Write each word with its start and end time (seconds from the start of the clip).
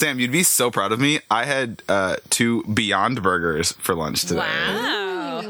Sam, 0.00 0.20
you'd 0.20 0.30
be 0.30 0.44
so 0.44 0.70
proud 0.70 0.92
of 0.92 1.00
me. 1.00 1.18
I 1.28 1.44
had 1.44 1.82
uh, 1.88 2.18
two 2.30 2.62
Beyond 2.72 3.20
Burgers 3.20 3.72
for 3.72 3.96
lunch 3.96 4.22
today. 4.22 4.38
Wow. 4.38 5.40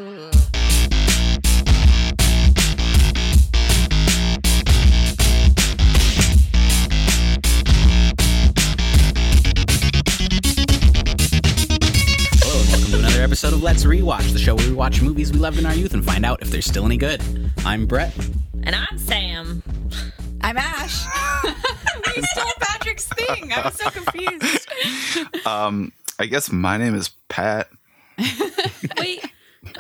Hello 12.40 12.58
and 12.58 12.68
welcome 12.70 12.90
to 12.92 12.98
another 13.00 13.22
episode 13.22 13.52
of 13.52 13.62
Let's 13.62 13.84
Rewatch, 13.84 14.32
the 14.32 14.38
show 14.38 14.54
where 14.54 14.66
we 14.66 14.72
watch 14.72 15.02
movies 15.02 15.30
we 15.30 15.38
loved 15.38 15.58
in 15.58 15.66
our 15.66 15.74
youth 15.74 15.92
and 15.92 16.02
find 16.02 16.24
out 16.24 16.40
if 16.40 16.50
they're 16.50 16.62
still 16.62 16.86
any 16.86 16.96
good. 16.96 17.22
I'm 17.66 17.84
Brett. 17.84 18.14
And 18.62 18.74
I'm 18.74 18.98
Sam. 18.98 19.62
I'm 20.40 20.56
Ash. 20.56 21.04
we 22.16 22.22
stole 22.22 22.57
Patrick's 22.96 23.08
thing. 23.08 23.52
I 23.52 23.62
was 23.62 23.74
so 23.74 23.90
confused. 23.90 24.68
Um, 25.46 25.92
I 26.20 26.26
guess 26.26 26.52
my 26.52 26.76
name 26.76 26.94
is 26.94 27.08
Pat 27.28 27.68
Wait, 28.98 29.24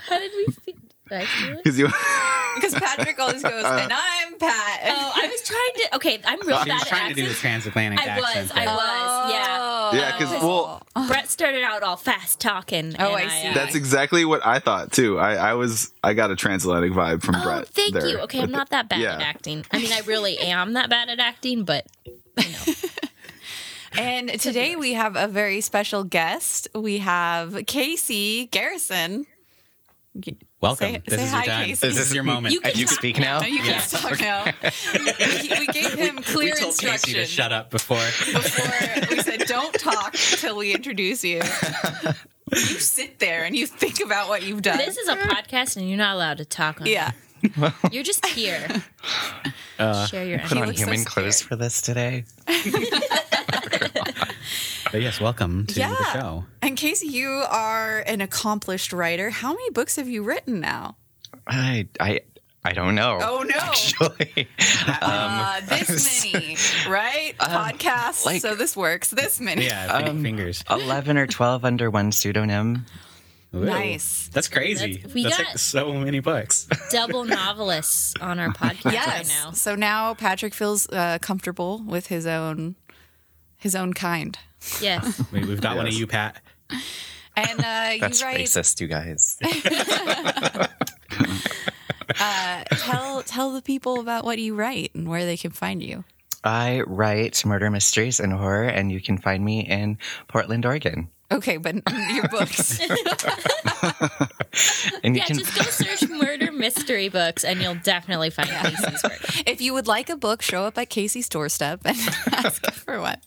how 0.08 0.18
did 0.18 0.32
we? 0.36 0.46
Fe- 0.46 0.74
did 1.08 1.18
I 1.20 1.24
steal 1.26 1.52
it? 1.52 1.64
because 1.64 1.78
you. 1.78 1.88
Because 2.56 2.74
Patrick 2.74 3.20
always 3.20 3.40
goes, 3.40 3.62
and 3.64 3.92
I'm 3.92 4.36
Pat. 4.38 4.80
Oh, 4.86 5.12
I 5.14 5.28
was 5.28 5.42
trying 5.42 5.70
to. 5.90 5.96
Okay, 5.96 6.18
I'm 6.24 6.40
real 6.44 6.58
She 6.58 6.68
bad 6.70 6.74
was 6.74 6.82
at 6.82 6.88
trying 6.88 7.08
to 7.10 7.14
do 7.14 7.22
the 7.22 7.28
accents. 7.28 7.40
transatlantic 7.40 8.00
I 8.00 8.06
accent. 8.06 8.42
was, 8.48 8.50
I 8.50 8.64
there. 8.64 8.74
was, 8.74 9.32
yeah. 9.32 9.58
Yeah, 9.94 10.16
because 10.18 10.42
well, 10.42 10.82
Brett 11.08 11.28
started 11.28 11.62
out 11.62 11.82
all 11.82 11.96
fast 11.96 12.40
talking. 12.40 12.94
Oh, 12.98 13.12
I 13.14 13.28
see. 13.28 13.48
uh, 13.48 13.54
that's 13.54 13.74
exactly 13.74 14.24
what 14.24 14.44
I 14.46 14.58
thought 14.58 14.92
too. 14.92 15.18
I, 15.18 15.34
I 15.34 15.54
was 15.54 15.92
I 16.02 16.14
got 16.14 16.30
a 16.30 16.36
transatlantic 16.36 16.92
vibe 16.92 17.22
from 17.22 17.36
Oh, 17.36 17.42
Brett. 17.42 17.68
thank 17.68 17.94
there. 17.94 18.06
you. 18.08 18.18
Okay, 18.20 18.40
I'm 18.40 18.50
not 18.50 18.70
that 18.70 18.88
bad 18.88 19.00
Yeah. 19.00 19.14
at 19.14 19.22
acting. 19.22 19.64
I 19.70 19.78
mean, 19.78 19.92
I 19.92 20.00
really 20.00 20.38
am 20.38 20.72
that 20.74 20.88
bad 20.90 21.08
at 21.08 21.18
acting, 21.18 21.64
but 21.64 21.86
And 23.96 24.28
today 24.40 24.76
we 24.76 24.92
have 24.92 25.16
a 25.16 25.26
very 25.26 25.60
special 25.60 26.04
guest. 26.04 26.68
We 26.74 26.98
have 26.98 27.64
Casey 27.66 28.46
Garrison. 28.46 29.26
Welcome. 30.60 30.94
Say- 30.94 31.02
this 31.06 31.18
say 31.20 31.24
is 31.24 31.30
hi, 31.30 31.36
your 31.44 31.54
time. 31.54 31.66
Casey. 31.66 31.86
This 31.88 31.98
is 31.98 32.14
your 32.14 32.24
moment. 32.24 32.52
You 32.54 32.60
can 32.60 32.72
You 32.76 32.86
talk 32.86 32.94
speak 32.94 33.18
now? 33.18 33.38
No, 33.40 33.46
you 33.46 33.62
Yeah. 33.62 33.80
can't 33.80 33.90
talk 33.90 34.20
now. 34.20 34.44
we, 34.94 35.58
we 35.60 35.66
gave 35.68 35.94
him 35.94 36.16
we 36.16 36.22
clear 36.22 36.54
told 36.56 36.76
Casey 36.76 37.12
to 37.14 37.26
shut 37.26 37.52
up 37.52 37.70
before. 37.70 37.96
before 37.98 39.06
we 39.16 39.22
said, 39.22 39.40
"Don't 39.46 39.72
talk 39.74 40.14
until 40.14 40.56
we 40.56 40.74
introduce 40.74 41.22
you." 41.22 41.40
you 42.52 42.78
sit 42.80 43.18
there 43.20 43.44
and 43.44 43.54
you 43.54 43.66
think 43.66 44.00
about 44.00 44.28
what 44.28 44.42
you've 44.42 44.62
done. 44.62 44.78
this 44.78 44.96
is 44.98 45.06
a 45.08 45.14
podcast, 45.16 45.76
and 45.76 45.88
you're 45.88 45.98
not 45.98 46.16
allowed 46.16 46.38
to 46.38 46.44
talk. 46.44 46.80
On 46.80 46.86
yeah. 46.88 47.12
it. 47.42 47.72
you're 47.92 48.02
just 48.02 48.26
here. 48.26 48.66
Share 50.08 50.26
your 50.26 50.40
Put 50.40 50.58
on 50.58 50.66
looks 50.66 50.80
so 50.80 50.86
human 50.86 51.04
clothes 51.04 51.40
for 51.40 51.54
this 51.54 51.80
today. 51.80 52.24
But 54.92 55.02
yes, 55.02 55.20
welcome 55.20 55.66
to 55.66 55.78
Yeah. 55.80 55.94
the 55.98 56.04
show. 56.20 56.44
And 56.62 56.76
Casey, 56.76 57.08
you 57.08 57.28
are 57.50 58.00
an 58.06 58.20
accomplished 58.20 58.92
writer. 58.92 59.30
How 59.30 59.50
many 59.52 59.70
books 59.70 59.96
have 59.96 60.08
you 60.08 60.22
written 60.22 60.60
now? 60.60 60.96
I 61.46 61.88
I 62.00 62.20
I 62.64 62.72
don't 62.72 62.94
know. 62.94 63.18
Oh 63.20 63.42
no. 63.42 63.54
Actually, 63.56 64.48
Uh, 65.00 65.60
this 65.68 66.24
many, 66.32 66.56
right? 66.90 67.34
Podcasts. 67.38 68.24
like- 68.26 68.40
so 68.40 68.54
this 68.54 68.76
works. 68.76 69.10
This 69.10 69.40
many. 69.40 69.66
Yeah, 69.66 70.02
big 70.02 70.22
fingers. 70.22 70.64
eleven 70.70 71.16
or 71.18 71.26
twelve 71.26 71.64
under 71.64 71.90
one 71.90 72.12
pseudonym. 72.12 72.86
Ooh. 73.54 73.64
Nice. 73.64 74.28
That's 74.32 74.48
crazy. 74.48 74.96
That's- 74.96 75.14
we 75.14 75.22
That's 75.24 75.36
got- 75.38 75.46
like 75.46 75.58
so 75.58 75.92
many 75.94 76.20
books. 76.20 76.66
Double 76.90 77.24
novelists 77.24 78.14
on 78.20 78.38
our 78.38 78.50
podcast 78.50 78.84
right 78.84 78.94
Yes. 78.94 79.28
now. 79.44 79.52
So 79.52 79.74
now 79.74 80.14
Patrick 80.14 80.52
feels 80.54 80.86
uh, 80.90 81.18
comfortable 81.20 81.82
with 81.86 82.08
his 82.08 82.26
own 82.26 82.76
his 83.58 83.74
own 83.74 83.92
kind. 83.92 84.38
Yes. 84.80 85.22
we, 85.32 85.44
we've 85.44 85.60
got 85.60 85.76
one 85.76 85.86
of 85.86 85.92
you, 85.92 86.06
Pat. 86.06 86.40
And 87.36 87.60
uh, 87.60 87.90
you 87.94 88.00
That's 88.00 88.22
write. 88.22 88.38
racist, 88.40 88.80
you 88.80 88.86
guys. 88.88 89.38
Uh, 92.20 92.64
tell 92.70 93.22
tell 93.22 93.52
the 93.52 93.60
people 93.62 94.00
about 94.00 94.24
what 94.24 94.38
you 94.38 94.54
write 94.54 94.90
and 94.94 95.06
where 95.06 95.26
they 95.26 95.36
can 95.36 95.50
find 95.50 95.82
you. 95.82 96.04
I 96.42 96.80
write 96.86 97.44
murder 97.44 97.70
mysteries 97.70 98.18
and 98.18 98.32
horror, 98.32 98.64
and 98.64 98.90
you 98.90 99.00
can 99.00 99.18
find 99.18 99.44
me 99.44 99.60
in 99.60 99.98
Portland, 100.26 100.64
Oregon. 100.64 101.10
Okay, 101.30 101.56
but 101.58 101.74
your 102.14 102.28
books. 102.28 102.80
And 105.04 105.14
you 105.14 105.20
Yeah, 105.20 105.26
can 105.26 105.38
just 105.38 105.54
go 105.54 105.62
search 105.62 106.08
murder 106.08 106.50
mystery 106.50 107.08
books 107.08 107.44
and 107.44 107.60
you'll 107.60 107.76
definitely 107.76 108.30
find 108.30 108.48
Casey's 108.48 109.02
work. 109.04 109.46
if 109.46 109.60
you 109.60 109.72
would 109.74 109.86
like 109.86 110.08
a 110.08 110.16
book, 110.16 110.42
show 110.42 110.64
up 110.64 110.78
at 110.78 110.88
Casey's 110.90 111.28
doorstep 111.28 111.80
and 111.84 111.96
ask 112.32 112.64
for 112.72 113.00
one. 113.00 113.18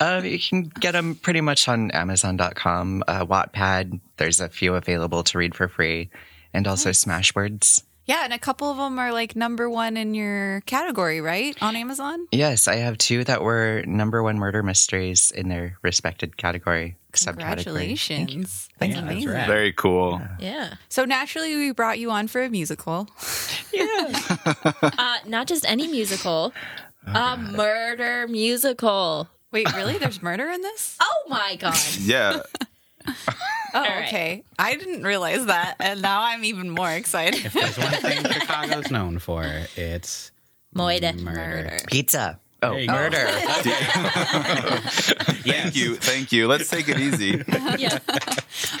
uh, 0.00 0.20
you 0.22 0.38
can 0.38 0.64
get 0.80 0.92
them 0.92 1.14
pretty 1.16 1.40
much 1.40 1.66
on 1.68 1.90
Amazon.com, 1.90 3.02
uh, 3.08 3.24
Wattpad. 3.26 4.00
There's 4.18 4.40
a 4.40 4.48
few 4.48 4.74
available 4.74 5.24
to 5.24 5.38
read 5.38 5.54
for 5.54 5.66
free, 5.66 6.10
and 6.52 6.68
also 6.68 6.90
Smashwords. 6.90 7.82
Yeah, 8.06 8.24
and 8.24 8.32
a 8.32 8.38
couple 8.38 8.70
of 8.70 8.76
them 8.76 8.98
are 8.98 9.12
like 9.12 9.34
number 9.34 9.68
one 9.70 9.96
in 9.96 10.14
your 10.14 10.60
category, 10.62 11.20
right? 11.20 11.56
On 11.62 11.74
Amazon. 11.74 12.26
Yes, 12.32 12.68
I 12.68 12.76
have 12.76 12.98
two 12.98 13.24
that 13.24 13.42
were 13.42 13.82
number 13.86 14.22
one 14.22 14.38
murder 14.38 14.62
mysteries 14.62 15.30
in 15.30 15.48
their 15.48 15.78
respected 15.82 16.36
category 16.36 16.96
subcategory. 17.12 17.34
Congratulations. 17.36 18.68
That's 18.78 18.94
Yeah, 18.94 19.00
that's 19.00 19.26
right. 19.26 19.46
Very 19.46 19.72
cool. 19.72 20.20
Yeah. 20.38 20.74
So 20.88 21.04
naturally, 21.04 21.56
we 21.56 21.70
brought 21.72 21.98
you 21.98 22.10
on 22.10 22.28
for 22.28 22.42
a 22.42 22.50
musical. 22.50 23.08
Uh, 24.96 25.16
not 25.26 25.46
just 25.46 25.68
any 25.68 25.86
musical, 25.88 26.52
a 27.06 27.36
murder 27.36 28.26
musical. 28.28 29.28
Wait, 29.50 29.72
really? 29.74 29.98
There's 29.98 30.22
murder 30.22 30.48
in 30.48 30.60
this? 30.62 30.96
Oh 31.00 31.22
my 31.28 31.56
God. 31.56 31.78
Yeah. 31.98 32.42
Oh, 33.76 33.80
right. 33.80 34.06
okay. 34.06 34.44
I 34.56 34.76
didn't 34.76 35.02
realize 35.02 35.46
that, 35.46 35.74
and 35.80 36.00
now 36.00 36.22
I'm 36.22 36.44
even 36.44 36.70
more 36.70 36.92
excited. 36.92 37.44
If 37.44 37.54
there's 37.54 37.76
one 37.76 37.90
thing 37.94 38.22
Chicago's 38.32 38.88
known 38.88 39.18
for, 39.18 39.44
it's 39.74 40.30
Moida. 40.76 41.18
murder. 41.20 41.78
Pizza. 41.88 42.38
Oh, 42.62 42.70
There 42.70 42.80
you 42.82 42.86
go. 42.86 42.92
murder. 42.92 43.26
Thank 45.42 45.74
you. 45.76 45.96
Thank 45.96 46.30
you. 46.32 46.46
Let's 46.46 46.68
take 46.70 46.88
it 46.88 46.98
easy. 47.00 47.42
Yeah. 47.78 47.98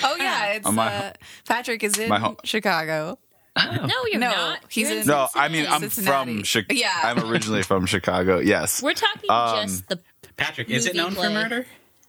Oh 0.04 0.16
yeah, 0.16 0.52
it's 0.52 0.66
On 0.66 0.74
my- 0.76 0.94
uh, 0.94 1.12
Patrick 1.48 1.82
is 1.82 1.98
in 1.98 2.08
my 2.08 2.18
home- 2.20 2.36
Chicago. 2.44 3.18
No, 3.56 3.88
you're 4.10 4.20
No, 4.20 4.30
not. 4.30 4.60
he's 4.68 4.88
You're 4.90 5.00
in- 5.00 5.06
No, 5.06 5.28
I 5.34 5.48
mean 5.48 5.66
I'm 5.68 5.80
Cincinnati. 5.80 6.34
from 6.36 6.42
Chicago. 6.44 6.78
Yeah. 6.80 7.00
I'm 7.02 7.18
originally 7.30 7.62
from 7.62 7.86
Chicago. 7.86 8.38
Yes. 8.38 8.82
We're 8.82 8.94
talking 8.94 9.30
Um, 9.30 9.66
just 9.66 9.88
the 9.88 10.00
Patrick, 10.36 10.70
is 10.70 10.86
it 10.86 10.94
Movie 10.94 10.98
known 11.04 11.14
play. 11.16 11.26
for 11.28 11.32
murder? 11.34 11.66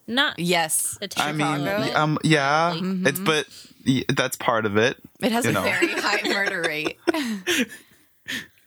Not 0.07 0.39
Yes, 0.39 0.97
the 0.99 1.09
I 1.17 1.31
mean, 1.31 1.67
um, 1.95 2.17
yeah, 2.23 2.73
it's 2.81 3.19
but 3.19 3.47
y- 3.85 4.03
that's 4.09 4.35
part 4.37 4.65
of 4.65 4.77
it. 4.77 4.97
it 5.21 5.31
has 5.31 5.45
a 5.45 5.51
know. 5.51 5.61
very 5.63 5.87
high 5.91 6.21
murder 6.27 6.61
rate. 6.61 6.97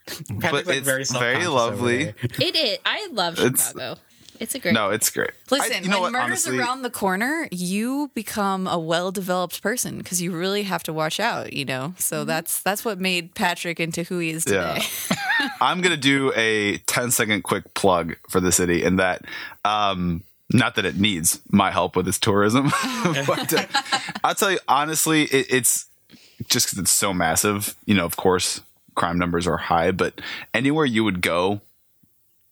Patrick 0.06 0.41
But 0.41 0.53
looked 0.53 0.69
it's 0.71 0.87
very 0.87 1.04
self-conscious 1.04 1.49
lovely. 1.49 2.15
it 2.22 2.56
is. 2.56 2.78
I 2.87 3.09
love 3.12 3.38
It's- 3.38 3.69
Chicago. 3.69 3.97
It's 4.41 4.54
a 4.54 4.60
great. 4.60 4.72
No, 4.72 4.91
it's 4.91 5.10
great. 5.10 5.32
Listen, 5.50 5.72
I, 5.78 5.81
you 5.81 5.88
know 5.88 5.97
when 6.00 6.12
what? 6.12 6.12
murder's 6.12 6.47
Honestly, 6.47 6.60
around 6.60 6.82
the 6.82 6.91
corner, 6.91 7.49
you 7.50 8.09
become 8.15 8.69
a 8.69 8.78
well-developed 8.78 9.60
person 9.60 9.99
because 9.99 10.22
you 10.22 10.31
really 10.31 10.62
have 10.62 10.84
to 10.84 10.93
watch 10.93 11.19
out. 11.19 11.53
You 11.53 11.65
know, 11.65 11.94
so 11.99 12.25
that's 12.25 12.62
that's 12.62 12.84
what 12.84 13.00
made 13.00 13.34
Patrick 13.34 13.81
into 13.81 14.05
who 14.05 14.20
he 14.20 14.31
is 14.31 14.44
today. 14.44 14.78
Yeah. 15.10 15.49
I'm 15.60 15.81
gonna 15.81 15.97
do 15.97 16.32
a 16.37 16.78
10 16.78 17.10
second 17.10 17.43
quick 17.43 17.75
plug 17.75 18.15
for 18.31 18.38
the 18.38 18.53
city, 18.53 18.84
and 18.84 19.00
that, 19.00 19.22
um, 19.65 20.22
not 20.53 20.76
that 20.76 20.84
it 20.84 20.97
needs 20.97 21.41
my 21.50 21.70
help 21.70 21.97
with 21.97 22.09
its 22.09 22.19
tourism, 22.19 22.70
but 23.26 23.53
uh, 23.53 23.66
I'll 24.25 24.34
tell 24.34 24.50
you 24.50 24.59
honestly, 24.66 25.25
it, 25.25 25.47
it's 25.50 25.86
just 26.48 26.66
because 26.66 26.78
it's 26.78 26.91
so 26.91 27.12
massive. 27.12 27.75
You 27.86 27.94
know, 27.94 28.04
of 28.04 28.16
course, 28.16 28.62
crime 28.94 29.19
numbers 29.19 29.47
are 29.47 29.58
high, 29.58 29.91
but 29.91 30.20
anywhere 30.54 30.87
you 30.87 31.04
would 31.04 31.20
go, 31.20 31.60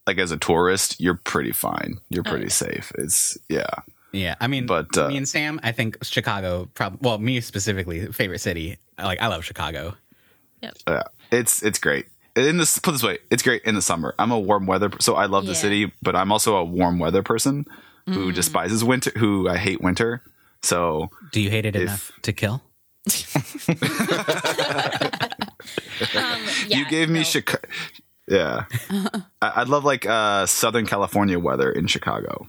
like 0.06 0.18
as 0.18 0.30
a 0.30 0.36
tourist, 0.36 1.00
you're 1.00 1.14
pretty 1.14 1.52
fine. 1.52 1.98
You're 2.10 2.24
pretty 2.24 2.50
safe. 2.50 2.92
It's 2.98 3.38
yeah. 3.48 3.66
Yeah, 4.12 4.34
I 4.40 4.46
mean, 4.46 4.64
But, 4.64 4.96
uh, 4.96 5.08
me 5.08 5.18
and 5.18 5.28
Sam, 5.28 5.60
I 5.62 5.72
think 5.72 5.98
Chicago, 6.02 6.70
prob- 6.72 6.98
well, 7.02 7.18
me 7.18 7.40
specifically, 7.42 8.06
favorite 8.12 8.38
city. 8.38 8.78
Like, 8.96 9.20
I 9.20 9.26
love 9.26 9.44
Chicago. 9.44 9.94
Yeah, 10.62 11.02
it's 11.30 11.62
it's 11.62 11.78
great. 11.78 12.06
In 12.34 12.56
this, 12.56 12.78
put 12.78 12.92
this 12.92 13.02
way, 13.02 13.18
it's 13.30 13.42
great 13.42 13.62
in 13.64 13.74
the 13.74 13.82
summer. 13.82 14.14
I'm 14.18 14.30
a 14.30 14.38
warm 14.38 14.66
weather, 14.66 14.90
so 15.00 15.16
I 15.16 15.26
love 15.26 15.46
the 15.46 15.54
city, 15.54 15.92
but 16.02 16.16
I'm 16.16 16.32
also 16.32 16.56
a 16.56 16.64
warm 16.64 16.98
weather 16.98 17.22
person 17.22 17.66
who 18.08 18.32
despises 18.32 18.82
winter. 18.84 19.10
Who 19.16 19.48
I 19.48 19.56
hate 19.56 19.80
winter. 19.80 20.22
So 20.62 21.10
Do 21.32 21.40
you 21.40 21.50
hate 21.50 21.64
it 21.66 21.76
If- 21.76 21.82
enough 21.82 22.12
to 22.22 22.32
kill? 22.32 22.62
Um, 26.14 26.42
yeah, 26.68 26.78
you 26.78 26.88
gave 26.88 27.08
me 27.08 27.20
no. 27.20 27.24
Chicago. 27.24 27.62
Yeah, 28.28 28.64
I- 29.42 29.52
I'd 29.60 29.68
love 29.68 29.84
like 29.84 30.04
uh, 30.06 30.46
Southern 30.46 30.86
California 30.86 31.38
weather 31.38 31.70
in 31.70 31.86
Chicago. 31.86 32.48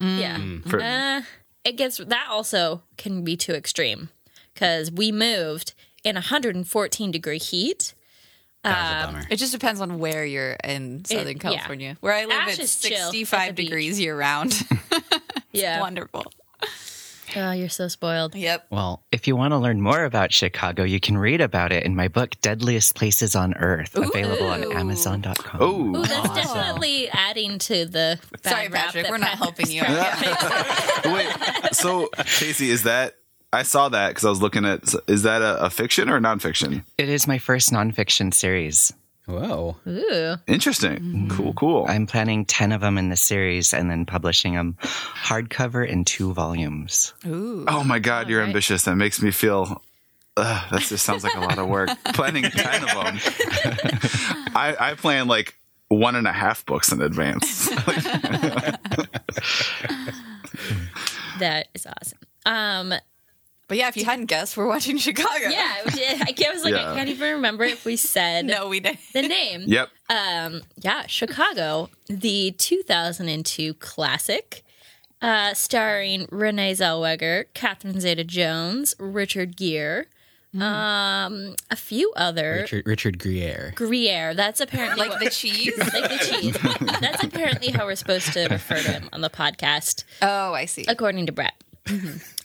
Yeah. 0.00 0.38
For- 0.66 0.80
Uh, 0.82 1.22
it 1.64 1.76
gets 1.76 1.98
that 1.98 2.26
also 2.30 2.82
can 2.96 3.24
be 3.24 3.36
too 3.36 3.52
extreme 3.52 4.08
because 4.54 4.90
we 4.90 5.12
moved 5.12 5.74
in 6.04 6.14
114 6.14 7.10
degree 7.10 7.38
heat. 7.38 7.92
That 8.68 8.82
was 8.82 9.04
a 9.04 9.08
um, 9.08 9.14
bummer. 9.14 9.26
It 9.30 9.36
just 9.36 9.52
depends 9.52 9.80
on 9.80 9.98
where 9.98 10.24
you're 10.24 10.56
in 10.64 11.04
Southern 11.04 11.36
yeah. 11.36 11.42
California. 11.42 11.96
Where 12.00 12.12
I 12.14 12.24
live, 12.24 12.32
Ash 12.38 12.58
it's 12.58 12.82
is 12.84 12.90
chill 12.90 12.98
at 12.98 13.12
65 13.12 13.48
the 13.48 13.52
beach. 13.54 13.66
degrees 13.66 14.00
year 14.00 14.16
round. 14.16 14.54
Yeah. 15.52 15.80
Wonderful. 15.80 16.24
Oh, 17.36 17.52
you're 17.52 17.68
so 17.68 17.88
spoiled. 17.88 18.34
Yep. 18.34 18.66
Well, 18.70 19.02
If 19.12 19.26
you 19.28 19.36
want 19.36 19.52
to 19.52 19.58
learn 19.58 19.80
more 19.80 20.04
about 20.04 20.32
Chicago, 20.32 20.82
you 20.84 20.98
can 21.00 21.16
read 21.18 21.40
about 21.40 21.72
it 21.72 21.84
in 21.84 21.94
my 21.94 22.08
book, 22.08 22.34
Deadliest 22.40 22.94
Places 22.94 23.36
on 23.36 23.54
Earth, 23.54 23.94
available 23.96 24.46
on 24.46 24.64
Ooh. 24.64 24.72
Amazon.com. 24.72 25.62
Ooh, 25.62 25.96
Oh, 25.98 26.02
that's 26.04 26.34
definitely 26.34 27.08
adding 27.10 27.58
to 27.60 27.84
the. 27.86 28.18
Sorry, 28.44 28.68
Patrick. 28.68 29.08
We're 29.10 29.18
not 29.18 29.30
helping 29.30 29.70
you. 29.70 29.82
out. 29.84 31.04
wait. 31.06 31.28
So 31.74 32.08
Casey, 32.16 32.70
is 32.70 32.84
that? 32.84 33.14
I 33.52 33.62
saw 33.62 33.88
that 33.88 34.08
because 34.10 34.24
I 34.24 34.30
was 34.30 34.42
looking 34.42 34.64
at. 34.64 34.94
Is 35.06 35.22
that 35.22 35.40
a, 35.42 35.64
a 35.64 35.70
fiction 35.70 36.08
or 36.08 36.20
nonfiction? 36.20 36.84
It 36.98 37.08
is 37.08 37.26
my 37.26 37.38
first 37.38 37.70
nonfiction 37.72 38.32
series. 38.34 38.92
whoa. 39.26 39.76
Ooh. 39.86 40.36
Interesting. 40.46 41.28
Cool. 41.30 41.54
Cool. 41.54 41.86
I'm 41.88 42.06
planning 42.06 42.44
10 42.44 42.72
of 42.72 42.80
them 42.82 42.98
in 42.98 43.08
the 43.08 43.16
series 43.16 43.72
and 43.72 43.90
then 43.90 44.04
publishing 44.06 44.54
them 44.54 44.76
hardcover 44.82 45.86
in 45.86 46.04
two 46.04 46.32
volumes. 46.34 47.14
Ooh. 47.26 47.64
oh 47.68 47.84
my 47.84 47.98
God, 47.98 48.28
you're 48.28 48.40
right. 48.40 48.46
ambitious. 48.48 48.84
That 48.84 48.96
makes 48.96 49.20
me 49.22 49.30
feel. 49.30 49.82
Uh, 50.36 50.68
that 50.70 50.82
just 50.82 51.04
sounds 51.04 51.24
like 51.24 51.34
a 51.34 51.40
lot 51.40 51.58
of 51.58 51.68
work. 51.68 51.88
Planning 52.14 52.44
ten 52.44 52.82
of 52.84 52.90
them. 52.90 53.18
I, 54.54 54.76
I 54.78 54.94
plan 54.94 55.26
like 55.26 55.56
one 55.88 56.14
and 56.16 56.26
a 56.28 56.32
half 56.32 56.64
books 56.66 56.92
in 56.92 57.00
advance. 57.02 57.70
That 61.38 61.68
is 61.74 61.86
awesome. 61.86 62.18
Um, 62.46 62.94
But 63.68 63.76
yeah, 63.76 63.88
if 63.88 63.96
you 63.98 64.04
hadn't 64.06 64.26
guessed, 64.26 64.56
we're 64.56 64.66
watching 64.66 64.96
Chicago. 65.08 65.48
yeah, 65.50 65.76
I 65.84 66.34
I 66.48 66.52
was 66.52 66.64
like, 66.64 66.72
Yeah. 66.74 66.90
I 66.90 66.94
can't 66.96 67.08
even 67.10 67.34
remember 67.34 67.64
if 67.64 67.84
we 67.84 67.96
said 67.96 68.44
No, 68.46 68.68
we 68.68 68.80
didn't. 68.80 68.98
the 69.12 69.22
name. 69.22 69.64
yep. 69.66 69.90
Um, 70.08 70.62
yeah, 70.78 71.06
Chicago, 71.06 71.90
the 72.06 72.52
2002 72.52 73.74
classic, 73.74 74.64
uh, 75.20 75.52
starring 75.52 76.26
Renee 76.30 76.72
Zellweger, 76.72 77.44
Catherine 77.52 78.00
Zeta-Jones, 78.00 78.94
Richard 78.98 79.56
Gere, 79.56 80.06
um, 80.54 81.54
a 81.70 81.76
few 81.76 82.10
other 82.16 82.60
Richard, 82.62 82.86
Richard 82.86 83.18
Gruyere. 83.18 83.72
Gruyere. 83.76 84.32
That's 84.32 84.60
apparently 84.60 85.00
Like 85.08 85.10
what- 85.10 85.20
the 85.24 85.30
cheese. 85.42 85.76
like 85.76 86.08
the 86.08 86.24
cheese. 86.24 86.56
That's 87.00 87.22
apparently 87.22 87.70
how 87.70 87.84
we're 87.84 87.96
supposed 87.96 88.32
to 88.32 88.48
refer 88.48 88.76
to 88.80 88.92
him 88.92 89.10
on 89.12 89.20
the 89.20 89.28
podcast, 89.30 90.04
Oh, 90.22 90.54
I 90.54 90.64
see. 90.64 90.86
according 90.88 91.26
to 91.26 91.32
Brett. 91.32 91.52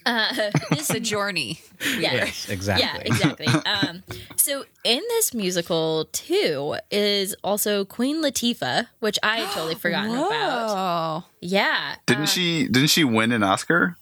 Uh, 0.05 0.51
this 0.71 0.87
The 0.89 0.99
journey. 1.13 1.61
yeah. 1.97 2.13
Yes, 2.13 2.49
exactly. 2.49 2.85
Yeah, 2.85 2.97
exactly. 2.97 3.47
um, 3.65 4.03
so 4.35 4.65
in 4.83 5.01
this 5.09 5.33
musical 5.33 6.05
too 6.11 6.75
is 6.91 7.35
also 7.43 7.85
Queen 7.85 8.21
Latifah, 8.23 8.87
which 8.99 9.17
I 9.23 9.37
had 9.37 9.51
totally 9.53 9.75
forgotten 9.85 10.11
about. 10.11 10.69
Oh. 10.69 11.23
Yeah, 11.41 11.95
Didn't 12.05 12.29
she? 12.29 12.67
Didn't 12.67 12.89
she 12.89 13.03
win 13.03 13.31
an 13.31 13.43
Oscar? 13.43 13.97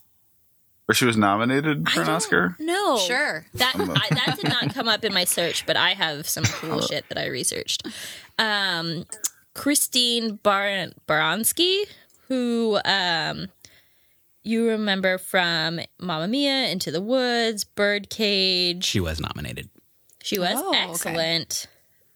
Or 0.89 0.93
she 0.93 1.05
was 1.05 1.15
nominated 1.15 1.87
for 1.89 2.01
I 2.01 2.03
an 2.03 2.09
Oscar? 2.09 2.55
No. 2.59 2.97
Sure. 2.97 3.45
That 3.53 3.75
I, 3.77 4.07
that 4.13 4.37
did 4.41 4.49
not 4.49 4.73
come 4.73 4.89
up 4.89 5.05
in 5.05 5.13
my 5.13 5.23
search, 5.23 5.65
but 5.65 5.77
I 5.77 5.91
have 5.91 6.27
some 6.27 6.43
cool 6.45 6.81
shit 6.81 7.07
that 7.07 7.17
I 7.17 7.27
researched. 7.27 7.87
Um, 8.37 9.05
Christine 9.53 10.35
Bar- 10.43 10.87
Baranski, 11.07 11.83
who 12.27 12.77
um, 12.83 13.47
you 14.43 14.67
remember 14.69 15.17
from 15.17 15.79
Mamma 15.99 16.27
Mia, 16.27 16.67
Into 16.69 16.91
the 16.91 17.01
Woods, 17.01 17.63
Birdcage. 17.63 18.83
She 18.83 18.99
was 18.99 19.19
nominated. 19.19 19.69
She 20.23 20.39
was 20.39 20.53
Oh, 20.55 20.69
okay. 20.69 20.89
excellent. 20.89 21.67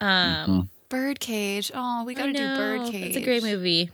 Um, 0.01 0.69
Birdcage. 0.89 1.72
Oh, 1.74 2.04
we 2.04 2.13
got 2.13 2.27
to 2.27 2.33
do 2.33 2.39
Birdcage. 2.56 2.94
It's 3.04 3.18
a 3.18 3.22
great 3.22 3.44
movie. 3.44 3.89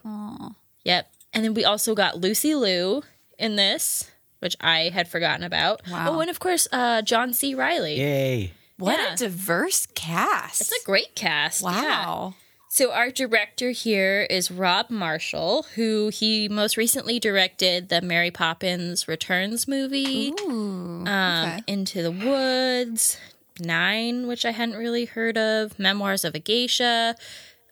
Yep. 0.83 1.11
And 1.33 1.45
then 1.45 1.53
we 1.53 1.63
also 1.63 1.95
got 1.95 2.19
Lucy 2.19 2.55
Liu 2.55 3.03
in 3.37 3.55
this, 3.55 4.09
which 4.39 4.55
I 4.59 4.89
had 4.93 5.07
forgotten 5.07 5.43
about. 5.43 5.81
Wow. 5.89 6.15
Oh, 6.15 6.19
and 6.19 6.29
of 6.29 6.39
course, 6.39 6.67
uh, 6.71 7.01
John 7.03 7.33
C. 7.33 7.55
Reilly. 7.55 7.97
Yay. 7.97 8.53
What 8.77 8.97
Yeah. 8.99 9.13
a 9.13 9.17
diverse 9.17 9.85
cast. 9.93 10.61
It's 10.61 10.71
a 10.71 10.85
great 10.85 11.15
cast. 11.15 11.61
yeah. 11.61 11.69
Wow. 11.69 12.35
So 12.73 12.93
our 12.93 13.11
director 13.11 13.71
here 13.71 14.21
is 14.29 14.49
Rob 14.49 14.89
Marshall, 14.89 15.65
who 15.75 16.07
he 16.07 16.47
most 16.47 16.77
recently 16.77 17.19
directed 17.19 17.89
the 17.89 18.01
Mary 18.01 18.31
Poppins 18.31 19.09
Returns 19.09 19.67
movie, 19.67 20.31
Ooh. 20.39 21.03
um, 21.05 21.05
okay. 21.49 21.59
Into 21.67 22.01
the 22.01 22.11
Woods, 22.11 23.17
Nine, 23.59 24.25
which 24.25 24.45
I 24.45 24.51
hadn't 24.51 24.77
really 24.77 25.03
heard 25.03 25.37
of, 25.37 25.77
Memoirs 25.79 26.23
of 26.23 26.33
a 26.33 26.39
Geisha, 26.39 27.17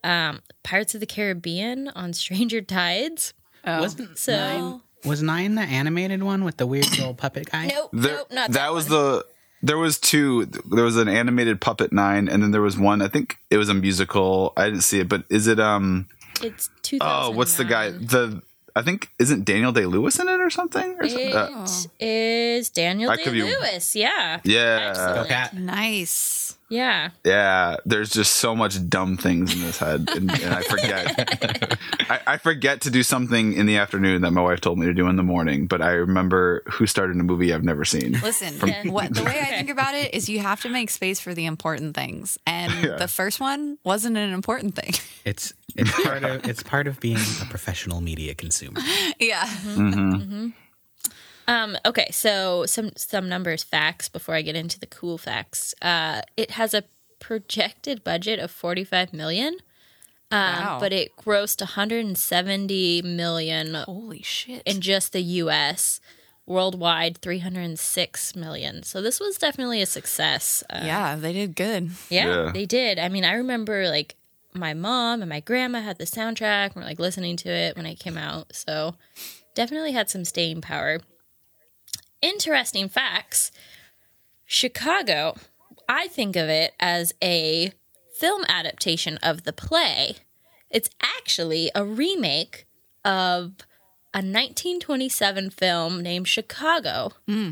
um, 0.04 0.42
Pirates 0.64 0.94
of 0.96 1.00
the 1.00 1.06
Caribbean 1.08 1.88
on 1.96 2.12
Stranger 2.12 2.60
Tides. 2.60 3.34
Oh. 3.66 3.80
Wasn't 3.80 4.18
So 4.18 4.36
nine, 4.36 4.82
was 5.06 5.24
nine 5.24 5.56
the 5.56 5.62
animated 5.62 6.24
one 6.24 6.44
with 6.44 6.58
the 6.58 6.68
weird 6.68 6.90
little 6.90 7.14
puppet 7.14 7.50
guy? 7.50 7.68
nope, 7.68 7.90
There, 7.94 8.18
nope, 8.18 8.28
not 8.32 8.52
that, 8.52 8.54
that, 8.66 8.74
was 8.74 8.90
one. 8.90 9.00
the. 9.00 9.26
There 9.62 9.78
was 9.78 10.00
two. 10.00 10.46
There 10.46 10.84
was 10.84 10.98
an 10.98 11.08
animated 11.10 11.60
Puppet 11.60 11.92
Nine, 11.92 12.30
and 12.30 12.42
then 12.42 12.52
there 12.52 12.62
was 12.62 12.78
one. 12.78 13.02
I 13.02 13.08
think 13.10 13.38
it 13.50 13.58
was 13.58 13.70
a 13.70 13.74
musical. 13.74 14.54
I 14.56 14.66
didn't 14.66 14.82
see 14.84 15.00
it, 15.00 15.10
but 15.10 15.24
is 15.30 15.48
it? 15.48 15.60
Um. 15.60 16.08
It's 16.42 16.70
Oh, 17.02 17.32
what's 17.32 17.58
the 17.58 17.66
guy? 17.66 17.90
The 17.92 18.42
I 18.76 18.82
think 18.82 19.10
isn't 19.20 19.44
Daniel 19.44 19.72
Day 19.74 19.86
Lewis 19.86 20.20
in 20.20 20.30
it 20.30 20.40
or 20.40 20.50
something? 20.50 20.96
Or 21.00 21.08
something? 21.08 21.28
It 21.30 21.36
Uh, 21.36 21.68
is 22.00 22.70
Daniel 22.70 23.12
I 23.12 23.18
Day 23.18 23.26
Lewis. 23.30 23.96
Yeah. 23.96 24.40
yeah, 24.44 24.88
Excellent. 24.92 25.28
Cat. 25.28 25.54
Nice. 25.58 26.56
Yeah. 26.70 27.10
yeah. 27.26 27.78
There's 27.86 28.10
just 28.12 28.34
so 28.34 28.56
much 28.56 28.88
dumb 28.90 29.18
things 29.18 29.54
in 29.54 29.62
this 29.62 29.78
head, 29.78 30.08
and, 30.16 30.32
and 30.32 30.54
I 30.54 30.62
forget. 30.62 31.78
I, 32.10 32.20
I 32.28 32.38
forget 32.38 32.82
to 32.82 32.90
do 32.92 33.04
something 33.04 33.54
in 33.54 33.66
the 33.66 33.78
afternoon 33.78 34.22
that 34.22 34.32
my 34.32 34.42
wife 34.42 34.62
told 34.62 34.78
me 34.78 34.86
to 34.86 34.94
do 34.94 35.08
in 35.08 35.16
the 35.16 35.24
morning, 35.24 35.68
but 35.68 35.82
I 35.82 35.92
remember 35.92 36.64
who 36.68 36.86
started 36.86 37.16
a 37.18 37.24
movie 37.24 37.54
I've 37.54 37.64
never 37.64 37.86
seen. 37.86 38.20
Listen, 38.24 38.92
what 38.92 39.14
the 39.14 39.24
way 39.24 39.40
I 39.40 39.46
think 39.46 39.70
about 39.70 39.96
it 39.96 40.14
is 40.14 40.30
you 40.30 40.40
have 40.40 40.62
to 40.62 40.70
make 40.70 40.90
space 40.90 41.20
for 41.20 41.34
the 41.34 41.46
important 41.46 41.96
things. 41.96 42.38
And 42.46 42.72
the 43.00 43.08
first 43.08 43.40
one 43.40 43.78
wasn't 43.84 44.18
an 44.18 44.32
important 44.32 44.76
thing. 44.76 44.94
It's 45.26 45.54
it's 45.76 45.92
part 46.02 46.24
of 46.24 46.48
it's 46.48 46.64
part 46.64 46.88
of 46.88 47.00
being 47.00 47.18
a 47.18 47.46
professional 47.50 48.02
media 48.02 48.34
consumer. 48.34 48.80
yeah. 49.20 49.46
Mm-hmm. 49.46 50.14
Mm-hmm. 50.14 50.48
Um, 51.50 51.78
okay, 51.86 52.08
so 52.12 52.66
some 52.68 52.92
some 52.96 53.28
numbers 53.28 53.64
facts 53.64 54.08
before 54.10 54.36
I 54.36 54.42
get 54.44 54.56
into 54.56 54.80
the 54.80 54.86
cool 54.88 55.18
facts. 55.18 55.74
Uh, 55.82 56.22
it 56.38 56.52
has 56.52 56.74
a 56.74 56.84
projected 57.20 58.04
budget 58.04 58.40
of 58.40 58.52
45 58.52 59.12
million, 59.14 59.58
um, 60.32 60.40
Wow. 60.64 60.78
but 60.80 60.94
it 60.94 61.16
grossed 61.18 61.60
170 61.62 63.02
million 63.02 63.74
Holy 63.74 64.22
shit. 64.22 64.62
in 64.66 64.82
just 64.82 65.12
the 65.14 65.22
US. 65.22 66.00
Worldwide, 66.46 67.20
306 67.20 68.36
million. 68.36 68.82
So 68.82 69.04
this 69.04 69.20
was 69.20 69.38
definitely 69.38 69.84
a 69.84 69.86
success. 69.86 70.64
Uh, 70.68 70.82
yeah, 70.84 71.16
they 71.16 71.32
did 71.32 71.56
good. 71.56 71.92
yeah, 72.10 72.26
Yeah. 72.46 72.52
they 72.52 72.66
did. 72.66 72.98
I 72.98 73.08
mean, 73.08 73.24
I 73.24 73.34
remember 73.34 73.88
like 73.88 74.16
my 74.54 74.74
mom 74.74 75.22
and 75.22 75.30
my 75.30 75.42
grandma 75.42 75.80
had 75.82 76.00
the 76.00 76.06
soundtrack 76.06 76.68
and 76.74 76.76
were 76.78 76.84
like 76.84 76.98
listening 77.00 77.38
to 77.38 77.50
it 77.50 77.76
when 77.78 77.86
it 77.86 78.00
came 78.00 78.18
out. 78.18 78.56
So 78.56 78.96
definitely 79.54 79.92
had 79.92 80.10
some 80.10 80.26
staying 80.26 80.62
power. 80.62 81.02
Interesting 82.22 82.90
facts 82.90 83.52
Chicago, 84.46 85.36
I 85.88 86.08
think 86.08 86.36
of 86.36 86.50
it 86.50 86.74
as 86.80 87.14
a 87.24 87.72
film 88.16 88.44
adaptation 88.50 89.18
of 89.22 89.44
the 89.44 89.54
play. 89.54 90.16
It's 90.72 90.90
actually 91.02 91.70
a 91.76 91.86
remake 91.86 92.66
of 93.06 93.54
a 94.12 94.26
1927 94.26 95.52
film 95.52 96.02
named 96.02 96.28
Chicago. 96.28 97.12
Hmm. 97.28 97.52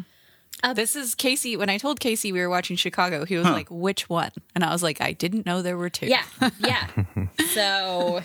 This 0.74 0.96
is 0.96 1.14
Casey. 1.14 1.56
When 1.56 1.70
I 1.70 1.78
told 1.78 2.00
Casey 2.00 2.32
we 2.32 2.40
were 2.40 2.50
watching 2.50 2.76
Chicago, 2.78 3.26
he 3.26 3.38
was 3.38 3.46
like, 3.46 3.68
which 3.70 4.10
one? 4.10 4.32
And 4.56 4.64
I 4.64 4.72
was 4.72 4.82
like, 4.82 5.00
I 5.00 5.14
didn't 5.14 5.46
know 5.46 5.62
there 5.62 5.78
were 5.78 5.90
two. 5.90 6.08
Yeah, 6.08 6.24
yeah. 6.60 6.88
so 7.54 8.22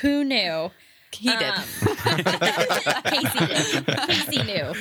who 0.00 0.24
knew? 0.24 0.70
He 1.18 1.28
did. 1.28 1.54
Casey 3.04 3.46
did. 3.46 3.86
Casey 4.06 4.42
knew. 4.42 4.72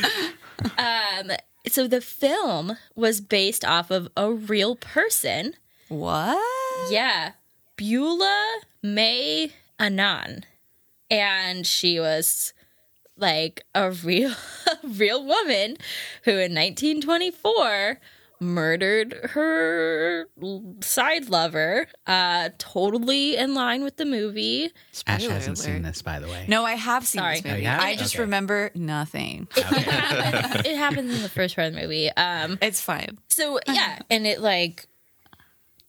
Um, 0.77 1.31
so 1.67 1.87
the 1.87 2.01
film 2.01 2.77
was 2.95 3.21
based 3.21 3.65
off 3.65 3.91
of 3.91 4.09
a 4.15 4.31
real 4.31 4.75
person. 4.75 5.53
what? 5.89 6.91
Yeah, 6.91 7.31
Beulah 7.77 8.59
May 8.83 9.51
Annan, 9.79 10.45
and 11.09 11.65
she 11.65 11.99
was 11.99 12.53
like 13.17 13.63
a 13.73 13.91
real, 13.91 14.31
a 14.67 14.87
real 14.87 15.23
woman 15.25 15.77
who 16.23 16.31
in 16.31 16.53
1924 16.53 17.99
murdered 18.39 19.13
her 19.31 20.27
side 20.81 21.29
lover. 21.29 21.87
Uh, 22.05 22.49
totally 22.57 23.35
in 23.37 23.53
line 23.53 23.83
with 23.83 23.97
the 23.97 24.05
movie. 24.05 24.69
Ash 25.07 25.23
hasn't 25.25 25.57
seen 25.57 25.81
this, 25.83 26.01
by 26.01 26.19
the 26.19 26.27
way. 26.27 26.45
No, 26.47 26.63
I 26.65 26.73
have 26.73 27.05
seen 27.07 27.19
Sorry. 27.21 27.35
this 27.41 27.45
Oh, 27.45 27.49
movie. 27.49 27.61
you 27.63 27.67
have? 27.67 27.81
I 27.81 27.95
just 27.95 28.15
Okay. 28.15 28.21
remember 28.23 28.71
nothing. 28.75 29.47
It 29.57 29.63
happens, 29.63 30.65
it 30.65 30.75
happens 30.77 31.15
in 31.15 31.21
the 31.21 31.29
first 31.29 31.55
part 31.55 31.67
of 31.69 31.73
the 31.75 31.81
movie. 31.81 32.09
Um, 32.11 32.57
It's 32.61 32.81
fine. 32.81 33.17
so 33.29 33.59
yeah, 33.67 33.99
and 34.09 34.25
it 34.27 34.41
like 34.41 34.87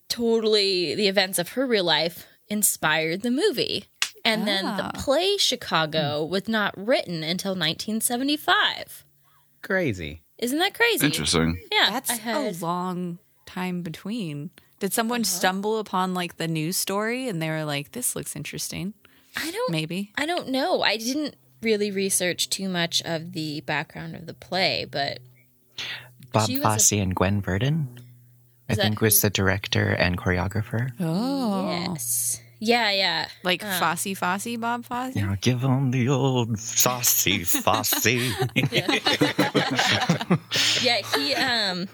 totally 0.08 0.94
the 0.94 1.08
events 1.08 1.38
of 1.38 1.50
her 1.50 1.66
real 1.66 1.84
life 1.84 2.26
inspired 2.48 3.22
the 3.22 3.30
movie. 3.30 3.86
And 4.24 4.46
then 4.48 4.64
the 4.76 4.90
play 4.94 5.36
Chicago 5.36 6.24
was 6.24 6.48
not 6.48 6.74
written 6.76 7.22
until 7.22 7.52
1975. 7.52 9.04
Crazy. 9.62 10.22
Isn't 10.38 10.58
that 10.58 10.74
crazy? 10.74 11.06
Interesting. 11.06 11.60
Yeah, 11.72 11.90
That's 11.90 12.10
I 12.10 12.14
had, 12.14 12.56
a 12.56 12.64
long 12.64 13.18
time 13.46 13.82
between. 13.82 14.50
Did 14.80 14.92
someone 14.92 15.22
uh-huh. 15.22 15.38
stumble 15.38 15.78
upon 15.78 16.12
like 16.12 16.36
the 16.36 16.48
news 16.48 16.76
story 16.76 17.28
and 17.28 17.40
they 17.40 17.48
were 17.48 17.64
like, 17.64 17.92
"This 17.92 18.14
looks 18.14 18.36
interesting"? 18.36 18.92
I 19.36 19.50
don't 19.50 19.70
Maybe. 19.70 20.12
I 20.16 20.26
don't 20.26 20.48
know. 20.48 20.82
I 20.82 20.96
didn't 20.96 21.36
really 21.62 21.90
research 21.90 22.50
too 22.50 22.68
much 22.68 23.02
of 23.02 23.32
the 23.32 23.60
background 23.62 24.14
of 24.14 24.26
the 24.26 24.34
play, 24.34 24.86
but 24.90 25.20
Bob 26.32 26.46
She 26.46 26.58
was 26.58 26.64
a- 26.64 26.68
Fosse 26.70 26.92
and 26.92 27.14
Gwen 27.14 27.40
Verdon, 27.40 27.88
I 28.68 28.72
Is 28.72 28.76
that 28.78 28.82
think, 28.82 29.00
was 29.00 29.20
the 29.20 29.30
director 29.30 29.88
and 29.88 30.18
choreographer. 30.18 30.90
Oh, 31.00 31.68
yes. 31.70 32.40
Yeah, 32.66 32.90
yeah. 32.90 33.28
like 33.42 33.62
Fosse, 33.62 34.16
Fosse, 34.16 34.56
Bob 34.56 34.84
Fosse. 34.84 35.16
Yeah, 35.16 35.36
give 35.40 35.62
him 35.62 35.90
the 35.90 36.08
old 36.08 36.58
saucy 36.58 37.44
Fosse. 37.44 38.06
Yeah, 40.82 41.00
he 41.14 41.34
um 41.34 41.88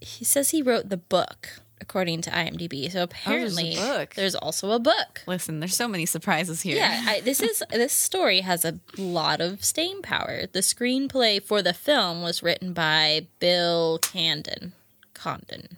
he 0.00 0.24
says 0.24 0.50
he 0.50 0.62
wrote 0.62 0.88
the 0.88 0.96
book 0.96 1.62
according 1.82 2.22
to 2.22 2.30
IMDb. 2.30 2.90
So 2.90 3.02
apparently 3.02 3.74
book. 3.76 4.14
there's 4.14 4.34
also 4.34 4.70
a 4.70 4.78
book. 4.78 5.22
Listen, 5.26 5.60
there's 5.60 5.76
so 5.76 5.88
many 5.88 6.06
surprises 6.06 6.62
here. 6.62 6.76
Yeah, 6.76 7.04
I, 7.06 7.20
this 7.20 7.40
is 7.40 7.62
this 7.70 7.92
story 7.92 8.40
has 8.40 8.64
a 8.64 8.78
lot 8.96 9.40
of 9.40 9.64
staying 9.64 10.02
power. 10.02 10.46
The 10.50 10.60
screenplay 10.60 11.42
for 11.42 11.60
the 11.60 11.74
film 11.74 12.22
was 12.22 12.42
written 12.42 12.72
by 12.72 13.26
Bill 13.40 13.98
Condon. 14.00 14.72
Condon, 15.12 15.76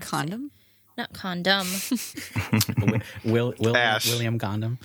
Condom. 0.00 0.50
Not 0.98 1.12
condom. 1.12 1.66
Will, 3.24 3.54
Will 3.58 3.76
Ash. 3.76 4.06
William 4.10 4.38
Gondom. 4.38 4.76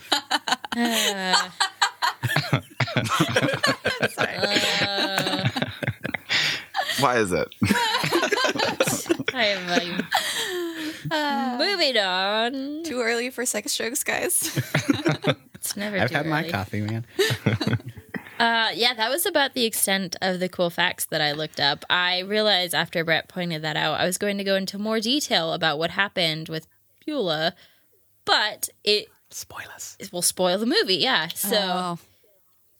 Why 7.00 7.17
is 7.17 7.32
it? 7.34 7.53
I 9.34 9.46
am 9.46 10.05
um, 11.12 11.58
moving 11.58 11.98
on. 11.98 12.84
Too 12.84 13.01
early 13.01 13.32
for 13.32 13.46
sex 13.46 13.75
jokes, 13.75 14.03
guys. 14.03 14.55
It's 15.55 15.75
never. 15.75 15.98
I've 15.98 16.10
too 16.10 16.15
had 16.15 16.27
my 16.27 16.50
coffee, 16.50 16.82
man. 16.82 17.05
Uh, 18.43 18.71
yeah, 18.75 18.93
that 18.93 19.09
was 19.09 19.25
about 19.25 19.53
the 19.53 19.63
extent 19.63 20.17
of 20.21 20.41
the 20.41 20.50
cool 20.50 20.69
facts 20.69 21.05
that 21.05 21.21
I 21.21 21.31
looked 21.31 21.62
up. 21.62 21.85
I 21.89 22.19
realized 22.19 22.75
after 22.75 23.05
Brett 23.05 23.29
pointed 23.29 23.62
that 23.62 23.77
out, 23.77 23.97
I 24.00 24.05
was 24.05 24.17
going 24.17 24.38
to 24.38 24.43
go 24.43 24.55
into 24.55 24.77
more 24.77 25.00
detail 25.00 25.53
about 25.53 25.77
what 25.79 25.91
happened 25.91 26.50
with 26.50 26.67
Beulah, 27.05 27.53
but 28.25 28.67
it 28.83 29.07
Spoilers. 29.29 29.95
it 29.97 30.12
will 30.12 30.21
spoil 30.21 30.57
the 30.57 30.65
movie. 30.65 30.95
Yeah, 30.97 31.29
so 31.29 31.57
oh, 31.57 32.00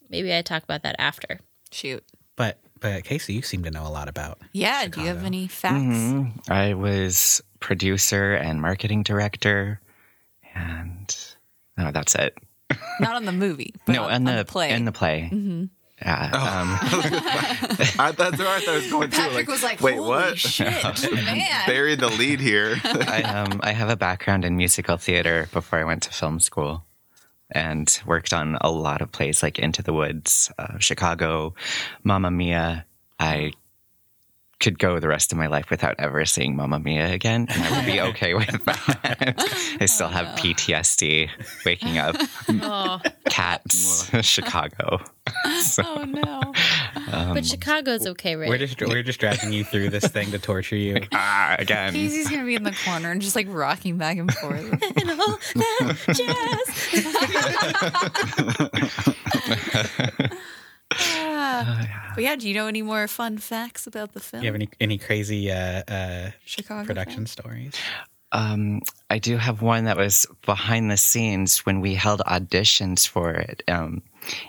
maybe 0.10 0.36
I 0.36 0.42
talk 0.42 0.64
about 0.64 0.84
that 0.84 0.98
after. 1.00 1.40
shoot. 1.72 2.04
But 2.36 2.60
but 2.82 3.06
Casey, 3.06 3.32
you 3.34 3.42
seem 3.42 3.64
to 3.64 3.72
know 3.72 3.88
a 3.88 3.90
lot 3.90 4.10
about. 4.10 4.40
Yeah. 4.52 4.88
Do 4.88 5.00
you 5.00 5.08
have 5.08 5.24
any 5.24 5.48
facts? 5.48 5.78
Mhm. 5.78 6.50
I 6.50 6.74
was 6.74 7.42
producer 7.62 8.34
and 8.34 8.60
marketing 8.62 9.04
director, 9.04 9.80
and 10.54 11.16
no, 11.78 11.92
that's 11.92 12.16
it. 12.16 12.38
Not 13.00 13.16
on 13.16 13.26
the 13.26 13.32
movie. 13.32 13.74
But 13.86 13.94
no, 13.94 14.04
on, 14.04 14.12
and 14.12 14.28
on 14.28 14.36
the, 14.36 14.44
the 14.44 14.52
play. 14.52 14.72
In 14.72 14.86
the 14.86 14.92
play. 14.92 15.30
Yeah. 16.02 16.24
Um, 16.26 16.78
I, 18.00 18.14
that's 18.18 18.38
where 18.38 18.48
I 18.48 18.60
thought 18.60 18.68
I 18.68 18.76
was 18.76 18.92
going 18.92 19.10
too. 19.10 19.18
Patrick 19.18 19.48
was 19.48 19.64
like, 19.64 19.80
wait, 19.80 19.96
"Holy 19.96 20.08
what? 20.10 20.38
shit, 20.38 20.68
man!" 21.14 21.48
Buried 21.66 22.00
the 22.00 22.10
lead 22.10 22.42
here. 22.42 22.76
I 22.84 23.22
um 23.24 23.62
I 23.64 23.72
have 23.72 23.90
a 23.90 23.96
background 23.96 24.44
in 24.44 24.58
musical 24.58 24.98
theater 24.98 25.48
before 25.54 25.80
I 25.80 25.86
went 25.86 26.04
to 26.04 26.10
film 26.10 26.40
school, 26.40 26.84
and 27.52 28.02
worked 28.06 28.34
on 28.34 28.58
a 28.60 28.70
lot 28.70 29.02
of 29.02 29.12
plays 29.12 29.42
like 29.42 29.60
Into 29.60 29.82
the 29.82 29.94
Woods, 29.94 30.52
uh, 30.58 30.78
Chicago, 30.80 31.54
Mamma 32.04 32.32
Mia. 32.32 32.86
I 33.20 33.54
could 34.64 34.80
go 34.80 34.98
the 35.00 35.10
rest 35.10 35.34
of 35.34 35.38
my 35.38 35.48
life 35.48 35.70
without 35.70 35.96
ever 36.00 36.24
seeing 36.26 36.56
Mamma 36.56 36.80
Mia 36.80 37.12
again, 37.12 37.48
and 37.50 37.64
I 37.64 37.78
would 37.78 37.86
be 37.86 38.00
okay 38.00 38.34
with 38.40 38.64
that. 38.64 39.36
I 39.82 39.86
still 39.86 40.08
have 40.08 40.40
PTSD 40.40 41.30
waking 41.66 41.98
up. 41.98 42.16
Oh, 42.50 43.02
Cats, 43.30 44.10
Chicago. 44.26 45.02
oh 45.80 46.06
no. 46.08 46.54
but 47.34 47.46
Chicago's 47.46 48.08
okay, 48.08 48.36
right? 48.36 48.48
We're 48.50 48.58
just 48.58 48.80
we're 48.82 49.04
just 49.04 49.20
dragging 49.20 49.52
you 49.52 49.64
through 49.66 49.90
this 49.90 50.06
thing 50.08 50.32
to 50.32 50.40
torture 50.40 50.76
you. 50.78 51.02
Ah, 51.12 51.58
again. 51.60 51.92
Casey's 51.94 52.30
gonna 52.30 52.46
be 52.46 52.56
in 52.56 52.64
the 52.64 52.76
corner 52.86 53.12
and 53.12 53.22
just 53.22 53.36
like 53.36 53.48
rocking 53.50 53.98
back 53.98 54.18
and 54.18 54.34
forth. 54.34 54.72
and 54.98 55.12
all 55.12 55.40
that 55.56 55.98
jazz. 60.30 60.44
But 62.16 62.24
yeah, 62.24 62.36
do 62.36 62.48
you 62.48 62.54
know 62.54 62.68
any 62.68 62.82
more 62.82 63.08
fun 63.08 63.38
facts 63.38 63.88
about 63.88 64.14
the 64.14 64.20
film? 64.20 64.42
Do 64.42 64.46
you 64.46 64.52
have 64.52 64.56
any 64.56 64.70
any 64.80 64.98
crazy 64.98 65.52
uh, 65.52 65.84
uh, 65.88 66.32
Chicago 66.46 66.86
production 66.86 67.26
stories? 67.26 67.74
Um, 68.32 68.82
I 69.10 69.20
do 69.20 69.38
have 69.38 69.62
one 69.62 69.86
that 69.86 69.98
was 69.98 70.26
behind 70.46 70.90
the 70.90 70.98
scenes 70.98 71.60
when 71.66 71.82
we 71.82 71.94
held 71.94 72.22
auditions 72.22 73.08
for 73.08 73.32
it 73.32 73.64
um, 73.68 74.02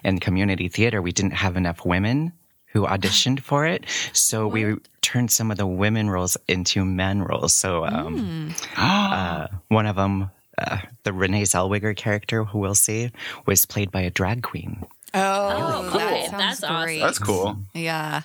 in 0.02 0.20
community 0.20 0.68
theater. 0.68 1.02
We 1.02 1.12
didn't 1.12 1.34
have 1.34 1.56
enough 1.56 1.84
women 1.84 2.32
who 2.66 2.86
auditioned 2.86 3.40
for 3.40 3.66
it, 3.66 3.84
so 4.12 4.46
we 4.46 4.76
turned 5.02 5.30
some 5.30 5.50
of 5.50 5.58
the 5.58 5.66
women 5.66 6.08
roles 6.08 6.36
into 6.48 6.84
men 6.84 7.22
roles. 7.22 7.54
So 7.54 7.84
um, 7.84 8.54
uh, 8.76 9.48
one 9.68 9.86
of 9.86 9.96
them, 9.96 10.30
uh, 10.56 10.78
the 11.02 11.12
Renee 11.12 11.42
Zellweger 11.42 11.94
character, 11.94 12.44
who 12.44 12.58
we'll 12.58 12.74
see, 12.74 13.10
was 13.46 13.66
played 13.66 13.90
by 13.90 14.00
a 14.00 14.10
drag 14.10 14.42
queen. 14.42 14.86
Oh, 15.14 15.88
cool. 15.90 15.98
that 16.00 16.26
sounds 16.30 16.60
That's 16.60 16.64
awesome. 16.64 16.98
That's 17.00 17.18
cool. 17.18 17.56
Yeah, 17.72 18.22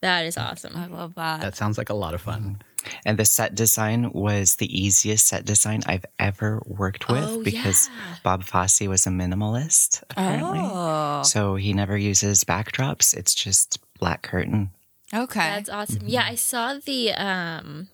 That 0.00 0.26
is 0.26 0.36
awesome. 0.36 0.76
I 0.76 0.86
love 0.86 1.14
that. 1.14 1.40
That 1.40 1.56
sounds 1.56 1.78
like 1.78 1.88
a 1.90 1.94
lot 1.94 2.14
of 2.14 2.20
fun. 2.20 2.60
And 3.06 3.18
the 3.18 3.24
set 3.24 3.54
design 3.54 4.12
was 4.12 4.56
the 4.56 4.68
easiest 4.68 5.26
set 5.26 5.46
design 5.46 5.80
I've 5.86 6.04
ever 6.18 6.60
worked 6.66 7.08
with 7.08 7.24
Oh, 7.24 7.42
because 7.42 7.88
yeah. 7.88 8.16
Bob 8.22 8.44
Fosse 8.44 8.82
was 8.82 9.06
a 9.06 9.10
minimalist, 9.10 10.02
apparently. 10.10 10.58
Oh, 10.62 11.22
So 11.22 11.54
he 11.56 11.72
never 11.72 11.96
uses 11.96 12.44
backdrops. 12.44 13.16
It's 13.16 13.34
just 13.34 13.78
black 13.98 14.20
curtain. 14.22 14.70
okay. 15.14 15.40
That's 15.40 15.70
awesome. 15.70 16.02
Yeah, 16.04 16.26
I 16.28 16.34
saw 16.34 16.74
the 16.84 17.12
um 17.12 17.88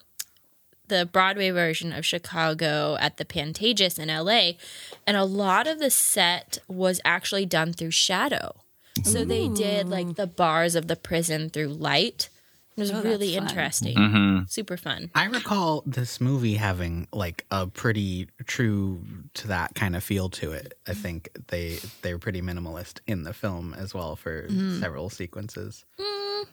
the 0.91 1.09
Broadway 1.11 1.51
version 1.51 1.93
of 1.95 2.05
Chicago 2.05 2.99
at 3.01 3.17
the 3.17 3.25
Pantages 3.25 3.99
in 3.99 4.09
LA, 4.09 4.59
and 5.07 5.17
a 5.17 5.25
lot 5.25 5.67
of 5.67 5.79
the 5.79 5.91
set 5.91 6.59
was 6.69 7.01
actually 7.05 7.47
done 7.47 7.73
through 7.73 7.93
shadow. 7.93 8.57
So 9.03 9.25
they 9.25 9.49
did 9.49 9.89
like 9.89 10.17
the 10.17 10.27
bars 10.27 10.75
of 10.75 10.87
the 10.87 10.97
prison 10.97 11.49
through 11.49 11.69
light. 11.69 12.29
It 12.77 12.81
was 12.81 12.91
Oh, 12.91 12.95
that's 12.95 13.07
really 13.07 13.35
fun. 13.35 13.49
interesting. 13.49 13.97
Mm-hmm. 13.97 14.45
Super 14.47 14.77
fun. 14.77 15.11
I 15.15 15.25
recall 15.25 15.83
this 15.87 16.21
movie 16.21 16.55
having 16.55 17.09
like 17.13 17.47
a 17.51 17.67
pretty 17.67 18.29
true 18.47 19.03
to 19.35 19.49
that 19.49 19.75
kind 19.75 19.97
of 19.97 20.05
feel 20.05 20.29
to 20.31 20.53
it. 20.53 20.75
I 20.87 20.95
think 20.95 21.31
they 21.49 21.79
they 22.03 22.13
were 22.13 22.19
pretty 22.19 22.43
minimalist 22.43 23.01
in 23.07 23.23
the 23.25 23.33
film 23.33 23.75
as 23.75 23.95
well 23.95 24.17
for 24.17 24.49
mm-hmm. 24.49 24.81
several 24.81 25.11
sequences. 25.11 25.85
Mm, 25.99 26.47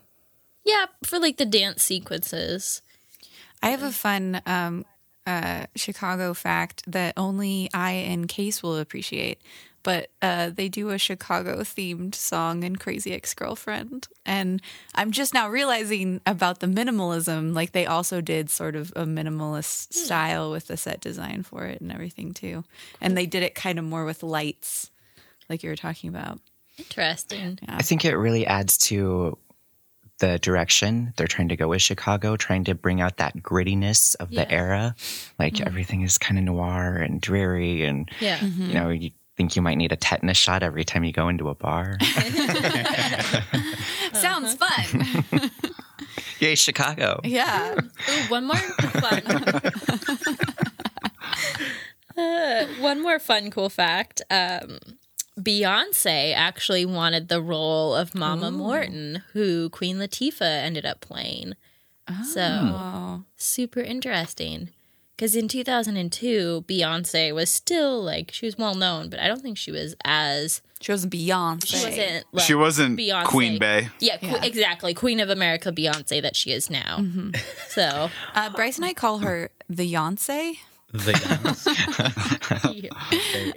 yeah, 0.65 0.85
for 1.03 1.19
like 1.19 1.37
the 1.37 1.45
dance 1.45 1.83
sequences. 1.83 2.81
I 3.61 3.69
have 3.69 3.83
a 3.83 3.91
fun 3.91 4.41
um, 4.45 4.85
uh, 5.25 5.65
Chicago 5.75 6.33
fact 6.33 6.83
that 6.87 7.13
only 7.17 7.69
I 7.73 7.91
and 7.91 8.27
Case 8.27 8.63
will 8.63 8.77
appreciate. 8.77 9.41
But 9.83 10.09
uh, 10.21 10.49
they 10.49 10.67
do 10.67 10.89
a 10.89 10.97
Chicago 10.97 11.61
themed 11.61 12.13
song 12.13 12.63
in 12.63 12.75
Crazy 12.75 13.13
Ex 13.13 13.33
Girlfriend. 13.33 14.09
And 14.25 14.61
I'm 14.95 15.11
just 15.11 15.33
now 15.33 15.47
realizing 15.47 16.19
about 16.25 16.59
the 16.59 16.67
minimalism. 16.67 17.53
Like 17.53 17.71
they 17.71 17.85
also 17.85 18.19
did 18.19 18.49
sort 18.49 18.75
of 18.75 18.91
a 18.97 19.05
minimalist 19.05 19.93
style 19.93 20.51
with 20.51 20.67
the 20.67 20.75
set 20.75 20.99
design 20.99 21.43
for 21.43 21.65
it 21.65 21.79
and 21.79 21.89
everything 21.89 22.33
too. 22.33 22.65
And 22.99 23.15
they 23.15 23.25
did 23.25 23.43
it 23.43 23.55
kind 23.55 23.79
of 23.79 23.85
more 23.85 24.03
with 24.03 24.23
lights, 24.23 24.91
like 25.47 25.63
you 25.63 25.69
were 25.69 25.77
talking 25.77 26.09
about. 26.09 26.41
Interesting. 26.77 27.57
I 27.67 27.81
think 27.81 28.03
it 28.03 28.17
really 28.17 28.45
adds 28.45 28.77
to 28.89 29.37
the 30.19 30.39
direction 30.39 31.13
they're 31.15 31.27
trying 31.27 31.49
to 31.49 31.55
go 31.55 31.67
with 31.67 31.81
Chicago, 31.81 32.35
trying 32.35 32.63
to 32.65 32.73
bring 32.75 33.01
out 33.01 33.17
that 33.17 33.37
grittiness 33.37 34.15
of 34.19 34.31
Yeah. 34.31 34.45
the 34.45 34.51
era. 34.51 34.95
Like 35.37 35.61
everything 35.61 36.01
is 36.01 36.17
kind 36.17 36.37
of 36.39 36.43
noir 36.43 36.95
and 36.97 37.21
dreary, 37.21 37.85
and 37.85 38.09
Yeah. 38.19 38.43
you 38.43 38.73
know, 38.73 38.89
you 38.89 39.11
think 39.35 39.55
you 39.55 39.61
might 39.61 39.77
need 39.77 39.91
a 39.91 39.95
tetanus 39.95 40.37
shot 40.37 40.63
every 40.63 40.83
time 40.83 41.03
you 41.03 41.13
go 41.13 41.29
into 41.29 41.49
a 41.49 41.55
bar. 41.55 41.97
Sounds 44.13 44.55
fun. 44.55 45.23
Yay, 46.39 46.55
Chicago! 46.55 47.19
yeah. 47.23 47.73
Ooh, 47.75 48.21
one 48.29 48.45
more 48.45 48.55
fun. 48.57 49.21
Uh, 52.17 52.65
one 52.79 53.01
more 53.01 53.19
fun, 53.19 53.51
cool 53.51 53.69
fact. 53.69 54.21
Um, 54.31 54.79
Beyonce 55.39 56.33
actually 56.35 56.85
wanted 56.85 57.27
the 57.27 57.41
role 57.41 57.93
of 57.95 58.15
Mama 58.15 58.49
Morton, 58.51 59.21
who 59.33 59.69
Queen 59.69 59.97
Latifah 59.97 60.41
ended 60.63 60.85
up 60.85 60.99
playing. 61.01 61.53
So 62.33 62.41
Oh. 62.41 63.23
super 63.35 63.81
interesting. 63.81 64.69
because 65.15 65.35
in 65.35 65.47
2002, 65.47 66.63
Beyonce 66.67 67.33
was 67.33 67.51
still 67.51 68.01
like 68.03 68.31
she 68.31 68.45
was 68.45 68.55
well 68.57 68.75
known, 68.75 69.09
but 69.09 69.19
I 69.19 69.27
don't 69.27 69.41
think 69.41 69.57
she 69.57 69.71
was 69.71 69.95
as 70.05 70.61
She 70.79 70.91
wasn't 70.91 71.11
Beyonce. 71.13 71.65
she 71.65 71.85
wasn't. 71.85 72.25
Like, 72.31 72.45
she 72.45 72.53
wasn't 72.53 72.99
Beyonce. 72.99 73.25
Queen 73.25 73.57
Bey. 73.59 73.89
Yeah, 73.99 74.17
que- 74.17 74.29
Yeah. 74.29 74.43
exactly. 74.43 74.93
Queen 74.93 75.19
of 75.19 75.29
America, 75.31 75.71
Beyonce, 75.71 76.21
that 76.21 76.35
she 76.35 76.51
is 76.51 76.69
now. 76.69 77.03
So, 77.69 78.09
Uh, 78.35 78.49
Bryce 78.51 78.77
and 78.77 78.85
I 78.85 78.93
call 78.93 79.17
her 79.19 79.49
the 79.67 79.91
Beyonce. 79.91 80.57
The 80.93 81.13
Youngs. 82.91 83.53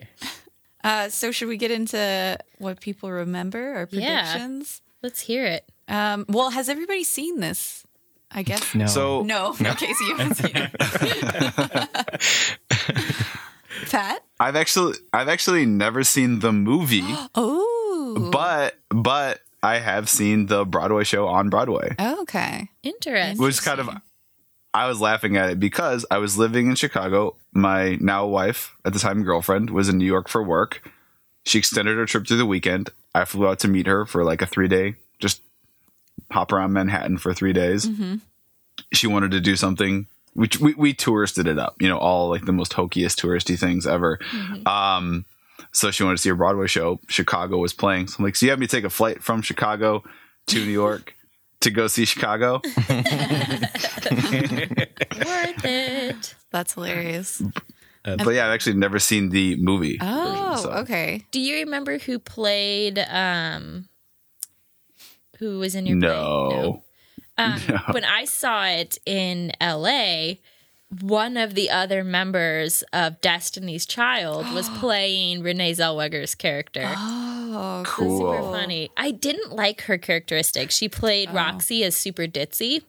Yeah. 0.85 0.91
Uh, 1.05 1.09
so 1.09 1.31
should 1.31 1.49
we 1.49 1.57
get 1.57 1.71
into 1.71 2.39
what 2.59 2.81
people 2.81 3.11
remember 3.11 3.81
or 3.83 3.89
Yeah. 3.91 4.23
predictions? 4.33 4.83
let's 5.03 5.21
hear 5.21 5.45
it. 5.47 5.65
Um, 5.89 6.27
well, 6.29 6.51
has 6.51 6.69
everybody 6.69 7.05
seen 7.05 7.41
this? 7.41 7.85
I 8.31 8.43
guess 8.45 8.75
No. 8.75 8.87
So 8.87 9.23
No, 9.23 9.55
in 9.59 9.75
case 9.75 9.99
you 10.01 10.15
haven't 10.17 10.35
seen 10.37 10.53
it. 10.55 10.71
Pat? 13.91 14.23
I've 14.39 14.57
actually 14.57 14.95
I've 15.13 15.29
actually 15.29 15.67
never 15.67 16.05
seen 16.05 16.41
the 16.41 16.53
movie, 16.53 17.03
Oh. 17.35 18.29
but 18.33 18.79
but 18.91 19.41
I 19.63 19.79
have 19.79 20.09
seen 20.09 20.47
the 20.47 20.65
Broadway 20.65 21.05
show 21.05 21.27
on 21.27 21.51
Broadway. 21.51 21.95
Okay. 21.99 22.69
Interesting. 22.83 23.39
which 23.43 23.63
kind 23.63 23.81
of 23.81 23.89
I 24.73 24.87
was 24.87 25.01
laughing 25.01 25.37
at 25.37 25.51
it 25.51 25.59
because 25.59 26.07
I 26.11 26.19
was 26.19 26.39
living 26.39 26.69
in 26.69 26.75
Chicago. 26.77 27.37
My 27.53 27.97
now 28.01 28.27
wife, 28.27 28.77
at 28.85 28.93
the 28.93 28.99
time 28.99 29.23
girlfriend, 29.25 29.71
was 29.71 29.89
in 29.89 29.99
New 29.99 30.07
York 30.07 30.29
for 30.29 30.43
work. 30.43 30.89
She 31.45 31.59
extended 31.59 31.97
her 31.97 32.07
trip 32.07 32.27
through 32.27 32.37
the 32.37 32.47
weekend. 32.47 32.91
I 33.15 33.25
flew 33.25 33.49
out 33.49 33.59
to 33.61 33.69
meet 33.69 33.87
her 33.87 34.07
for 34.07 34.23
like 34.23 34.43
a 34.43 34.47
three 34.47 34.69
day, 34.69 34.95
just 35.19 35.43
hop 36.31 36.53
around 36.53 36.73
Manhattan 36.73 37.19
for 37.19 37.35
three 37.35 37.53
days. 37.53 37.87
She 38.93 39.07
wanted 39.07 39.33
to 39.33 39.41
do 39.41 39.57
something. 39.57 40.07
Which 40.35 40.61
we, 40.61 40.75
we 40.75 40.95
touristed 40.95 41.49
it 41.49 41.59
up, 41.59 41.75
you 41.81 41.89
know, 41.89 41.99
all 41.99 42.29
like 42.29 42.45
the 42.47 42.53
most 42.53 42.73
hokiest 42.73 43.21
touristy 43.21 43.59
things 43.59 43.85
ever. 43.85 44.21
Um, 44.65 45.25
so 45.73 45.91
she 45.91 46.05
wanted 46.05 46.19
to 46.19 46.23
see 46.23 46.31
a 46.31 46.37
Broadway 46.37 46.69
show. 46.69 47.01
Chicago 47.09 47.59
was 47.59 47.73
playing. 47.73 48.07
So 48.07 48.17
I'm 48.19 48.25
like, 48.27 48.37
so 48.37 48.47
you 48.47 48.51
have 48.51 48.61
me 48.61 48.69
take 48.69 48.85
a 48.85 48.91
flight 48.91 49.25
from 49.25 49.43
Chicago 49.43 50.05
to 50.47 50.65
New 50.65 50.71
York 50.71 51.17
to 51.61 51.71
go 51.71 51.87
see 51.87 52.05
Chicago? 52.05 52.61
Worth 52.65 52.75
it. 55.65 56.35
That's 56.51 56.75
hilarious. 56.75 57.43
But 58.05 58.35
yeah, 58.35 58.47
I've 58.47 58.53
actually 58.55 58.77
never 58.77 58.99
seen 58.99 59.31
the 59.31 59.57
movie. 59.57 59.99
Oh, 60.01 60.57
So- 60.57 60.71
okay. 60.73 61.27
Do 61.31 61.41
you 61.41 61.57
remember 61.57 61.99
who 61.99 62.19
played? 62.19 62.99
um 62.99 63.89
Who 65.39 65.59
was 65.59 65.75
in 65.75 65.87
your 65.87 65.99
play? 65.99 66.09
no. 66.09 66.83
Um, 67.39 67.61
When 67.93 68.05
I 68.05 68.25
saw 68.25 68.67
it 68.67 68.99
in 69.07 69.53
L.A., 69.61 70.41
one 71.01 71.37
of 71.37 71.55
the 71.55 71.71
other 71.71 72.03
members 72.05 72.83
of 72.93 73.21
Destiny's 73.21 73.87
Child 73.87 74.53
was 74.53 74.69
playing 74.81 75.43
Renee 75.43 75.73
Zellweger's 75.73 76.35
character. 76.35 76.85
Oh, 76.87 77.30
Oh, 77.53 77.83
cool. 77.85 78.19
Super 78.19 78.43
funny. 78.53 78.91
I 78.97 79.11
didn't 79.11 79.53
like 79.53 79.83
her 79.83 79.99
characteristic. 79.99 80.71
She 80.71 80.89
played 80.89 81.31
oh. 81.31 81.35
Roxy 81.35 81.83
as 81.85 81.97
super 81.97 82.23
ditzy, 82.25 82.83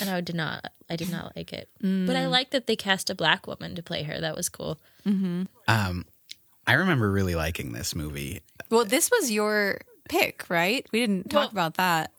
and 0.00 0.10
I 0.10 0.20
did 0.20 0.34
not. 0.34 0.72
I 0.90 0.96
did 0.96 1.10
not 1.10 1.36
like 1.36 1.52
it. 1.52 1.68
But 1.80 2.16
I 2.16 2.24
mm. 2.24 2.30
like 2.30 2.50
that 2.50 2.66
they 2.66 2.76
cast 2.76 3.10
a 3.10 3.14
black 3.14 3.46
woman 3.46 3.74
to 3.74 3.82
play 3.82 4.02
her. 4.04 4.20
That 4.20 4.34
was 4.34 4.48
cool. 4.48 4.80
Mm-hmm. 5.06 5.42
Um, 5.68 6.06
I 6.66 6.72
remember 6.74 7.10
really 7.10 7.34
liking 7.34 7.72
this 7.72 7.94
movie. 7.94 8.40
well, 8.70 8.84
this 8.84 9.10
was 9.10 9.30
your 9.30 9.80
pick, 10.08 10.48
right? 10.48 10.86
We 10.92 11.00
didn't 11.00 11.30
talk 11.30 11.52
Well- 11.52 11.66
about 11.66 11.74
that. 11.74 12.12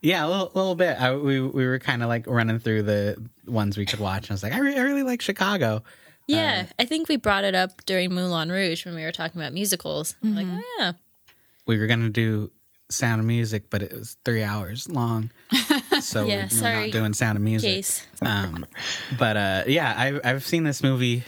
Yeah, 0.00 0.26
a 0.26 0.28
little, 0.28 0.52
little 0.52 0.74
bit. 0.74 1.00
I, 1.00 1.16
we 1.16 1.40
we 1.40 1.66
were 1.66 1.78
kind 1.78 2.02
of 2.02 2.10
like 2.10 2.26
running 2.26 2.58
through 2.58 2.82
the 2.82 3.16
ones 3.46 3.78
we 3.78 3.86
could 3.86 4.00
watch, 4.00 4.24
and 4.24 4.32
I 4.32 4.34
was 4.34 4.42
like, 4.42 4.52
I, 4.52 4.58
re- 4.58 4.76
I 4.76 4.82
really 4.82 5.02
like 5.02 5.22
Chicago. 5.22 5.82
Yeah, 6.26 6.66
uh, 6.68 6.72
I 6.78 6.84
think 6.84 7.08
we 7.08 7.16
brought 7.16 7.44
it 7.44 7.54
up 7.54 7.84
during 7.86 8.12
Moulin 8.12 8.52
Rouge 8.52 8.84
when 8.84 8.94
we 8.94 9.02
were 9.02 9.12
talking 9.12 9.40
about 9.40 9.54
musicals. 9.54 10.14
I'm 10.22 10.34
Like, 10.34 10.46
mm-hmm. 10.46 10.58
oh 10.58 10.78
yeah, 10.78 10.92
We 11.66 11.78
were 11.78 11.86
gonna 11.86 12.10
do 12.10 12.50
Sound 12.90 13.20
of 13.20 13.26
Music, 13.26 13.70
but 13.70 13.82
it 13.82 13.92
was 13.92 14.16
three 14.24 14.42
hours 14.42 14.88
long, 14.88 15.30
so 16.00 16.26
Yeah, 16.26 16.48
we're, 16.52 16.62
we're 16.62 16.80
not 16.82 16.90
doing 16.92 17.14
Sound 17.14 17.36
of 17.36 17.42
Music. 17.42 17.68
case. 17.70 18.06
Um, 18.20 18.66
but 19.18 19.36
uh, 19.36 19.64
yeah, 19.66 19.94
I, 19.96 20.20
I've 20.30 20.44
seen 20.44 20.64
this 20.64 20.82
movie. 20.82 21.24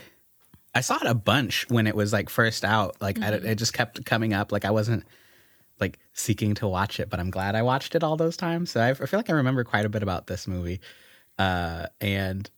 I 0.75 0.81
saw 0.83 0.96
it 0.96 1.07
a 1.07 1.14
bunch 1.14 1.66
when 1.70 1.87
it 1.87 1.96
was 1.96 2.12
like 2.12 2.29
first 2.29 2.64
out. 2.64 3.01
Like 3.01 3.20
I, 3.20 3.29
it 3.33 3.55
just 3.55 3.72
kept 3.72 4.05
coming 4.05 4.35
up. 4.35 4.53
Like 4.53 4.66
I 4.66 4.70
wasn't 4.70 5.05
like 5.81 5.99
seeking 6.12 6.55
to 6.57 6.68
watch 6.68 7.01
it, 7.01 7.09
but 7.09 7.18
I'm 7.18 7.31
glad 7.31 7.55
I 7.55 7.62
watched 7.62 7.94
it 7.94 8.05
all 8.05 8.16
those 8.16 8.37
times. 8.37 8.70
So 8.72 8.81
I, 8.81 8.90
I 8.90 8.94
feel 8.94 9.18
like 9.18 9.31
I 9.31 9.35
remember 9.35 9.64
quite 9.64 9.87
a 9.87 9.88
bit 9.88 10.03
about 10.03 10.27
this 10.27 10.46
movie, 10.46 10.81
uh, 11.38 11.87
and 12.03 12.49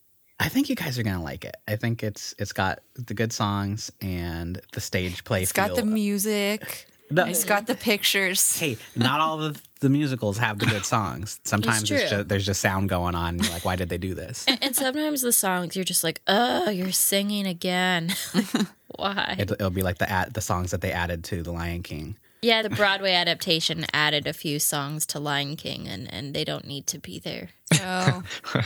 I 0.41 0.49
think 0.49 0.69
you 0.69 0.75
guys 0.75 0.99
are 0.99 1.05
gonna 1.05 1.23
like 1.23 1.45
it. 1.45 1.57
I 1.69 1.77
think 1.77 2.03
it's 2.03 2.35
it's 2.41 2.53
got 2.53 2.81
the 2.95 3.15
good 3.15 3.33
songs 3.33 3.93
and 4.01 4.61
the 4.73 4.81
stage 4.81 5.23
play. 5.23 5.43
It's 5.43 5.53
got 5.53 5.77
the 5.77 5.85
music. 5.85 6.87
No. 7.11 7.25
It's 7.25 7.45
got 7.45 7.67
the 7.67 7.75
pictures. 7.75 8.59
Hey, 8.59 8.77
not 8.95 9.21
all 9.21 9.43
of 9.43 9.63
the 9.81 9.89
musicals 9.89 10.39
have 10.39 10.59
the 10.59 10.67
good 10.67 10.85
songs. 10.85 11.41
Sometimes 11.45 11.83
It's 11.83 11.91
it's 11.91 12.11
just, 12.11 12.29
there's 12.29 12.45
just 12.47 12.61
sound 12.61 12.89
going 12.89 13.15
on. 13.15 13.39
You're 13.39 13.53
like, 13.53 13.65
why 13.65 13.77
did 13.77 13.89
they 13.89 13.99
do 13.99 14.15
this? 14.15 14.45
And 14.61 14.75
sometimes 14.77 15.23
the 15.23 15.33
songs 15.33 15.75
you're 15.77 15.85
just 15.85 16.05
like, 16.05 16.21
oh, 16.27 16.69
you're 16.71 16.93
singing 16.93 17.47
again. 17.47 18.13
Why? 18.97 19.37
It, 19.39 19.51
it'll 19.51 19.71
be 19.71 19.83
like 19.83 19.99
the 19.99 20.11
ad, 20.11 20.35
the 20.35 20.41
songs 20.41 20.71
that 20.73 20.81
they 20.81 20.91
added 20.91 21.23
to 21.25 21.43
The 21.43 21.53
Lion 21.53 21.83
King. 21.83 22.17
Yeah, 22.43 22.63
the 22.63 22.71
Broadway 22.71 23.13
adaptation 23.13 23.85
added 23.93 24.27
a 24.27 24.33
few 24.33 24.59
songs 24.59 25.05
to 25.07 25.21
Lion 25.21 25.57
King, 25.57 25.87
and 25.89 26.13
and 26.13 26.35
they 26.35 26.45
don't 26.45 26.67
need 26.67 26.87
to 26.89 26.99
be 26.99 27.19
there. 27.19 27.51
Oh. 27.75 28.23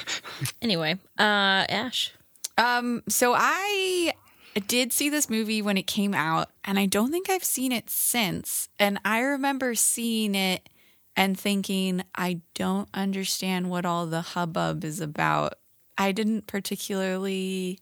Anyway, 0.62 0.92
uh, 1.18 1.66
Ash. 1.68 2.12
Um, 2.56 3.02
so 3.08 3.34
I 3.36 4.12
did 4.60 4.92
see 4.92 5.08
this 5.08 5.30
movie 5.30 5.62
when 5.62 5.76
it 5.76 5.86
came 5.86 6.14
out, 6.14 6.50
and 6.64 6.78
I 6.78 6.86
don't 6.86 7.10
think 7.10 7.30
I've 7.30 7.44
seen 7.44 7.72
it 7.72 7.88
since. 7.90 8.68
And 8.78 8.98
I 9.04 9.20
remember 9.20 9.74
seeing 9.74 10.34
it 10.34 10.68
and 11.16 11.38
thinking, 11.38 12.02
I 12.14 12.40
don't 12.54 12.88
understand 12.94 13.70
what 13.70 13.84
all 13.84 14.06
the 14.06 14.20
hubbub 14.20 14.84
is 14.84 15.00
about. 15.00 15.54
I 15.98 16.12
didn't 16.12 16.46
particularly 16.46 17.78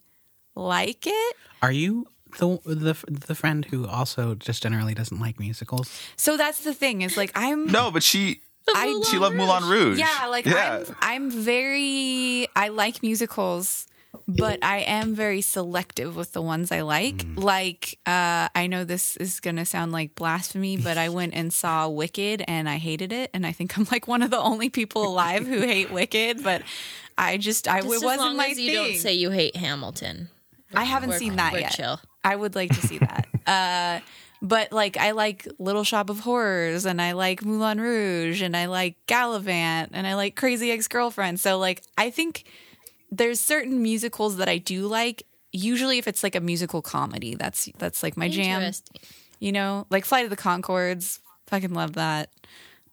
like 0.54 1.06
it. 1.06 1.36
Are 1.62 1.72
you 1.72 2.06
the 2.38 2.58
the 2.64 2.94
the 3.08 3.34
friend 3.34 3.64
who 3.64 3.86
also 3.86 4.34
just 4.34 4.62
generally 4.62 4.94
doesn't 4.94 5.20
like 5.20 5.38
musicals? 5.38 5.90
So 6.16 6.36
that's 6.36 6.62
the 6.62 6.74
thing 6.74 7.02
is 7.02 7.16
like 7.16 7.32
I'm 7.34 7.66
No, 7.66 7.90
but 7.90 8.02
she 8.02 8.40
I 8.68 9.02
she 9.10 9.18
loved 9.18 9.36
Moulin 9.36 9.64
Rouge. 9.64 9.98
Yeah, 9.98 10.26
like 10.28 10.46
yeah. 10.46 10.84
I'm 10.88 10.96
I'm 11.00 11.30
very 11.30 12.48
I 12.54 12.68
like 12.68 13.02
musicals, 13.02 13.86
but 14.36 14.62
I 14.64 14.78
am 14.78 15.14
very 15.14 15.40
selective 15.40 16.16
with 16.16 16.32
the 16.32 16.42
ones 16.42 16.70
I 16.72 16.80
like. 16.82 17.24
Like 17.36 17.98
uh 18.06 18.48
I 18.54 18.66
know 18.68 18.84
this 18.84 19.16
is 19.16 19.40
going 19.40 19.56
to 19.56 19.64
sound 19.64 19.92
like 19.92 20.14
blasphemy, 20.14 20.76
but 20.76 20.96
I 20.98 21.08
went 21.08 21.34
and 21.34 21.52
saw 21.52 21.88
Wicked 21.88 22.42
and 22.48 22.68
I 22.68 22.76
hated 22.76 23.12
it 23.12 23.30
and 23.34 23.46
I 23.46 23.52
think 23.52 23.76
I'm 23.78 23.86
like 23.90 24.06
one 24.08 24.22
of 24.22 24.30
the 24.30 24.38
only 24.38 24.68
people 24.70 25.04
alive 25.04 25.46
who 25.46 25.60
hate 25.60 25.90
Wicked, 25.90 26.42
but 26.42 26.62
I 27.18 27.36
just 27.36 27.68
I 27.68 27.80
Just 27.82 28.02
it 28.02 28.04
wasn't 28.04 28.20
long 28.22 28.36
my 28.36 28.46
as 28.48 28.58
you 28.58 28.66
thing. 28.72 28.74
don't 28.92 28.98
say 29.00 29.14
you 29.14 29.30
hate 29.30 29.56
Hamilton. 29.56 30.28
I 30.74 30.84
haven't 30.84 31.10
We're- 31.10 31.18
seen 31.18 31.36
that 31.36 31.52
yet. 31.60 31.72
chill. 31.72 32.00
I 32.22 32.36
would 32.36 32.54
like 32.54 32.70
to 32.74 32.86
see 32.86 32.98
that. 32.98 33.26
uh, 33.46 34.00
but 34.42 34.72
like, 34.72 34.96
I 34.96 35.10
like 35.12 35.48
Little 35.58 35.84
Shop 35.84 36.08
of 36.10 36.20
Horrors, 36.20 36.86
and 36.86 37.00
I 37.00 37.12
like 37.12 37.44
Moulin 37.44 37.80
Rouge, 37.80 38.40
and 38.40 38.56
I 38.56 38.66
like 38.66 38.96
Galavant, 39.06 39.88
and 39.92 40.06
I 40.06 40.14
like 40.14 40.36
Crazy 40.36 40.70
Ex 40.70 40.86
Girlfriend. 40.88 41.40
So 41.40 41.58
like, 41.58 41.82
I 41.98 42.10
think 42.10 42.44
there's 43.10 43.40
certain 43.40 43.82
musicals 43.82 44.36
that 44.36 44.48
I 44.48 44.58
do 44.58 44.86
like. 44.86 45.26
Usually, 45.52 45.98
if 45.98 46.06
it's 46.06 46.22
like 46.22 46.34
a 46.36 46.40
musical 46.40 46.82
comedy, 46.82 47.34
that's 47.34 47.68
that's 47.78 48.02
like 48.02 48.16
my 48.16 48.28
jam. 48.28 48.72
You 49.40 49.52
know, 49.52 49.86
like 49.90 50.04
Flight 50.04 50.24
of 50.24 50.30
the 50.30 50.36
Conchords. 50.36 51.18
Fucking 51.46 51.74
love 51.74 51.94
that. 51.94 52.30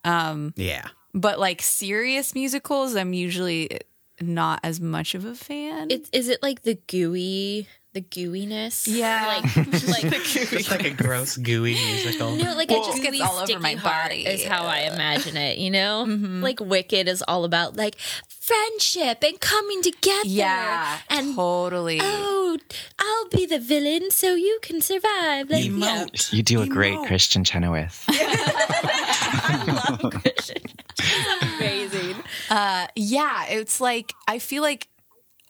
Um, 0.03 0.53
Yeah. 0.55 0.87
But 1.13 1.39
like 1.39 1.61
serious 1.61 2.33
musicals, 2.35 2.95
I'm 2.95 3.13
usually 3.13 3.79
not 4.21 4.59
as 4.63 4.79
much 4.79 5.13
of 5.15 5.25
a 5.25 5.35
fan. 5.35 5.91
It, 5.91 6.09
is 6.11 6.29
it 6.29 6.41
like 6.41 6.63
the 6.63 6.75
gooey, 6.87 7.67
the 7.97 8.01
gooiness? 8.01 8.87
Yeah. 8.87 9.25
like 9.43 9.55
like 10.03 10.03
It's 10.35 10.69
like 10.69 10.85
a 10.85 10.89
gross, 10.91 11.37
gooey 11.37 11.73
musical. 11.73 12.35
No, 12.35 12.55
like 12.55 12.69
Well- 12.69 12.81
it 12.83 12.85
just 12.85 13.01
Gets 13.01 13.17
gets 13.17 13.29
all 13.29 13.39
over 13.39 13.59
my 13.59 13.75
body. 13.75 14.25
Is 14.25 14.45
how 14.45 14.65
I 14.65 14.79
imagine 14.93 15.37
it. 15.37 15.57
You 15.57 15.71
know, 15.71 16.03
like 16.07 16.59
Wicked 16.59 17.07
is 17.07 17.23
all 17.27 17.43
about 17.45 17.75
like 17.75 17.95
friendship 18.29 19.23
and 19.23 19.39
coming 19.39 19.81
together. 19.81 20.21
yeah, 20.27 20.99
and 21.09 21.35
totally. 21.35 21.99
oh, 22.01 22.57
I'll 22.99 23.29
be 23.29 23.45
the 23.45 23.59
villain 23.59 24.09
so 24.11 24.35
you 24.35 24.59
can 24.61 24.79
survive. 24.81 25.49
Like, 25.49 25.65
yeah. 25.65 26.05
You 26.31 26.43
do 26.43 26.61
a 26.61 26.67
great 26.67 26.93
Emote. 26.93 27.07
Kristin 27.07 27.45
Chenoweth. 27.45 28.05
I 28.09 29.63
love 29.67 30.13
Kristin. 30.13 30.63
It's 30.99 31.43
amazing. 31.59 32.15
Uh, 32.49 32.87
yeah, 32.95 33.45
it's 33.49 33.79
like 33.79 34.13
I 34.27 34.39
feel 34.39 34.63
like 34.63 34.87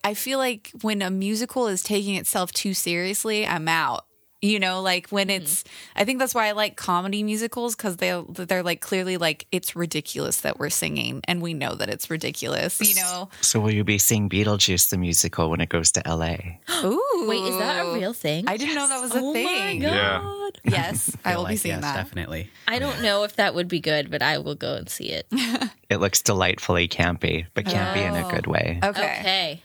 I 0.04 0.14
feel 0.14 0.40
like 0.40 0.72
when 0.82 1.02
a 1.02 1.10
musical 1.10 1.68
is 1.68 1.84
taking 1.84 2.16
itself 2.16 2.52
too 2.52 2.74
seriously, 2.74 3.46
I'm 3.46 3.68
out. 3.68 4.06
You 4.40 4.60
know, 4.60 4.84
like 4.84 5.10
when 5.10 5.30
mm-hmm. 5.30 5.42
it's, 5.42 5.64
I 5.96 6.06
think 6.06 6.20
that's 6.20 6.36
why 6.36 6.48
I 6.48 6.52
like 6.52 6.76
comedy 6.76 7.24
musicals 7.24 7.76
because 7.76 7.98
they 7.98 8.24
they're 8.30 8.62
like 8.62 8.82
clearly 8.82 9.18
like 9.18 9.48
it's 9.52 9.76
ridiculous 9.76 10.42
that 10.42 10.60
we're 10.60 10.70
singing 10.70 11.22
and 11.28 11.42
we 11.42 11.56
know 11.56 11.74
that 11.74 11.90
it's 11.90 12.12
ridiculous. 12.12 12.80
You 12.80 13.02
know, 13.02 13.30
So 13.42 13.60
will 13.60 13.74
you 13.74 13.84
be 13.84 13.98
seeing 13.98 14.30
Beetlejuice 14.30 14.92
the 14.92 14.98
musical 15.00 15.50
when 15.50 15.60
it 15.60 15.70
goes 15.70 15.92
to 15.94 16.04
LA? 16.06 16.36
ooh, 16.84 17.26
Wait, 17.28 17.42
is 17.46 17.58
that 17.58 17.84
a 17.84 17.94
real 17.94 18.14
thing? 18.14 18.48
I 18.48 18.58
didn't 18.58 18.76
know 18.76 18.88
that 18.88 19.02
was 19.02 19.16
a 19.16 19.20
oh 19.20 19.34
thing. 19.34 19.46
my 19.46 19.78
god. 19.78 20.60
Yeah. 20.64 20.72
Yes, 20.72 21.18
I 21.26 21.32
Feel 21.32 21.42
will 21.42 21.50
be 21.50 21.56
seeing 21.56 21.76
yes, 21.76 21.82
that. 21.82 21.96
definitely. 21.96 22.52
I 22.68 22.78
don't 22.78 23.02
know 23.02 23.24
if 23.24 23.38
that 23.38 23.56
would 23.56 23.68
be 23.68 23.80
good, 23.80 24.12
but 24.12 24.22
I 24.22 24.38
will 24.38 24.56
go 24.56 24.76
and 24.76 24.88
see 24.88 25.10
it. 25.10 25.28
It 25.90 26.02
looks 26.02 26.22
delightfully 26.22 26.90
campy, 26.90 27.46
but 27.54 27.64
campy 27.64 28.06
in 28.06 28.14
a 28.14 28.28
oh. 28.28 28.30
good 28.30 28.46
way. 28.46 28.78
Okay. 28.84 29.20
Okay. 29.20 29.62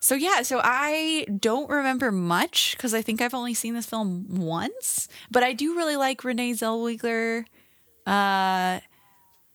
So 0.00 0.14
yeah, 0.14 0.42
so 0.42 0.60
I 0.62 1.26
don't 1.40 1.68
remember 1.68 2.12
much 2.12 2.76
because 2.76 2.94
I 2.94 3.02
think 3.02 3.20
I've 3.20 3.34
only 3.34 3.52
seen 3.54 3.74
this 3.74 3.86
film 3.86 4.26
once, 4.36 5.08
but 5.30 5.42
I 5.42 5.52
do 5.54 5.74
really 5.76 5.96
like 5.96 6.22
Renee 6.22 6.52
Zellweger. 6.52 7.44
Uh, 8.06 8.78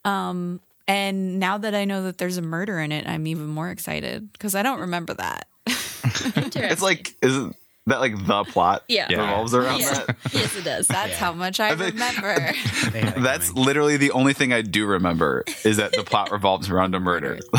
um, 0.03 0.59
and 0.85 1.39
now 1.39 1.57
that 1.57 1.73
I 1.73 1.85
know 1.85 2.03
that 2.03 2.17
there's 2.17 2.37
a 2.37 2.41
murder 2.41 2.79
in 2.79 2.91
it, 2.91 3.07
I'm 3.07 3.25
even 3.25 3.47
more 3.47 3.69
excited 3.69 4.33
because 4.33 4.53
I 4.53 4.63
don't 4.63 4.81
remember 4.81 5.13
that. 5.13 5.47
It's 5.65 6.81
like 6.81 7.15
isn't 7.21 7.55
that 7.87 7.99
like 8.01 8.13
the 8.27 8.43
plot 8.45 8.83
Yeah. 8.87 9.07
Yeah. 9.09 9.21
revolves 9.21 9.53
around 9.53 9.79
Yeah. 9.79 9.93
that? 9.93 10.17
yes, 10.33 10.55
it 10.57 10.63
does. 10.65 10.87
That's 10.87 11.15
how 11.15 11.31
much 11.33 11.59
I 11.61 11.71
remember. 11.71 12.35
They 12.91 12.99
had 13.01 13.17
it 13.17 13.21
That's 13.21 13.53
literally 13.53 13.95
the 13.97 14.11
only 14.11 14.33
thing 14.33 14.51
I 14.53 14.61
do 14.61 14.85
remember 14.85 15.43
is 15.63 15.77
that 15.77 15.93
the 15.93 16.03
plot 16.03 16.31
revolves 16.31 16.69
around 16.69 16.95
a 16.95 16.99
murder. 16.99 17.39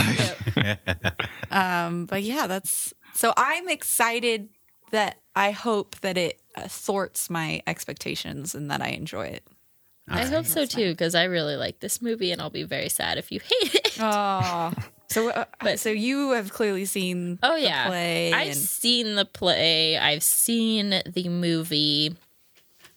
but 1.51 2.23
yeah, 2.23 2.47
that's 2.47 2.93
so 3.15 3.33
I'm 3.37 3.69
excited 3.69 4.49
that 4.91 5.19
I 5.35 5.51
hope 5.51 5.97
that 6.01 6.17
it 6.17 6.41
uh, 6.57 6.69
thwarts 6.69 7.31
my 7.31 7.63
expectations 7.67 8.55
and 8.55 8.71
that 8.71 8.81
I 8.83 8.89
enjoy 8.89 9.27
it. 9.29 9.45
I 10.07 10.25
hope 10.27 10.45
so 10.47 10.67
too, 10.67 10.91
because 10.91 11.15
I 11.15 11.25
really 11.25 11.57
like 11.57 11.81
this 11.81 12.03
movie, 12.03 12.31
and 12.31 12.41
I'll 12.43 12.51
be 12.51 12.65
very 12.65 12.91
sad 12.91 13.17
if 13.17 13.33
you 13.33 13.41
hate 13.63 13.75
it. 13.75 13.97
Oh, 14.01 14.73
so 15.09 15.31
uh, 15.31 15.45
But- 15.61 15.81
so 15.81 15.89
you 15.91 16.33
have 16.33 16.53
clearly 16.53 16.85
seen 16.85 17.39
Oh 17.43 17.55
the 17.55 17.63
yeah, 17.63 17.87
play 17.87 18.33
I've 18.33 18.49
and- 18.49 18.57
seen 18.57 19.15
the 19.15 19.25
play. 19.25 19.97
I've 19.97 20.23
seen 20.23 21.03
the 21.07 21.29
movie. 21.31 22.17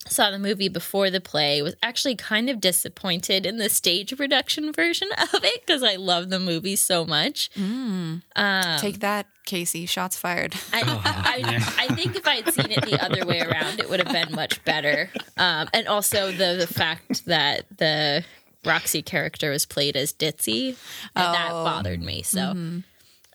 Saw 0.10 0.32
the 0.32 0.40
movie 0.40 0.70
before 0.70 1.10
the 1.10 1.22
play. 1.22 1.62
Was 1.62 1.76
actually 1.84 2.16
kind 2.16 2.50
of 2.50 2.60
disappointed 2.62 3.46
in 3.46 3.58
the 3.58 3.70
stage 3.70 4.16
production 4.16 4.72
version 4.74 5.10
of 5.34 5.44
it 5.44 5.66
because 5.66 5.84
I 5.84 5.96
love 5.96 6.30
the 6.30 6.40
movie 6.40 6.76
so 6.76 7.06
much. 7.06 7.50
Take 8.80 9.00
that, 9.00 9.28
Casey. 9.46 9.86
Shots 9.86 10.18
fired. 10.18 10.54
I, 10.74 10.82
I, 10.82 11.86
I 11.90 11.96
think 11.96 12.16
if 12.16 12.28
I 12.28 12.36
had 12.42 12.54
seen 12.54 12.72
it 12.72 12.86
the 12.86 13.04
other 13.04 13.26
way 13.26 13.42
around, 13.42 13.80
it 13.80 13.90
would 13.90 14.00
have 14.06 14.12
been 14.14 14.36
much 14.36 14.64
better. 14.66 15.10
Um, 15.38 15.68
and 15.74 15.88
also 15.88 16.32
the 16.32 16.56
the 16.58 16.68
fact 16.68 17.26
that 17.26 17.66
the 17.78 18.24
Roxy 18.66 19.02
character 19.02 19.52
was 19.52 19.66
played 19.66 19.96
as 19.96 20.12
Ditzy, 20.14 20.70
and 21.16 21.34
that 21.34 21.52
bothered 21.52 22.02
me. 22.02 22.22
So, 22.24 22.42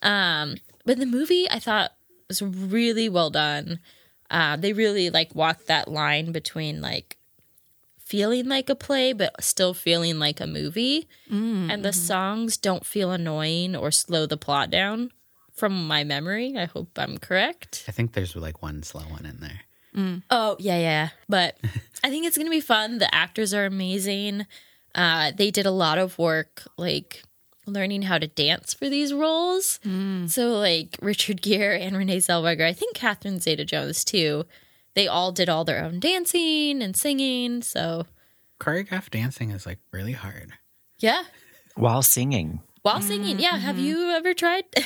um, 0.02 0.56
but 0.84 0.98
the 0.98 1.06
movie 1.06 1.48
I 1.50 1.58
thought 1.58 1.92
was 2.28 2.42
really 2.42 3.08
well 3.08 3.30
done. 3.30 3.78
Uh, 4.32 4.56
they 4.56 4.72
really 4.72 5.10
like 5.10 5.34
walk 5.34 5.66
that 5.66 5.86
line 5.88 6.32
between 6.32 6.80
like 6.80 7.18
feeling 7.98 8.48
like 8.48 8.68
a 8.68 8.74
play 8.74 9.12
but 9.12 9.30
still 9.42 9.74
feeling 9.74 10.18
like 10.18 10.40
a 10.40 10.46
movie 10.46 11.06
and 11.70 11.84
the 11.84 11.92
songs 11.92 12.56
don't 12.56 12.84
feel 12.84 13.10
annoying 13.10 13.76
or 13.76 13.90
slow 13.90 14.26
the 14.26 14.36
plot 14.36 14.70
down 14.70 15.10
from 15.54 15.86
my 15.86 16.02
memory 16.04 16.54
i 16.58 16.64
hope 16.64 16.90
i'm 16.98 17.16
correct 17.18 17.84
I 17.88 17.92
think 17.92 18.12
there's 18.12 18.34
like 18.36 18.60
one 18.62 18.82
slow 18.82 19.02
one 19.02 19.24
in 19.26 19.38
there. 19.40 19.60
Oh 20.30 20.56
yeah, 20.58 20.78
yeah. 20.78 21.08
But 21.28 21.58
I 22.04 22.08
think 22.10 22.24
it's 22.26 22.38
gonna 22.38 22.50
be 22.50 22.60
fun. 22.60 22.98
The 22.98 23.14
actors 23.14 23.52
are 23.52 23.66
amazing. 23.66 24.46
Uh, 24.94 25.32
they 25.36 25.50
did 25.50 25.66
a 25.66 25.70
lot 25.70 25.98
of 25.98 26.18
work, 26.18 26.62
like 26.78 27.22
learning 27.66 28.02
how 28.02 28.18
to 28.18 28.26
dance 28.26 28.74
for 28.74 28.88
these 28.88 29.12
roles. 29.14 29.78
So 30.26 30.48
like 30.58 30.96
Richard 31.00 31.42
Gere 31.42 31.80
and 31.80 31.96
Renee 31.96 32.18
Zellweger, 32.18 32.64
I 32.66 32.72
think 32.72 32.94
Catherine 32.96 33.40
Zeta-Jones 33.40 34.04
too. 34.04 34.44
They 34.94 35.06
all 35.08 35.32
did 35.32 35.48
all 35.48 35.64
their 35.64 35.82
own 35.84 36.00
dancing 36.00 36.82
and 36.82 36.96
singing. 36.96 37.62
So 37.62 38.06
Choreographed 38.60 39.10
dancing 39.10 39.50
is 39.50 39.64
like 39.66 39.78
really 39.92 40.12
hard. 40.12 40.52
yeah, 40.98 41.24
While 41.76 42.02
singing. 42.02 42.60
while 42.82 43.00
singing. 43.00 43.38
Yeah, 43.40 43.56
have 43.58 43.78
you 43.78 44.10
ever 44.10 44.34
tried? 44.34 44.64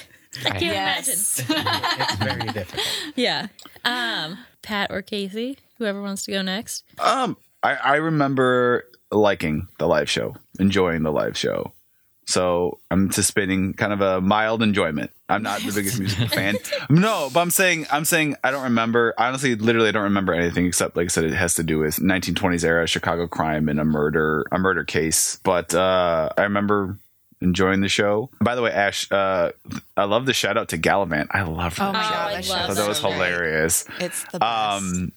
I 0.45 0.51
can't 0.51 0.63
Yes. 0.63 1.39
It's 1.49 2.15
very 2.17 2.49
difficult. 2.53 2.87
Yeah. 3.17 3.47
Um, 3.85 4.39
Pat 4.63 4.91
or 4.91 5.01
Casey, 5.03 5.59
whoever 5.79 6.03
wants 6.03 6.25
to 6.27 6.33
go 6.33 6.43
next. 6.43 6.85
Um, 6.99 7.37
I, 7.63 7.75
I 7.75 7.95
remember 7.97 8.85
liking 9.11 9.67
the 9.79 9.87
live 9.87 10.11
show, 10.11 10.35
enjoying 10.59 11.03
the 11.05 11.13
live 11.13 11.37
show. 11.39 11.73
So 12.29 12.81
I'm 12.91 13.05
anticipating 13.05 13.73
kind 13.75 13.93
of 13.93 14.01
a 14.01 14.21
mild 14.21 14.63
enjoyment. 14.63 15.13
I'm 15.29 15.43
not 15.45 15.61
the 15.61 15.73
biggest 15.73 15.99
musical 16.01 16.27
fan. 16.29 16.57
No, 16.91 17.31
but 17.33 17.41
I'm 17.41 17.51
saying 17.51 17.87
I'm 17.91 18.05
saying 18.05 18.37
I 18.43 18.51
don't 18.51 18.65
remember. 18.65 19.15
Honestly, 19.17 19.55
literally, 19.55 19.89
I 19.89 19.93
don't 19.93 20.03
remember 20.05 20.35
anything 20.35 20.67
except, 20.67 20.97
like 20.97 21.05
I 21.05 21.09
said, 21.09 21.25
it 21.25 21.33
has 21.35 21.55
to 21.55 21.63
do 21.63 21.79
with 21.79 21.97
1920s 21.97 22.65
era 22.65 22.87
Chicago 22.87 23.27
crime 23.29 23.69
and 23.69 23.79
a 23.79 23.85
murder, 23.85 24.45
a 24.51 24.59
murder 24.59 24.83
case. 24.85 25.39
But 25.45 25.73
uh, 25.75 26.31
I 26.37 26.43
remember 26.43 26.99
enjoying 27.41 27.81
the 27.81 27.89
show. 27.89 28.31
By 28.41 28.55
the 28.57 28.63
way, 28.63 28.73
Ash, 28.73 29.11
uh, 29.13 29.53
I 29.97 30.05
love 30.05 30.27
the 30.27 30.35
shout 30.35 30.57
out 30.57 30.69
to 30.71 30.79
Galavant. 30.79 31.29
I 31.31 31.43
loved 31.43 31.77
that 31.79 31.89
Oh 31.89 31.93
my 31.93 32.03
show. 32.03 32.11
god, 32.11 32.33
I 32.33 32.41
that 32.41 32.49
love 32.49 32.57
I 32.57 32.61
thought 32.63 32.69
was 32.69 32.77
that 32.79 32.89
was 32.89 32.99
so 32.99 33.11
hilarious. 33.13 33.85
It's 34.01 34.25
the 34.33 34.39
best. 34.41 34.83
Um, 34.83 35.13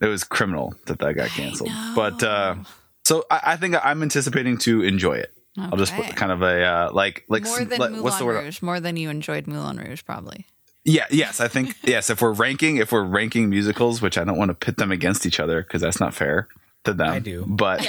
it 0.00 0.06
was 0.06 0.22
criminal 0.22 0.74
that 0.86 0.98
that 1.00 1.14
got 1.14 1.30
canceled. 1.30 1.70
But 1.96 2.22
uh, 2.22 2.56
so 3.04 3.24
I, 3.28 3.40
I 3.44 3.56
think 3.56 3.74
I'm 3.84 4.02
anticipating 4.02 4.58
to 4.58 4.82
enjoy 4.82 5.14
it. 5.14 5.32
I'll 5.58 5.76
just 5.76 5.94
put 5.94 6.16
kind 6.16 6.32
of 6.32 6.42
a 6.42 6.64
uh, 6.64 6.90
like 6.92 7.24
like 7.28 7.44
more 7.44 7.64
than 7.64 7.78
like, 7.78 7.90
Moulin 7.90 8.02
what's 8.04 8.18
the 8.18 8.24
word? 8.24 8.42
Rouge. 8.44 8.60
More 8.62 8.80
than 8.80 8.96
you 8.96 9.08
enjoyed 9.10 9.46
Moulin 9.46 9.78
Rouge, 9.78 10.02
probably. 10.04 10.46
Yeah, 10.84 11.06
yes, 11.10 11.40
I 11.40 11.48
think 11.48 11.76
yes. 11.84 12.10
If 12.10 12.20
we're 12.20 12.32
ranking, 12.32 12.78
if 12.78 12.92
we're 12.92 13.04
ranking 13.04 13.48
musicals, 13.50 14.02
which 14.02 14.18
I 14.18 14.24
don't 14.24 14.36
want 14.36 14.50
to 14.50 14.54
pit 14.54 14.76
them 14.76 14.90
against 14.92 15.26
each 15.26 15.38
other 15.40 15.62
because 15.62 15.80
that's 15.80 16.00
not 16.00 16.12
fair 16.12 16.48
to 16.84 16.92
them. 16.92 17.12
I 17.12 17.18
do. 17.20 17.44
but 17.46 17.86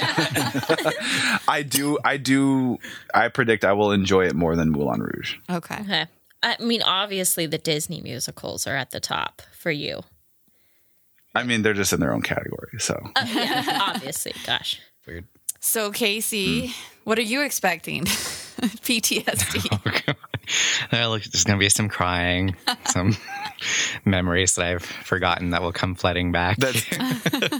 I 1.48 1.64
do. 1.68 1.98
I 2.04 2.16
do. 2.16 2.78
I 3.12 3.28
predict 3.28 3.64
I 3.64 3.72
will 3.72 3.92
enjoy 3.92 4.26
it 4.26 4.34
more 4.34 4.56
than 4.56 4.70
Moulin 4.70 5.00
Rouge. 5.00 5.36
Okay. 5.50 5.80
Okay. 5.80 6.06
I 6.42 6.56
mean, 6.62 6.82
obviously, 6.82 7.46
the 7.46 7.58
Disney 7.58 8.00
musicals 8.00 8.66
are 8.66 8.76
at 8.76 8.90
the 8.92 9.00
top 9.00 9.42
for 9.52 9.70
you. 9.70 10.02
I 11.34 11.42
mean, 11.42 11.62
they're 11.62 11.74
just 11.74 11.92
in 11.92 12.00
their 12.00 12.14
own 12.14 12.22
category. 12.22 12.78
So 12.78 12.98
Yeah, 13.26 13.80
obviously. 13.82 14.32
Gosh. 14.46 14.80
Weird. 15.06 15.26
So 15.66 15.90
Casey, 15.90 16.72
what 17.02 17.18
are 17.18 17.22
you 17.22 17.42
expecting? 17.42 18.04
PTSD. 18.04 19.68
Well, 20.92 21.10
look, 21.10 21.24
there's 21.24 21.42
going 21.42 21.58
to 21.58 21.60
be 21.60 21.68
some 21.68 21.88
crying, 21.88 22.54
some 22.86 23.16
memories 24.04 24.54
that 24.54 24.64
I've 24.64 24.84
forgotten 24.84 25.50
that 25.50 25.62
will 25.62 25.72
come 25.72 25.96
flooding 25.96 26.30
back. 26.30 26.58
that's 26.58 26.84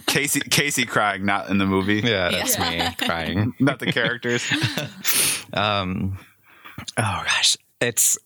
Casey. 0.06 0.38
Casey 0.38 0.86
crying, 0.86 1.26
not 1.26 1.50
in 1.50 1.58
the 1.58 1.66
movie. 1.66 1.96
yeah, 1.96 2.30
that's 2.30 2.56
me 2.60 2.80
crying. 3.04 3.54
Not 3.58 3.80
the 3.80 3.90
characters. 3.90 4.48
Um, 5.52 6.16
oh 6.96 7.22
gosh, 7.26 7.56
it's 7.80 8.16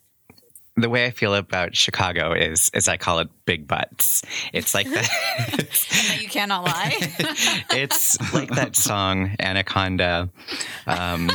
the 0.81 0.89
way 0.89 1.07
I 1.07 1.11
feel 1.11 1.35
about 1.35 1.77
Chicago 1.77 2.33
is 2.33 2.71
is 2.75 2.89
I 2.89 2.97
call 2.97 3.19
it 3.21 3.29
big 3.45 3.67
butts. 3.67 4.23
It's 4.53 4.75
like 4.75 4.89
that. 4.91 6.19
you 6.21 6.29
cannot 6.29 6.65
lie. 6.65 6.95
it's 7.71 8.19
like 8.35 8.51
that 8.51 8.77
song 8.77 9.37
Anaconda, 9.39 10.29
um, 10.87 11.31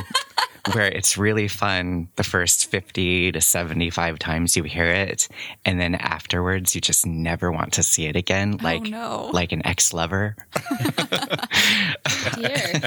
where 0.74 0.88
it's 0.88 1.18
really 1.18 1.48
fun 1.48 2.08
the 2.16 2.24
first 2.24 2.70
fifty 2.72 3.32
to 3.32 3.42
seventy 3.42 3.90
five 3.90 4.20
times 4.20 4.56
you 4.56 4.64
hear 4.64 4.86
it, 4.86 5.28
and 5.64 5.80
then 5.80 5.96
afterwards 5.96 6.76
you 6.76 6.82
just 6.82 7.06
never 7.06 7.52
want 7.52 7.74
to 7.74 7.84
see 7.84 8.06
it 8.06 8.16
again, 8.16 8.58
like 8.62 8.84
no. 8.84 9.30
like 9.34 9.52
an 9.52 9.66
ex 9.66 9.94
lover. 9.94 10.36
Dear. 12.36 12.82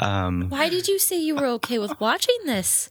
Um, 0.00 0.48
Why 0.48 0.68
did 0.68 0.88
you 0.88 0.98
say 0.98 1.18
you 1.18 1.34
were 1.34 1.46
okay 1.46 1.78
with 1.78 1.98
watching 2.00 2.38
this? 2.44 2.90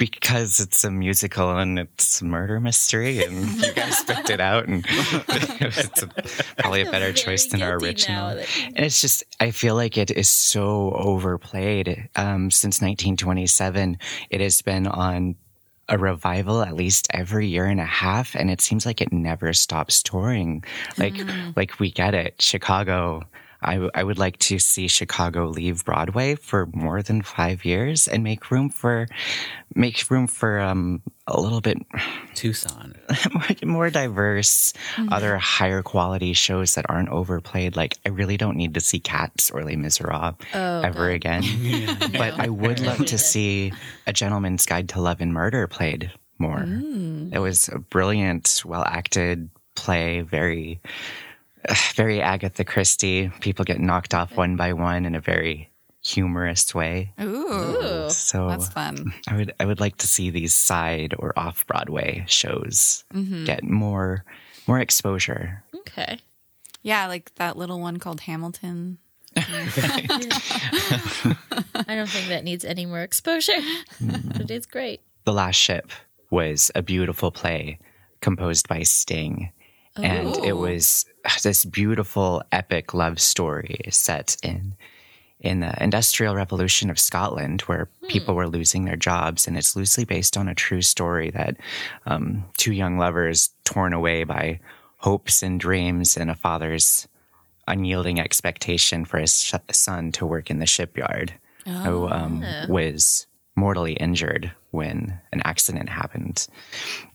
Because 0.00 0.60
it's 0.60 0.82
a 0.82 0.90
musical 0.90 1.50
and 1.58 1.78
it's 1.78 2.22
a 2.22 2.24
murder 2.24 2.58
mystery, 2.58 3.22
and 3.22 3.62
you 3.62 3.70
guys 3.74 4.02
picked 4.02 4.30
it 4.30 4.40
out, 4.40 4.66
and 4.66 4.84
it's 4.88 6.02
a, 6.02 6.06
probably 6.56 6.80
a 6.80 6.90
better 6.90 7.12
choice 7.12 7.46
than 7.48 7.60
our 7.62 7.76
original. 7.76 8.30
And 8.30 8.78
it's 8.78 9.02
just, 9.02 9.22
I 9.40 9.50
feel 9.50 9.74
like 9.74 9.98
it 9.98 10.10
is 10.10 10.30
so 10.30 10.92
overplayed. 10.92 12.08
Um, 12.16 12.50
since 12.50 12.80
1927, 12.80 13.98
it 14.30 14.40
has 14.40 14.62
been 14.62 14.86
on 14.86 15.36
a 15.90 15.98
revival 15.98 16.62
at 16.62 16.74
least 16.74 17.06
every 17.12 17.48
year 17.48 17.66
and 17.66 17.78
a 17.78 17.84
half, 17.84 18.34
and 18.34 18.50
it 18.50 18.62
seems 18.62 18.86
like 18.86 19.02
it 19.02 19.12
never 19.12 19.52
stops 19.52 20.02
touring. 20.02 20.64
Like, 20.96 21.20
like 21.56 21.78
we 21.78 21.90
get 21.90 22.14
it, 22.14 22.40
Chicago. 22.40 23.24
I, 23.62 23.74
w- 23.74 23.90
I 23.94 24.02
would 24.02 24.18
like 24.18 24.38
to 24.38 24.58
see 24.58 24.88
Chicago 24.88 25.46
leave 25.48 25.84
Broadway 25.84 26.34
for 26.34 26.66
more 26.72 27.02
than 27.02 27.22
five 27.22 27.64
years 27.64 28.08
and 28.08 28.24
make 28.24 28.50
room 28.50 28.70
for 28.70 29.06
make 29.74 30.10
room 30.10 30.26
for 30.26 30.58
um, 30.58 31.02
a 31.26 31.40
little 31.40 31.60
bit 31.60 31.78
Tucson. 32.34 32.94
more, 33.32 33.44
more 33.64 33.90
diverse, 33.90 34.72
other 35.10 35.36
higher 35.38 35.82
quality 35.82 36.32
shows 36.32 36.74
that 36.74 36.86
aren't 36.88 37.08
overplayed. 37.10 37.76
Like 37.76 37.98
I 38.04 38.08
really 38.08 38.36
don't 38.36 38.56
need 38.56 38.74
to 38.74 38.80
see 38.80 38.98
Cats 38.98 39.50
or 39.50 39.62
Les 39.62 39.76
Miserables 39.76 40.34
ever 40.52 41.10
again. 41.10 41.42
But 42.12 42.38
I 42.38 42.48
would 42.48 42.80
love 42.90 43.06
to 43.06 43.18
see 43.18 43.72
A 44.06 44.12
Gentleman's 44.12 44.66
Guide 44.66 44.88
to 44.90 45.00
Love 45.00 45.20
and 45.20 45.32
Murder 45.32 45.66
played 45.66 46.10
more. 46.38 46.64
It 47.32 47.38
was 47.38 47.68
a 47.68 47.78
brilliant, 47.78 48.62
well 48.64 48.84
acted 48.84 49.50
play, 49.76 50.22
very 50.22 50.80
very 51.94 52.20
Agatha 52.20 52.64
Christie. 52.64 53.30
People 53.40 53.64
get 53.64 53.80
knocked 53.80 54.14
off 54.14 54.36
one 54.36 54.56
by 54.56 54.72
one 54.72 55.04
in 55.04 55.14
a 55.14 55.20
very 55.20 55.70
humorous 56.02 56.74
way. 56.74 57.12
Ooh, 57.20 58.08
So 58.08 58.48
that's 58.48 58.68
fun. 58.68 59.12
I 59.28 59.36
would 59.36 59.52
I 59.60 59.66
would 59.66 59.80
like 59.80 59.96
to 59.98 60.08
see 60.08 60.30
these 60.30 60.54
side 60.54 61.14
or 61.18 61.38
off 61.38 61.66
Broadway 61.66 62.24
shows 62.26 63.04
mm-hmm. 63.12 63.44
get 63.44 63.64
more 63.64 64.24
more 64.66 64.80
exposure. 64.80 65.62
Okay. 65.74 66.18
Yeah, 66.82 67.06
like 67.06 67.34
that 67.34 67.56
little 67.56 67.80
one 67.80 67.98
called 67.98 68.20
Hamilton. 68.22 68.98
I 69.36 69.44
don't 71.86 72.08
think 72.08 72.28
that 72.28 72.42
needs 72.42 72.64
any 72.64 72.86
more 72.86 73.00
exposure. 73.00 73.60
Hmm. 73.98 74.30
but 74.36 74.50
it's 74.50 74.66
great. 74.66 75.02
The 75.24 75.32
Last 75.32 75.56
Ship 75.56 75.90
was 76.30 76.70
a 76.74 76.82
beautiful 76.82 77.30
play 77.30 77.78
composed 78.20 78.68
by 78.68 78.82
Sting. 78.82 79.52
And 79.96 80.36
it 80.44 80.56
was 80.56 81.04
this 81.42 81.64
beautiful 81.64 82.42
epic 82.52 82.94
love 82.94 83.20
story 83.20 83.80
set 83.90 84.36
in 84.42 84.74
in 85.40 85.60
the 85.60 85.82
industrial 85.82 86.34
revolution 86.34 86.90
of 86.90 86.98
Scotland 86.98 87.62
where 87.62 87.88
people 88.08 88.34
were 88.34 88.46
losing 88.46 88.84
their 88.84 88.96
jobs 88.96 89.46
and 89.46 89.56
it's 89.56 89.74
loosely 89.74 90.04
based 90.04 90.36
on 90.36 90.48
a 90.48 90.54
true 90.54 90.82
story 90.82 91.30
that 91.30 91.56
um, 92.04 92.44
two 92.58 92.74
young 92.74 92.98
lovers 92.98 93.48
torn 93.64 93.94
away 93.94 94.22
by 94.24 94.60
hopes 94.98 95.42
and 95.42 95.58
dreams 95.58 96.18
and 96.18 96.30
a 96.30 96.34
father's 96.34 97.08
unyielding 97.66 98.20
expectation 98.20 99.06
for 99.06 99.18
his 99.18 99.42
sh- 99.42 99.54
son 99.70 100.12
to 100.12 100.26
work 100.26 100.50
in 100.50 100.58
the 100.58 100.66
shipyard 100.66 101.32
who 101.84 102.06
um, 102.08 102.44
was 102.68 103.26
mortally 103.56 103.94
injured 103.94 104.52
when 104.72 105.18
an 105.32 105.40
accident 105.44 105.88
happened. 105.88 106.46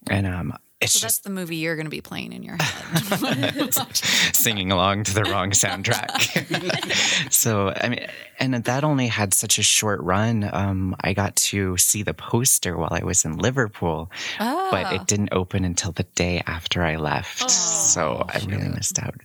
And 0.09 0.25
um, 0.25 0.57
it's 0.81 0.93
So 0.93 0.99
just 0.99 1.03
that's 1.03 1.17
the 1.19 1.29
movie 1.29 1.55
you're 1.55 1.75
going 1.75 1.85
to 1.85 1.91
be 1.91 2.01
playing 2.01 2.33
in 2.33 2.43
your 2.43 2.57
head. 2.59 3.73
singing 4.35 4.71
along 4.71 5.05
to 5.05 5.13
the 5.13 5.23
wrong 5.23 5.51
soundtrack. 5.51 7.31
so, 7.31 7.73
I 7.75 7.89
mean, 7.89 8.05
and 8.39 8.53
that 8.53 8.83
only 8.83 9.07
had 9.07 9.33
such 9.33 9.57
a 9.57 9.63
short 9.63 10.01
run. 10.01 10.49
Um, 10.51 10.95
I 10.99 11.13
got 11.13 11.35
to 11.37 11.77
see 11.77 12.03
the 12.03 12.13
poster 12.13 12.77
while 12.77 12.91
I 12.91 13.05
was 13.05 13.23
in 13.23 13.37
Liverpool, 13.37 14.11
but 14.37 14.93
it 14.93 15.07
didn't 15.07 15.29
open 15.31 15.63
until 15.63 15.93
the 15.93 16.03
day 16.03 16.43
after 16.45 16.83
I 16.83 16.97
left. 16.97 17.49
so 17.49 18.25
I 18.27 18.39
really 18.45 18.67
missed 18.67 18.99
out. 19.01 19.15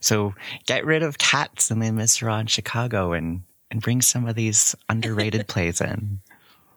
So 0.00 0.34
get 0.66 0.86
rid 0.86 1.02
of 1.02 1.18
cats 1.18 1.70
and 1.72 1.82
they 1.82 1.90
miss 1.90 2.22
in 2.22 2.46
Chicago 2.46 3.12
and, 3.12 3.42
and 3.70 3.82
bring 3.82 4.00
some 4.00 4.28
of 4.28 4.36
these 4.36 4.76
underrated 4.88 5.48
plays 5.48 5.80
in. 5.80 6.20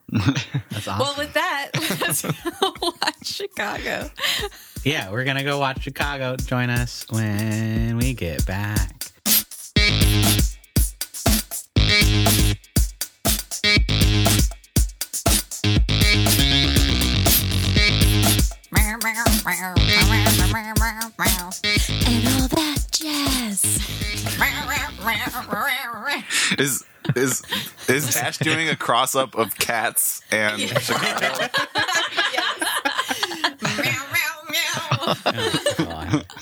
That's 0.70 0.88
awesome. 0.88 0.98
well, 0.98 1.14
with 1.18 1.32
that, 1.34 1.70
let's 2.00 2.22
watch 2.22 3.24
Chicago. 3.24 4.10
yeah, 4.84 5.10
we're 5.10 5.24
gonna 5.24 5.44
go 5.44 5.58
watch 5.58 5.82
Chicago. 5.82 6.36
Join 6.36 6.70
us 6.70 7.06
when 7.10 7.96
we 7.96 8.14
get 8.14 8.44
back. 8.46 8.90
And 22.06 22.28
all 22.28 22.48
that 22.48 22.83
jazz. 22.98 23.62
Is 26.58 26.84
is 27.16 27.42
is 27.88 28.14
Dash 28.14 28.38
doing 28.38 28.68
a 28.68 28.76
cross 28.76 29.14
up 29.14 29.34
of 29.34 29.54
cats 29.56 30.22
and 30.30 30.60
Chicago? 30.60 31.48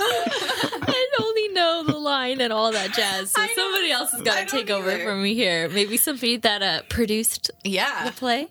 I 0.05 1.09
only 1.21 1.49
know 1.49 1.83
the 1.85 1.99
line 1.99 2.41
and 2.41 2.53
all 2.53 2.73
that 2.73 2.93
jazz. 2.95 3.31
So 3.31 3.47
somebody 3.55 3.91
else 3.91 4.12
has 4.12 4.23
got 4.23 4.47
to 4.49 4.57
take 4.57 4.71
over 4.71 4.91
either. 4.91 5.05
from 5.05 5.23
me 5.23 5.35
here. 5.35 5.69
Maybe 5.69 5.97
somebody 5.97 6.37
that 6.38 6.62
uh, 6.62 6.83
produced 6.88 7.51
Yeah. 7.65 8.05
the 8.05 8.12
play. 8.12 8.49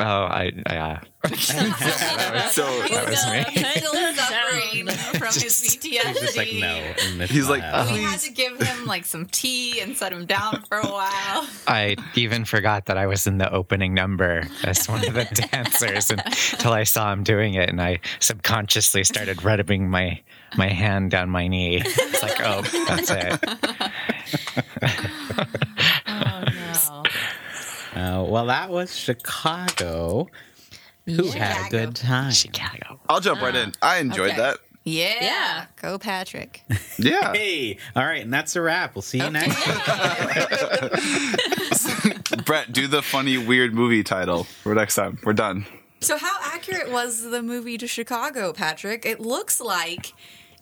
Oh, 0.00 0.24
I, 0.24 0.50
I 0.66 0.76
uh, 0.76 0.98
So 2.50 2.64
that 2.88 3.04
was 3.06 3.26
me. 3.30 3.44
Still 3.76 3.92
suffering 4.14 4.86
from 5.18 5.34
his 5.34 5.60
PTSD. 5.60 6.14
Just 6.18 6.38
like 6.38 6.54
no. 6.54 6.80
He's 7.26 7.50
like, 7.50 7.60
not. 7.60 7.92
We 7.92 8.00
had 8.02 8.20
to 8.20 8.32
give 8.32 8.58
him 8.58 8.86
like 8.86 9.04
some 9.04 9.26
tea 9.26 9.80
and 9.80 9.94
set 9.94 10.14
him 10.14 10.24
down 10.24 10.62
for 10.62 10.78
a 10.78 10.86
while. 10.86 11.46
I 11.66 11.96
even 12.14 12.46
forgot 12.46 12.86
that 12.86 12.96
I 12.96 13.06
was 13.06 13.26
in 13.26 13.36
the 13.36 13.52
opening 13.52 13.92
number 13.92 14.44
as 14.64 14.88
one 14.88 15.06
of 15.06 15.12
the 15.12 15.24
dancers 15.52 16.10
until 16.10 16.72
I 16.72 16.84
saw 16.84 17.12
him 17.12 17.22
doing 17.22 17.52
it, 17.54 17.68
and 17.68 17.82
I 17.82 18.00
subconsciously 18.20 19.04
started 19.04 19.44
rubbing 19.44 19.90
my 19.90 20.18
my 20.56 20.68
hand 20.68 21.10
down 21.10 21.28
my 21.28 21.46
knee. 21.46 21.82
It's 21.84 22.22
like, 22.22 22.40
oh, 22.42 22.62
that's 22.88 23.10
it. 23.10 23.38
No. 28.30 28.34
Well, 28.34 28.46
that 28.46 28.70
was 28.70 28.94
Chicago. 28.96 30.28
Who 31.06 31.30
had 31.32 31.66
a 31.66 31.70
good 31.70 31.96
time? 31.96 32.30
Chicago. 32.30 33.00
I'll 33.08 33.20
jump 33.20 33.42
right 33.42 33.54
in. 33.54 33.72
I 33.82 33.98
enjoyed 33.98 34.30
Okay. 34.30 34.36
that. 34.40 34.58
Yeah. 34.84 35.14
Yeah. 35.20 35.64
Go, 35.82 35.98
Patrick. 35.98 36.62
Yeah. 36.98 37.32
Hey, 37.32 37.78
all 37.96 38.04
right, 38.04 38.22
and 38.22 38.30
that's 38.32 38.54
a 38.56 38.60
wrap. 38.60 38.94
We'll 38.94 39.00
see 39.02 39.18
you 39.18 39.30
next 39.30 39.56
time. 39.62 40.90
Brett, 42.44 42.72
do 42.72 42.86
the 42.86 43.00
funny 43.02 43.38
weird 43.38 43.72
movie 43.74 44.02
title 44.04 44.44
for 44.44 44.74
next 44.74 44.96
time. 44.96 45.18
We're 45.24 45.32
done. 45.32 45.64
So, 46.00 46.18
how 46.18 46.36
accurate 46.42 46.90
was 46.90 47.22
the 47.22 47.42
movie 47.42 47.78
to 47.78 47.86
Chicago, 47.86 48.52
Patrick? 48.52 49.06
It 49.06 49.18
looks 49.20 49.60
like 49.60 50.12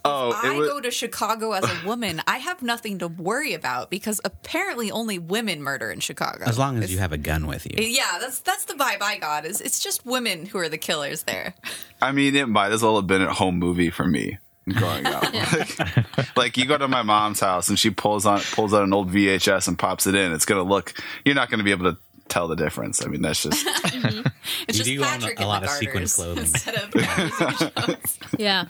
Oh, 0.08 0.40
I 0.42 0.56
was, 0.58 0.68
go 0.68 0.80
to 0.80 0.90
Chicago 0.90 1.52
as 1.52 1.64
a 1.64 1.86
woman, 1.86 2.22
I 2.26 2.38
have 2.38 2.62
nothing 2.62 2.98
to 2.98 3.08
worry 3.08 3.52
about 3.54 3.90
because 3.90 4.20
apparently 4.24 4.90
only 4.90 5.18
women 5.18 5.62
murder 5.62 5.90
in 5.90 6.00
Chicago. 6.00 6.44
As 6.46 6.58
long 6.58 6.76
as 6.76 6.84
It's- 6.84 6.90
you 6.92 6.98
have 6.98 7.12
a 7.12 7.18
gun 7.18 7.46
with 7.46 7.66
you. 7.66 7.82
Yeah, 7.84 8.18
that's 8.20 8.40
that's 8.40 8.64
the 8.64 8.74
vibe 8.74 9.02
I 9.02 9.18
got. 9.18 9.44
Is 9.44 9.60
it's 9.60 9.80
just 9.80 10.04
women 10.06 10.46
who 10.46 10.58
are 10.58 10.68
the 10.68 10.78
killers 10.78 11.22
there. 11.24 11.54
I 12.02 12.12
mean, 12.12 12.34
it 12.36 12.48
might 12.48 12.72
as 12.72 12.82
well 12.82 12.96
have 12.96 13.06
been 13.06 13.22
a 13.22 13.32
home 13.32 13.58
movie 13.58 13.90
for 13.90 14.06
me 14.06 14.38
growing 14.68 15.06
up. 15.06 15.22
like, 15.32 16.36
like, 16.36 16.56
you 16.56 16.66
go 16.66 16.76
to 16.76 16.88
my 16.88 17.02
mom's 17.02 17.40
house 17.40 17.68
and 17.68 17.78
she 17.78 17.90
pulls 17.90 18.26
on 18.26 18.40
pulls 18.52 18.74
out 18.74 18.82
an 18.82 18.92
old 18.92 19.10
VHS 19.10 19.66
and 19.68 19.78
pops 19.78 20.06
it 20.06 20.14
in. 20.14 20.32
It's 20.32 20.44
gonna 20.44 20.62
look. 20.62 20.92
You're 21.24 21.34
not 21.34 21.50
gonna 21.50 21.64
be 21.64 21.70
able 21.70 21.92
to 21.92 21.98
tell 22.28 22.48
the 22.48 22.56
difference. 22.56 23.04
I 23.04 23.08
mean, 23.08 23.22
that's 23.22 23.42
just. 23.42 23.66
Mm-hmm. 23.88 24.26
It's 24.68 24.78
You 24.78 24.84
just 25.00 25.20
do 25.22 25.26
own 25.28 25.32
a- 25.38 25.44
a 25.44 25.46
lot 25.46 25.64
of 25.64 25.70
sequin 25.70 25.92
garters 25.94 26.14
clothing. 26.14 26.38
instead 26.44 26.74
of. 26.76 28.18
Yeah. 28.38 28.66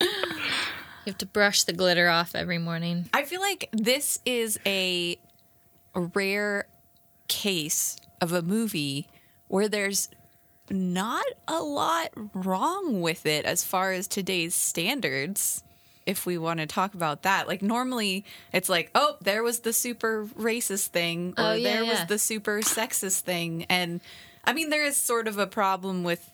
You 0.00 1.10
have 1.10 1.18
to 1.18 1.26
brush 1.26 1.64
the 1.64 1.72
glitter 1.74 2.08
off 2.08 2.34
every 2.34 2.58
morning. 2.58 3.08
I 3.12 3.24
feel 3.24 3.40
like 3.40 3.68
this 3.72 4.20
is 4.24 4.58
a 4.64 5.18
rare 5.94 6.66
case 7.28 7.96
of 8.20 8.32
a 8.32 8.40
movie 8.42 9.08
where 9.48 9.68
there's 9.68 10.08
not 10.70 11.26
a 11.46 11.60
lot 11.62 12.08
wrong 12.32 13.02
with 13.02 13.26
it 13.26 13.44
as 13.44 13.64
far 13.64 13.92
as 13.92 14.06
today's 14.08 14.54
standards. 14.54 15.62
If 16.06 16.26
we 16.26 16.36
want 16.38 16.60
to 16.60 16.66
talk 16.66 16.94
about 16.94 17.22
that, 17.22 17.48
like 17.48 17.62
normally 17.62 18.24
it's 18.52 18.68
like, 18.68 18.90
oh, 18.94 19.16
there 19.22 19.42
was 19.42 19.60
the 19.60 19.72
super 19.72 20.26
racist 20.38 20.88
thing, 20.88 21.34
oh, 21.38 21.42
or 21.42 21.46
Oh, 21.48 21.52
yeah, 21.54 21.72
there 21.74 21.84
yeah. 21.84 21.90
was 21.90 22.08
the 22.08 22.18
super 22.18 22.58
sexist 22.60 23.20
thing. 23.20 23.64
And 23.70 24.00
I 24.44 24.52
mean, 24.52 24.68
there 24.70 24.84
is 24.84 24.96
sort 24.96 25.26
of 25.28 25.38
a 25.38 25.46
problem 25.46 26.04
with 26.04 26.30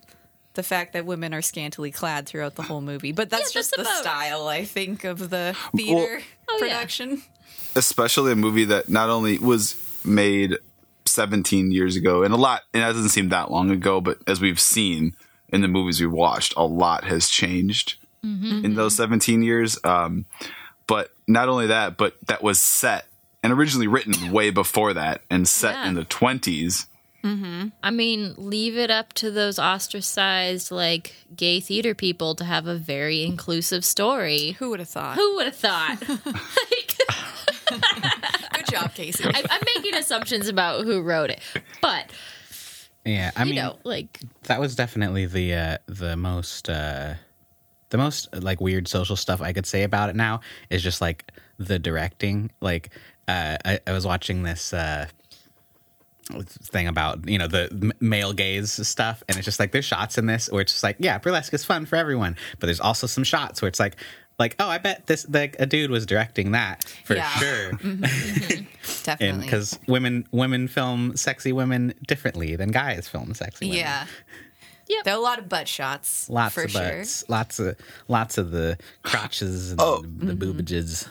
the 0.54 0.62
fact 0.64 0.92
that 0.94 1.06
women 1.06 1.32
are 1.32 1.42
scantily 1.42 1.92
clad 1.92 2.26
throughout 2.26 2.56
the 2.56 2.62
whole 2.62 2.80
movie, 2.80 3.12
but 3.12 3.30
that's 3.30 3.54
Yeah, 3.54 3.60
just 3.60 3.76
that's 3.76 3.88
the 3.88 3.92
about- 3.94 4.02
style, 4.02 4.48
I 4.48 4.64
think, 4.64 5.04
of 5.04 5.30
the 5.30 5.56
theater 5.76 6.20
Oh, 6.48 6.54
yeah. 6.54 6.58
production. 6.58 7.22
especially 7.76 8.32
a 8.32 8.36
movie 8.36 8.64
that 8.64 8.88
not 8.88 9.08
only 9.10 9.38
was 9.38 9.76
made 10.04 10.58
17 11.06 11.70
years 11.70 11.94
ago 11.96 12.22
and 12.24 12.32
a 12.34 12.36
lot 12.36 12.62
and 12.74 12.82
that 12.82 12.92
doesn't 12.92 13.08
seem 13.10 13.28
that 13.30 13.50
long 13.50 13.70
ago 13.70 14.00
but 14.00 14.18
as 14.26 14.40
we've 14.40 14.60
seen 14.60 15.14
in 15.48 15.60
the 15.60 15.68
movies 15.68 16.00
we've 16.00 16.12
watched 16.12 16.52
a 16.56 16.64
lot 16.64 17.04
has 17.04 17.28
changed 17.28 17.96
in 18.22 18.74
those 18.74 18.94
17 18.96 19.42
years 19.42 19.78
um, 19.84 20.26
but 20.86 21.10
not 21.26 21.48
only 21.48 21.66
that 21.68 21.96
but 21.96 22.14
that 22.26 22.42
was 22.42 22.60
set 22.60 23.06
and 23.42 23.52
originally 23.52 23.86
written 23.86 24.30
way 24.32 24.50
before 24.50 24.92
that 24.94 25.22
and 25.30 25.48
set 25.48 25.74
Yeah. 25.74 25.88
in 25.88 25.94
the 25.94 26.04
20s 26.04 26.86
I 27.22 27.90
mean, 27.90 28.32
leave 28.38 28.78
it 28.78 28.90
up 28.90 29.12
to 29.14 29.30
those 29.30 29.58
ostracized, 29.58 30.70
like, 30.70 31.14
gay 31.36 31.60
theater 31.60 31.94
people 31.94 32.34
to 32.36 32.44
have 32.46 32.66
a 32.66 32.76
very 32.76 33.24
inclusive 33.24 33.84
story. 33.84 34.52
Who 34.52 34.70
would 34.70 34.78
have 34.80 34.88
thought? 34.88 35.16
Who 35.16 35.34
would 35.36 35.44
have 35.44 35.54
thought? 35.54 35.98
like, 36.24 36.96
job, 38.70 38.94
Casey. 38.94 39.24
I, 39.26 39.42
I'm 39.50 39.60
making 39.76 39.94
assumptions 39.96 40.48
about 40.48 40.84
who 40.84 41.02
wrote 41.02 41.28
it, 41.30 41.40
but 41.82 42.10
Yeah, 43.04 43.32
I 43.36 43.40
you 43.44 43.46
mean, 43.54 43.56
know, 43.56 43.78
like 43.84 44.18
that 44.44 44.58
was 44.60 44.74
definitely 44.74 45.26
the 45.26 45.52
uh, 45.54 45.78
the 45.86 46.16
most 46.16 46.70
uh, 46.70 47.14
the 47.90 47.98
most 47.98 48.28
like 48.34 48.60
weird 48.60 48.88
social 48.88 49.16
stuff 49.16 49.40
I 49.42 49.52
could 49.52 49.66
say 49.66 49.82
about 49.82 50.08
it 50.10 50.16
now 50.16 50.40
is 50.70 50.82
just 50.82 51.00
like 51.00 51.30
the 51.58 51.78
directing. 51.78 52.50
Like 52.60 52.90
uh, 53.28 53.56
I, 53.64 53.80
I 53.86 53.92
was 53.92 54.06
watching 54.06 54.42
this 54.42 54.72
uh, 54.72 55.06
thing 56.48 56.86
about 56.86 57.28
you 57.28 57.38
know 57.38 57.48
the 57.48 57.92
male 58.00 58.32
gaze 58.32 58.86
stuff, 58.86 59.22
and 59.28 59.36
it's 59.36 59.44
just 59.44 59.58
like 59.58 59.72
there's 59.72 59.84
shots 59.84 60.16
in 60.18 60.26
this 60.26 60.48
where 60.50 60.62
it's 60.62 60.72
just 60.72 60.82
like 60.84 60.96
yeah, 61.00 61.18
burlesque 61.18 61.52
is 61.54 61.64
fun 61.64 61.86
for 61.86 61.96
everyone, 61.96 62.36
but 62.58 62.66
there's 62.66 62.80
also 62.80 63.06
some 63.06 63.24
shots 63.24 63.60
where 63.62 63.68
it's 63.68 63.80
like. 63.80 63.96
Like 64.38 64.56
oh, 64.58 64.68
I 64.70 64.78
bet 64.78 65.06
this 65.06 65.26
like 65.28 65.56
a 65.58 65.66
dude 65.66 65.90
was 65.90 66.06
directing 66.06 66.52
that 66.52 66.84
for 67.04 67.14
Yeah. 67.14 67.28
sure, 67.28 67.72
Definitely. 69.02 69.42
because 69.44 69.78
women 69.86 70.26
women 70.32 70.66
film 70.66 71.14
sexy 71.14 71.52
women 71.52 71.92
differently 72.08 72.56
than 72.56 72.70
guys 72.70 73.06
film 73.06 73.34
sexy 73.34 73.66
women. 73.66 73.78
yeah. 73.80 74.06
Yep. 74.90 75.04
There 75.04 75.14
are 75.14 75.18
a 75.18 75.20
lot 75.22 75.38
of 75.38 75.48
butt 75.48 75.68
shots. 75.68 76.28
lots 76.28 76.54
for 76.54 76.64
of 76.64 76.70
sure. 76.72 76.80
butts, 76.82 77.24
lots 77.28 77.58
of 77.60 77.76
lots 78.08 78.38
of 78.38 78.50
the 78.50 78.76
crotches 79.02 79.70
and 79.70 79.80
Oh. 79.80 80.02
the, 80.02 80.34
the 80.34 80.46
boobages. 80.46 81.06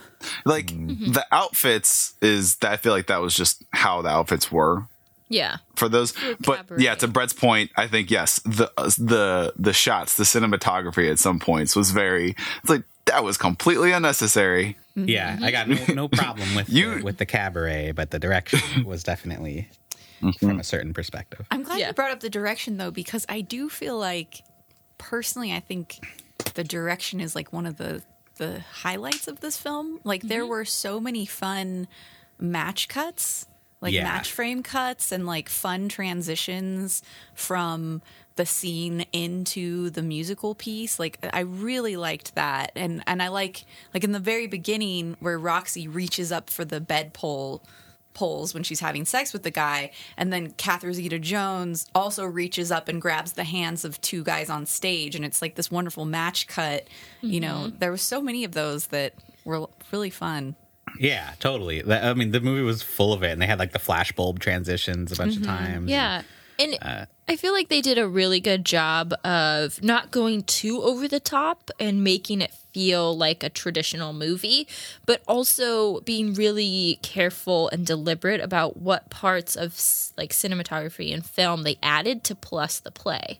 Like 0.46 0.68
mm-hmm. 0.68 0.90
Mm-hmm. 0.92 1.12
the 1.14 1.26
outfits 1.32 2.14
is 2.22 2.58
that 2.58 2.72
I 2.74 2.78
feel 2.78 2.92
like 2.92 3.08
that 3.08 3.22
was 3.22 3.34
just 3.36 3.64
how 3.72 4.02
the 4.02 4.10
outfits 4.10 4.52
were 4.52 4.86
yeah, 5.32 5.58
for 5.76 5.88
those. 5.88 6.14
But 6.40 6.66
yeah, 6.80 6.96
to 6.96 7.08
Brett's 7.08 7.34
point, 7.34 7.70
I 7.78 7.86
think 7.88 8.10
yes, 8.10 8.40
the 8.46 8.72
the 8.98 9.54
the 9.58 9.74
shots, 9.74 10.16
the 10.18 10.24
cinematography 10.24 11.10
at 11.10 11.20
some 11.20 11.40
points 11.40 11.76
was 11.76 11.92
very. 11.92 12.32
It's 12.62 12.70
like 12.70 12.82
that 13.06 13.24
was 13.24 13.38
completely 13.38 13.92
unnecessary. 13.92 14.76
Yeah, 14.96 15.38
I 15.42 15.52
got 15.52 15.68
no, 15.70 15.78
no 15.94 16.08
problem 16.08 16.56
with 16.56 16.68
You- 16.70 16.96
the, 16.98 17.04
with 17.04 17.18
the 17.18 17.28
cabaret, 17.28 17.92
but 17.92 18.10
the 18.12 18.18
direction 18.20 18.84
was 18.86 19.04
definitely 19.04 19.70
from 20.20 20.32
mm-hmm. 20.32 20.60
a 20.60 20.64
certain 20.64 20.94
perspective. 20.94 21.46
I'm 21.52 21.64
glad 21.64 21.80
Yeah. 21.80 21.88
you 21.88 21.94
brought 21.94 22.12
up 22.12 22.20
the 22.20 22.30
direction 22.30 22.78
though, 22.78 22.92
because 22.92 23.26
I 23.30 23.42
do 23.42 23.70
feel 23.70 23.98
like, 23.98 24.44
personally, 24.98 25.54
I 25.54 25.60
think 25.60 26.00
the 26.54 26.64
direction 26.64 27.20
is 27.20 27.36
like 27.36 27.52
one 27.54 27.66
of 27.66 27.78
the 27.78 28.04
the 28.38 28.62
highlights 28.72 29.28
of 29.28 29.42
this 29.42 29.58
film. 29.58 30.00
Like 30.04 30.22
there 30.24 30.42
mm-hmm. 30.42 30.50
were 30.50 30.66
so 30.66 31.00
many 31.00 31.26
fun 31.26 31.88
match 32.40 32.88
cuts, 32.88 33.46
like 33.82 33.94
Yeah. 33.94 34.04
match 34.04 34.32
frame 34.32 34.64
cuts, 34.64 35.12
and 35.12 35.26
like 35.26 35.50
fun 35.50 35.90
transitions 35.90 37.02
from 37.34 38.02
the 38.38 38.46
scene 38.46 39.06
into 39.12 39.90
the 39.90 40.02
musical 40.02 40.56
piece. 40.56 40.98
Like 41.00 41.20
I 41.34 41.42
really 41.42 41.98
liked 41.98 42.36
that, 42.36 42.72
and 42.76 43.04
and 43.06 43.22
I 43.22 43.28
like 43.28 43.66
like 43.94 44.04
in 44.06 44.14
the 44.14 44.20
very 44.20 44.48
beginning 44.48 45.18
where 45.20 45.38
Roxy 45.38 45.88
reaches 45.88 46.32
up 46.32 46.50
for 46.50 46.64
the 46.64 46.80
bed 46.80 47.14
pole 47.14 47.62
poles 48.20 48.54
when 48.54 48.64
she's 48.64 48.82
having 48.82 49.06
sex 49.06 49.32
with 49.32 49.44
the 49.44 49.52
guy, 49.52 49.92
and 50.18 50.34
then 50.34 50.52
Catherine 50.52 50.94
Zeta 50.94 51.18
Jones 51.18 51.88
also 51.96 52.26
reaches 52.26 52.70
up 52.70 52.90
and 52.90 53.02
grabs 53.02 53.32
the 53.34 53.46
hands 53.46 53.86
of 53.86 54.00
two 54.02 54.26
guys 54.26 54.50
on 54.50 54.66
stage, 54.66 55.16
and 55.16 55.24
it's 55.24 55.42
like 55.42 55.56
this 55.56 55.72
wonderful 55.72 56.04
match 56.04 56.46
cut. 56.48 56.86
You 57.22 57.40
know, 57.40 57.68
mm-hmm. 57.68 57.78
there 57.80 57.92
was 57.92 58.02
so 58.02 58.22
many 58.22 58.44
of 58.44 58.52
those 58.52 58.88
that 58.88 59.14
were 59.46 59.68
really 59.94 60.10
fun. 60.10 60.58
Yeah, 61.00 61.32
totally. 61.40 61.90
I 61.90 62.14
mean, 62.14 62.32
the 62.32 62.42
movie 62.42 62.62
was 62.62 62.84
full 62.84 63.14
of 63.14 63.24
it, 63.24 63.32
and 63.32 63.42
they 63.42 63.46
had 63.46 63.58
like 63.58 63.72
the 63.72 63.80
flashbulb 63.80 64.40
transitions 64.40 65.14
a 65.14 65.16
bunch 65.16 65.38
of 65.38 65.44
mm-hmm. 65.44 65.52
times. 65.52 65.90
yeah, 65.90 66.18
and 66.18 66.26
Uh, 66.82 67.06
I 67.28 67.36
feel 67.36 67.54
like 67.54 67.70
they 67.70 67.82
did 67.82 67.98
a 67.98 68.08
really 68.08 68.40
good 68.40 68.66
job 68.66 69.14
of 69.24 69.82
not 69.84 70.12
going 70.12 70.44
too 70.44 70.82
over 70.82 71.08
the 71.08 71.20
top 71.20 71.72
and 71.80 72.04
making 72.04 72.42
it 72.42 72.52
feel 72.74 73.16
like 73.16 73.44
a 73.44 73.50
traditional 73.50 74.14
movie, 74.14 74.68
but 75.06 75.22
also 75.28 76.02
being 76.02 76.34
really 76.34 77.00
careful 77.02 77.70
and 77.70 77.86
deliberate 77.86 78.42
about 78.42 78.78
what 78.78 79.10
parts 79.10 79.56
of 79.56 79.74
like 80.18 80.32
cinematography 80.32 81.14
and 81.14 81.26
film 81.26 81.64
they 81.64 81.78
added 81.82 82.24
to 82.26 82.36
plus 82.36 82.80
the 82.80 82.92
play. 82.92 83.40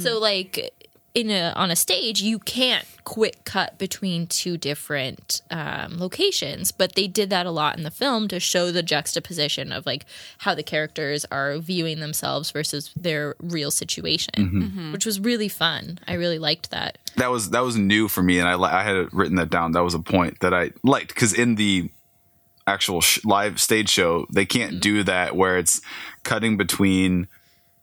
So 0.00 0.18
like 0.18 0.85
in 1.16 1.30
a 1.30 1.52
on 1.56 1.70
a 1.70 1.76
stage 1.76 2.20
you 2.20 2.38
can't 2.38 2.84
quick 3.04 3.44
cut 3.44 3.78
between 3.78 4.26
two 4.26 4.58
different 4.58 5.40
um, 5.50 5.98
locations 5.98 6.72
but 6.72 6.94
they 6.94 7.06
did 7.06 7.30
that 7.30 7.46
a 7.46 7.50
lot 7.50 7.76
in 7.76 7.84
the 7.84 7.90
film 7.90 8.28
to 8.28 8.38
show 8.38 8.70
the 8.70 8.82
juxtaposition 8.82 9.72
of 9.72 9.86
like 9.86 10.04
how 10.38 10.54
the 10.54 10.62
characters 10.62 11.24
are 11.30 11.56
viewing 11.58 12.00
themselves 12.00 12.50
versus 12.50 12.92
their 12.94 13.34
real 13.40 13.70
situation 13.70 14.34
mm-hmm. 14.36 14.66
Mm-hmm. 14.66 14.92
which 14.92 15.06
was 15.06 15.20
really 15.20 15.48
fun. 15.48 15.98
I 16.06 16.14
really 16.14 16.38
liked 16.38 16.70
that. 16.70 16.98
That 17.16 17.30
was 17.30 17.50
that 17.50 17.60
was 17.60 17.76
new 17.76 18.08
for 18.08 18.22
me, 18.22 18.38
and 18.38 18.48
I 18.48 18.54
li- 18.54 18.70
I 18.70 18.82
had 18.82 19.12
written 19.12 19.36
that 19.36 19.50
down. 19.50 19.72
That 19.72 19.84
was 19.84 19.94
a 19.94 19.98
point 19.98 20.40
that 20.40 20.52
I 20.52 20.72
liked 20.82 21.08
because 21.08 21.32
in 21.32 21.54
the 21.54 21.90
actual 22.66 23.00
sh- 23.00 23.24
live 23.24 23.60
stage 23.60 23.88
show, 23.88 24.26
they 24.30 24.44
can't 24.44 24.72
mm-hmm. 24.72 24.80
do 24.80 25.02
that 25.04 25.36
where 25.36 25.58
it's 25.58 25.80
cutting 26.24 26.56
between 26.56 27.28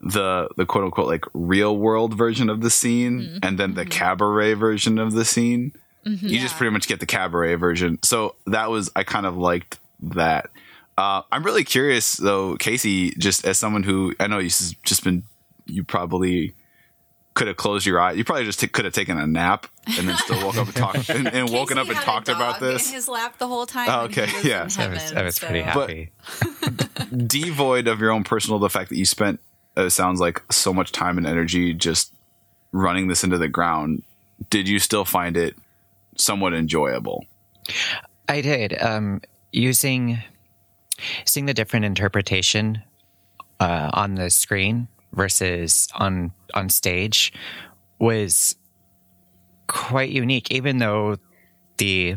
the 0.04 0.50
the 0.58 0.66
quote 0.66 0.84
unquote 0.84 1.08
like 1.08 1.26
real 1.34 1.76
world 1.76 2.14
version 2.16 2.50
of 2.50 2.62
the 2.62 2.70
scene 2.70 3.22
mm-hmm. 3.22 3.38
and 3.42 3.58
then 3.58 3.74
the 3.74 3.82
mm-hmm. 3.82 3.90
cabaret 3.90 4.54
version 4.54 5.00
of 5.00 5.14
the 5.14 5.26
scene. 5.26 5.74
Mm-hmm. 6.06 6.28
You 6.28 6.40
just 6.40 6.56
pretty 6.56 6.72
much 6.72 6.88
get 6.88 7.00
the 7.00 7.06
cabaret 7.06 7.56
version. 7.56 8.00
So 8.04 8.36
that 8.48 8.70
was 8.70 8.92
I 8.96 9.04
kind 9.04 9.26
of 9.26 9.38
liked 9.38 9.80
that. 10.02 10.50
Uh, 10.98 11.22
I'm 11.32 11.44
really 11.44 11.64
curious 11.64 12.14
though, 12.14 12.56
Casey, 12.58 13.12
just 13.12 13.46
as 13.46 13.58
someone 13.58 13.84
who 13.84 14.14
I 14.20 14.28
know 14.28 14.40
you've 14.40 14.76
just 14.84 15.04
been, 15.04 15.24
you 15.66 15.84
probably 15.84 16.54
could 17.34 17.48
have 17.48 17.58
closed 17.58 17.86
your 17.86 18.00
eye. 18.00 18.12
You 18.12 18.24
probably 18.24 18.46
just 18.46 18.60
t- 18.60 18.68
could 18.68 18.86
have 18.86 18.94
taken 18.94 19.18
a 19.18 19.26
nap 19.26 19.68
and 19.98 20.08
then 20.08 20.16
still 20.18 20.46
woke 20.46 20.58
up 20.58 20.68
and 20.68 20.76
talked 20.76 21.10
and, 21.10 21.28
and 21.28 21.50
woken 21.54 21.78
up 21.78 21.88
and 21.88 21.96
had 21.96 22.04
a 22.04 22.06
talked 22.06 22.30
about 22.30 22.60
this. 22.60 22.90
in 22.90 22.96
his 22.96 23.08
lap 23.08 23.38
the 23.38 23.48
whole 23.48 23.66
time. 23.66 23.90
Oh, 23.90 24.06
okay, 24.06 24.28
yeah. 24.44 24.56
in 24.56 24.62
I 24.62 24.64
was, 24.66 24.76
heaven, 24.76 25.18
I 25.18 25.24
was 25.24 25.40
pretty 25.40 25.62
so- 25.62 25.66
happy. 25.66 26.12
Devoid 27.28 27.88
of 27.88 28.00
your 28.00 28.12
own 28.12 28.24
personal, 28.24 28.60
the 28.60 28.70
fact 28.70 28.90
that 28.90 28.98
you 28.98 29.06
spent, 29.06 29.40
uh, 29.76 29.90
sounds 29.90 30.20
like 30.20 30.42
so 30.52 30.74
much 30.74 30.92
time 30.92 31.18
and 31.18 31.28
energy 31.28 31.74
just 31.74 32.14
running 32.72 33.08
this 33.08 33.24
into 33.24 33.38
the 33.38 33.48
ground. 33.48 34.04
Did 34.50 34.68
you 34.68 34.80
still 34.80 35.06
find 35.06 35.38
it 35.38 35.56
somewhat 36.18 36.54
enjoyable? 36.54 37.26
I 38.28 38.42
did. 38.42 38.80
Um, 38.82 39.22
using 39.52 40.22
seeing 41.26 41.46
the 41.46 41.54
different 41.54 41.86
interpretation 41.86 42.82
uh, 43.60 43.90
on 43.94 44.16
the 44.16 44.30
screen 44.30 44.88
versus 45.14 45.88
on 45.96 46.32
on 46.54 46.70
stage 46.70 47.34
was 48.00 48.56
quite 49.68 50.10
unique. 50.10 50.52
Even 50.52 50.80
though 50.80 51.18
the 51.78 52.16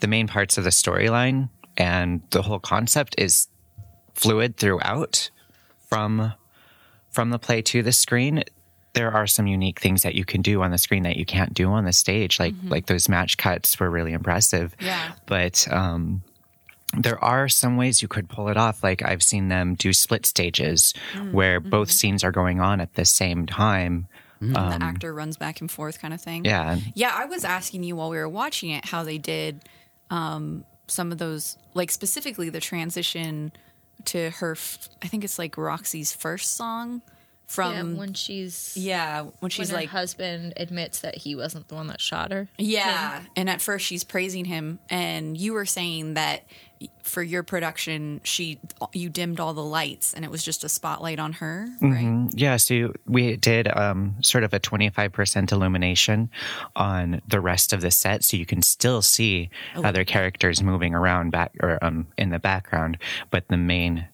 the 0.00 0.08
main 0.08 0.26
parts 0.26 0.58
of 0.58 0.64
the 0.64 0.70
storyline 0.70 1.48
and 1.76 2.22
the 2.30 2.42
whole 2.42 2.58
concept 2.58 3.14
is 3.18 3.48
fluid 4.14 4.56
throughout 4.56 5.30
from 5.88 6.32
from 7.16 7.30
the 7.30 7.38
play 7.38 7.62
to 7.62 7.82
the 7.82 7.92
screen 7.92 8.44
there 8.92 9.12
are 9.12 9.26
some 9.26 9.46
unique 9.46 9.78
things 9.78 10.02
that 10.02 10.14
you 10.14 10.24
can 10.24 10.40
do 10.40 10.62
on 10.62 10.70
the 10.70 10.78
screen 10.78 11.02
that 11.02 11.16
you 11.16 11.26
can't 11.26 11.52
do 11.52 11.68
on 11.68 11.84
the 11.84 11.92
stage. 11.92 12.40
Like 12.40 12.54
mm-hmm. 12.54 12.70
like 12.70 12.86
those 12.86 13.10
match 13.10 13.36
cuts 13.36 13.78
were 13.78 13.90
really 13.90 14.14
impressive. 14.14 14.74
Yeah. 14.80 15.12
but 15.26 15.70
um 15.70 16.22
there 16.96 17.22
are 17.22 17.46
some 17.46 17.76
ways 17.76 18.00
you 18.00 18.08
could 18.08 18.28
pull 18.28 18.48
it 18.48 18.56
off. 18.56 18.82
Like 18.82 19.02
i've 19.02 19.22
seen 19.22 19.48
them 19.48 19.74
do 19.74 19.92
split 19.92 20.24
stages 20.24 20.94
mm, 21.12 21.32
where 21.32 21.60
mm-hmm. 21.60 21.68
both 21.70 21.90
scenes 21.90 22.24
are 22.24 22.32
going 22.32 22.60
on 22.60 22.80
at 22.80 22.94
the 22.94 23.04
same 23.04 23.44
time. 23.46 24.08
Mm. 24.40 24.54
The 24.54 24.60
um, 24.60 24.82
actor 24.82 25.12
runs 25.12 25.36
back 25.36 25.60
and 25.60 25.70
forth 25.70 26.00
kind 26.00 26.14
of 26.14 26.20
thing. 26.20 26.44
yeah. 26.44 26.78
Yeah, 26.94 27.14
I 27.14 27.24
was 27.26 27.44
asking 27.44 27.82
you 27.82 27.96
while 27.96 28.10
we 28.10 28.16
were 28.16 28.28
watching 28.28 28.70
it 28.70 28.84
how 28.86 29.02
they 29.04 29.18
did 29.18 29.62
um, 30.10 30.64
some 30.86 31.12
of 31.12 31.18
those, 31.18 31.56
like 31.74 31.90
specifically 31.90 32.48
the 32.50 32.60
transition 32.60 33.52
to 34.06 34.30
her. 34.30 34.52
F- 34.52 34.88
I 35.02 35.08
think 35.08 35.24
it's 35.24 35.38
like 35.38 35.56
Roxy's 35.56 36.12
first 36.12 36.56
song 36.56 37.02
from 37.46 37.72
yeah, 37.72 37.98
when 37.98 38.12
she's 38.12 38.76
yeah 38.76 39.22
when 39.38 39.50
she's 39.50 39.70
her 39.70 39.76
like 39.76 39.88
husband 39.88 40.52
admits 40.56 41.00
that 41.00 41.16
he 41.16 41.36
wasn't 41.36 41.68
the 41.68 41.76
one 41.76 41.86
that 41.86 42.00
shot 42.00 42.32
her 42.32 42.48
yeah, 42.58 43.22
and 43.36 43.48
at 43.48 43.60
first 43.60 43.86
she's 43.86 44.02
praising 44.04 44.44
him, 44.44 44.80
and 44.90 45.36
you 45.36 45.52
were 45.52 45.66
saying 45.66 46.14
that 46.14 46.42
for 47.02 47.22
your 47.22 47.42
production, 47.42 48.20
she 48.24 48.58
you 48.92 49.08
dimmed 49.08 49.40
all 49.40 49.54
the 49.54 49.64
lights, 49.64 50.12
and 50.14 50.24
it 50.24 50.30
was 50.30 50.44
just 50.44 50.64
a 50.64 50.68
spotlight 50.68 51.18
on 51.18 51.32
her, 51.34 51.66
right? 51.80 52.28
Yeah, 52.34 52.56
so 52.56 52.92
we 53.06 53.36
did 53.36 53.68
um, 53.76 54.16
sort 54.22 54.44
of 54.44 54.52
a 54.52 54.60
25% 54.60 55.52
illumination 55.52 56.30
on 56.74 57.22
the 57.28 57.40
rest 57.40 57.72
of 57.72 57.80
the 57.80 57.90
set, 57.90 58.24
so 58.24 58.36
you 58.36 58.46
can 58.46 58.62
still 58.62 59.02
see 59.02 59.50
other 59.76 60.04
characters 60.04 60.62
moving 60.62 60.94
around 60.94 61.30
back 61.30 61.52
or 61.62 61.78
um, 61.82 62.06
in 62.18 62.30
the 62.30 62.38
background, 62.38 62.98
but 63.30 63.48
the 63.48 63.56
main 63.56 64.06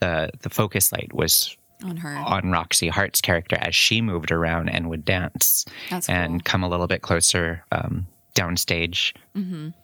the 0.00 0.30
the 0.42 0.50
focus 0.50 0.92
light 0.92 1.12
was 1.12 1.56
On 1.82 1.96
her. 1.98 2.14
on 2.16 2.50
Roxy 2.50 2.88
Hart's 2.88 3.20
character 3.20 3.56
as 3.60 3.74
she 3.74 4.00
moved 4.02 4.30
around 4.32 4.68
and 4.70 4.88
would 4.90 5.04
dance 5.04 5.64
and 6.08 6.44
come 6.44 6.62
a 6.62 6.68
little 6.68 6.86
bit 6.86 7.02
closer 7.02 7.64
um, 7.72 8.06
downstage 8.34 9.12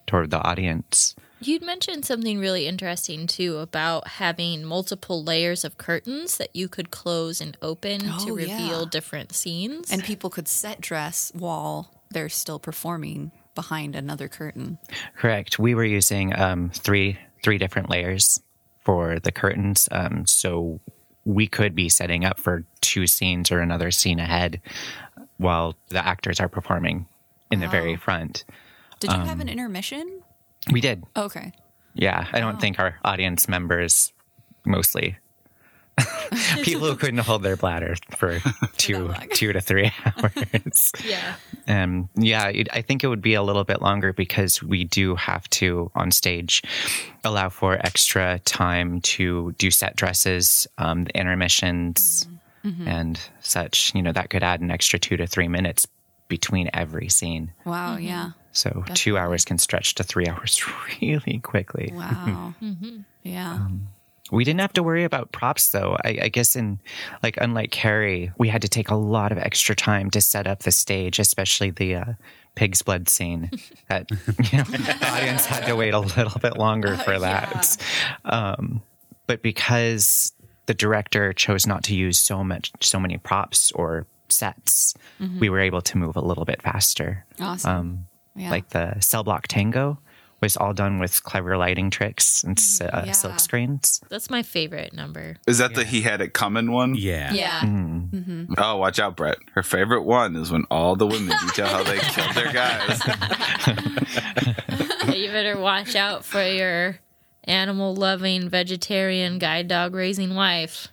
toward 0.07 0.31
the 0.31 0.41
audience. 0.41 1.15
You'd 1.41 1.63
mentioned 1.63 2.05
something 2.07 2.39
really 2.39 2.67
interesting 2.67 3.27
too 3.27 3.59
about 3.59 4.09
having 4.09 4.65
multiple 4.65 5.23
layers 5.23 5.65
of 5.65 5.77
curtains 5.77 6.39
that 6.39 6.55
you 6.57 6.67
could 6.69 6.91
close 6.91 7.41
and 7.43 7.57
open 7.61 8.01
to 8.01 8.09
Oh, 8.33 8.37
yeah. 8.39 8.55
reveal 8.57 8.87
different 8.87 9.35
scenes. 9.35 9.91
and 9.93 10.03
people 10.03 10.31
could 10.31 10.49
set 10.49 10.81
dress 10.81 11.31
while 11.35 11.91
they're 12.11 12.31
still 12.31 12.59
performing 12.59 13.33
behind 13.55 13.95
another 13.97 14.29
curtain. 14.29 14.79
Correct. 15.17 15.59
We 15.59 15.75
were 15.75 15.85
using 15.85 16.35
um, 16.39 16.71
three 16.71 17.19
three 17.43 17.59
different 17.59 17.91
layers 17.91 18.41
for 18.85 19.19
the 19.21 19.31
curtains. 19.33 19.89
Um, 19.93 20.27
so 20.27 20.81
we 21.25 21.47
could 21.47 21.75
be 21.75 21.89
setting 21.89 22.25
up 22.25 22.39
for 22.41 22.65
two 22.81 23.07
scenes 23.07 23.51
or 23.53 23.61
another 23.61 23.91
scene 23.91 24.19
ahead 24.21 24.61
while 25.37 25.75
the 25.89 26.05
actors 26.05 26.41
are 26.41 26.49
performing 26.49 27.07
in 27.51 27.61
the 27.61 27.69
very 27.69 27.97
front. 27.97 28.45
Did 29.01 29.13
you 29.13 29.19
have 29.21 29.41
an 29.41 29.49
intermission? 29.49 30.23
We 30.71 30.81
did. 30.81 31.05
Okay. 31.17 31.53
Yeah. 31.95 32.27
I 32.33 32.41
don't 32.41 32.61
think 32.61 32.79
our 32.79 32.97
audience 33.05 33.49
members 33.49 34.13
mostly 34.65 35.17
people 36.63 36.87
who 36.89 36.97
couldn't 36.97 37.21
hold 37.21 37.43
their 37.43 37.57
bladder 37.57 37.97
for 38.17 38.39
two 38.77 39.13
two 39.33 39.53
to 39.53 39.61
three 39.61 39.91
hours. 40.05 40.93
Yeah. 41.05 41.37
Um, 41.67 42.09
yeah, 42.17 42.49
it, 42.49 42.69
I 42.73 42.83
think 42.83 43.03
it 43.03 43.09
would 43.09 43.23
be 43.23 43.35
a 43.35 43.43
little 43.43 43.65
bit 43.65 43.81
longer 43.81 44.13
because 44.13 44.63
we 44.63 44.85
do 44.85 45.15
have 45.17 45.49
to 45.51 45.91
on 45.95 46.11
stage 46.11 46.63
allow 47.25 47.49
for 47.49 47.75
extra 47.75 48.41
time 48.41 49.01
to 49.03 49.53
do 49.59 49.71
set 49.71 49.97
dresses, 49.97 50.67
um, 50.79 51.05
the 51.05 51.17
intermissions, 51.19 52.29
and 52.85 53.21
such. 53.41 53.95
You 53.95 54.03
know, 54.03 54.13
that 54.13 54.29
could 54.29 54.43
add 54.43 54.61
an 54.61 54.71
extra 54.71 54.99
two 54.99 55.17
to 55.17 55.27
three 55.27 55.49
minutes 55.49 55.87
between 56.29 56.71
every 56.73 57.09
scene. 57.09 57.53
Wow. 57.65 57.97
Yeah. 57.97 58.31
So 58.53 58.85
two 58.95 59.19
hours 59.19 59.45
can 59.45 59.59
stretch 59.59 59.95
to 59.97 60.03
three 60.03 60.27
hours 60.29 60.61
really 61.01 61.41
quickly. 61.43 61.93
Wow. 61.95 62.55
Yeah. 63.23 63.67
We 64.31 64.45
didn't 64.45 64.61
have 64.61 64.73
to 64.75 64.83
worry 64.85 65.03
about 65.03 65.33
props 65.33 65.71
though. 65.71 65.97
I, 66.05 66.19
I 66.23 66.29
guess 66.29 66.55
in 66.55 66.79
like 67.23 67.37
unlike 67.41 67.73
Carrie, 67.73 68.31
we 68.39 68.49
had 68.49 68.63
to 68.63 68.69
take 68.69 68.91
a 68.91 68.95
lot 68.95 69.33
of 69.33 69.39
extra 69.39 69.75
time 69.75 70.11
to 70.11 70.21
set 70.21 70.47
up 70.47 70.61
the 70.61 70.71
stage, 70.71 71.19
especially 71.19 71.71
the 71.71 71.97
uh, 71.97 72.05
pig's 72.55 72.83
blood 72.83 73.09
scene. 73.09 73.51
That 73.89 74.09
you 74.11 74.59
know, 74.59 74.65
the 74.65 74.99
audience 75.13 75.47
had 75.47 75.67
to 75.67 75.77
wait 75.77 75.95
a 75.95 76.01
little 76.01 76.41
bit 76.41 76.57
longer 76.57 76.97
for 76.97 77.19
that. 77.19 77.77
Um, 78.25 78.83
but 79.29 79.43
because 79.43 80.33
the 80.67 80.75
director 80.75 81.33
chose 81.33 81.67
not 81.67 81.85
to 81.85 81.95
use 81.95 82.19
so 82.19 82.43
much, 82.43 82.73
so 82.81 82.99
many 82.99 83.19
props 83.19 83.71
or 83.73 84.07
sets, 84.33 84.95
we 85.41 85.49
were 85.49 85.61
able 85.61 85.81
to 85.83 85.99
move 85.99 86.17
a 86.17 86.21
little 86.21 86.45
bit 86.45 86.63
faster. 86.63 87.25
awesome. 87.41 87.71
Um, 87.71 88.07
yeah. 88.35 88.51
Like 88.51 88.69
the 88.71 88.97
cell 89.01 89.25
block 89.25 89.47
tango 89.49 89.99
was 90.43 90.55
all 90.59 90.75
done 90.75 90.99
with 90.99 91.23
clever 91.25 91.57
lighting 91.57 91.89
tricks 91.91 92.45
and 92.45 92.59
uh, 92.83 93.05
Yeah. 93.07 93.13
silk 93.13 93.41
screens. 93.41 94.03
That's 94.11 94.29
my 94.29 94.43
favorite 94.43 94.93
number. 94.93 95.37
Is 95.47 95.57
that 95.59 95.75
the 95.75 95.83
he 95.85 96.03
had 96.03 96.21
it 96.21 96.35
coming 96.35 96.71
one? 96.73 96.95
Yeah. 96.95 97.33
yeah. 97.33 97.63
Oh, 98.59 98.77
watch 98.77 98.99
out, 98.99 99.17
Brett. 99.17 99.39
Her 99.55 99.63
favorite 99.63 100.03
one 100.03 100.37
is 100.37 100.51
when 100.53 100.65
all 100.71 100.95
the 100.95 101.07
women 101.07 101.35
detail 101.47 101.67
how 101.69 101.83
they 101.83 101.99
killed 101.99 102.35
their 102.35 102.53
guys. 102.53 103.01
You 105.17 105.29
better 105.31 105.59
watch 105.59 105.95
out 105.97 106.25
for 106.25 106.43
your 106.43 106.99
animal 107.45 107.95
loving 107.95 108.49
vegetarian 108.49 109.39
guide 109.39 109.69
dog 109.69 109.95
raising 109.95 110.35
wife. 110.35 110.89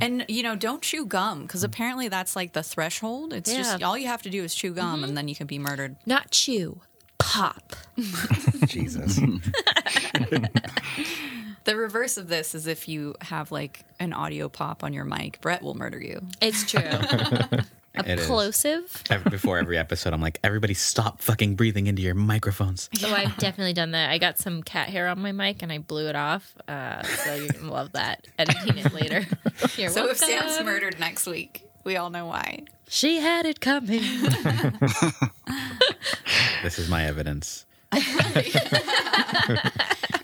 And 0.00 0.24
you 0.28 0.42
know, 0.42 0.56
don't 0.56 0.82
chew 0.82 1.06
gum 1.06 1.42
because 1.42 1.64
apparently 1.64 2.08
that's 2.08 2.36
like 2.36 2.52
the 2.52 2.62
threshold. 2.62 3.32
It's 3.32 3.52
just 3.52 3.82
all 3.82 3.96
you 3.96 4.06
have 4.06 4.22
to 4.22 4.30
do 4.30 4.42
is 4.44 4.54
chew 4.54 4.72
gum, 4.72 5.04
and 5.04 5.16
then 5.16 5.28
you 5.28 5.34
can 5.34 5.46
be 5.46 5.58
murdered. 5.58 5.96
Not 6.06 6.30
chew, 6.30 6.80
pop. 7.18 7.76
Jesus. 8.66 9.20
The 11.64 11.76
reverse 11.76 12.16
of 12.16 12.28
this 12.28 12.54
is 12.54 12.66
if 12.66 12.88
you 12.88 13.14
have 13.20 13.52
like 13.52 13.84
an 13.98 14.12
audio 14.12 14.48
pop 14.48 14.82
on 14.82 14.92
your 14.94 15.04
mic, 15.04 15.40
Brett 15.40 15.62
will 15.62 15.74
murder 15.74 16.00
you. 16.00 16.22
It's 16.40 16.68
true. 16.68 16.80
It 17.94 18.20
is. 18.20 18.26
Plosive. 18.26 19.02
Every- 19.10 19.30
Before 19.30 19.58
every 19.58 19.76
episode, 19.76 20.12
I'm 20.12 20.20
like, 20.20 20.38
everybody 20.44 20.74
stop 20.74 21.20
fucking 21.20 21.56
breathing 21.56 21.88
into 21.88 22.02
your 22.02 22.14
microphones. 22.14 22.88
Oh, 23.04 23.12
I've 23.12 23.36
definitely 23.38 23.72
done 23.72 23.90
that. 23.92 24.10
I 24.10 24.18
got 24.18 24.38
some 24.38 24.62
cat 24.62 24.88
hair 24.88 25.08
on 25.08 25.20
my 25.20 25.32
mic 25.32 25.62
and 25.62 25.72
I 25.72 25.78
blew 25.78 26.06
it 26.08 26.14
off. 26.16 26.54
Uh, 26.68 27.02
so 27.02 27.34
you're 27.34 27.48
gonna 27.48 27.72
love 27.72 27.92
that. 27.92 28.26
Editing 28.38 28.78
it 28.78 28.92
later. 28.92 29.26
You're 29.76 29.90
So 29.90 30.08
if 30.08 30.16
Sam's 30.18 30.62
murdered 30.64 30.98
next 31.00 31.26
week, 31.26 31.68
we 31.84 31.96
all 31.96 32.10
know 32.10 32.26
why. 32.26 32.64
she 32.88 33.18
had 33.20 33.44
it 33.46 33.60
coming. 33.60 34.02
This 36.62 36.78
is 36.78 36.88
my 36.88 37.04
evidence. 37.06 37.66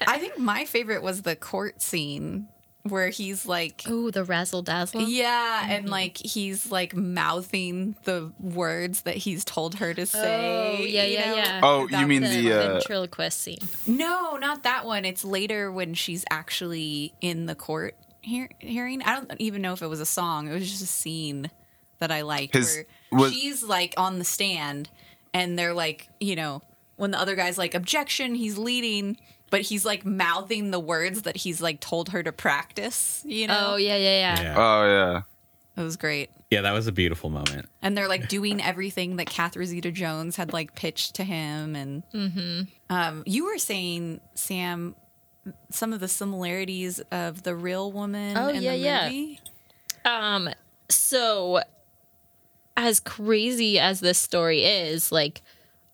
I 0.08 0.18
think 0.20 0.38
my 0.38 0.64
favorite 0.66 1.02
was 1.02 1.22
the 1.22 1.34
court 1.36 1.82
scene 1.82 2.48
where 2.89 3.09
he's 3.11 3.47
like 3.47 3.82
Ooh, 3.89 4.11
the 4.11 4.24
razzle 4.24 4.62
dazzle. 4.62 5.03
yeah, 5.03 5.66
and 5.68 5.89
like 5.89 6.16
he's 6.18 6.70
like 6.70 6.95
mouthing 6.95 7.97
the 8.05 8.32
words 8.41 9.03
that 9.03 9.16
he's 9.16 9.45
told 9.45 9.76
her 9.76 9.93
to 9.95 10.07
say. 10.07 10.78
Oh, 10.78 10.82
yeah, 10.84 11.05
you 11.05 11.12
yeah, 11.14 11.30
know? 11.30 11.37
yeah. 11.37 11.61
Oh, 11.62 11.89
you 11.89 12.07
mean 12.07 12.22
The, 12.22 12.28
the 12.28 12.53
uh, 12.53 12.72
ventriloquist 12.74 13.41
scene. 13.41 13.59
No, 13.87 14.37
not 14.37 14.62
that 14.64 14.84
one. 14.87 15.05
It's 15.05 15.24
later 15.24 15.70
when 15.72 15.95
she's 15.95 16.24
actually 16.30 17.14
in 17.20 17.47
the 17.47 17.55
court 17.55 17.97
hear- 18.22 18.51
hearing. 18.59 19.03
I 19.03 19.14
don't 19.16 19.32
even 19.39 19.62
know 19.62 19.72
if 19.72 19.82
it 19.82 19.89
was 19.89 20.01
a 20.01 20.07
song. 20.07 20.49
It 20.49 20.53
was 20.53 20.68
just 20.70 20.82
a 20.82 20.87
scene 20.87 21.51
that 21.99 22.11
I 22.11 22.22
liked 22.22 22.55
His- 22.55 22.84
where 23.11 23.20
was- 23.22 23.32
she's 23.34 23.62
like 23.62 23.95
on 23.97 24.18
the 24.18 24.24
stand 24.24 24.89
and 25.34 25.59
they're 25.59 25.74
like, 25.74 26.09
you 26.20 26.37
know, 26.37 26.62
when 26.97 27.11
the 27.11 27.20
other 27.20 27.34
guy's 27.37 27.59
like 27.59 27.74
objection, 27.74 28.34
he's 28.34 28.57
leading, 28.57 29.18
but 29.51 29.61
he's 29.62 29.84
like 29.84 30.05
mouthing 30.05 30.70
the 30.70 30.80
words 30.80 31.22
that 31.22 31.36
he's 31.36 31.61
like 31.61 31.80
told 31.80 32.11
her 32.11 32.22
to 32.22 32.32
practice, 32.32 33.22
you 33.26 33.47
know? 33.47 33.72
Oh, 33.72 33.76
yeah, 33.76 33.97
yeah, 33.97 34.34
yeah. 34.36 34.42
Yeah. 34.42 34.55
Oh 34.57 34.86
yeah. 34.86 35.22
It 35.80 35.84
was 35.84 35.97
great. 35.97 36.30
Yeah, 36.51 36.62
that 36.62 36.72
was 36.72 36.86
a 36.86 36.92
beautiful 36.92 37.28
moment. 37.28 37.68
and 37.82 37.97
they're 37.97 38.09
like 38.09 38.28
doing 38.28 38.62
everything 38.62 39.16
that 39.16 39.26
Catherine 39.26 39.66
Zeta 39.66 39.90
Jones 39.90 40.36
had 40.36 40.53
like 40.53 40.74
pitched 40.74 41.16
to 41.16 41.24
him. 41.24 41.76
And 41.76 42.03
um, 42.88 43.22
you 43.26 43.44
were 43.44 43.59
saying, 43.59 44.20
Sam, 44.34 44.94
some 45.70 45.92
of 45.92 46.01
the 46.01 46.09
similarities 46.09 47.01
of 47.11 47.42
the 47.42 47.55
real 47.55 47.92
woman 47.92 48.36
Oh, 48.38 48.49
and 48.49 48.62
yeah, 48.62 48.72
the 48.72 48.78
yeah. 48.78 49.05
movie. 49.07 49.40
Um, 50.05 50.49
so 50.88 51.61
as 52.76 53.01
crazy 53.01 53.78
as 53.78 54.01
this 54.01 54.18
story 54.18 54.64
is, 54.64 55.11
like 55.12 55.42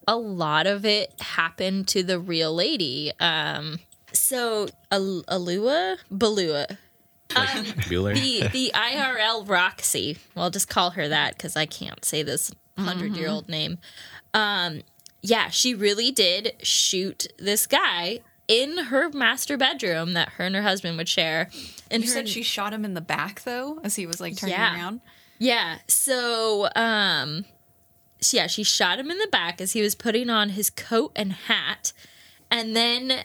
a 0.08 0.16
lot 0.16 0.66
of 0.66 0.84
it 0.84 1.12
happened 1.20 1.88
to 1.88 2.02
the 2.02 2.18
real 2.18 2.54
lady. 2.54 3.12
Um, 3.20 3.78
so 4.12 4.68
Al- 4.90 5.24
Alua, 5.28 5.96
Balua, 6.12 6.76
Bueller. 7.30 8.14
the 8.14 8.48
the 8.48 8.72
IRL 8.74 9.48
Roxy. 9.48 10.18
Well, 10.34 10.44
I'll 10.46 10.50
just 10.50 10.68
call 10.68 10.90
her 10.90 11.08
that 11.08 11.36
because 11.36 11.56
I 11.56 11.66
can't 11.66 12.04
say 12.04 12.22
this 12.22 12.50
100 12.76 13.16
year 13.16 13.28
old 13.28 13.48
name. 13.48 13.78
Um, 14.34 14.82
yeah, 15.22 15.48
she 15.48 15.74
really 15.74 16.10
did 16.10 16.54
shoot 16.62 17.26
this 17.38 17.66
guy 17.66 18.20
in 18.48 18.76
her 18.76 19.08
master 19.10 19.56
bedroom 19.56 20.12
that 20.14 20.30
her 20.30 20.44
and 20.44 20.54
her 20.56 20.62
husband 20.62 20.96
would 20.98 21.08
share. 21.08 21.48
And 21.90 22.02
You 22.02 22.08
her- 22.08 22.14
said 22.14 22.28
she 22.28 22.42
shot 22.42 22.72
him 22.74 22.84
in 22.84 22.94
the 22.94 23.00
back 23.00 23.44
though, 23.44 23.78
as 23.84 23.96
he 23.96 24.06
was 24.06 24.20
like 24.20 24.36
turning 24.36 24.54
Yeah. 24.56 24.74
around. 24.74 25.00
Yeah. 25.38 25.78
So, 25.88 26.68
um, 26.76 27.44
so 27.44 27.50
yeah, 28.30 28.46
she 28.46 28.62
shot 28.62 28.98
him 28.98 29.10
in 29.10 29.18
the 29.18 29.28
back 29.28 29.60
as 29.60 29.72
he 29.72 29.82
was 29.82 29.94
putting 29.94 30.30
on 30.30 30.50
his 30.50 30.70
coat 30.70 31.12
and 31.16 31.32
hat, 31.32 31.92
and 32.50 32.76
then 32.76 33.24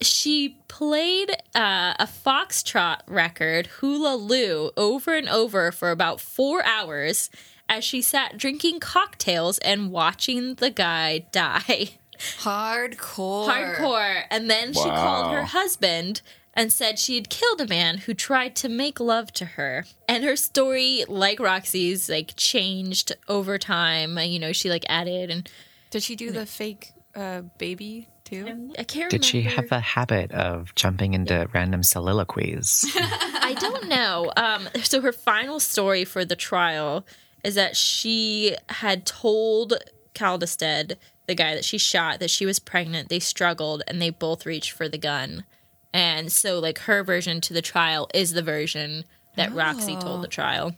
she 0.00 0.58
played 0.68 1.30
uh, 1.54 1.94
a 1.98 2.06
foxtrot 2.06 3.00
record, 3.06 3.66
Hula 3.66 4.16
Lou, 4.16 4.70
over 4.76 5.14
and 5.14 5.28
over 5.28 5.70
for 5.70 5.90
about 5.90 6.20
four 6.20 6.64
hours 6.64 7.30
as 7.68 7.84
she 7.84 8.02
sat 8.02 8.36
drinking 8.36 8.80
cocktails 8.80 9.58
and 9.58 9.90
watching 9.90 10.56
the 10.56 10.70
guy 10.70 11.26
die. 11.30 11.90
Hardcore. 12.38 13.48
Hardcore. 13.48 14.22
And 14.30 14.50
then 14.50 14.72
she 14.72 14.82
called 14.82 15.32
her 15.32 15.44
husband 15.44 16.22
and 16.54 16.72
said 16.72 16.98
she 16.98 17.14
had 17.14 17.30
killed 17.30 17.60
a 17.60 17.66
man 17.66 17.98
who 17.98 18.14
tried 18.14 18.54
to 18.56 18.68
make 18.68 19.00
love 19.00 19.32
to 19.32 19.44
her. 19.44 19.84
And 20.08 20.24
her 20.24 20.36
story, 20.36 21.04
like 21.08 21.40
Roxy's, 21.40 22.08
like 22.08 22.34
changed 22.36 23.12
over 23.28 23.58
time. 23.58 24.18
You 24.18 24.38
know, 24.38 24.52
she 24.52 24.70
like 24.70 24.84
added 24.88 25.30
and 25.30 25.48
Did 25.90 26.02
she 26.02 26.16
do 26.16 26.30
the 26.30 26.46
fake 26.46 26.92
uh, 27.14 27.42
baby 27.58 28.08
too? 28.24 28.72
I 28.78 28.84
can't 28.84 29.10
Did 29.10 29.24
she 29.24 29.42
have 29.42 29.72
a 29.72 29.80
habit 29.80 30.32
of 30.32 30.74
jumping 30.74 31.14
into 31.14 31.48
random 31.54 31.82
soliloquies? 31.82 32.84
I 32.96 33.56
don't 33.58 33.88
know. 33.88 34.32
Um, 34.36 34.68
so 34.82 35.00
her 35.00 35.12
final 35.12 35.60
story 35.60 36.04
for 36.04 36.24
the 36.24 36.36
trial 36.36 37.06
is 37.42 37.54
that 37.54 37.76
she 37.76 38.56
had 38.68 39.04
told 39.04 39.74
Caldested, 40.14 40.96
the 41.26 41.34
guy 41.34 41.54
that 41.54 41.64
she 41.64 41.78
shot, 41.78 42.20
that 42.20 42.30
she 42.30 42.46
was 42.46 42.58
pregnant. 42.58 43.08
They 43.08 43.18
struggled 43.18 43.82
and 43.88 44.00
they 44.00 44.10
both 44.10 44.46
reached 44.46 44.72
for 44.72 44.88
the 44.88 44.98
gun. 44.98 45.44
And 45.92 46.32
so, 46.32 46.58
like, 46.58 46.78
her 46.80 47.04
version 47.04 47.40
to 47.42 47.52
the 47.52 47.62
trial 47.62 48.08
is 48.14 48.32
the 48.32 48.42
version 48.42 49.04
that 49.36 49.54
Roxy 49.54 49.96
told 49.96 50.22
the 50.22 50.28
trial. 50.28 50.74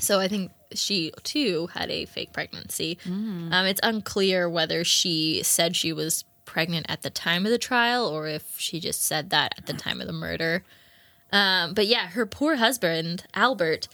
So 0.00 0.20
I 0.20 0.28
think 0.28 0.52
she 0.72 1.12
too 1.22 1.68
had 1.72 1.90
a 1.90 2.04
fake 2.06 2.32
pregnancy. 2.32 2.98
Um, 3.06 3.66
it's 3.66 3.80
unclear 3.82 4.48
whether 4.48 4.84
she 4.84 5.42
said 5.42 5.74
she 5.74 5.92
was 5.92 6.24
pregnant 6.44 6.86
at 6.88 7.02
the 7.02 7.10
time 7.10 7.44
of 7.44 7.50
the 7.50 7.58
trial 7.58 8.06
or 8.06 8.28
if 8.28 8.58
she 8.58 8.78
just 8.78 9.02
said 9.02 9.30
that 9.30 9.54
at 9.58 9.66
the 9.66 9.72
time 9.72 10.00
of 10.00 10.06
the 10.06 10.12
murder. 10.12 10.64
Um, 11.32 11.74
but 11.74 11.86
yeah, 11.86 12.08
her 12.08 12.26
poor 12.26 12.56
husband, 12.56 13.24
Albert, 13.34 13.88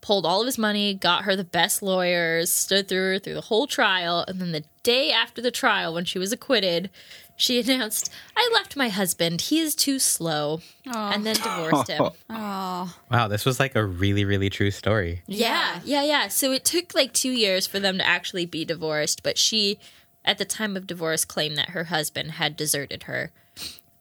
pulled 0.00 0.24
all 0.24 0.40
of 0.40 0.46
his 0.46 0.58
money, 0.58 0.94
got 0.94 1.24
her 1.24 1.34
the 1.34 1.42
best 1.44 1.82
lawyers, 1.82 2.50
stood 2.52 2.86
through 2.88 3.12
her 3.14 3.18
through 3.18 3.34
the 3.34 3.40
whole 3.40 3.66
trial, 3.66 4.24
and 4.28 4.40
then 4.40 4.52
the 4.52 4.62
day 4.82 5.10
after 5.10 5.42
the 5.42 5.50
trial, 5.50 5.92
when 5.92 6.04
she 6.04 6.18
was 6.18 6.32
acquitted, 6.32 6.90
she 7.36 7.60
announced, 7.60 8.10
"I 8.36 8.50
left 8.54 8.76
my 8.76 8.88
husband. 8.88 9.42
He 9.42 9.60
is 9.60 9.74
too 9.74 9.98
slow," 9.98 10.60
and 10.84 11.24
then 11.26 11.36
divorced 11.36 11.88
him. 11.88 12.10
Oh, 12.30 12.94
Wow, 13.10 13.28
this 13.28 13.44
was 13.44 13.58
like 13.60 13.74
a 13.76 13.84
really, 13.84 14.24
really 14.24 14.50
true 14.50 14.70
story. 14.70 15.22
Yeah, 15.26 15.80
yeah, 15.84 16.02
yeah. 16.02 16.28
So 16.28 16.52
it 16.52 16.64
took 16.64 16.94
like 16.94 17.12
two 17.12 17.30
years 17.32 17.66
for 17.66 17.78
them 17.80 17.98
to 17.98 18.06
actually 18.06 18.46
be 18.46 18.64
divorced, 18.64 19.22
but 19.22 19.38
she, 19.38 19.78
at 20.24 20.38
the 20.38 20.44
time 20.44 20.76
of 20.76 20.86
divorce, 20.86 21.24
claimed 21.24 21.56
that 21.56 21.70
her 21.70 21.84
husband 21.84 22.32
had 22.32 22.56
deserted 22.56 23.04
her. 23.04 23.30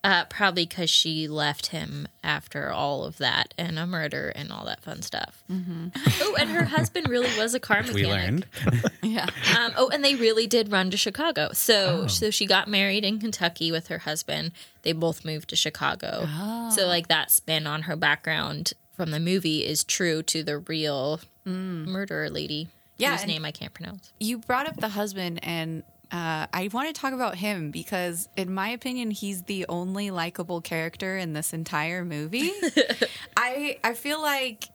Uh, 0.06 0.24
probably 0.26 0.68
because 0.68 0.90
she 0.90 1.28
left 1.28 1.68
him 1.68 2.08
after 2.24 2.70
all 2.72 3.06
of 3.06 3.18
that 3.18 3.56
and 3.58 3.80
a 3.80 3.88
murder 3.88 4.32
and 4.36 4.52
all 4.52 4.64
that 4.66 4.80
fun 4.82 5.02
stuff. 5.02 5.44
Oh, 5.50 6.36
and 6.40 6.50
her 6.52 6.66
husband 6.66 7.10
really 7.10 7.36
was 7.40 7.56
a 7.56 7.60
car 7.60 7.78
mechanic. 7.82 7.96
We 7.96 8.06
learned. 8.06 8.46
yeah. 9.02 9.26
Um, 9.58 9.72
oh, 9.76 9.90
and 9.90 10.04
they 10.06 10.14
really 10.14 10.46
did 10.46 10.72
run 10.72 10.92
to 10.92 10.98
Chicago. 10.98 11.50
So, 11.54 12.06
so 12.06 12.30
she 12.30 12.46
got 12.46 12.68
married 12.68 13.04
in 13.04 13.18
Kentucky 13.20 13.72
with 13.72 13.88
her 13.88 13.98
husband. 13.98 14.52
They 14.84 14.94
both 14.94 15.26
moved 15.26 15.50
to 15.50 15.56
Chicago. 15.56 16.28
So, 16.72 16.86
like 16.86 17.08
that 17.08 17.32
spin 17.32 17.66
on 17.66 17.84
her 17.84 17.96
background 17.96 18.74
from 18.96 19.10
the 19.10 19.20
movie 19.20 19.66
is 19.66 19.84
true 19.84 20.22
to 20.24 20.44
the 20.44 20.60
real 20.60 21.20
murderer 21.46 22.30
lady, 22.30 22.68
Yeah, 22.98 23.18
whose 23.18 23.26
name 23.26 23.44
I 23.44 23.52
can't 23.52 23.74
pronounce. 23.74 24.14
You 24.20 24.38
brought 24.38 24.68
up 24.68 24.78
the 24.78 24.90
husband, 24.90 25.40
and 25.44 25.82
uh, 26.12 26.48
I 26.52 26.70
want 26.72 26.94
to 26.94 27.00
talk 27.00 27.14
about 27.14 27.36
him 27.36 27.72
because, 27.72 28.30
in 28.38 28.54
my 28.54 28.70
opinion, 28.70 29.12
he's 29.12 29.44
the 29.44 29.66
only 29.70 30.12
likable 30.12 30.62
character 30.62 31.18
in 31.18 31.34
this 31.34 31.54
entire 31.54 32.06
movie. 32.06 32.52
I 33.38 33.78
I 33.84 33.94
feel 33.94 34.22
like, 34.22 34.66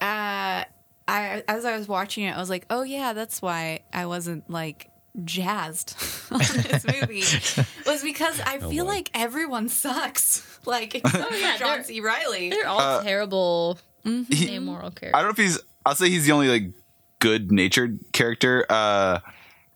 uh, 0.00 0.64
I 1.08 1.42
as 1.48 1.64
I 1.64 1.76
was 1.76 1.88
watching 1.88 2.24
it, 2.24 2.36
I 2.36 2.38
was 2.38 2.50
like, 2.50 2.66
oh 2.70 2.82
yeah, 2.82 3.12
that's 3.12 3.40
why 3.42 3.80
I 3.92 4.06
wasn't 4.06 4.48
like 4.50 4.90
jazzed 5.24 5.94
on 6.30 6.38
this 6.40 6.84
movie 7.00 7.22
was 7.86 8.02
because 8.02 8.38
I 8.40 8.58
feel 8.58 8.84
boy. 8.84 8.90
like 8.92 9.10
everyone 9.14 9.68
sucks. 9.68 10.58
Like 10.66 10.94
except 10.94 11.32
yeah, 11.38 11.56
John 11.56 11.84
C. 11.84 12.00
Reilly. 12.00 12.50
They're 12.50 12.66
all 12.68 13.02
terrible, 13.02 13.78
He- 14.04 14.54
amoral 14.54 14.92
I 15.02 15.10
don't 15.12 15.22
know 15.24 15.28
if 15.30 15.36
he's. 15.36 15.58
I'll 15.84 15.94
say 15.94 16.10
he's 16.10 16.26
the 16.26 16.32
only 16.32 16.48
like 16.48 16.72
good 17.20 17.52
natured 17.52 18.00
character. 18.12 18.66
Uh, 18.68 19.20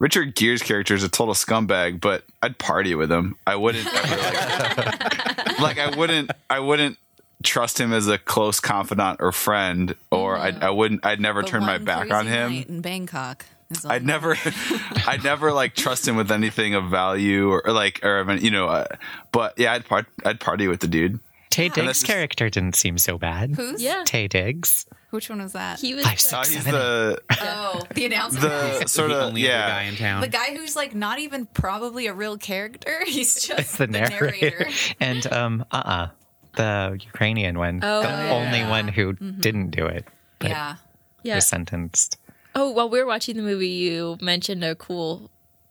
Richard 0.00 0.34
Gere's 0.34 0.62
character 0.62 0.94
is 0.94 1.04
a 1.04 1.08
total 1.08 1.34
scumbag, 1.34 2.00
but 2.00 2.24
I'd 2.42 2.58
party 2.58 2.94
with 2.96 3.12
him. 3.12 3.36
I 3.46 3.54
wouldn't 3.54 3.86
ever, 3.86 4.16
like, 4.16 5.58
like 5.60 5.78
I 5.78 5.94
wouldn't. 5.96 6.30
I 6.48 6.58
wouldn't 6.58 6.98
trust 7.42 7.78
him 7.78 7.92
as 7.92 8.08
a 8.08 8.18
close 8.18 8.60
confidant 8.60 9.20
or 9.20 9.30
friend, 9.30 9.94
or 10.10 10.36
I, 10.36 10.48
I 10.60 10.70
wouldn't. 10.70 11.04
I'd 11.04 11.20
never 11.20 11.42
The 11.42 11.48
turn 11.48 11.60
my 11.66 11.78
back 11.78 12.10
on 12.10 12.26
him. 12.26 12.50
night 12.52 12.68
in 12.68 12.80
Bangkok. 12.80 13.44
I'd 13.86 14.04
never, 14.04 14.36
I'd 15.06 15.22
never 15.22 15.52
like 15.52 15.76
trust 15.76 16.08
him 16.08 16.16
with 16.16 16.32
anything 16.32 16.74
of 16.74 16.86
value 16.90 17.48
or, 17.50 17.64
or 17.64 17.72
like 17.72 18.04
or 18.04 18.28
you 18.36 18.50
know. 18.50 18.66
Uh, 18.66 18.86
but 19.32 19.54
yeah, 19.58 19.74
I'd 19.74 19.84
part, 19.84 20.06
I'd 20.24 20.40
party 20.40 20.66
with 20.66 20.80
the 20.80 20.88
dude. 20.88 21.20
Taye 21.50 21.72
that's 21.74 22.00
Diggs' 22.00 22.02
character 22.04 22.48
didn't 22.48 22.74
seem 22.74 22.96
so 22.98 23.18
bad. 23.18 23.50
Who's? 23.54 23.82
Yeah, 23.82 24.02
Taye 24.06 24.28
Diggs. 24.28 24.86
Which 25.10 25.28
one 25.28 25.42
was 25.42 25.52
that? 25.54 25.80
he 25.80 25.94
was. 25.94 26.04
Five, 26.04 26.12
good. 26.12 26.20
six, 26.20 26.32
Uh, 26.32 26.52
he's 26.52 26.64
the 26.64 27.20
oh, 27.40 27.82
the 27.94 28.06
announcer. 28.06 28.40
the 28.40 28.86
sort 28.86 29.10
of 29.10 29.16
only 29.18 29.48
other 29.50 29.58
guy 29.58 29.82
yeah. 29.82 29.88
in 29.88 29.96
town. 29.96 30.20
the 30.20 30.28
guy 30.28 30.54
who's 30.56 30.76
like 30.76 30.94
not 30.94 31.18
even 31.18 31.46
probably 31.46 32.06
a 32.06 32.14
real 32.14 32.36
character. 32.38 33.02
He's 33.06 33.42
just 33.42 33.78
the 33.78 33.86
narrator. 33.88 34.68
and 35.00 35.26
um, 35.32 35.64
uh, 35.72 35.76
uh 35.76 36.08
the 36.56 36.98
Ukrainian 37.04 37.58
one, 37.58 37.80
Oh, 37.82 38.02
the 38.02 38.08
yeah. 38.08 38.32
only 38.32 38.64
one 38.68 38.88
who 38.88 39.12
didn't 39.14 39.70
do 39.70 39.86
it, 39.86 40.06
Yeah. 40.42 40.76
Yeah. 41.22 41.36
was 41.36 41.46
sentenced. 41.46 42.16
Oh, 42.54 42.70
while 42.70 42.88
we 42.88 42.98
were 42.98 43.06
watching 43.06 43.36
the 43.36 43.42
movie, 43.42 43.68
you 43.68 44.18
mentioned 44.20 44.64
a 44.64 44.74
cool, 44.74 45.30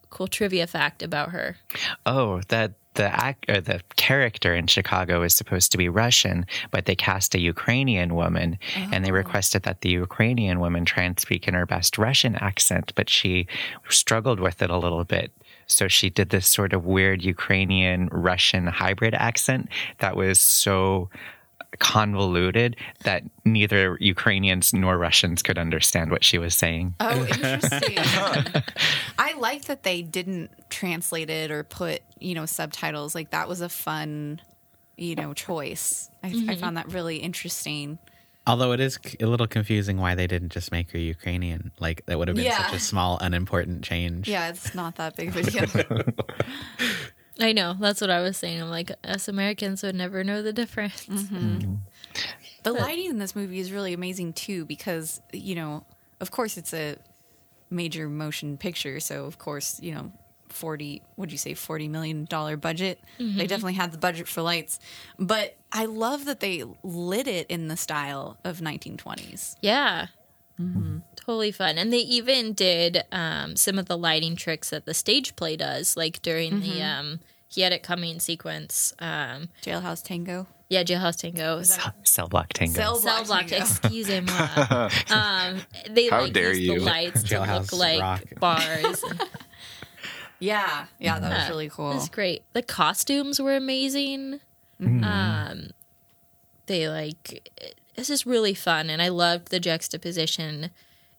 cool 0.09 0.27
trivia 0.27 0.67
fact 0.67 1.03
about 1.03 1.31
her. 1.31 1.57
Oh, 2.05 2.39
that 2.47 2.71
the 2.99 3.15
act 3.15 3.49
or 3.49 3.61
the 3.61 3.79
character 3.95 4.53
in 4.53 4.67
Chicago 4.67 5.23
is 5.23 5.33
supposed 5.33 5.71
to 5.71 5.77
be 5.77 5.87
Russian, 5.87 6.45
but 6.69 6.83
they 6.83 6.95
cast 6.95 7.33
a 7.33 7.39
Ukrainian 7.39 8.13
woman, 8.13 8.59
and 8.75 9.05
they 9.05 9.11
oh. 9.11 9.13
requested 9.13 9.63
that 9.63 9.79
the 9.79 9.89
Ukrainian 9.89 10.59
woman 10.59 10.83
try 10.83 11.03
and 11.03 11.17
speak 11.17 11.47
in 11.47 11.53
her 11.53 11.65
best 11.65 11.97
Russian 11.97 12.35
accent, 12.35 12.91
but 12.95 13.09
she 13.09 13.47
struggled 13.87 14.41
with 14.41 14.61
it 14.61 14.69
a 14.69 14.77
little 14.77 15.05
bit. 15.05 15.31
So 15.65 15.87
she 15.87 16.09
did 16.09 16.29
this 16.29 16.45
sort 16.45 16.73
of 16.73 16.83
weird 16.85 17.23
Ukrainian 17.23 18.09
Russian 18.11 18.67
hybrid 18.67 19.13
accent 19.13 19.69
that 19.99 20.17
was 20.17 20.41
so 20.41 21.09
convoluted 21.79 22.75
that 23.03 23.23
neither 23.45 23.97
Ukrainians 23.99 24.73
nor 24.73 24.97
Russians 24.97 25.41
could 25.41 25.57
understand 25.57 26.11
what 26.11 26.23
she 26.23 26.37
was 26.37 26.53
saying. 26.53 26.95
Oh, 26.99 27.25
interesting. 27.25 27.97
I 29.17 29.33
like 29.37 29.65
that 29.65 29.83
they 29.83 30.01
didn't 30.01 30.51
translate 30.69 31.29
it 31.29 31.51
or 31.51 31.63
put, 31.63 32.01
you 32.19 32.35
know, 32.35 32.45
subtitles. 32.45 33.15
Like 33.15 33.31
that 33.31 33.47
was 33.47 33.61
a 33.61 33.69
fun, 33.69 34.41
you 34.97 35.15
know, 35.15 35.33
choice. 35.33 36.09
I, 36.23 36.27
I 36.27 36.31
mm-hmm. 36.31 36.59
found 36.59 36.77
that 36.77 36.91
really 36.91 37.17
interesting. 37.17 37.97
Although 38.45 38.71
it 38.71 38.79
is 38.79 38.97
a 39.19 39.25
little 39.25 39.47
confusing 39.47 39.97
why 39.97 40.15
they 40.15 40.27
didn't 40.27 40.49
just 40.49 40.71
make 40.71 40.91
her 40.91 40.97
Ukrainian. 40.97 41.71
Like 41.79 42.05
that 42.07 42.17
would 42.17 42.27
have 42.27 42.35
been 42.35 42.45
Yeah. 42.45 42.65
such 42.65 42.75
a 42.75 42.79
small, 42.79 43.17
unimportant 43.19 43.83
change. 43.83 44.27
Yeah, 44.27 44.49
it's 44.49 44.73
not 44.73 44.95
that 44.95 45.15
big 45.15 45.29
of 45.29 45.37
a 45.37 45.43
deal. 45.43 46.03
I 47.39 47.53
know 47.53 47.75
that's 47.79 48.01
what 48.01 48.09
I 48.09 48.21
was 48.21 48.37
saying. 48.37 48.61
I'm 48.61 48.69
like, 48.69 48.91
us 49.03 49.27
Americans 49.27 49.83
would 49.83 49.95
never 49.95 50.23
know 50.23 50.41
the 50.41 50.53
difference. 50.53 51.05
Mm-hmm. 51.05 51.35
Mm-hmm. 51.35 51.75
The 52.63 52.73
lighting 52.73 53.09
in 53.09 53.19
this 53.19 53.35
movie 53.35 53.59
is 53.59 53.71
really 53.71 53.93
amazing 53.93 54.33
too 54.33 54.65
because, 54.65 55.21
you 55.31 55.55
know, 55.55 55.85
of 56.19 56.31
course 56.31 56.57
it's 56.57 56.73
a 56.73 56.97
major 57.69 58.09
motion 58.09 58.57
picture, 58.57 58.99
so 58.99 59.25
of 59.25 59.37
course, 59.37 59.79
you 59.79 59.93
know, 59.93 60.11
40, 60.49 61.01
what'd 61.15 61.31
you 61.31 61.37
say 61.37 61.53
40 61.53 61.87
million 61.87 62.25
dollar 62.25 62.57
budget. 62.57 62.99
They 63.17 63.23
mm-hmm. 63.23 63.39
definitely 63.39 63.73
had 63.73 63.91
the 63.91 63.97
budget 63.97 64.27
for 64.27 64.41
lights. 64.41 64.79
But 65.17 65.55
I 65.71 65.85
love 65.85 66.25
that 66.25 66.39
they 66.39 66.63
lit 66.83 67.27
it 67.27 67.47
in 67.47 67.67
the 67.67 67.77
style 67.77 68.37
of 68.43 68.59
1920s. 68.59 69.55
Yeah. 69.61 70.07
Totally 71.15 71.51
fun. 71.51 71.77
And 71.77 71.93
they 71.93 71.99
even 71.99 72.53
did 72.53 73.03
um, 73.11 73.55
some 73.55 73.77
of 73.79 73.85
the 73.85 73.97
lighting 73.97 74.35
tricks 74.35 74.69
that 74.71 74.85
the 74.85 74.93
stage 74.93 75.35
play 75.35 75.55
does, 75.55 75.95
like 75.95 76.21
during 76.21 76.59
the 76.61 76.81
um, 76.81 77.19
He 77.47 77.61
Had 77.61 77.71
It 77.73 77.83
Coming 77.83 78.19
sequence. 78.19 78.93
Um, 78.99 79.49
Jailhouse 79.63 80.03
Tango. 80.03 80.47
yeah, 80.69 80.83
Jailhouse 80.83 81.17
Tango. 81.17 81.61
Cell 82.03 82.27
block 82.27 82.49
tango. 82.53 82.73
Cell- 82.73 82.95
Cell 82.97 83.23
block, 83.25 83.47
Tango. 83.47 83.63
excuse 83.65 84.09
me. 84.09 84.17
um, 85.09 85.61
they 85.89 86.07
How 86.09 86.21
like 86.23 86.33
dare 86.33 86.49
use 86.53 86.59
you. 86.59 86.79
the 86.79 86.85
lights 86.85 87.23
to 87.23 87.35
Jailhouse 87.35 87.71
look 87.71 87.79
like 87.79 88.01
Rock. 88.01 88.23
bars. 88.39 89.03
and 89.03 89.21
Yeah, 90.41 90.85
yeah, 90.99 91.19
that 91.19 91.29
was 91.29 91.37
Yeah. 91.39 91.49
really 91.49 91.69
cool. 91.69 91.91
It's 91.93 92.07
great. 92.09 92.43
The 92.53 92.61
costumes 92.63 93.41
were 93.41 93.55
amazing. 93.55 94.39
Um, 94.81 95.71
they 96.65 96.87
like 96.87 97.49
this 97.99 98.09
is 98.09 98.25
really 98.25 98.53
fun, 98.53 98.89
and 98.89 99.01
I 99.01 99.09
loved 99.09 99.49
the 99.49 99.59
juxtaposition 99.59 100.71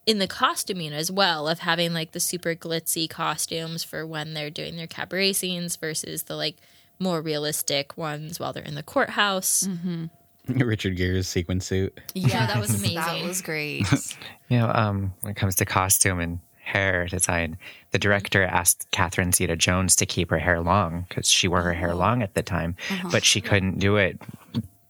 in 0.06 0.18
the 0.18 0.26
costuming 0.26 0.94
as 0.94 1.10
well 1.10 1.46
of 1.46 1.58
having 1.60 1.92
like 1.92 2.12
the 2.12 2.20
super 2.20 2.54
glitzy 2.54 3.08
costumes 3.08 3.84
for 3.84 4.06
when 4.06 4.32
they're 4.32 4.50
doing 4.50 4.76
their 4.76 4.86
cabaret 4.86 5.34
scenes 5.34 5.76
versus 5.76 6.22
the 6.22 6.36
like 6.36 6.56
more 6.98 7.20
realistic 7.20 7.96
ones 7.98 8.40
while 8.40 8.54
they're 8.54 8.64
in 8.64 8.76
the 8.76 8.82
courthouse. 8.82 9.68
Richard 10.48 10.96
Gere's 10.96 11.28
sequin 11.28 11.60
suit. 11.60 12.00
Yeah, 12.14 12.46
that 12.46 12.58
was 12.58 12.70
amazing. 12.78 12.94
That 12.96 13.24
was 13.24 13.42
great. 13.42 13.86
You 14.48 14.58
know, 14.58 14.72
um, 14.74 15.14
when 15.20 15.30
it 15.30 15.36
comes 15.36 15.54
to 15.56 15.64
costume 15.64 16.18
and 16.18 16.40
hair 16.58 17.06
design, 17.06 17.56
the 17.92 18.00
director 18.00 18.42
asked 18.42 18.90
Catherine 18.90 19.30
Zeta 19.30 19.54
Jones 19.54 19.94
to 19.94 20.06
keep 20.06 20.28
her 20.30 20.40
hair 20.40 20.60
long 20.60 21.06
because 21.08 21.28
she 21.28 21.46
wore 21.46 21.62
her 21.62 21.72
hair 21.72 21.94
long 21.94 22.20
at 22.20 22.34
the 22.34 22.42
time, 22.42 22.74
but 23.12 23.24
she 23.24 23.40
couldn't 23.40 23.78
do 23.78 23.94
it. 23.94 24.20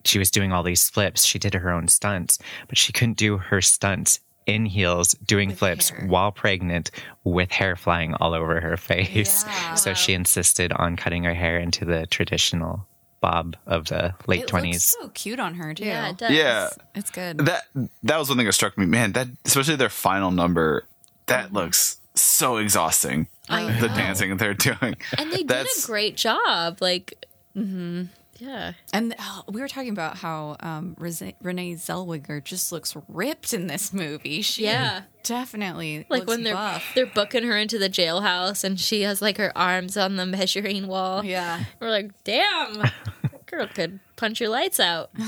She 0.05 0.19
was 0.19 0.31
doing 0.31 0.53
all 0.53 0.63
these 0.63 0.89
flips. 0.89 1.25
She 1.25 1.39
did 1.39 1.55
her 1.55 1.71
own 1.71 1.89
stunts, 1.89 2.39
but 2.69 2.79
she 2.79 2.93
couldn't 2.93 3.17
do 3.19 3.37
her 3.39 3.61
stunts 3.61 4.21
in 4.47 4.67
heels, 4.67 5.13
doing 5.27 5.51
flips 5.53 5.91
hair. 5.91 6.07
while 6.09 6.33
pregnant 6.33 6.91
with 7.25 7.51
hair 7.53 7.77
flying 7.77 8.15
all 8.15 8.35
over 8.35 8.61
her 8.61 8.77
face. 8.91 9.45
Yeah. 9.47 9.75
So 9.75 9.95
she 9.95 10.13
insisted 10.15 10.73
on 10.73 10.97
cutting 10.97 11.25
her 11.25 11.35
hair 11.35 11.59
into 11.59 11.85
the 11.85 12.07
traditional 12.07 12.87
bob 13.21 13.55
of 13.67 13.85
the 13.89 14.15
late 14.27 14.43
it 14.43 14.49
twenties. 14.49 14.97
looks 14.99 15.05
so 15.05 15.09
cute 15.13 15.39
on 15.39 15.55
her 15.55 15.75
too. 15.75 15.85
Yeah, 15.85 16.09
it 16.09 16.17
does. 16.17 16.31
Yeah, 16.33 16.69
It's 16.95 17.11
good. 17.11 17.39
that 17.41 17.65
that 18.03 18.17
was 18.19 18.29
one 18.31 18.39
thing 18.39 18.47
that 18.47 18.55
struck 18.55 18.79
me. 18.79 18.87
Man, 18.87 19.13
that 19.13 19.29
especially 19.45 19.77
their 19.77 19.91
final 19.91 20.31
number, 20.31 20.87
that 21.27 21.51
oh. 21.51 21.55
looks 21.55 21.99
so 22.15 22.57
exhausting. 22.57 23.29
I 23.51 23.71
The 23.79 23.89
know. 23.89 23.95
dancing 23.95 24.31
that 24.31 24.39
they're 24.39 24.55
doing, 24.79 24.97
and 25.19 25.31
they 25.31 25.43
did 25.43 25.67
a 25.67 25.87
great 25.87 26.17
job. 26.17 26.79
Like, 26.81 27.27
mm-hmm. 27.55 28.05
Yeah, 28.41 28.73
And 28.93 29.15
uh, 29.19 29.43
we 29.49 29.61
were 29.61 29.69
talking 29.69 29.91
about 29.91 30.17
how 30.19 30.57
um, 30.61 30.97
Rese- 30.99 31.35
Renee 31.43 31.75
Zellweger 31.75 32.43
just 32.43 32.73
looks 32.73 32.97
ripped 33.09 33.53
in 33.55 33.67
this 33.69 33.93
movie. 33.93 34.43
She 34.43 34.65
Yeah. 34.65 35.03
definitely 35.23 36.07
like 36.09 36.21
looks 36.21 36.29
when 36.31 36.43
they're 36.43 36.55
buff. 36.55 36.85
they're 36.95 37.07
booking 37.07 37.45
her 37.45 37.57
into 37.57 37.79
the 37.79 37.89
jailhouse 37.91 38.65
and 38.65 38.81
she 38.81 39.03
has 39.03 39.21
like 39.23 39.37
her 39.37 39.57
arms 39.57 39.97
on 39.97 40.17
the 40.17 40.27
measuring 40.27 40.87
wall. 40.87 41.25
Yeah, 41.25 41.63
We're 41.81 41.91
like, 41.91 42.11
damn, 42.25 42.75
that 42.75 43.47
girl 43.47 43.69
could 43.69 44.01
punch 44.17 44.41
your 44.41 44.49
lights 44.49 44.81
out. 44.81 45.11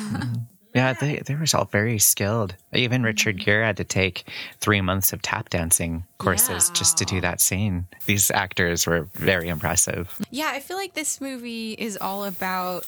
Yeah, 0.74 0.94
they 0.94 1.16
they 1.16 1.34
were 1.34 1.46
all 1.54 1.66
very 1.66 1.98
skilled. 1.98 2.54
Even 2.72 2.98
mm-hmm. 2.98 3.06
Richard 3.06 3.38
Gere 3.38 3.64
had 3.64 3.76
to 3.76 3.84
take 3.84 4.28
three 4.60 4.80
months 4.80 5.12
of 5.12 5.20
tap 5.22 5.50
dancing 5.50 6.04
courses 6.18 6.70
just 6.70 6.96
to 6.98 7.04
do 7.04 7.20
that 7.20 7.40
scene. 7.40 7.86
These 8.06 8.30
actors 8.30 8.86
were 8.86 9.08
very 9.14 9.48
impressive. 9.48 10.18
Yeah, 10.30 10.50
I 10.52 10.60
feel 10.60 10.76
like 10.76 10.94
this 10.94 11.20
movie 11.20 11.72
is 11.72 11.98
all 12.00 12.24
about 12.24 12.86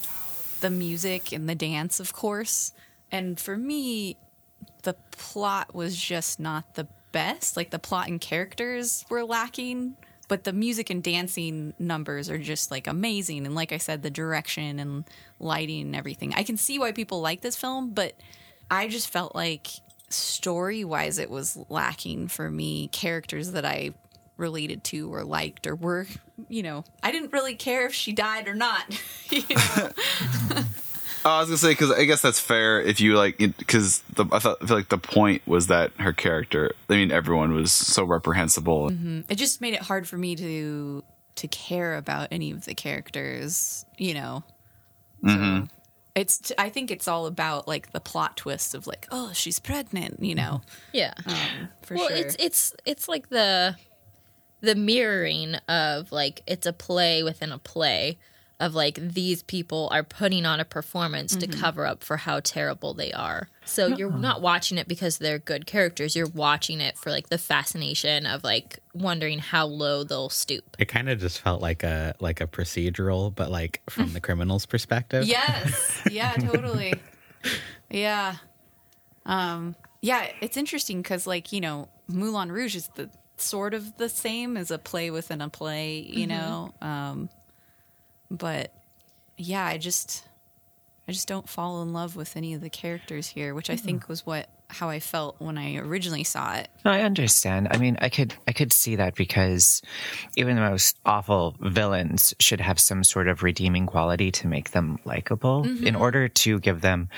the 0.60 0.70
music 0.70 1.32
and 1.32 1.48
the 1.48 1.54
dance, 1.54 2.00
of 2.00 2.12
course. 2.12 2.72
And 3.12 3.38
for 3.38 3.56
me, 3.56 4.16
the 4.82 4.94
plot 5.10 5.74
was 5.74 5.96
just 5.96 6.40
not 6.40 6.74
the 6.74 6.88
best. 7.12 7.56
Like 7.56 7.70
the 7.70 7.78
plot 7.78 8.08
and 8.08 8.20
characters 8.20 9.04
were 9.10 9.24
lacking, 9.24 9.96
but 10.28 10.44
the 10.44 10.52
music 10.52 10.90
and 10.90 11.02
dancing 11.02 11.74
numbers 11.78 12.30
are 12.30 12.38
just 12.38 12.70
like 12.70 12.86
amazing. 12.86 13.46
And 13.46 13.54
like 13.54 13.72
I 13.72 13.78
said, 13.78 14.02
the 14.02 14.10
direction 14.10 14.78
and 14.78 15.04
lighting 15.38 15.82
and 15.82 15.96
everything. 15.96 16.32
I 16.34 16.42
can 16.42 16.56
see 16.56 16.78
why 16.78 16.92
people 16.92 17.20
like 17.20 17.40
this 17.40 17.56
film, 17.56 17.90
but 17.90 18.14
I 18.70 18.88
just 18.88 19.10
felt 19.10 19.34
like 19.34 19.68
story 20.08 20.84
wise, 20.84 21.18
it 21.18 21.30
was 21.30 21.58
lacking 21.68 22.28
for 22.28 22.50
me. 22.50 22.88
Characters 22.88 23.52
that 23.52 23.64
I 23.64 23.92
related 24.36 24.82
to 24.84 25.12
or 25.12 25.24
liked 25.24 25.66
or 25.66 25.74
were, 25.74 26.06
you 26.48 26.62
know, 26.62 26.84
I 27.02 27.12
didn't 27.12 27.32
really 27.32 27.54
care 27.54 27.86
if 27.86 27.94
she 27.94 28.12
died 28.12 28.48
or 28.48 28.54
not. 28.54 28.98
you 29.30 29.42
know? 29.50 29.90
Oh, 31.24 31.30
I 31.30 31.40
was 31.40 31.48
gonna 31.48 31.58
say 31.58 31.70
because 31.70 31.90
I 31.90 32.04
guess 32.04 32.20
that's 32.20 32.38
fair 32.38 32.80
if 32.80 33.00
you 33.00 33.16
like 33.16 33.38
because 33.38 34.00
the 34.14 34.26
I 34.30 34.38
thought 34.38 34.58
I 34.62 34.66
feel 34.66 34.76
like 34.76 34.90
the 34.90 34.98
point 34.98 35.46
was 35.46 35.68
that 35.68 35.92
her 35.98 36.12
character. 36.12 36.72
I 36.90 36.96
mean, 36.96 37.10
everyone 37.10 37.54
was 37.54 37.72
so 37.72 38.04
reprehensible. 38.04 38.90
Mm-hmm. 38.90 39.20
it 39.28 39.36
just 39.36 39.60
made 39.60 39.74
it 39.74 39.82
hard 39.82 40.06
for 40.06 40.18
me 40.18 40.36
to 40.36 41.02
to 41.36 41.48
care 41.48 41.96
about 41.96 42.28
any 42.30 42.50
of 42.50 42.64
the 42.64 42.74
characters 42.74 43.84
you 43.98 44.14
know 44.14 44.44
So 45.22 45.28
mm-hmm. 45.28 45.64
it's 46.14 46.52
i 46.58 46.68
think 46.68 46.90
it's 46.90 47.08
all 47.08 47.26
about 47.26 47.66
like 47.66 47.92
the 47.92 48.00
plot 48.00 48.36
twist 48.36 48.74
of 48.74 48.86
like 48.86 49.06
oh 49.10 49.32
she's 49.32 49.58
pregnant 49.58 50.22
you 50.22 50.34
know 50.34 50.62
mm-hmm. 50.62 50.96
Yeah. 50.96 51.14
um, 51.26 51.68
for 51.82 51.94
well, 51.96 52.08
sure 52.08 52.16
it's 52.16 52.36
it's 52.38 52.74
it's 52.84 53.08
like 53.08 53.28
the 53.30 53.76
the 54.60 54.74
mirroring 54.74 55.56
of 55.68 56.12
like 56.12 56.42
it's 56.46 56.66
a 56.66 56.72
play 56.72 57.22
within 57.22 57.52
a 57.52 57.58
play 57.58 58.18
of 58.60 58.74
like 58.74 58.94
these 59.00 59.42
people 59.42 59.88
are 59.90 60.04
putting 60.04 60.46
on 60.46 60.60
a 60.60 60.64
performance 60.64 61.34
to 61.34 61.46
cover 61.46 61.84
up 61.86 62.04
for 62.04 62.16
how 62.16 62.38
terrible 62.40 62.94
they 62.94 63.12
are. 63.12 63.48
So 63.64 63.88
you're 63.88 64.12
not 64.12 64.42
watching 64.42 64.78
it 64.78 64.86
because 64.86 65.18
they're 65.18 65.40
good 65.40 65.66
characters. 65.66 66.14
You're 66.14 66.28
watching 66.28 66.80
it 66.80 66.96
for 66.96 67.10
like 67.10 67.28
the 67.30 67.38
fascination 67.38 68.26
of 68.26 68.44
like 68.44 68.78
wondering 68.94 69.40
how 69.40 69.66
low 69.66 70.04
they'll 70.04 70.28
stoop. 70.28 70.76
It 70.78 70.86
kind 70.86 71.08
of 71.08 71.18
just 71.18 71.40
felt 71.40 71.60
like 71.62 71.82
a 71.82 72.14
like 72.20 72.40
a 72.40 72.46
procedural, 72.46 73.34
but 73.34 73.50
like 73.50 73.80
from 73.90 74.12
the 74.12 74.20
criminal's 74.26 74.66
perspective. 74.66 75.24
yes 75.24 76.00
yeah 76.10 76.32
totally 76.38 76.94
yeah 77.90 78.36
um 79.26 79.74
yeah 80.00 80.26
it's 80.40 80.56
interesting 80.56 81.02
because 81.02 81.26
like 81.26 81.52
you 81.52 81.60
know 81.60 81.88
moulin 82.08 82.50
rouge 82.52 82.76
is 82.76 82.88
the 82.94 83.10
sort 83.36 83.74
of 83.74 83.96
the 83.96 84.08
same 84.08 84.56
as 84.56 84.70
a 84.70 84.78
play 84.78 85.10
within 85.10 85.40
a 85.40 85.48
play 85.48 85.98
you 85.98 86.26
know 86.26 86.72
um 86.80 87.28
but 88.34 88.72
yeah 89.36 89.64
i 89.64 89.76
just 89.78 90.24
i 91.08 91.12
just 91.12 91.28
don't 91.28 91.48
fall 91.48 91.82
in 91.82 91.92
love 91.92 92.16
with 92.16 92.36
any 92.36 92.54
of 92.54 92.60
the 92.60 92.70
characters 92.70 93.28
here 93.28 93.54
which 93.54 93.70
i 93.70 93.76
think 93.76 94.08
was 94.08 94.24
what 94.26 94.48
how 94.70 94.88
i 94.88 94.98
felt 94.98 95.36
when 95.40 95.56
i 95.58 95.76
originally 95.76 96.24
saw 96.24 96.54
it 96.54 96.68
No, 96.84 96.90
I 96.90 97.00
understand. 97.02 97.68
I 97.70 97.76
mean, 97.78 97.96
I 98.00 98.08
could 98.08 98.34
I 98.48 98.52
could 98.52 98.72
see 98.72 98.96
that 98.96 99.14
because 99.14 99.80
even 100.36 100.56
the 100.56 100.62
most 100.62 100.98
awful 101.06 101.54
villains 101.60 102.34
should 102.40 102.60
have 102.60 102.78
some 102.78 103.04
sort 103.04 103.28
of 103.28 103.42
redeeming 103.42 103.86
quality 103.86 104.30
to 104.32 104.46
make 104.46 104.70
them 104.72 104.98
likable 105.04 105.66
in 105.82 105.94
order 105.96 106.28
to 106.28 106.58
give 106.60 106.80
them 106.82 107.08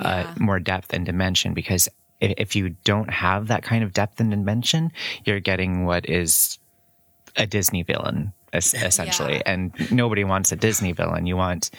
uh, 0.00 0.24
Yeah. 0.26 0.34
more 0.38 0.60
depth 0.60 0.92
and 0.92 1.06
dimension. 1.06 1.54
Because 1.54 1.88
if, 2.20 2.34
if 2.36 2.56
you 2.56 2.70
don't 2.84 3.08
have 3.10 3.46
that 3.48 3.62
kind 3.62 3.82
of 3.84 3.92
depth 3.92 4.20
and 4.20 4.30
dimension, 4.30 4.90
you're 5.24 5.40
getting 5.40 5.84
what 5.86 6.08
is 6.08 6.58
a 7.36 7.46
Disney 7.46 7.82
villain 7.82 8.32
essentially, 8.74 9.34
Yeah. 9.36 9.42
and 9.52 9.90
nobody 9.90 10.24
wants 10.24 10.52
a 10.52 10.56
Disney 10.56 10.92
villain. 10.92 11.26
You 11.26 11.36
want 11.36 11.70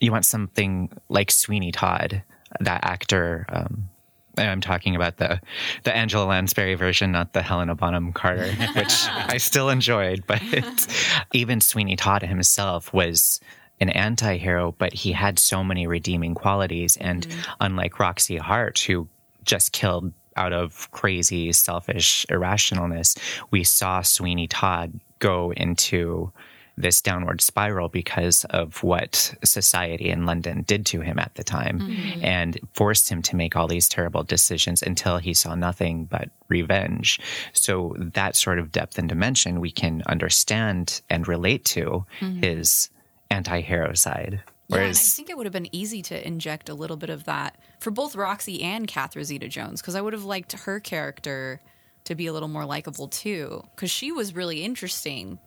you 0.00 0.10
want 0.12 0.26
something 0.26 0.90
like 1.08 1.30
Sweeney 1.30 1.72
Todd, 1.72 2.22
that 2.60 2.84
actor. 2.84 3.46
Um, 3.48 3.88
I'm 4.36 4.60
talking 4.60 4.96
about 4.96 5.18
the 5.18 5.40
the 5.84 5.94
Angela 5.96 6.24
Lansbury 6.24 6.74
version, 6.74 7.12
not 7.12 7.32
the 7.32 7.42
Helena 7.42 7.74
Bonham 7.74 8.12
Carter, 8.12 8.50
which 8.76 9.06
I 9.08 9.36
still 9.38 9.68
enjoyed. 9.70 10.24
But 10.26 10.42
even 11.32 11.60
Sweeney 11.60 11.96
Todd 11.96 12.22
himself 12.22 12.92
was 12.92 13.40
an 13.80 13.88
anti-hero, 13.90 14.74
but 14.78 14.92
he 14.92 15.12
had 15.12 15.38
so 15.38 15.62
many 15.64 15.86
redeeming 15.86 16.34
qualities. 16.34 16.96
And 16.96 17.26
unlike 17.60 17.98
Roxy 17.98 18.36
Hart, 18.36 18.78
who 18.78 19.08
just 19.44 19.72
killed 19.72 20.12
out 20.36 20.52
of 20.52 20.90
crazy, 20.90 21.52
selfish 21.52 22.24
irrationalness, 22.28 23.16
we 23.50 23.62
saw 23.62 24.02
Sweeney 24.02 24.46
Todd 24.48 24.98
go 25.24 25.54
into 25.56 26.30
this 26.76 27.00
downward 27.00 27.40
spiral 27.40 27.88
because 27.88 28.44
of 28.46 28.82
what 28.82 29.34
society 29.42 30.10
in 30.10 30.26
London 30.26 30.62
did 30.62 30.84
to 30.84 31.00
him 31.00 31.18
at 31.18 31.34
the 31.36 31.44
time 31.44 31.78
mm-hmm. 31.78 32.24
and 32.24 32.58
forced 32.74 33.08
him 33.08 33.22
to 33.22 33.36
make 33.36 33.56
all 33.56 33.68
these 33.68 33.88
terrible 33.88 34.22
decisions 34.22 34.82
until 34.82 35.18
he 35.18 35.32
saw 35.32 35.54
nothing 35.54 36.04
but 36.04 36.28
revenge. 36.48 37.20
So, 37.52 37.94
that 37.98 38.36
sort 38.36 38.58
of 38.58 38.72
depth 38.72 38.98
and 38.98 39.08
dimension 39.08 39.60
we 39.60 39.70
can 39.70 40.02
understand 40.06 41.00
and 41.08 41.26
relate 41.26 41.64
to 41.66 42.04
mm-hmm. 42.20 42.42
his 42.42 42.90
anti 43.30 43.60
hero 43.60 43.94
side. 43.94 44.42
Yeah, 44.68 44.78
and 44.78 44.88
I 44.88 44.92
think 44.92 45.30
it 45.30 45.36
would 45.36 45.46
have 45.46 45.52
been 45.52 45.74
easy 45.74 46.02
to 46.02 46.26
inject 46.26 46.68
a 46.68 46.74
little 46.74 46.96
bit 46.96 47.10
of 47.10 47.24
that 47.24 47.56
for 47.80 47.90
both 47.90 48.16
Roxy 48.16 48.62
and 48.62 48.88
Catherine 48.88 49.24
Zeta 49.24 49.46
Jones 49.48 49.80
because 49.80 49.94
I 49.94 50.00
would 50.00 50.12
have 50.12 50.24
liked 50.24 50.52
her 50.52 50.80
character 50.80 51.60
to 52.04 52.14
be 52.14 52.26
a 52.26 52.32
little 52.32 52.48
more 52.48 52.64
likable 52.64 53.08
too 53.08 53.64
because 53.74 53.90
she 53.90 54.12
was 54.12 54.34
really 54.34 54.62
interesting. 54.62 55.38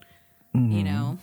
You 0.54 0.62
mm-hmm. 0.62 0.84
know, 0.84 1.18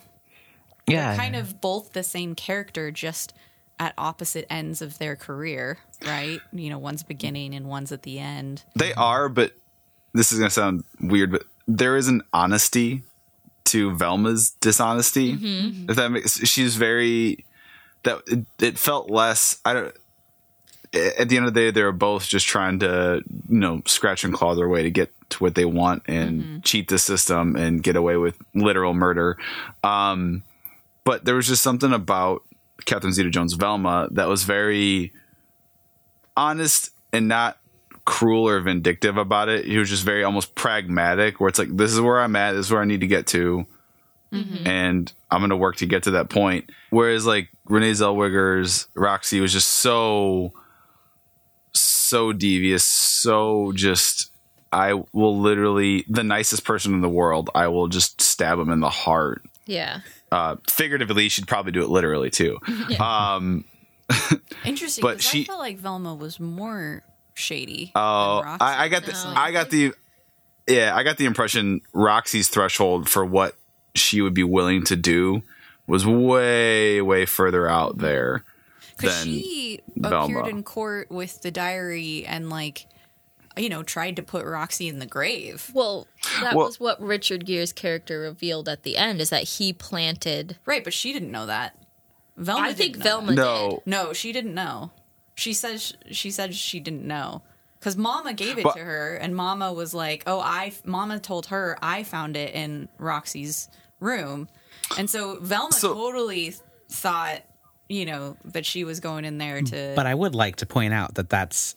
yeah, 0.87 1.17
kind 1.17 1.35
of 1.35 1.61
both 1.61 1.93
the 1.93 2.03
same 2.03 2.35
character, 2.35 2.91
just 2.91 3.35
at 3.81 3.95
opposite 3.99 4.47
ends 4.51 4.81
of 4.81 4.99
their 4.99 5.17
career, 5.17 5.79
right? 6.07 6.41
You 6.53 6.71
know, 6.71 6.79
one's 6.79 7.03
beginning 7.03 7.55
and 7.55 7.67
one's 7.67 7.91
at 7.91 8.03
the 8.03 8.19
end. 8.19 8.63
They 8.77 8.95
are, 8.95 9.29
but 9.29 9.53
this 10.13 10.31
is 10.31 10.39
gonna 10.39 10.51
sound 10.51 10.85
weird, 11.01 11.33
but 11.33 11.45
there 11.67 11.97
is 11.97 12.09
an 12.09 12.23
honesty 12.33 13.03
to 13.65 13.93
Velma's 13.97 14.51
dishonesty. 14.61 15.33
Mm-hmm. 15.33 15.47
Mm-hmm. 15.47 15.91
If 15.91 15.97
that 15.97 16.09
makes, 16.11 16.39
she's 16.47 16.77
very 16.77 17.45
that 18.05 18.21
it, 18.27 18.47
it 18.61 18.79
felt 18.79 19.11
less. 19.11 19.59
I 19.65 19.73
don't. 19.73 19.95
At 21.19 21.29
the 21.29 21.37
end 21.37 21.47
of 21.47 21.55
the 21.55 21.61
day, 21.61 21.71
they're 21.73 21.91
both 21.91 22.29
just 22.29 22.47
trying 22.47 22.79
to, 22.79 23.21
you 23.49 23.59
know, 23.59 23.83
scratch 23.85 24.23
and 24.23 24.33
claw 24.33 24.55
their 24.55 24.69
way 24.69 24.85
to 24.85 24.93
get 24.93 25.13
to 25.35 25.43
what 25.43 25.55
they 25.55 25.65
want 25.65 26.03
and 26.07 26.65
cheat 26.65 26.89
the 26.89 26.99
system 26.99 27.57
and 27.57 27.83
get 27.83 27.97
away 27.97 28.17
with 28.17 28.39
literal 28.55 28.95
murder. 28.95 29.37
Um, 29.83 30.43
but 31.05 31.25
there 31.25 31.35
was 31.35 31.49
just 31.49 31.63
something 31.63 31.93
about 31.93 32.43
Catherine 32.85 33.13
Zeta-Jones 33.13 33.55
Velma 33.55 34.09
that 34.13 34.29
was 34.29 34.45
very 34.45 35.13
honest 36.37 36.91
and 37.13 37.29
not 37.29 37.59
cruel 38.05 38.49
or 38.49 38.61
vindictive 38.61 39.17
about 39.17 39.49
it. 39.49 39.65
He 39.65 39.77
was 39.79 39.91
just 39.91 40.05
very 40.05 40.25
almost 40.25 40.55
pragmatic, 40.55 41.41
where 41.41 41.49
it's 41.49 41.59
like, 41.59 41.77
this 41.77 41.93
is 41.93 42.01
where 42.01 42.21
I'm 42.21 42.37
at, 42.37 42.53
this 42.53 42.67
is 42.67 42.73
where 42.73 42.83
I 42.83 42.87
need 42.87 43.01
to 43.01 43.07
get 43.07 43.27
to, 43.29 43.67
and 44.67 45.13
I'm 45.31 45.41
going 45.41 45.51
to 45.51 45.57
work 45.57 45.77
to 45.77 45.87
get 45.87 46.05
to 46.05 46.13
that 46.13 46.29
point. 46.29 46.71
Whereas 46.91 47.27
like 47.27 47.49
Renee 47.67 47.93
Zellweger's 47.93 48.89
Roxy 48.95 49.41
was 49.41 49.53
just 49.53 49.69
so, 49.69 50.53
so 51.73 52.33
devious, 52.33 52.85
so 52.85 53.73
just. 53.73 54.31
I 54.75 54.95
will 55.13 55.39
literally 55.41 56.05
the 56.09 56.25
nicest 56.25 56.65
person 56.65 56.93
in 56.95 57.01
the 57.01 57.09
world. 57.09 57.49
I 57.55 57.69
will 57.69 57.89
just 57.89 58.21
stab 58.21 58.59
him 58.59 58.71
in 58.71 58.81
the 58.81 58.91
heart. 58.91 59.43
Yeah. 59.67 60.01
Uh, 60.33 60.57
figuratively, 60.69 61.29
she'd 61.29 61.47
probably 61.47 61.73
do 61.73 61.83
it 61.83 61.89
literally 61.89 62.31
too. 62.31 62.59
Um, 63.01 63.65
Interesting, 64.65 65.03
But 65.03 65.23
she- 65.23 65.43
I 65.43 65.45
felt 65.45 65.59
like 65.61 65.79
Velma 65.79 66.15
was 66.15 66.39
more 66.39 67.03
shady. 67.35 67.93
Oh, 67.95 68.43
than 68.43 68.59
I, 68.61 68.85
I 68.85 68.89
got 68.89 69.05
the 69.05 69.13
personally. 69.13 69.37
I 69.37 69.53
got 69.53 69.71
the 69.71 69.93
yeah, 70.67 70.95
I 70.97 71.03
got 71.03 71.17
the 71.19 71.27
impression 71.27 71.81
Roxy's 71.93 72.49
threshold 72.49 73.09
for 73.09 73.25
what 73.25 73.55
she 73.95 74.21
would 74.21 74.35
be 74.35 74.45
willing 74.45 74.85
to 74.85 74.97
do 74.97 75.43
was 75.87 76.07
way 76.07 77.01
way 77.03 77.27
further 77.27 77.69
out 77.69 77.99
there 77.99 78.45
Because 78.97 79.23
she 79.23 79.81
Velma. 79.97 80.25
appeared 80.39 80.49
in 80.49 80.63
court 80.63 81.11
with 81.11 81.43
the 81.43 81.51
diary 81.51 82.25
and 82.27 82.49
like, 82.51 82.87
you 83.57 83.69
know, 83.69 83.83
tried 83.83 84.17
to 84.17 84.23
put 84.23 84.45
Roxy 84.45 84.89
in 84.89 84.99
the 84.99 85.07
grave. 85.07 85.71
Well, 85.75 86.07
that 86.41 86.55
Well- 86.57 86.67
was 86.67 86.81
what 86.81 87.01
Richard 87.01 87.47
Gere's 87.47 87.73
character 87.73 88.21
revealed 88.21 88.69
at 88.69 88.83
the 88.83 88.97
end 88.97 89.21
is 89.21 89.31
that 89.31 89.45
he 89.45 89.73
planted. 89.73 90.57
Right, 90.67 90.83
but 90.85 90.93
she 90.93 91.13
didn't 91.13 91.31
know 91.31 91.47
that. 91.47 91.77
Velma. 92.37 92.67
I 92.67 92.73
think 92.73 92.95
didn't 92.95 93.05
know 93.05 93.11
Velma 93.11 93.27
that. 93.29 93.37
no. 93.37 93.83
No, 93.87 94.13
she 94.13 94.33
didn't 94.33 94.55
know. 94.55 94.91
She 95.37 95.53
says 95.53 95.95
she 96.11 96.31
said 96.31 96.55
she 96.55 96.81
didn't 96.81 97.07
know 97.07 97.43
because 97.79 97.97
Mama 97.97 98.33
gave 98.35 98.59
it 98.59 98.65
But- 98.65 98.75
to 98.77 98.81
her, 98.85 99.15
and 99.17 99.37
Mama 99.37 99.73
was 99.73 99.95
like, 99.95 100.23
"Oh, 100.27 100.41
I." 100.41 100.73
Mama 100.85 101.19
told 101.21 101.47
her 101.47 101.77
I 101.83 102.03
found 102.03 102.37
it 102.37 102.55
in 102.55 102.89
Roxy's 102.99 103.69
room, 104.01 104.49
and 104.99 105.09
so 105.09 105.39
Velma 105.41 105.73
So- 105.73 105.95
totally 105.95 106.55
thought 106.91 107.43
you 107.89 108.05
know 108.07 108.37
that 108.45 108.65
she 108.67 108.83
was 108.85 108.99
going 109.01 109.25
in 109.25 109.39
there 109.39 109.61
to. 109.63 109.93
But 109.95 110.07
I 110.07 110.15
would 110.15 110.35
like 110.35 110.57
to 110.57 110.67
point 110.67 110.93
out 110.95 111.15
that 111.17 111.29
that's 111.29 111.77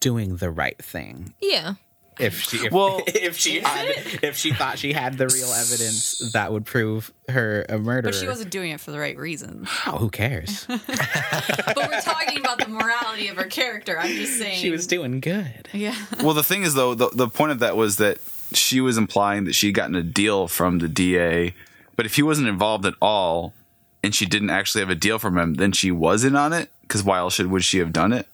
doing 0.00 0.36
the 0.36 0.50
right 0.50 0.78
thing. 0.82 1.34
Yeah. 1.40 1.74
If 2.18 2.40
she, 2.40 2.56
if, 2.66 2.72
Well- 2.72 3.02
if 3.06 3.36
she 3.38 3.60
had, 3.60 3.86
if 4.22 4.36
she 4.36 4.52
thought 4.52 4.78
she 4.78 4.92
had 4.92 5.16
the 5.18 5.28
real 5.28 5.52
evidence 5.52 6.18
that 6.32 6.52
would 6.52 6.64
prove 6.66 7.12
her 7.28 7.64
a 7.68 7.78
murderer, 7.78 8.10
but 8.10 8.14
she 8.18 8.26
wasn't 8.26 8.50
doing 8.50 8.72
it 8.72 8.80
for 8.80 8.90
the 8.90 8.98
right 8.98 9.16
reasons. 9.16 9.68
Oh, 9.86 9.98
who 9.98 10.10
cares? 10.10 10.66
but 10.68 11.76
we're 11.76 12.00
talking 12.00 12.40
about 12.40 12.58
the 12.58 12.68
morality 12.68 13.28
of 13.28 13.36
her 13.36 13.44
character. 13.44 13.98
I'm 13.98 14.16
just 14.16 14.36
saying 14.38 14.58
she 14.58 14.70
was 14.70 14.86
doing 14.88 15.20
good. 15.20 15.68
Yeah. 15.72 15.94
Well, 16.22 16.34
the 16.34 16.42
thing 16.42 16.62
is, 16.62 16.74
though, 16.74 16.94
the, 16.94 17.08
the 17.10 17.28
point 17.28 17.52
of 17.52 17.60
that 17.60 17.76
was 17.76 17.96
that 17.98 18.18
she 18.52 18.80
was 18.80 18.98
implying 18.98 19.44
that 19.44 19.52
she'd 19.54 19.72
gotten 19.72 19.94
a 19.94 20.02
deal 20.02 20.48
from 20.48 20.78
the 20.80 20.88
DA, 20.88 21.54
but 21.94 22.04
if 22.06 22.16
he 22.16 22.22
wasn't 22.22 22.48
involved 22.48 22.84
at 22.84 22.94
all 23.00 23.54
and 24.02 24.12
she 24.14 24.26
didn't 24.26 24.50
actually 24.50 24.80
have 24.80 24.90
a 24.90 24.94
deal 24.96 25.18
from 25.20 25.38
him, 25.38 25.54
then 25.54 25.70
she 25.72 25.90
was 25.92 26.24
in 26.24 26.34
on 26.34 26.52
it. 26.52 26.70
Because 26.82 27.04
why 27.04 27.18
else 27.18 27.34
should 27.34 27.48
would 27.50 27.62
she 27.64 27.78
have 27.78 27.92
done 27.92 28.12
it? 28.12 28.26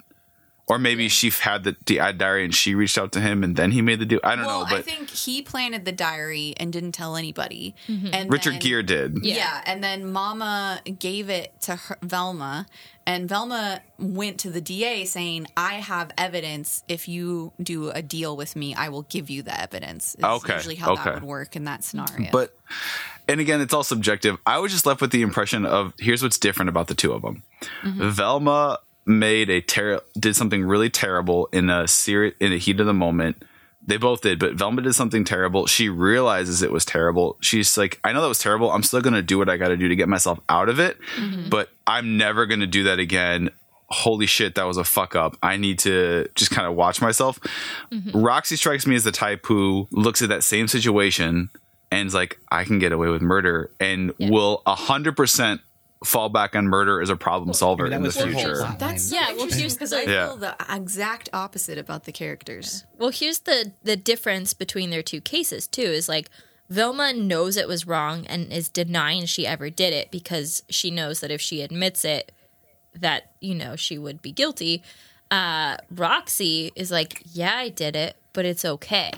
Or 0.66 0.78
maybe 0.78 1.08
she 1.10 1.28
had 1.28 1.62
the 1.64 1.72
di- 1.72 2.12
diary 2.12 2.44
and 2.44 2.54
she 2.54 2.74
reached 2.74 2.96
out 2.96 3.12
to 3.12 3.20
him 3.20 3.44
and 3.44 3.54
then 3.54 3.70
he 3.70 3.82
made 3.82 3.98
the 3.98 4.06
deal. 4.06 4.20
I 4.24 4.34
don't 4.34 4.46
Well, 4.46 4.60
know, 4.60 4.66
but 4.70 4.78
I 4.78 4.82
think 4.82 5.10
he 5.10 5.42
planted 5.42 5.84
the 5.84 5.92
diary 5.92 6.54
and 6.56 6.72
didn't 6.72 6.92
tell 6.92 7.16
anybody. 7.16 7.74
Mm-hmm. 7.86 8.08
And 8.14 8.32
Richard 8.32 8.54
then- 8.54 8.60
Gere 8.60 8.82
did. 8.82 9.18
Yeah. 9.22 9.60
and 9.66 9.84
then 9.84 10.10
Mama 10.10 10.80
gave 10.98 11.28
it 11.28 11.52
to 11.62 11.76
her, 11.76 11.98
Velma, 12.00 12.64
and 13.06 13.28
Velma 13.28 13.82
went 13.98 14.38
to 14.40 14.50
the 14.50 14.62
DA 14.62 15.04
saying, 15.04 15.48
"I 15.54 15.74
have 15.74 16.10
evidence. 16.16 16.82
If 16.88 17.06
you 17.08 17.52
do 17.62 17.90
a 17.90 18.00
deal 18.00 18.34
with 18.34 18.56
me, 18.56 18.74
I 18.74 18.88
will 18.88 19.02
give 19.02 19.28
you 19.28 19.42
the 19.42 19.60
evidence." 19.60 20.14
Is 20.14 20.24
Okay, 20.24 20.54
usually 20.54 20.76
how 20.76 20.94
okay. 20.94 21.04
that 21.04 21.14
would 21.16 21.22
work 21.24 21.54
in 21.56 21.64
that 21.64 21.84
scenario. 21.84 22.30
But 22.32 22.56
and 23.28 23.40
again, 23.40 23.60
it's 23.60 23.74
all 23.74 23.84
subjective. 23.84 24.38
I 24.46 24.58
was 24.58 24.72
just 24.72 24.86
left 24.86 25.02
with 25.02 25.10
the 25.10 25.20
impression 25.20 25.66
of 25.66 25.92
here's 25.98 26.22
what's 26.22 26.38
different 26.38 26.70
about 26.70 26.86
the 26.86 26.94
two 26.94 27.12
of 27.12 27.20
them. 27.20 27.42
Mm-hmm. 27.82 28.08
Velma 28.08 28.78
made 29.06 29.50
a 29.50 29.60
ter- 29.60 30.00
did 30.18 30.36
something 30.36 30.64
really 30.64 30.90
terrible 30.90 31.48
in 31.52 31.70
a 31.70 31.86
serious 31.86 32.34
in 32.40 32.50
the 32.50 32.58
heat 32.58 32.80
of 32.80 32.86
the 32.86 32.94
moment. 32.94 33.42
They 33.86 33.98
both 33.98 34.22
did, 34.22 34.38
but 34.38 34.54
Velma 34.54 34.80
did 34.80 34.94
something 34.94 35.24
terrible. 35.24 35.66
She 35.66 35.90
realizes 35.90 36.62
it 36.62 36.72
was 36.72 36.86
terrible. 36.86 37.36
She's 37.40 37.76
like, 37.76 38.00
I 38.02 38.14
know 38.14 38.22
that 38.22 38.28
was 38.28 38.38
terrible. 38.38 38.70
I'm 38.70 38.82
still 38.82 39.02
going 39.02 39.12
to 39.12 39.20
do 39.20 39.36
what 39.36 39.50
I 39.50 39.58
got 39.58 39.68
to 39.68 39.76
do 39.76 39.88
to 39.88 39.96
get 39.96 40.08
myself 40.08 40.40
out 40.48 40.70
of 40.70 40.80
it, 40.80 40.96
mm-hmm. 41.16 41.50
but 41.50 41.68
I'm 41.86 42.16
never 42.16 42.46
going 42.46 42.60
to 42.60 42.66
do 42.66 42.84
that 42.84 42.98
again. 42.98 43.50
Holy 43.88 44.24
shit, 44.24 44.54
that 44.54 44.64
was 44.64 44.78
a 44.78 44.84
fuck 44.84 45.14
up. 45.14 45.36
I 45.42 45.58
need 45.58 45.78
to 45.80 46.26
just 46.34 46.50
kind 46.50 46.66
of 46.66 46.74
watch 46.74 47.02
myself. 47.02 47.38
Mm-hmm. 47.92 48.18
Roxy 48.18 48.56
strikes 48.56 48.86
me 48.86 48.96
as 48.96 49.04
the 49.04 49.12
type 49.12 49.44
who 49.44 49.86
looks 49.90 50.22
at 50.22 50.30
that 50.30 50.44
same 50.44 50.66
situation 50.66 51.50
and 51.92 52.06
is 52.06 52.14
like, 52.14 52.38
I 52.50 52.64
can 52.64 52.78
get 52.78 52.92
away 52.92 53.08
with 53.08 53.20
murder 53.20 53.70
and 53.78 54.12
will 54.18 54.62
a 54.64 54.74
hundred 54.74 55.14
percent 55.14 55.60
fall 56.04 56.28
back 56.28 56.54
on 56.54 56.66
murder 56.66 57.00
as 57.00 57.10
a 57.10 57.16
problem 57.16 57.52
solver 57.54 57.88
that 57.88 57.96
in 57.96 58.02
the 58.02 58.08
was 58.08 58.16
her 58.16 58.26
whole 58.30 58.42
future. 58.42 58.76
That's 58.78 59.10
Yeah, 59.12 59.30
yeah, 59.30 59.36
well, 59.36 59.46
here's 59.46 59.74
because 59.74 59.92
I 59.92 60.02
Yeah. 60.02 60.28
feel 60.28 60.36
the 60.36 60.56
exact 60.70 61.28
opposite 61.32 61.78
about 61.78 62.04
the 62.04 62.12
characters. 62.12 62.84
Well, 62.98 63.10
here's 63.10 63.40
the 63.40 63.72
the 63.82 63.96
difference 63.96 64.54
between 64.54 64.90
their 64.90 65.02
two 65.02 65.20
cases 65.20 65.66
too. 65.66 65.82
Is 65.82 66.08
like 66.08 66.28
Velma 66.70 67.12
knows 67.12 67.56
it 67.56 67.68
was 67.68 67.86
wrong 67.86 68.26
and 68.26 68.52
is 68.52 68.68
denying 68.68 69.26
she 69.26 69.46
ever 69.46 69.70
did 69.70 69.92
it 69.92 70.10
because 70.10 70.62
she 70.68 70.90
knows 70.90 71.20
that 71.20 71.30
if 71.30 71.40
she 71.40 71.60
admits 71.62 72.04
it, 72.04 72.32
that 72.94 73.32
you 73.40 73.54
know 73.54 73.76
she 73.76 73.98
would 73.98 74.22
be 74.22 74.32
guilty. 74.32 74.82
Uh, 75.30 75.76
Roxy 75.90 76.70
is 76.76 76.90
like, 76.90 77.22
yeah, 77.32 77.56
I 77.56 77.68
did 77.68 77.96
it, 77.96 78.16
but 78.32 78.44
it's 78.44 78.64
okay. 78.64 79.10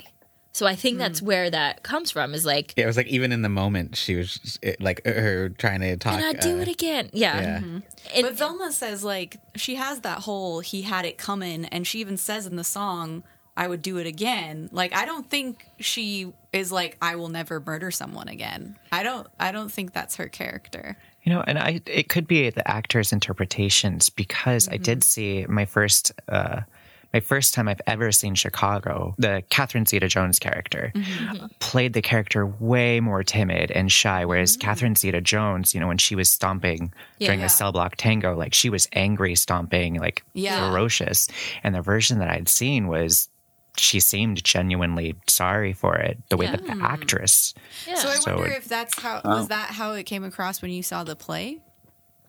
So 0.57 0.65
I 0.65 0.75
think 0.75 0.97
that's 0.97 1.21
where 1.21 1.51
that 1.51 1.83
comes 1.83 2.11
from. 2.11 2.33
Is 2.33 2.47
like, 2.47 2.73
Yeah, 2.79 2.85
it 2.85 2.87
was 2.87 2.97
like 2.97 3.09
even 3.09 3.31
in 3.31 3.43
the 3.43 3.51
moment 3.51 3.95
she 3.95 4.17
was 4.17 4.39
just, 4.39 4.59
it, 4.65 4.81
like 4.81 5.05
her 5.05 5.51
trying 5.51 5.81
to 5.83 5.99
talk. 5.99 6.15
and 6.15 6.25
I 6.25 6.33
do 6.33 6.57
uh, 6.57 6.63
it 6.63 6.69
again. 6.69 7.11
Yeah. 7.13 7.39
Yeah. 7.39 7.57
And- 7.59 7.83
But 8.23 8.39
Velma 8.39 8.73
says 8.73 9.05
like 9.05 9.37
she 9.55 9.75
has 9.75 10.01
that 10.01 10.21
whole 10.21 10.61
he 10.61 10.81
had 10.81 11.05
it 11.05 11.19
coming, 11.19 11.67
and 11.67 11.87
she 11.87 12.01
even 12.01 12.17
says 12.17 12.47
in 12.47 12.57
the 12.57 12.65
song, 12.65 13.23
"I 13.55 13.69
would 13.69 13.83
do 13.83 13.99
it 13.99 14.07
again." 14.07 14.71
Like 14.73 14.97
I 14.97 15.05
don't 15.05 15.29
think 15.29 15.67
she 15.79 16.33
is 16.55 16.73
like 16.73 16.97
I 17.03 17.17
will 17.17 17.29
never 17.29 17.61
murder 17.61 17.91
someone 17.91 18.29
again. 18.29 18.79
I 18.91 19.03
don't. 19.03 19.27
I 19.39 19.53
don't 19.53 19.71
think 19.71 19.93
that's 19.93 20.17
her 20.17 20.29
character. 20.29 20.97
You 21.23 21.35
know, 21.35 21.45
and 21.47 21.59
I 21.59 21.83
it 21.85 22.09
could 22.09 22.27
be 22.27 22.49
the 22.49 22.67
actor's 22.67 23.13
interpretations 23.13 24.09
because 24.09 24.71
I 24.71 24.79
did 24.79 25.05
see 25.05 25.45
my 25.51 25.67
first 25.67 26.13
uh 26.31 26.63
my 27.17 27.21
first 27.21 27.55
time 27.55 27.67
I've 27.67 27.81
ever 27.87 28.13
seen 28.13 28.35
Chicago, 28.35 29.15
the 29.17 29.43
Catherine 29.49 29.87
Zeta 29.87 30.07
Jones 30.07 30.39
character 30.39 30.93
mm-hmm. 30.95 31.35
Mm-hmm. 31.37 31.47
played 31.61 31.95
the 31.95 32.03
character 32.03 32.45
way 32.45 33.01
more 33.01 33.23
timid 33.23 33.71
and 33.71 33.91
shy, 33.91 34.27
whereas 34.27 34.53
mm-hmm. 34.55 34.67
Catherine 34.69 34.95
Zeta 34.97 35.23
Jones, 35.23 35.73
you 35.75 35.81
know, 35.81 35.89
when 35.89 35.97
she 35.97 36.15
was 36.15 36.29
stomping 36.29 36.93
during 37.19 37.41
Yeah. 37.41 37.47
the 37.47 37.49
cell 37.49 37.73
block 37.73 37.97
tango, 37.97 38.37
like 38.37 38.53
she 38.53 38.69
was 38.69 38.87
angry, 38.93 39.35
stomping, 39.35 39.95
like 39.95 40.25
Yeah. 40.35 40.69
ferocious. 40.69 41.27
And 41.65 41.75
the 41.75 41.81
version 41.81 42.19
that 42.19 42.29
I'd 42.29 42.51
seen 42.51 42.87
was 42.87 43.31
she 43.79 43.99
seemed 43.99 44.45
genuinely 44.45 45.15
sorry 45.27 45.73
for 45.73 45.97
it. 45.97 46.19
The 46.29 46.37
way 46.37 46.45
Yeah. 46.47 46.57
that 46.57 46.67
the 46.67 46.79
actress 46.83 47.55
yeah. 47.87 47.95
So 47.95 48.09
I 48.11 48.15
So 48.17 48.35
wonder 48.35 48.51
it- 48.51 48.59
if 48.59 48.65
that's 48.67 49.01
how 49.01 49.23
was 49.25 49.47
oh. 49.47 49.49
that 49.49 49.71
how 49.71 49.93
it 49.93 50.05
came 50.05 50.23
across 50.23 50.61
when 50.61 50.71
you 50.71 50.83
saw 50.83 51.03
the 51.03 51.17
play, 51.17 51.63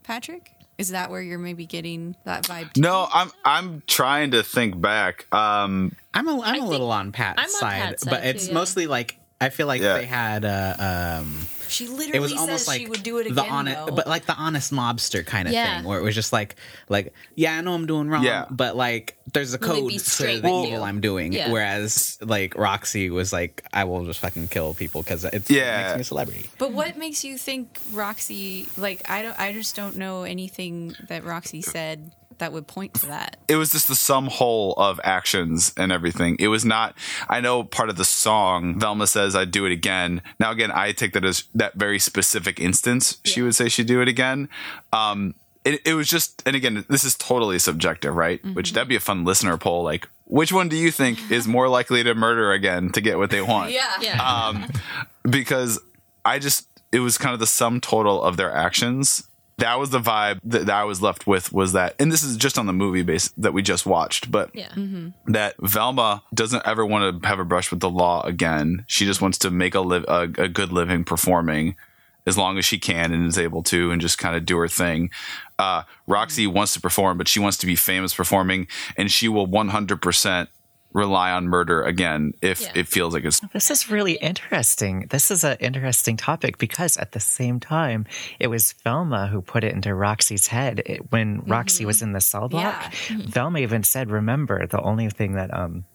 Patrick? 0.04 0.54
Is 0.78 0.90
that 0.90 1.10
where 1.10 1.22
you're 1.22 1.40
maybe 1.40 1.66
getting 1.66 2.16
that 2.24 2.44
vibe? 2.44 2.74
Too? 2.74 2.82
No, 2.82 3.08
I'm 3.12 3.32
I'm 3.44 3.82
trying 3.88 4.32
to 4.32 4.44
think 4.44 4.80
back. 4.80 5.26
Um, 5.34 5.94
I'm 6.14 6.28
a, 6.28 6.40
I'm 6.42 6.62
a 6.62 6.66
little 6.68 6.92
on 6.92 7.12
Pat's 7.12 7.40
I'm 7.40 7.46
on 7.46 7.50
side, 7.50 7.82
Pat's 7.82 8.04
side 8.04 8.10
but 8.12 8.22
too, 8.22 8.28
it's 8.30 8.48
yeah. 8.48 8.54
mostly 8.54 8.88
like 8.88 9.18
I 9.42 9.50
feel 9.50 9.66
like 9.68 9.82
Yeah. 9.82 9.98
they 9.98 10.06
had 10.06 10.46
uh, 10.46 11.20
um 11.24 11.46
she 11.70 11.88
literally 11.88 12.06
it 12.06 12.08
literally 12.08 12.20
was 12.22 12.32
says 12.32 12.40
almost 12.40 12.68
like 12.68 12.80
she 12.82 12.88
would 12.88 13.04
do 13.04 13.18
it 13.20 13.24
the 13.26 13.42
again. 13.42 13.52
honest 13.52 13.86
though. 13.86 13.96
but 13.96 14.08
like 14.08 14.26
the 14.26 14.36
honest 14.36 14.72
mobster 14.74 15.26
kind 15.26 15.48
of 15.48 15.54
Yeah. 15.54 15.78
thing 15.78 15.86
where 15.86 16.00
it 16.00 16.04
was 16.04 16.16
just 16.16 16.32
like 16.34 16.56
like 16.90 17.14
yeah 17.36 17.58
I 17.58 17.62
know 17.62 17.74
I'm 17.74 17.86
doing 17.86 18.10
wrong 18.10 18.24
Yeah. 18.24 18.46
but 18.50 18.76
like 18.76 19.18
there's 19.34 19.54
a 19.54 19.58
code 19.60 19.88
be 19.90 19.98
to 19.98 20.24
the 20.24 20.26
with 20.42 20.46
evil. 20.46 20.84
I'm 20.84 21.02
doing 21.02 21.34
Yeah. 21.34 21.52
whereas 21.52 22.18
like 22.22 22.56
Roxy 22.56 23.10
was 23.10 23.34
like 23.34 23.64
I 23.74 23.84
will 23.84 24.06
just 24.06 24.20
fucking 24.20 24.48
kill 24.50 24.74
people 24.74 25.02
because 25.04 25.26
it's 25.26 25.50
Yeah. 25.50 25.80
it 25.80 25.84
makes 25.84 25.96
me 25.96 26.02
a 26.02 26.04
celebrity 26.06 26.50
But 26.58 26.72
what 26.74 26.98
makes 26.98 27.24
you 27.24 27.38
think 27.38 27.80
Roxy? 27.94 28.68
Like 28.78 29.10
I 29.10 29.22
don't. 29.22 29.40
I 29.40 29.52
just 29.54 29.76
don't 29.76 29.98
know 29.98 30.24
anything 30.24 30.96
that 31.10 31.24
Roxy 31.24 31.62
said 31.62 32.12
that 32.40 32.54
would 32.54 32.68
point 32.68 32.94
to 32.94 33.08
that. 33.08 33.36
it 33.48 33.56
was 33.56 33.72
just 33.72 33.88
the 33.88 33.96
sum 33.96 34.28
whole 34.28 34.74
of 34.74 35.00
actions 35.04 35.74
and 35.76 35.92
everything. 35.92 36.36
It 36.40 36.50
was 36.50 36.64
not. 36.64 36.96
I 37.28 37.40
know 37.42 37.64
part 37.64 37.90
of 37.90 37.96
the 37.98 38.06
song. 38.06 38.80
Velma 38.80 39.08
says, 39.08 39.36
"I'd 39.36 39.50
do 39.50 39.66
it 39.66 39.72
again." 39.72 40.22
Now, 40.40 40.52
again, 40.52 40.72
I 40.72 40.92
take 40.92 41.14
that 41.14 41.26
as 41.26 41.46
that 41.58 41.76
very 41.76 42.00
specific 42.00 42.60
instance. 42.60 43.18
She 43.26 43.42
would 43.42 43.56
say 43.56 43.70
she'd 43.70 43.88
do 43.88 44.02
it 44.02 44.08
again. 44.08 44.50
Um, 44.94 45.36
it, 45.66 45.82
it 45.86 45.94
was 45.96 46.08
just, 46.08 46.42
and 46.46 46.56
again, 46.56 46.86
this 46.88 47.04
is 47.04 47.16
totally 47.16 47.60
subjective, 47.60 48.16
right? 48.16 48.44
Which 48.54 48.74
that'd 48.74 48.88
be 48.88 48.96
a 48.96 49.02
fun 49.02 49.26
listener 49.26 49.58
poll. 49.58 49.84
Like, 49.84 50.08
which 50.26 50.54
one 50.54 50.70
do 50.70 50.76
you 50.76 50.92
think 50.92 51.32
is 51.32 51.48
more 51.58 51.68
likely 51.68 52.04
to 52.04 52.16
murder 52.16 52.52
again 52.54 52.92
to 52.92 53.02
get 53.02 53.18
what 53.18 53.32
they 53.32 53.42
want? 53.42 53.72
yeah. 54.02 54.18
because 55.30 55.80
I 56.24 56.40
just 56.40 56.68
it 56.92 57.00
was 57.00 57.18
kind 57.18 57.34
of 57.34 57.40
the 57.40 57.48
sum 57.48 57.82
total 57.82 58.22
of 58.24 58.38
their 58.38 58.52
actions. 58.52 59.28
That 59.60 59.80
was 59.80 59.90
the 59.90 60.00
vibe 60.00 60.40
that, 60.44 60.68
that 60.68 60.76
I 60.76 60.84
was 60.84 61.02
left 61.02 61.26
with 61.26 61.52
was 61.52 61.74
that, 61.74 61.96
and 62.00 62.12
this 62.12 62.24
is 62.24 62.38
just 62.38 62.60
on 62.60 62.68
the 62.68 62.74
movie 62.74 63.02
base 63.02 63.30
that 63.38 63.54
we 63.54 63.64
just 63.64 63.86
watched, 63.88 64.30
but 64.32 64.52
yeah. 64.54 64.72
that 65.26 65.56
Velma 65.60 66.22
doesn't 66.34 66.66
ever 66.66 66.86
want 66.86 67.24
to 67.24 67.28
have 67.28 67.40
a 67.40 67.46
brush 67.46 67.72
with 67.72 67.80
the 67.80 67.90
law 67.90 68.22
again. 68.24 68.86
She 68.88 69.06
just 69.06 69.22
wants 69.22 69.40
to 69.40 69.50
make 69.50 69.74
a 69.74 69.82
live 69.82 70.06
a, 70.08 70.24
a 70.38 70.48
good 70.48 70.72
living 70.72 71.04
performing 71.04 71.76
as 72.28 72.38
long 72.38 72.58
as 72.58 72.66
she 72.66 72.78
can 72.78 73.14
and 73.14 73.26
is 73.26 73.38
able 73.38 73.64
to 73.64 73.90
and 73.90 74.02
just 74.02 74.18
kind 74.18 74.36
of 74.36 74.46
do 74.46 74.58
her 74.58 74.68
thing. 74.68 75.10
Uh, 75.58 75.84
Roxy 76.06 76.46
wants 76.46 76.74
to 76.74 76.82
perform, 76.82 77.18
but 77.18 77.28
she 77.28 77.40
wants 77.40 77.58
to 77.58 77.66
be 77.66 77.76
famous 77.76 78.14
performing 78.14 78.68
and 78.98 79.10
she 79.10 79.30
will 79.30 79.48
100% 79.48 80.48
rely 80.94 81.32
on 81.32 81.48
murder 81.48 81.84
again 81.84 82.34
if 82.42 82.62
Yeah. 82.62 82.72
it 82.76 82.88
feels 82.88 83.14
like 83.14 83.24
it's 83.26 83.40
This 83.54 83.70
is 83.70 83.90
really 83.90 84.14
interesting. 84.14 85.08
This 85.10 85.30
is 85.30 85.44
an 85.44 85.58
interesting 85.60 86.18
topic 86.18 86.58
because 86.58 86.98
at 86.98 87.12
the 87.12 87.20
same 87.20 87.60
time, 87.60 88.06
it 88.40 88.48
was 88.48 88.74
Velma 88.84 89.28
who 89.28 89.42
put 89.42 89.64
it 89.64 89.74
into 89.74 89.94
Roxy's 89.94 90.48
head 90.48 90.82
It- 90.86 91.12
when 91.12 91.42
Roxy 91.46 91.86
was 91.86 92.02
in 92.02 92.14
the 92.14 92.22
cell 92.22 92.50
block. 92.50 92.94
Velma 93.10 93.60
even 93.60 93.84
said, 93.84 94.10
"Remember, 94.10 94.66
the 94.66 94.82
only 94.82 95.10
thing 95.10 95.34
that 95.34 95.54
um, 95.54 95.86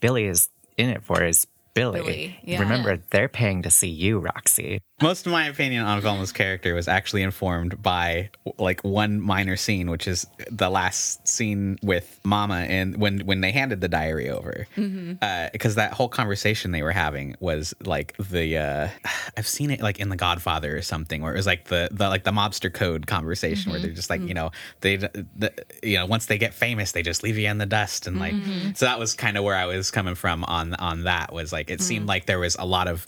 Billy 0.00 0.24
is 0.26 0.48
in 0.76 0.90
it 0.90 1.04
for 1.04 1.22
is 1.22 1.46
Billy. 1.72 2.00
Billy, 2.00 2.40
yeah. 2.42 2.60
Remember, 2.60 2.98
they're 3.10 3.28
paying 3.28 3.62
to 3.62 3.70
see 3.70 3.88
you, 3.88 4.18
Roxy." 4.18 4.80
Most 5.02 5.26
of 5.26 5.32
my 5.32 5.46
opinion 5.46 5.84
on 5.84 6.00
Velma's 6.00 6.32
character 6.32 6.74
was 6.74 6.88
actually 6.88 7.22
informed 7.22 7.82
by 7.82 8.30
like 8.58 8.82
one 8.82 9.20
minor 9.20 9.56
scene, 9.56 9.90
which 9.90 10.06
is 10.06 10.26
the 10.50 10.68
last 10.68 11.26
scene 11.26 11.78
with 11.82 12.20
Mama 12.24 12.66
and 12.68 12.96
when 12.96 13.20
when 13.20 13.40
they 13.40 13.52
handed 13.52 13.80
the 13.80 13.88
diary 13.88 14.28
over, 14.28 14.66
mm-hmm. 14.76 15.14
uh, 15.22 15.48
because 15.52 15.76
that 15.76 15.92
whole 15.92 16.08
conversation 16.08 16.70
they 16.70 16.82
were 16.82 16.92
having 16.92 17.36
was 17.40 17.74
like 17.84 18.16
the 18.18 18.58
uh, 18.58 18.88
I've 19.36 19.48
seen 19.48 19.70
it 19.70 19.80
like 19.80 20.00
in 20.00 20.08
The 20.08 20.16
Godfather 20.16 20.76
or 20.76 20.82
something, 20.82 21.22
where 21.22 21.32
it 21.32 21.36
was 21.36 21.46
like 21.46 21.64
the 21.64 21.88
the 21.90 22.08
like 22.08 22.24
the 22.24 22.32
mobster 22.32 22.72
code 22.72 23.06
conversation 23.06 23.70
where 23.70 23.78
mm-hmm. 23.78 23.86
they're 23.88 23.96
just 23.96 24.10
like 24.10 24.20
you 24.20 24.28
mm-hmm. 24.28 24.34
know 24.34 24.50
they 24.80 24.96
the, 24.96 25.52
you 25.82 25.96
know 25.96 26.06
once 26.06 26.26
they 26.26 26.38
get 26.38 26.54
famous 26.54 26.92
they 26.92 27.02
just 27.02 27.22
leave 27.22 27.38
you 27.38 27.48
in 27.48 27.58
the 27.58 27.66
dust 27.66 28.06
and 28.06 28.18
like 28.18 28.34
so 28.74 28.86
that 28.86 28.98
was 28.98 29.14
kind 29.14 29.36
of 29.36 29.44
where 29.44 29.56
I 29.56 29.66
was 29.66 29.90
coming 29.90 30.14
from 30.14 30.44
on 30.44 30.74
on 30.74 31.04
that 31.04 31.32
was 31.32 31.52
like 31.52 31.70
it 31.70 31.80
seemed 31.80 32.06
like 32.06 32.26
there 32.26 32.38
was 32.38 32.56
a 32.58 32.66
lot 32.66 32.88
of 32.88 33.06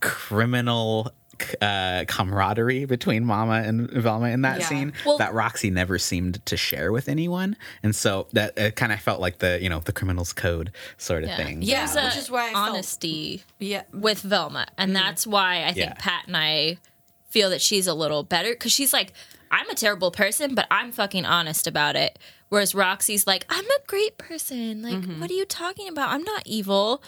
criminal 0.00 1.12
uh, 1.60 2.04
camaraderie 2.06 2.84
between 2.84 3.24
Mama 3.24 3.62
and 3.64 3.90
Velma 3.90 4.28
in 4.28 4.42
that 4.42 4.60
Yeah. 4.60 4.66
scene 4.68 4.92
Well- 5.04 5.18
that 5.18 5.34
Roxy 5.34 5.70
never 5.70 5.98
seemed 5.98 6.44
to 6.46 6.56
share 6.56 6.92
with 6.92 7.08
anyone, 7.08 7.56
and 7.82 7.94
so 7.94 8.26
that 8.32 8.56
it 8.58 8.76
kind 8.76 8.92
of 8.92 9.00
felt 9.00 9.20
like 9.20 9.38
the 9.38 9.58
you 9.62 9.68
know 9.68 9.80
the 9.80 9.92
criminal's 9.92 10.32
code 10.32 10.72
sort 10.98 11.22
of 11.24 11.30
Yeah. 11.30 11.36
thing. 11.36 11.62
Yeah. 11.62 11.86
There's 11.86 12.04
which 12.14 12.22
is 12.24 12.30
why 12.30 12.48
I 12.48 12.52
felt- 12.52 12.68
honesty 12.70 13.44
Yeah. 13.58 13.82
with 13.92 14.20
Velma, 14.20 14.66
and 14.78 14.94
that's 14.94 15.26
why 15.26 15.64
I 15.64 15.72
think 15.72 15.90
Yeah. 15.90 15.94
Pat 15.98 16.26
and 16.26 16.36
I 16.36 16.78
feel 17.30 17.50
that 17.50 17.60
she's 17.60 17.86
a 17.86 17.94
little 17.94 18.22
better 18.22 18.50
because 18.50 18.70
she's 18.72 18.92
like, 18.92 19.12
I'm 19.50 19.68
a 19.70 19.74
terrible 19.74 20.10
person, 20.10 20.54
but 20.54 20.66
I'm 20.70 20.90
fucking 20.92 21.24
honest 21.26 21.66
about 21.66 21.96
it. 21.96 22.18
Whereas 22.48 22.74
Roxy's 22.74 23.26
like, 23.26 23.44
I'm 23.48 23.64
a 23.64 23.78
great 23.88 24.16
person. 24.18 24.82
Like, 24.82 25.04
what 25.18 25.30
are 25.30 25.34
you 25.34 25.44
talking 25.44 25.88
about? 25.88 26.10
I'm 26.10 26.22
not 26.22 26.46
evil. 26.46 27.02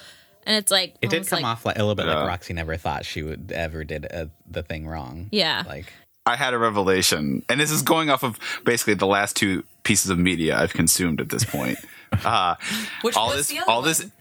And 0.47 0.57
it's 0.57 0.71
like 0.71 0.95
It 1.03 1.11
did 1.11 1.27
come 1.27 1.43
like, 1.43 1.45
off 1.45 1.67
like 1.67 1.77
a 1.77 1.81
little 1.81 1.95
bit 1.97 2.07
Yeah. 2.07 2.21
like 2.21 2.29
Roxy 2.29 2.55
never 2.55 2.77
thought 2.77 3.05
she 3.05 3.23
would 3.23 3.53
ever 3.53 3.85
did 3.85 4.07
uh, 4.11 4.27
the 4.49 4.63
thing 4.63 4.87
wrong. 4.87 5.29
Yeah. 5.33 5.65
like 5.67 5.93
I 6.25 6.35
had 6.37 6.55
a 6.55 6.59
revelation, 6.59 7.43
and 7.49 7.61
this 7.61 7.71
is 7.71 7.83
going 7.83 8.11
off 8.11 8.25
of 8.25 8.39
basically 8.65 8.95
the 8.95 9.07
last 9.07 9.37
two 9.37 9.63
pieces 9.85 10.11
of 10.11 10.19
media 10.19 10.57
I've 10.59 10.73
consumed 10.73 11.21
at 11.21 11.29
this 11.29 11.45
point. 11.45 11.79
Uh, 12.25 12.55
Which 13.03 13.17
all 13.17 13.29
was 13.29 13.37
this, 13.37 13.47
the 13.49 13.59
other 13.59 13.71
all 13.71 13.83
this, 13.83 14.01
one? 14.03 14.13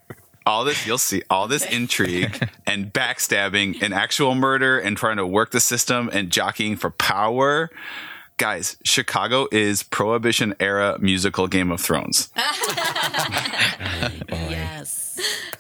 all 0.48 0.64
this. 0.66 0.86
You'll 0.88 0.98
see 0.98 1.22
all 1.30 1.48
this 1.48 1.64
intrigue 1.66 2.50
and 2.66 2.92
backstabbing 2.92 3.82
and 3.82 3.94
actual 3.94 4.34
murder 4.36 4.78
and 4.80 4.98
trying 4.98 5.18
to 5.18 5.26
work 5.26 5.52
the 5.52 5.60
system 5.62 6.10
and 6.12 6.32
jockeying 6.32 6.76
for 6.78 6.90
power. 6.90 7.70
Guys, 8.38 8.76
Chicago 8.84 9.48
is 9.52 9.84
Prohibition 9.84 10.56
era 10.60 10.98
musical 11.00 11.48
Game 11.48 11.72
of 11.72 11.80
Thrones. 11.80 12.30
Yes. 14.30 15.05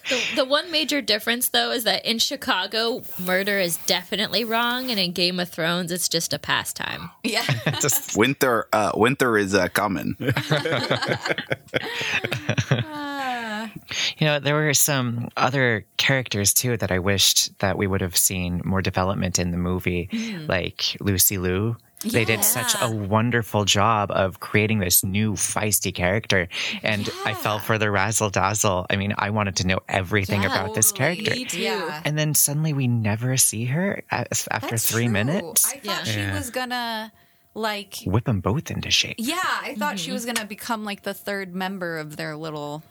The, 0.10 0.22
the 0.36 0.46
one 0.46 0.72
major 0.72 1.02
difference, 1.02 1.50
though, 1.50 1.72
is 1.72 1.84
that 1.86 2.06
in 2.06 2.20
Chicago, 2.20 3.02
murder 3.20 3.58
is 3.60 3.78
definitely 3.86 4.44
wrong, 4.44 4.92
and 4.92 5.00
in 5.00 5.14
Game 5.14 5.40
of 5.40 5.50
Thrones, 5.50 5.92
it's 5.92 6.08
just 6.08 6.34
a 6.34 6.40
pastime. 6.40 7.10
Yeah. 7.24 7.46
Just 7.82 8.18
Winter, 8.18 8.68
uh, 8.72 8.92
winter 8.96 9.38
is 9.38 9.54
uh, 9.56 9.68
coming. 9.70 10.16
You 14.18 14.28
know, 14.28 14.40
there 14.40 14.56
were 14.56 14.74
some 14.74 15.30
other 15.36 15.86
characters 15.98 16.54
too 16.54 16.78
that 16.78 16.92
I 16.92 17.00
wished 17.00 17.58
that 17.60 17.78
we 17.78 17.88
would 17.88 18.02
have 18.02 18.16
seen 18.16 18.62
more 18.64 18.82
development 18.82 19.40
in 19.40 19.52
the 19.52 19.58
movie, 19.58 20.10
like 20.48 20.96
Lucy 21.00 21.38
Liu. 21.38 21.76
They 22.12 22.26
did 22.26 22.44
such 22.44 22.76
a 22.82 22.90
wonderful 22.90 23.66
job 23.66 24.12
of 24.12 24.40
creating 24.40 24.80
this 24.80 25.04
new 25.04 25.34
feisty 25.34 25.94
character, 25.94 26.48
and 26.84 27.10
I 27.26 27.34
fell 27.34 27.60
for 27.60 27.78
the 27.78 27.90
razzle 27.92 28.30
dazzle. 28.30 28.86
I 28.90 28.96
mean, 28.96 29.14
I 29.18 29.30
wanted 29.30 29.56
to 29.58 29.68
know 29.68 29.80
everything 29.90 30.44
Yeah, 30.44 30.48
about 30.64 30.76
this 30.76 30.92
character. 30.92 31.36
Yeah. 31.36 32.02
And 32.06 32.18
then 32.18 32.34
suddenly 32.34 32.74
we 32.74 32.88
never 32.88 33.38
see 33.38 33.66
her 33.66 34.04
after 34.12 34.48
That's 34.50 34.90
three 34.90 35.06
true. 35.06 35.14
minutes. 35.14 35.66
I 35.66 35.78
thought 35.80 35.84
Yeah. 35.84 36.04
she 36.04 36.20
Yeah. 36.20 36.34
was 36.36 36.50
gonna 36.50 37.12
like 37.54 38.00
Whip 38.06 38.26
them 38.26 38.42
both 38.42 38.70
into 38.70 38.92
shape. 38.92 39.16
Yeah, 39.18 39.40
I 39.42 39.76
thought 39.76 39.98
she 39.98 40.08
mm-hmm. 40.08 40.14
was 40.14 40.26
gonna 40.26 40.46
become 40.46 40.84
like 40.84 41.04
the 41.04 41.14
third 41.14 41.56
member 41.56 41.98
of 41.98 42.18
their 42.18 42.36
little 42.36 42.84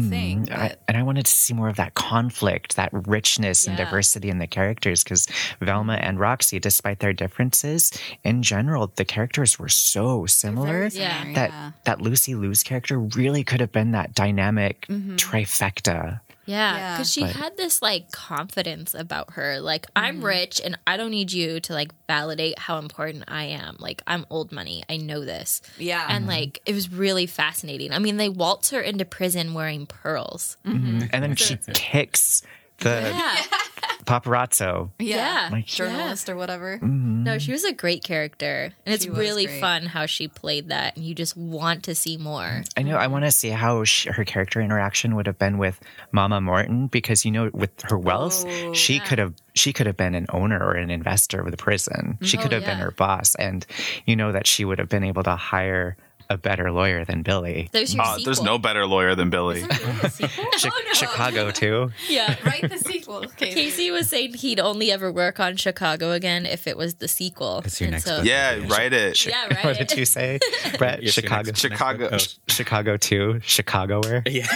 thing. 0.00 0.48
I, 0.50 0.76
and 0.88 0.96
I 0.96 1.02
wanted 1.02 1.26
to 1.26 1.32
see 1.32 1.52
more 1.54 1.68
of 1.68 1.76
that 1.76 1.94
conflict, 1.94 2.76
that 2.76 2.90
richness 2.92 3.66
and 3.66 3.76
diversity 3.76 4.28
in 4.30 4.38
the 4.38 4.46
characters 4.46 5.04
because 5.04 5.26
Velma 5.60 5.94
and 5.94 6.18
Roxy, 6.18 6.58
despite 6.58 7.00
their 7.00 7.12
differences, 7.12 7.92
in 8.24 8.42
general, 8.42 8.92
the 8.96 9.04
characters 9.04 9.58
were 9.58 9.68
so 9.68 10.24
similar 10.26 10.84
Yeah. 10.84 10.88
similar, 10.88 11.34
that 11.34 11.50
yeah. 11.50 11.70
that 11.84 12.00
Lucy 12.00 12.34
Liu's 12.34 12.62
character 12.62 12.98
really 12.98 13.44
could 13.44 13.60
have 13.60 13.72
been 13.72 13.92
that 13.92 14.14
dynamic 14.14 14.86
Mm-hmm. 14.88 15.16
trifecta. 15.16 16.20
Yeah, 16.44 16.76
Yeah. 16.76 16.96
because 16.96 17.12
she 17.12 17.20
But- 17.22 17.30
had 17.36 17.56
this 17.56 17.80
like 17.82 18.10
confidence 18.10 18.94
about 18.94 19.34
her. 19.34 19.60
Like, 19.60 19.86
Mm-hmm. 19.86 20.04
I'm 20.04 20.24
rich 20.24 20.60
and 20.64 20.76
I 20.86 20.96
don't 20.96 21.10
need 21.10 21.32
you 21.32 21.60
to 21.60 21.72
like 21.72 21.92
validate 22.08 22.58
how 22.58 22.78
important 22.78 23.24
I 23.28 23.44
am. 23.44 23.76
Like, 23.78 24.02
I'm 24.06 24.26
old 24.30 24.50
money. 24.52 24.82
I 24.88 24.96
know 24.96 25.24
this. 25.24 25.62
Yeah. 25.78 26.04
And 26.08 26.26
like, 26.26 26.60
it 26.66 26.74
was 26.74 26.90
really 26.92 27.26
fascinating. 27.26 27.92
I 27.92 27.98
mean, 28.00 28.16
they 28.16 28.28
waltz 28.28 28.70
her 28.70 28.80
into 28.80 29.04
prison 29.04 29.54
wearing 29.54 29.86
pearls. 29.86 30.56
Mm-hmm. 30.66 31.02
And 31.12 31.22
then 31.22 31.36
she 31.36 31.58
kicks 31.74 32.42
the 32.78 33.12
Yeah. 33.14 33.36
paparazzo. 34.04 34.90
Yeah. 34.98 35.48
Like- 35.52 35.66
journalist 35.66 36.28
or 36.28 36.36
whatever. 36.36 36.76
Mm-hmm. 36.76 37.24
No, 37.24 37.38
she 37.38 37.52
was 37.52 37.64
a 37.64 37.72
great 37.72 38.02
character. 38.02 38.72
And 38.84 38.94
it's 38.94 39.06
really 39.06 39.46
great. 39.46 39.60
fun 39.60 39.86
how 39.86 40.06
she 40.06 40.28
played 40.28 40.68
that. 40.68 40.96
And 40.96 41.04
you 41.04 41.14
just 41.14 41.36
want 41.36 41.84
to 41.84 41.94
see 41.94 42.16
more. 42.16 42.62
I 42.76 42.82
know. 42.82 42.96
I 42.96 43.06
want 43.06 43.24
to 43.24 43.30
see 43.30 43.50
how 43.50 43.84
she, 43.84 44.10
her 44.10 44.24
character 44.24 44.60
interaction 44.60 45.14
would 45.16 45.26
have 45.26 45.38
been 45.38 45.58
with 45.58 45.80
Mama 46.10 46.40
Morton 46.40 46.88
because 46.88 47.24
you 47.24 47.30
know, 47.30 47.50
with 47.52 47.70
her 47.82 47.98
wealth, 47.98 48.44
Oh, 48.46 48.72
she 48.72 49.00
could 49.00 49.18
have 49.18 49.34
she 49.54 49.72
could 49.72 49.86
have 49.86 49.96
been 49.96 50.14
an 50.14 50.26
owner 50.30 50.58
or 50.58 50.74
an 50.74 50.90
investor 50.90 51.40
of 51.40 51.50
the 51.50 51.56
prison. 51.56 52.18
She 52.22 52.36
mm-hmm. 52.36 52.42
could 52.42 52.52
oh, 52.52 52.56
have 52.56 52.64
been 52.64 52.78
her 52.78 52.90
boss, 52.90 53.34
and 53.34 53.66
you 54.06 54.16
know 54.16 54.32
that 54.32 54.46
she 54.46 54.64
would 54.64 54.78
have 54.78 54.88
been 54.88 55.04
able 55.04 55.22
to 55.24 55.36
hire 55.36 55.96
a 56.32 56.36
better 56.38 56.70
lawyer 56.72 57.04
than 57.04 57.22
Billy. 57.22 57.68
There's 57.72 57.94
your 57.94 58.02
Uh, 58.02 58.16
sequel. 58.16 58.24
there's 58.24 58.42
no 58.42 58.58
better 58.58 58.86
lawyer 58.86 59.14
than 59.14 59.28
Billy. 59.30 59.58
Isn't 59.58 59.68
there 59.70 60.00
a 60.04 60.10
sequel? 60.10 60.44
Chi- 60.58 60.92
Chicago 60.94 61.50
too. 61.50 61.90
yeah. 62.08 62.34
Write 62.44 62.68
the 62.70 62.78
sequel, 62.78 63.20
Casey. 63.36 63.54
Casey 63.54 63.90
was 63.90 64.08
saying 64.08 64.34
he'd 64.34 64.58
only 64.60 64.90
ever 64.90 65.12
work 65.12 65.38
on 65.40 65.56
Chicago 65.56 66.12
again 66.12 66.46
if 66.46 66.66
it 66.66 66.76
was 66.76 66.94
the 66.94 67.08
sequel. 67.08 67.62
It's 67.64 67.80
your 67.80 67.86
And 67.88 67.92
next 67.92 68.04
so- 68.04 68.16
book. 68.18 68.24
Yeah, 68.26 68.58
write 68.68 68.92
it. 68.92 69.24
Yeah, 69.26 69.46
right. 69.54 69.64
What 69.64 69.76
did 69.78 69.92
you 69.92 70.04
say, 70.06 70.38
Brett? 70.78 71.02
Yes, 71.02 71.16
your 71.16 71.22
Chicago. 71.22 71.42
next- 71.46 71.60
Chicago. 71.60 72.08
next 72.10 72.34
book. 72.46 72.50
Chicago 72.54 72.96
two. 72.96 73.40
Chicagoer. 73.42 74.22
Yeah. 74.26 74.46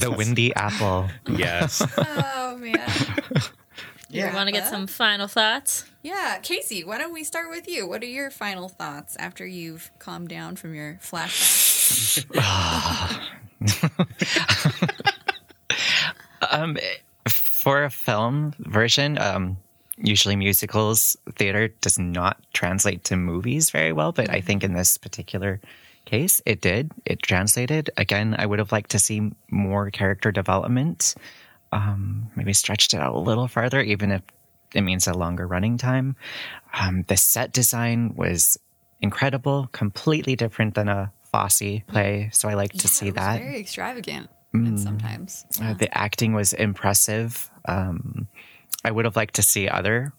The 0.00 0.14
Windy 0.16 0.54
Apple. 0.54 1.08
yes. 1.28 1.82
Oh 1.98 2.56
man. 2.58 2.80
You 4.10 4.26
want 4.34 4.48
to 4.48 4.52
get 4.52 4.68
some 4.68 4.86
final 4.86 5.28
thoughts? 5.28 5.84
Yeah, 6.02 6.38
Casey, 6.42 6.84
why 6.84 6.98
don't 6.98 7.12
we 7.12 7.24
start 7.24 7.50
with 7.50 7.68
you? 7.68 7.88
What 7.88 8.02
are 8.02 8.06
your 8.06 8.30
final 8.30 8.68
thoughts 8.68 9.16
after 9.18 9.46
you've 9.46 9.90
calmed 9.98 10.28
down 10.28 10.56
from 10.56 10.74
your 10.74 10.98
flashback? 11.02 13.20
Um, 16.50 16.78
for 17.28 17.84
a 17.84 17.90
film 17.90 18.54
version, 18.58 19.18
um, 19.18 19.56
usually 19.98 20.36
musicals 20.36 21.16
theater 21.36 21.68
does 21.68 21.98
not 21.98 22.38
translate 22.52 23.04
to 23.04 23.16
movies 23.16 23.70
very 23.70 23.92
well, 23.92 24.12
but 24.12 24.30
I 24.30 24.40
think 24.40 24.64
in 24.64 24.72
this 24.72 24.96
particular 24.96 25.60
case, 26.06 26.40
it 26.46 26.60
did. 26.60 26.90
It 27.04 27.22
translated. 27.22 27.90
Again, 27.96 28.34
I 28.38 28.46
would 28.46 28.58
have 28.58 28.72
liked 28.72 28.90
to 28.92 28.98
see 28.98 29.30
more 29.50 29.90
character 29.90 30.32
development. 30.32 31.14
Um, 31.72 32.30
maybe 32.34 32.52
stretched 32.52 32.94
it 32.94 33.00
out 33.00 33.14
a 33.14 33.18
little 33.18 33.46
farther, 33.48 33.80
even 33.80 34.10
if 34.10 34.22
it 34.74 34.80
means 34.82 35.06
a 35.06 35.14
longer 35.14 35.46
running 35.46 35.78
time. 35.78 36.16
Um, 36.72 37.04
the 37.08 37.16
set 37.16 37.52
design 37.52 38.14
was 38.16 38.58
incredible, 39.00 39.68
completely 39.72 40.36
different 40.36 40.74
than 40.74 40.88
a 40.88 41.12
Fosse 41.32 41.82
play, 41.86 42.28
so 42.32 42.48
I 42.48 42.54
like 42.54 42.72
to 42.72 42.76
Yeah, 42.78 42.90
see 42.90 43.06
it 43.06 43.14
was 43.14 43.24
that. 43.24 43.38
Very 43.40 43.60
extravagant. 43.60 44.30
And 44.52 44.80
sometimes. 44.80 45.46
Uh, 45.62 45.74
the 45.74 45.96
acting 45.96 46.32
was 46.32 46.52
impressive. 46.52 47.48
Um, 47.66 48.26
I 48.84 48.90
would 48.90 49.04
have 49.04 49.14
liked 49.14 49.34
to 49.36 49.42
see 49.42 49.68
other 49.68 50.12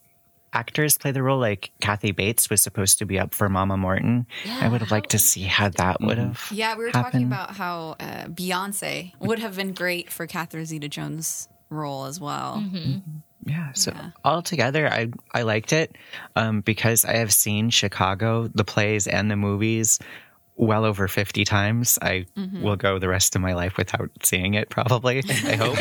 actors 0.52 0.98
play 0.98 1.10
the 1.12 1.22
role. 1.22 1.38
Like 1.38 1.70
Kathy 1.80 2.12
Bates 2.12 2.50
was 2.50 2.60
supposed 2.60 2.98
to 2.98 3.06
be 3.06 3.18
up 3.18 3.34
for 3.34 3.48
Mama 3.48 3.76
Morton. 3.76 4.26
I 4.60 4.68
would 4.68 4.80
have 4.80 4.90
liked 4.90 5.10
to 5.10 5.18
see 5.18 5.42
how 5.42 5.68
that 5.70 6.00
would 6.00 6.18
have. 6.18 6.48
Yeah, 6.50 6.76
we 6.76 6.84
were 6.84 6.92
talking 6.92 7.24
about 7.24 7.56
how 7.56 7.96
uh, 8.00 8.24
Beyonce 8.26 9.12
would 9.20 9.38
have 9.38 9.56
been 9.56 9.72
great 9.72 10.10
for 10.10 10.26
Catherine 10.26 10.66
Zeta 10.66 10.88
Jones' 10.88 11.48
role 11.70 12.04
as 12.04 12.20
well. 12.20 12.62
Yeah. 13.44 13.72
So 13.72 13.92
altogether, 14.24 14.88
I 14.88 15.10
I 15.32 15.42
liked 15.42 15.72
it 15.72 15.96
um, 16.36 16.60
because 16.60 17.04
I 17.04 17.14
have 17.14 17.32
seen 17.32 17.70
Chicago, 17.70 18.48
the 18.48 18.64
plays 18.64 19.06
and 19.08 19.30
the 19.30 19.36
movies. 19.36 19.98
Well 20.62 20.84
over 20.84 21.08
50 21.08 21.44
times. 21.44 21.98
I 22.00 22.26
will 22.36 22.76
go 22.76 23.00
the 23.00 23.08
rest 23.08 23.34
of 23.34 23.42
my 23.42 23.52
life 23.54 23.76
without 23.76 24.10
seeing 24.22 24.54
it, 24.54 24.68
probably, 24.70 25.20
I 25.28 25.56
hope. 25.56 25.76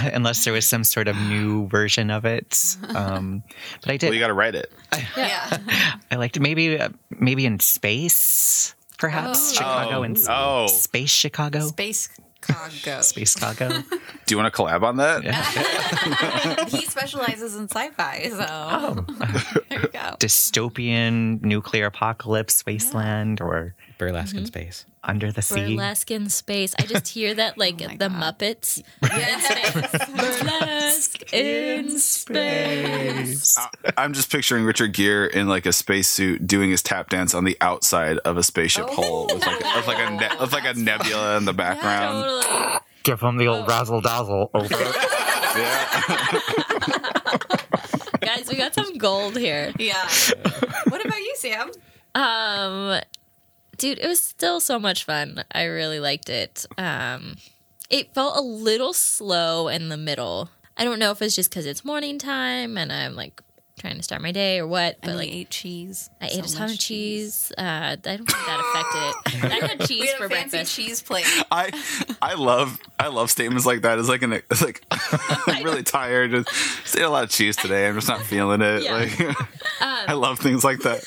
Unless 0.14 0.44
there 0.44 0.54
was 0.54 0.66
some 0.66 0.84
sort 0.84 1.06
of 1.06 1.16
new 1.16 1.68
version 1.68 2.10
of 2.10 2.24
it. 2.24 2.76
Um, 2.94 3.42
but 3.82 3.90
I 3.90 3.96
did. 3.98 4.06
Well, 4.06 4.14
you 4.14 4.20
got 4.20 4.28
to 4.28 4.32
write 4.32 4.54
it. 4.54 4.72
Yeah. 5.18 5.58
I 6.10 6.16
liked 6.16 6.38
it. 6.38 6.40
Maybe, 6.40 6.78
uh, 6.78 6.88
maybe 7.10 7.44
in 7.44 7.60
space, 7.60 8.74
perhaps 8.98 9.52
Chicago 9.52 9.98
Oh. 9.98 10.02
and 10.02 10.16
Oh. 10.30 10.66
space 10.68 11.10
Chicago, 11.10 11.60
Space 11.66 12.08
Chicago. 12.42 13.00
space 13.02 13.34
Chicago. 13.34 13.82
Do 14.24 14.34
you 14.34 14.38
want 14.38 14.50
to 14.54 14.62
collab 14.62 14.82
on 14.82 14.96
that? 14.96 16.68
he 16.70 16.86
specializes 16.86 17.54
in 17.54 17.68
sci-fi, 17.68 18.28
so 18.30 18.46
Oh. 18.48 19.04
there 19.68 19.82
you 19.82 19.88
go. 19.88 20.16
Dystopian 20.18 21.42
nuclear 21.42 21.84
apocalypse 21.86 22.64
wasteland 22.64 23.40
or 23.42 23.74
Burlesque 23.98 24.34
in 24.36 24.44
space. 24.46 24.84
under 25.02 25.32
the 25.32 25.40
sea. 25.42 25.74
Burlesque 25.76 26.10
in 26.10 26.28
space. 26.28 26.74
I 26.78 26.82
just 26.82 27.08
hear 27.08 27.34
that 27.34 27.56
like 27.58 27.80
my 27.80 27.96
the 27.96 28.08
God. 28.08 28.38
Muppets. 28.38 28.82
Yes. 29.02 30.10
Burlesque 30.10 31.32
in 31.32 31.98
space. 31.98 33.56
I'm 33.96 34.12
just 34.12 34.30
picturing 34.30 34.64
Richard 34.64 34.92
Gere 34.92 35.30
in 35.32 35.48
like 35.48 35.64
a 35.66 35.72
spacesuit 35.72 36.46
doing 36.46 36.70
his 36.70 36.82
tap 36.82 37.08
dance 37.08 37.32
on 37.34 37.44
the 37.44 37.56
outside 37.60 38.18
of 38.18 38.36
a 38.36 38.42
spaceship 38.42 38.88
hull 38.90 39.26
with 39.32 39.46
like, 39.46 39.60
with 39.76 39.86
like 39.86 39.98
a 40.06 40.10
ne- 40.10 40.36
with 40.40 40.52
like 40.52 40.64
a 40.66 40.74
nebula 40.78 41.36
in 41.38 41.44
the 41.46 41.54
background. 41.54 42.22
Totally. 42.24 42.78
Give 43.02 43.20
him 43.20 43.36
the 43.38 43.46
old 43.48 43.66
razzle 43.68 44.00
dazzle 44.00 44.50
over. 44.52 44.74
Yeah. 45.56 46.02
Guys, 48.20 48.48
we 48.48 48.56
got 48.56 48.74
some 48.74 48.98
gold 48.98 49.36
here. 49.38 49.72
Yeah. 49.78 50.08
what 50.88 51.04
about 51.04 51.18
you, 51.18 51.34
Sam? 51.36 51.70
Um, 52.14 53.00
dude, 53.76 53.98
it 53.98 54.06
was 54.08 54.20
still 54.22 54.60
so 54.60 54.78
much 54.78 55.04
fun. 55.04 55.44
I 55.52 55.64
really 55.64 56.00
liked 56.00 56.28
it. 56.28 56.66
Um, 56.78 57.36
it 57.90 58.14
felt 58.14 58.36
a 58.36 58.40
little 58.42 58.92
slow 58.92 59.68
in 59.68 59.88
the 59.88 59.96
middle. 59.96 60.50
I 60.76 60.84
don't 60.84 60.98
know 60.98 61.10
if 61.10 61.22
it's 61.22 61.34
just 61.34 61.50
because 61.50 61.66
it's 61.66 61.84
morning 61.84 62.18
time 62.18 62.76
and 62.76 62.92
I'm 62.92 63.14
like 63.14 63.40
trying 63.78 63.96
to 63.96 64.02
start 64.02 64.22
my 64.22 64.32
day 64.32 64.58
or 64.58 64.66
what, 64.66 64.96
but 65.02 65.10
And 65.10 65.18
like 65.18 65.28
ate 65.30 65.50
cheese. 65.50 66.08
I 66.20 66.28
So 66.28 66.38
ate 66.38 66.46
a 66.50 66.54
ton 66.54 66.70
of 66.70 66.78
cheese. 66.78 67.52
Uh, 67.56 67.62
I 67.62 67.96
don't 67.96 68.16
think 68.18 68.28
that 68.28 69.14
affected 69.30 69.44
it. 69.44 69.52
I 69.62 69.66
had 69.66 69.80
cheese 69.86 70.00
We 70.00 70.06
had 70.08 70.16
for 70.16 70.24
a 70.26 70.30
fancy 70.30 70.50
breakfast. 70.50 70.74
cheese 70.76 71.02
plate. 71.02 71.26
I 71.50 71.70
I 72.22 72.34
love 72.34 72.78
I 72.98 73.08
love 73.08 73.30
statements 73.30 73.66
like 73.66 73.82
that. 73.82 73.98
It's 73.98 74.08
like 74.08 74.22
an 74.22 74.32
it's 74.32 74.62
like 74.62 74.82
I'm 75.46 75.62
really 75.62 75.82
tired. 75.82 76.30
Just, 76.32 76.48
just 76.82 76.96
ate 76.96 77.02
a 77.02 77.10
lot 77.10 77.24
of 77.24 77.30
cheese 77.30 77.56
today. 77.56 77.86
I'm 77.86 77.94
just 77.94 78.08
not 78.08 78.22
feeling 78.22 78.62
it. 78.62 78.82
Yeah. 78.82 78.94
Like 78.94 79.36
I 79.80 80.14
love 80.14 80.38
things 80.40 80.64
like 80.64 80.80
that. 80.80 81.04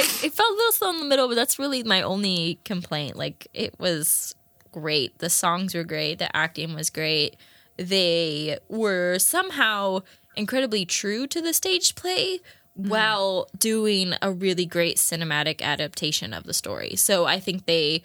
I, 0.00 0.26
it 0.26 0.32
felt 0.32 0.50
a 0.50 0.54
little 0.54 0.72
slow 0.72 0.90
in 0.90 0.98
the 0.98 1.04
middle, 1.04 1.28
but 1.28 1.34
that's 1.34 1.58
really 1.58 1.82
my 1.82 2.02
only 2.02 2.58
complaint. 2.64 3.16
Like, 3.16 3.48
it 3.52 3.78
was 3.78 4.34
great. 4.72 5.18
The 5.18 5.30
songs 5.30 5.74
were 5.74 5.84
great. 5.84 6.18
The 6.18 6.34
acting 6.34 6.74
was 6.74 6.90
great. 6.90 7.36
They 7.76 8.58
were 8.68 9.18
somehow 9.18 10.00
incredibly 10.36 10.84
true 10.84 11.26
to 11.26 11.40
the 11.40 11.52
stage 11.52 11.94
play 11.94 12.38
mm-hmm. 12.78 12.88
while 12.88 13.48
doing 13.56 14.14
a 14.22 14.32
really 14.32 14.66
great 14.66 14.96
cinematic 14.96 15.60
adaptation 15.60 16.32
of 16.32 16.44
the 16.44 16.54
story. 16.54 16.96
So 16.96 17.26
I 17.26 17.40
think 17.40 17.66
they 17.66 18.02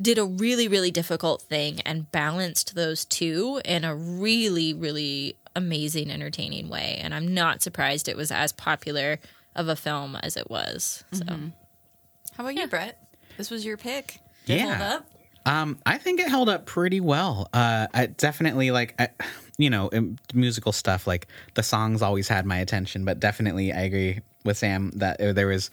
did 0.00 0.18
a 0.18 0.24
really, 0.24 0.66
really 0.66 0.90
difficult 0.90 1.42
thing 1.42 1.80
and 1.82 2.10
balanced 2.10 2.74
those 2.74 3.04
two 3.04 3.60
in 3.64 3.84
a 3.84 3.94
really, 3.94 4.72
really 4.72 5.36
amazing, 5.54 6.10
entertaining 6.10 6.68
way. 6.68 6.98
And 7.02 7.14
I'm 7.14 7.34
not 7.34 7.62
surprised 7.62 8.08
it 8.08 8.16
was 8.16 8.32
as 8.32 8.52
popular 8.52 9.18
of 9.56 9.68
a 9.68 9.76
film 9.76 10.16
as 10.16 10.36
it 10.36 10.50
was. 10.50 11.04
So 11.12 11.24
How 11.26 12.44
about 12.44 12.54
you, 12.54 12.66
Brett? 12.66 12.98
This 13.36 13.50
was 13.50 13.64
your 13.64 13.76
pick. 13.76 14.20
Did 14.46 14.54
it 14.54 14.58
Yeah. 14.60 14.74
hold 14.76 14.92
up? 14.92 15.06
Um, 15.46 15.78
I 15.86 15.96
think 15.98 16.20
it 16.20 16.28
held 16.28 16.48
up 16.48 16.66
pretty 16.66 17.00
well. 17.00 17.48
Uh, 17.52 17.86
I 17.94 18.06
definitely 18.06 18.70
like, 18.70 18.94
I, 18.98 19.08
you 19.56 19.70
know, 19.70 19.90
musical 20.34 20.72
stuff. 20.72 21.06
Like 21.06 21.26
the 21.54 21.62
songs 21.62 22.02
always 22.02 22.28
had 22.28 22.44
my 22.46 22.58
attention, 22.58 23.04
but 23.04 23.20
definitely 23.20 23.72
I 23.72 23.80
agree 23.82 24.20
with 24.44 24.58
Sam 24.58 24.90
that 24.96 25.18
there 25.18 25.46
was. 25.46 25.70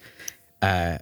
Uh, 0.62 0.98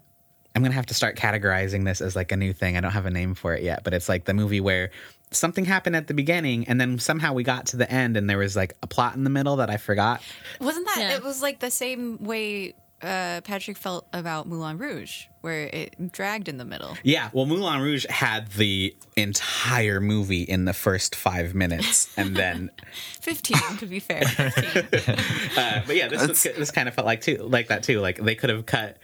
I'm 0.55 0.63
gonna 0.63 0.75
have 0.75 0.87
to 0.87 0.95
start 0.95 1.17
categorizing 1.17 1.85
this 1.85 2.01
as 2.01 2.17
like 2.17 2.33
a 2.33 2.37
new 2.37 2.53
thing. 2.53 2.77
I 2.77 2.81
don't 2.81 2.91
have 2.93 3.07
a 3.07 3.11
name 3.11 3.35
for 3.35 3.55
it 3.55 3.63
yet, 3.63 3.85
but 3.85 3.93
it's 3.95 4.09
like 4.09 4.25
the 4.25 4.35
movie 4.35 4.61
where 4.61 4.91
something 5.37 5.65
happened 5.65 5.97
at 5.97 6.07
the 6.07 6.15
beginning 6.15 6.67
and 6.69 6.81
then 6.81 6.99
somehow 6.99 7.33
we 7.33 7.43
got 7.43 7.67
to 7.67 7.77
the 7.77 7.91
end 7.91 8.17
and 8.17 8.29
there 8.29 8.39
was 8.39 8.57
like 8.57 8.77
a 8.83 8.87
plot 8.87 9.15
in 9.15 9.25
the 9.25 9.31
middle 9.31 9.57
that 9.57 9.71
I 9.71 9.77
forgot. 9.77 10.23
Wasn't 10.61 10.87
that? 10.87 10.99
Yeah. 10.99 11.17
It 11.17 11.23
was 11.23 11.43
like 11.43 11.61
the 11.61 11.71
same 11.71 12.23
way 12.25 12.75
uh, 13.03 13.41
Patrick 13.43 13.77
felt 13.77 14.07
about 14.13 14.47
Moulin 14.47 14.79
Rouge, 14.79 15.27
where 15.43 15.65
it 15.65 16.13
dragged 16.13 16.49
in 16.49 16.57
the 16.57 16.65
middle. 16.65 16.97
Yeah, 17.03 17.29
well, 17.33 17.45
Moulin 17.45 17.81
Rouge 17.81 18.07
had 18.07 18.51
the 18.53 18.97
entire 19.17 20.01
movie 20.01 20.43
in 20.43 20.65
the 20.65 20.73
first 20.73 21.15
five 21.15 21.55
minutes, 21.55 22.13
and 22.17 22.35
then 22.35 22.71
Fifteen, 23.21 23.77
to 23.79 23.87
be 23.87 24.01
fair. 24.01 24.23
15. 24.25 25.15
Uh, 25.59 25.83
but 25.87 25.97
yeah, 25.97 26.09
this 26.09 26.27
was, 26.27 26.43
this 26.43 26.71
kind 26.71 26.89
of 26.89 26.95
felt 26.95 27.07
like 27.07 27.21
too 27.21 27.37
like 27.39 27.69
that 27.69 27.83
too. 27.83 28.01
Like 28.01 28.17
they 28.17 28.35
could 28.35 28.51
have 28.51 28.65
cut 28.65 28.97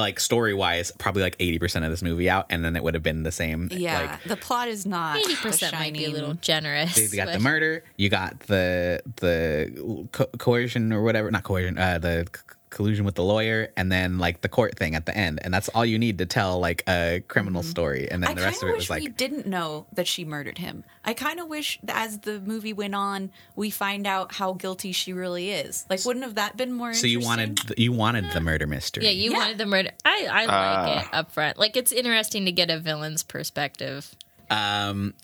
like 0.00 0.18
story 0.20 0.54
wise 0.54 0.90
probably 0.92 1.22
like 1.22 1.36
eighty 1.40 1.58
percent 1.58 1.84
of 1.84 1.90
this 1.90 2.02
movie 2.02 2.28
out, 2.28 2.46
and 2.50 2.64
then 2.64 2.76
it 2.76 2.82
would 2.82 2.94
have 2.94 3.02
been 3.02 3.22
the 3.22 3.32
same. 3.32 3.68
Yeah, 3.70 4.00
like 4.00 4.24
the 4.24 4.36
plot 4.36 4.68
is 4.68 4.86
not 4.86 5.18
eighty 5.18 5.36
percent 5.36 5.72
might 5.74 5.92
be 5.92 6.04
a 6.06 6.10
little 6.10 6.34
generous. 6.34 6.96
you 7.12 7.16
got 7.16 7.32
the 7.32 7.38
murder, 7.40 7.84
you 7.96 8.08
got 8.08 8.40
the 8.40 9.02
the 9.16 10.06
co- 10.12 10.26
coercion 10.38 10.92
or 10.92 11.02
whatever, 11.02 11.30
not 11.30 11.42
coercion, 11.44 11.78
uh, 11.78 11.98
the 11.98 12.26
c- 12.34 12.53
collusion 12.74 13.06
with 13.06 13.14
the 13.14 13.24
lawyer, 13.24 13.70
and 13.76 13.90
then 13.90 14.18
like 14.18 14.42
the 14.42 14.48
court 14.48 14.76
thing 14.78 14.94
at 14.94 15.06
the 15.06 15.16
end, 15.16 15.38
and 15.42 15.54
that's 15.54 15.70
all 15.70 15.86
you 15.86 15.98
need 15.98 16.18
to 16.18 16.26
tell 16.26 16.58
like 16.60 16.82
a 16.88 17.22
criminal 17.28 17.62
story, 17.62 18.10
and 18.10 18.22
then 18.22 18.30
I 18.32 18.34
the 18.34 18.42
rest 18.42 18.62
of 18.62 18.64
of 18.64 18.68
it 18.70 18.72
wish 18.78 18.88
was 18.90 18.98
we 18.98 19.06
like. 19.06 19.16
didn't 19.16 19.46
know 19.46 19.86
that 19.94 20.06
she 20.06 20.24
murdered 20.26 20.58
him. 20.58 20.84
I 21.04 21.14
kind 21.14 21.40
of 21.40 21.48
wish, 21.48 21.78
that 21.84 21.96
as 21.96 22.18
the 22.20 22.40
movie 22.40 22.72
went 22.72 22.94
on, 22.94 23.30
we 23.56 23.70
find 23.70 24.06
out 24.06 24.32
how 24.34 24.52
guilty 24.52 24.92
she 24.92 25.12
really 25.12 25.50
is. 25.50 25.86
Like, 25.88 26.04
wouldn't 26.04 26.24
have 26.24 26.34
that 26.34 26.56
been 26.56 26.72
more? 26.72 26.92
So 26.94 27.06
you 27.06 27.20
wanted 27.20 27.58
the, 27.58 27.74
you 27.80 27.92
wanted 27.92 28.30
the 28.32 28.40
murder 28.40 28.66
mystery. 28.66 29.04
Yeah, 29.04 29.10
you 29.10 29.30
Yeah. 29.30 29.38
wanted 29.38 29.58
the 29.58 29.66
murder. 29.66 29.90
I 30.04 30.28
I 30.30 30.44
like 30.46 31.04
it 31.06 31.14
up 31.14 31.30
front. 31.30 31.58
Like 31.58 31.76
it's 31.76 31.92
interesting 31.92 32.44
to 32.46 32.52
get 32.52 32.70
a 32.70 32.78
villain's 32.78 33.22
perspective. 33.22 34.14
Um, 34.50 35.14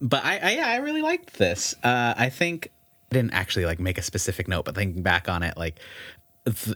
but 0.00 0.24
I, 0.24 0.38
I 0.38 0.50
yeah, 0.52 0.66
I 0.68 0.76
really 0.76 1.02
liked 1.02 1.38
this. 1.38 1.74
Uh, 1.82 2.14
I 2.16 2.28
think 2.28 2.70
I 3.10 3.14
didn't 3.14 3.34
actually 3.34 3.66
like 3.66 3.80
make 3.80 3.98
a 3.98 4.02
specific 4.02 4.48
note, 4.48 4.64
but 4.64 4.74
thinking 4.74 5.02
back 5.02 5.28
on 5.28 5.42
it, 5.42 5.56
like 5.56 5.76
th- 5.76 5.84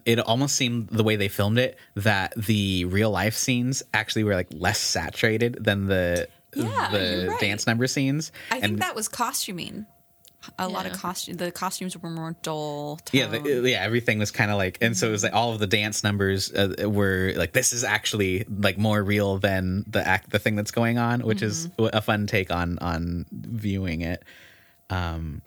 it 0.05 0.19
almost 0.21 0.57
seemed 0.57 0.89
the 0.89 1.03
way 1.05 1.17
they 1.17 1.29
filmed 1.29 1.59
it 1.59 1.79
that 1.95 2.35
the 2.37 2.85
real 2.87 3.11
life 3.11 3.35
scenes 3.35 3.83
actually 3.95 4.25
were 4.25 4.35
like 4.35 4.49
less 4.53 4.79
saturated 4.79 5.57
than 5.65 5.87
the 5.87 6.29
Yeah, 6.55 6.91
the 6.93 7.27
right. 7.31 7.41
dance 7.41 7.67
number 7.67 7.87
scenes. 7.87 8.31
I 8.51 8.55
think 8.61 8.65
And- 8.65 8.79
that 8.83 8.95
was 8.95 9.09
costuming. 9.09 9.87
A 10.59 10.69
lot 10.69 10.85
of 10.85 10.93
Yeah. 10.93 10.99
costume. 10.99 11.37
The 11.39 11.51
costumes 11.51 11.97
were 11.97 12.11
more 12.11 12.37
dull. 12.43 13.01
yeah, 13.12 13.29
the, 13.29 13.62
yeah, 13.67 13.83
everything 13.83 14.19
was 14.19 14.31
kind 14.31 14.51
of 14.51 14.59
like, 14.59 14.77
and 14.83 14.95
so 14.95 15.09
it 15.09 15.11
was 15.11 15.23
like 15.23 15.33
all 15.33 15.55
of 15.55 15.59
the 15.59 15.67
dance 15.67 16.05
numbers 16.05 16.53
uh, 16.53 16.75
were 16.87 17.33
like, 17.35 17.55
this 17.55 17.73
is 17.73 17.83
actually 17.83 18.45
like 18.51 18.77
more 18.77 19.03
real 19.03 19.39
than 19.39 19.85
the 19.87 20.07
act, 20.07 20.29
the 20.29 20.39
thing 20.39 20.55
that's 20.55 20.71
going 20.71 20.99
on, 20.99 21.21
which 21.23 21.41
is 21.41 21.69
Mm-hmm. 21.69 21.97
a 21.97 22.03
fun 22.03 22.27
take 22.27 22.51
on 22.51 22.79
on 22.81 23.25
viewing 23.33 24.03
it. 24.03 24.23
Um, 24.91 25.41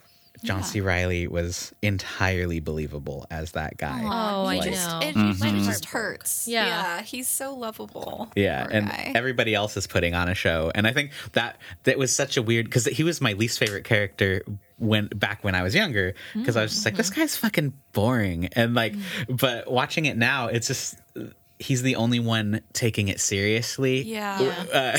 John 0.44 0.62
C. 0.62 0.80
Reilly 0.80 1.26
was 1.26 1.72
entirely 1.82 2.60
believable 2.60 3.26
as 3.30 3.52
that 3.52 3.76
guy. 3.76 4.00
Oh, 4.04 4.46
I 4.46 4.54
He 4.56 4.70
know. 4.70 5.00
It, 5.02 5.14
Mm-hmm. 5.14 5.56
it 5.56 5.64
just 5.64 5.84
hurts. 5.86 6.46
Yeah. 6.48 6.66
yeah, 6.66 7.02
he's 7.02 7.28
so 7.28 7.54
lovable. 7.54 8.28
Yeah, 8.36 8.64
Poor 8.64 8.72
and 8.76 8.86
guy. 8.88 9.12
everybody 9.14 9.54
else 9.54 9.76
is 9.76 9.86
putting 9.86 10.14
on 10.14 10.28
a 10.28 10.34
show, 10.34 10.70
and 10.74 10.86
I 10.86 10.92
think 10.92 11.12
that 11.32 11.56
that 11.84 11.98
was 11.98 12.14
such 12.14 12.36
a 12.36 12.42
weird 12.42 12.66
because 12.66 12.86
he 12.86 13.02
was 13.04 13.20
my 13.20 13.32
least 13.34 13.58
favorite 13.58 13.84
character 13.84 14.42
when 14.78 15.08
back 15.08 15.42
when 15.42 15.54
I 15.56 15.62
was 15.62 15.74
younger 15.74 16.14
because 16.34 16.56
I 16.56 16.62
was 16.62 16.72
just 16.72 16.84
like 16.84 16.96
this 16.96 17.10
guy's 17.10 17.36
fucking 17.36 17.72
boring, 17.92 18.46
and 18.52 18.74
like, 18.74 18.94
but 19.28 19.70
watching 19.70 20.04
it 20.06 20.16
now, 20.16 20.46
it's 20.46 20.68
just 20.68 20.96
he's 21.58 21.82
the 21.82 21.96
only 21.96 22.20
one 22.20 22.60
taking 22.72 23.08
it 23.08 23.20
seriously. 23.20 24.02
yeah. 24.02 24.38
Uh, 24.72 24.98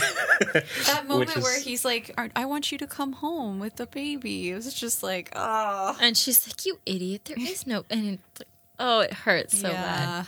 that 0.87 1.05
moment 1.07 1.35
is- 1.35 1.43
where 1.43 1.59
he's 1.59 1.83
like, 1.85 2.13
"I 2.35 2.45
want 2.45 2.71
you 2.71 2.77
to 2.79 2.87
come 2.87 3.13
home 3.13 3.59
with 3.59 3.75
the 3.77 3.85
baby." 3.87 4.49
It 4.51 4.55
was 4.55 4.73
just 4.73 5.03
like, 5.03 5.31
oh, 5.35 5.97
And 6.01 6.15
she's 6.17 6.47
like, 6.47 6.65
"You 6.65 6.79
idiot! 6.85 7.25
There 7.25 7.37
is 7.39 7.65
no." 7.67 7.85
And 7.89 8.19
it's 8.19 8.39
like, 8.39 8.47
oh, 8.79 8.99
it 9.01 9.13
hurts 9.13 9.59
so 9.59 9.69
bad. 9.69 10.27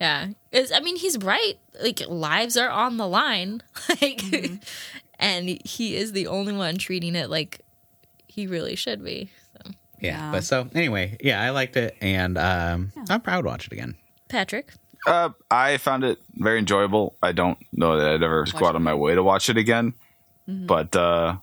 Yeah, 0.00 0.28
it's, 0.52 0.70
I 0.70 0.78
mean, 0.80 0.94
he's 0.96 1.18
right. 1.18 1.54
Like 1.82 2.00
lives 2.08 2.56
are 2.56 2.70
on 2.70 2.96
the 2.98 3.08
line. 3.08 3.62
Like, 3.88 4.18
Mm-hmm. 4.18 4.56
and 5.18 5.48
he 5.64 5.96
is 5.96 6.12
the 6.12 6.28
only 6.28 6.52
one 6.52 6.76
treating 6.78 7.16
it 7.16 7.28
like 7.28 7.60
he 8.28 8.46
really 8.46 8.76
should 8.76 9.02
be. 9.02 9.30
So, 9.52 9.70
yeah, 10.00 10.08
Yeah. 10.26 10.32
but 10.32 10.44
so 10.44 10.68
anyway, 10.74 11.16
yeah, 11.20 11.42
I 11.42 11.50
liked 11.50 11.76
it, 11.76 11.96
and 12.00 12.38
um, 12.38 12.92
I'm 13.10 13.20
proud 13.20 13.40
to 13.42 13.46
watch 13.48 13.66
it 13.66 13.72
again. 13.72 13.96
Patrick, 14.28 14.72
Uh, 15.06 15.30
I 15.50 15.76
found 15.78 16.04
it 16.04 16.18
very 16.34 16.58
enjoyable. 16.58 17.16
I 17.22 17.32
don't 17.32 17.58
know 17.72 17.98
that 17.98 18.08
I'd 18.08 18.22
ever 18.22 18.44
go 18.44 18.66
out 18.66 18.74
on 18.74 18.82
my 18.82 18.94
way 18.94 19.14
to 19.14 19.22
watch 19.22 19.48
it 19.48 19.56
again, 19.56 19.94
but 20.46 20.94
uh, 20.96 21.36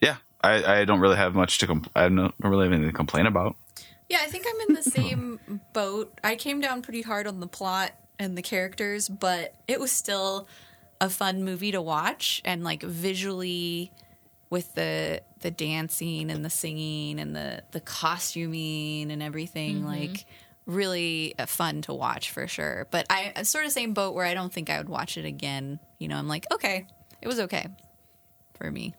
yeah, 0.00 0.16
I, 0.42 0.80
I 0.80 0.84
don't 0.84 1.00
really 1.00 1.16
have 1.16 1.34
much 1.34 1.58
to. 1.58 1.66
Compl- 1.66 1.90
I 1.94 2.02
don't 2.02 2.16
don't 2.16 2.50
really 2.50 2.64
have 2.64 2.72
anything 2.72 2.90
to 2.90 2.96
complain 2.96 3.26
about. 3.26 3.56
Yeah, 4.08 4.18
I 4.20 4.26
think 4.26 4.44
I'm 4.46 4.68
in 4.68 4.74
the 4.74 4.82
same 4.82 5.60
boat. 5.72 6.18
I 6.22 6.36
came 6.36 6.60
down 6.60 6.82
pretty 6.82 7.02
hard 7.02 7.26
on 7.26 7.40
the 7.40 7.46
plot 7.46 7.92
and 8.18 8.36
the 8.36 8.42
characters, 8.42 9.08
but 9.08 9.54
it 9.66 9.80
was 9.80 9.90
still 9.90 10.48
a 11.00 11.08
fun 11.08 11.42
movie 11.44 11.72
to 11.72 11.82
watch 11.82 12.40
and 12.44 12.62
like 12.62 12.82
visually 12.82 13.90
with 14.50 14.74
the 14.74 15.22
the 15.40 15.50
dancing 15.50 16.30
and 16.30 16.44
the 16.44 16.50
singing 16.50 17.18
and 17.18 17.34
the 17.34 17.62
the 17.72 17.80
costuming 17.80 19.10
and 19.10 19.22
everything 19.22 19.84
like 19.84 20.26
really 20.66 21.34
uh, 21.38 21.46
fun 21.46 21.82
to 21.82 21.94
watch 21.94 22.30
for 22.30 22.46
sure. 22.46 22.86
But 22.90 23.06
I 23.10 23.32
I'm 23.36 23.44
sort 23.44 23.64
of 23.64 23.72
same 23.72 23.94
boat 23.94 24.14
where 24.14 24.24
I 24.24 24.34
don't 24.34 24.52
think 24.52 24.70
I 24.70 24.78
would 24.78 24.88
watch 24.88 25.16
it 25.16 25.24
again. 25.24 25.78
You 25.98 26.08
know, 26.08 26.16
I'm 26.16 26.28
like, 26.28 26.46
okay, 26.52 26.86
it 27.20 27.28
was 27.28 27.40
okay 27.40 27.66
for 28.54 28.70
me. 28.70 28.94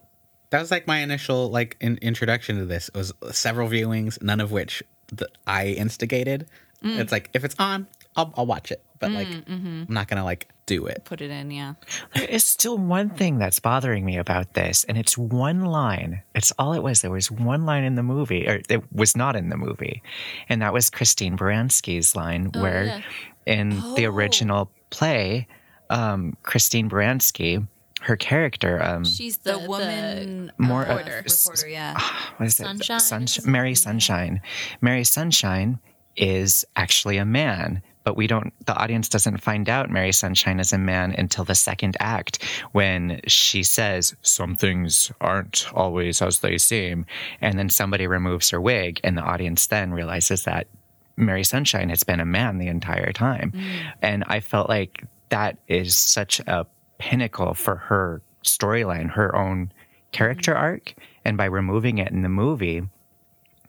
that 0.50 0.60
was 0.60 0.72
like 0.72 0.88
my 0.88 1.00
initial 1.00 1.50
like 1.50 1.78
in- 1.82 1.98
introduction 2.02 2.58
to 2.58 2.66
this. 2.66 2.90
It 2.90 2.96
was 2.98 3.14
several 3.32 3.70
viewings, 3.70 4.22
none 4.22 4.40
of 4.42 4.52
which 4.52 4.84
th- 5.16 5.32
I 5.48 5.68
instigated. 5.68 6.48
It's 6.86 7.12
like 7.14 7.30
if 7.34 7.46
it's 7.46 7.56
on, 7.60 7.88
I'll, 8.16 8.34
I'll 8.38 8.46
watch 8.46 8.72
it, 8.72 8.84
but 9.00 9.12
like 9.12 9.28
I'm 9.48 9.86
not 9.90 10.08
gonna 10.08 10.24
like 10.24 10.50
do 10.66 10.86
it. 10.86 11.04
Put 11.04 11.22
it 11.22 11.30
in, 11.32 11.52
yeah. 11.52 11.74
There 12.16 12.26
is 12.26 12.44
still 12.44 12.78
one 12.78 13.10
thing 13.10 13.38
that's 13.38 13.60
bothering 13.60 14.06
me 14.06 14.18
about 14.18 14.54
this, 14.54 14.84
and 14.86 14.98
it's 14.98 15.18
one 15.18 15.66
line. 15.66 16.22
It's 16.36 16.54
all 16.58 16.74
it 16.74 16.84
was. 16.84 17.02
There 17.02 17.12
was 17.12 17.30
one 17.32 17.66
line 17.66 17.84
in 17.84 17.96
the 17.96 18.04
movie, 18.04 18.48
or 18.48 18.62
it 18.70 18.84
was 18.94 19.16
not 19.18 19.36
in 19.36 19.50
the 19.50 19.58
movie, 19.58 20.02
and 20.50 20.62
that 20.62 20.74
was 20.74 20.90
Christine 20.90 21.38
Baranski's 21.38 22.16
line, 22.16 22.52
where 22.56 22.86
yeah. 22.86 23.02
in 23.46 23.70
the 23.96 24.06
original 24.06 24.72
play, 24.90 25.48
um, 25.90 26.38
Christine 26.44 26.90
Baranski, 26.90 27.68
her 28.02 28.16
character. 28.16 28.82
Um, 28.82 29.06
She's 29.06 29.38
The, 29.38 29.54
the, 29.60 29.68
woman 29.68 30.52
More 30.58 30.86
uh, 30.86 31.00
of- 31.00 31.06
reporter. 31.08 31.24
reporter, 31.26 31.68
yeah. 31.68 32.00
what 32.38 32.46
is 32.46 32.60
it? 32.60 32.84
Sunshine? 33.02 33.52
Mary 33.52 33.76
Sunshine. 33.76 34.42
Mary 34.82 35.04
Sunshine 35.04 35.80
is 36.16 36.64
actually 36.76 37.18
a 37.18 37.26
man, 37.26 37.82
but 38.04 38.18
we 38.18 38.28
don't, 38.28 38.54
the 38.66 38.76
audience 38.76 39.10
doesn't 39.10 39.38
find 39.38 39.70
out 39.70 39.90
Mary 39.90 40.12
Sunshine 40.12 40.60
is 40.60 40.74
a 40.74 40.78
man 40.78 41.16
until 41.18 41.44
the 41.44 41.56
second 41.56 41.96
act 42.00 42.44
when 42.72 43.22
she 43.28 43.64
says, 43.64 44.16
Some 44.22 44.56
things 44.56 45.12
aren't 45.22 45.68
always 45.74 46.22
as 46.22 46.40
they 46.40 46.58
seem. 46.58 47.06
And 47.42 47.58
then 47.58 47.70
somebody 47.70 48.08
removes 48.08 48.50
her 48.50 48.62
wig, 48.62 49.00
and 49.04 49.18
the 49.18 49.22
audience 49.22 49.68
then 49.68 49.92
realizes 49.94 50.44
that 50.44 50.68
Mary 51.16 51.44
Sunshine 51.44 51.90
has 51.90 52.04
been 52.04 52.20
a 52.20 52.26
man 52.26 52.58
the 52.58 52.68
entire 52.68 53.12
time. 53.12 53.52
Mm. 53.52 53.94
And 54.02 54.24
I 54.28 54.40
felt 54.40 54.70
like 54.70 55.04
that 55.30 55.58
is 55.68 55.98
such 55.98 56.40
a 56.42 56.66
pinnacle 56.98 57.54
for 57.54 57.76
her 57.76 58.22
storyline, 58.44 59.10
her 59.12 59.36
own 59.36 59.72
character 60.12 60.54
mm. 60.54 60.60
arc. 60.60 60.94
And 61.26 61.38
by 61.38 61.46
removing 61.46 62.00
it 62.00 62.12
in 62.12 62.22
the 62.22 62.30
movie, 62.30 62.84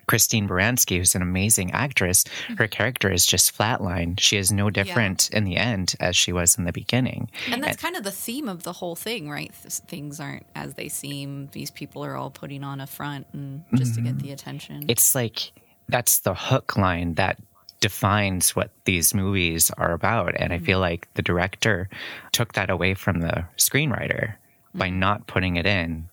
Christine 0.06 0.48
Baranski, 0.48 0.98
who's 0.98 1.14
an 1.14 1.22
amazing 1.22 1.72
actress, 1.72 2.24
mm-hmm. 2.24 2.54
her 2.54 2.66
character 2.66 3.10
is 3.10 3.26
just 3.26 3.56
flatline. 3.56 4.18
She 4.18 4.36
is 4.36 4.52
no 4.52 4.70
different 4.70 5.30
in 5.30 5.44
the 5.44 5.56
end 5.56 5.94
as 6.00 6.16
she 6.16 6.32
was 6.32 6.58
in 6.58 6.64
the 6.64 6.72
beginning. 6.72 7.30
And 7.50 7.62
that's 7.62 7.80
kind 7.80 7.96
of 7.96 8.04
the 8.04 8.10
theme 8.10 8.48
of 8.48 8.62
the 8.62 8.72
whole 8.72 8.96
thing, 8.96 9.30
right? 9.30 9.52
Th- 9.62 9.72
Things 9.72 10.20
aren't 10.20 10.46
as 10.54 10.74
they 10.74 10.88
seem. 10.88 11.48
These 11.52 11.70
people 11.70 12.04
are 12.04 12.16
all 12.16 12.30
putting 12.30 12.64
on 12.64 12.80
a 12.80 12.86
front 12.86 13.26
and 13.32 13.64
just 13.74 13.94
to 13.94 14.00
get 14.00 14.14
mm-hmm. 14.14 14.26
the 14.26 14.32
attention. 14.32 14.84
It's 14.88 15.14
like 15.14 15.52
that's 15.88 16.20
the 16.20 16.34
hook 16.34 16.76
line 16.76 17.14
that 17.14 17.38
defines 17.80 18.56
what 18.56 18.70
these 18.86 19.14
movies 19.14 19.70
are 19.76 19.92
about. 19.92 20.34
And 20.36 20.52
I 20.52 20.56
mm-hmm. 20.56 20.64
feel 20.64 20.80
like 20.80 21.12
the 21.14 21.22
director 21.22 21.88
took 22.32 22.54
that 22.54 22.70
away 22.70 22.94
from 22.94 23.20
the 23.20 23.44
screenwriter 23.58 24.34
by 24.74 24.90
not 24.90 25.26
putting 25.26 25.56
it 25.56 25.66
in 25.66 26.08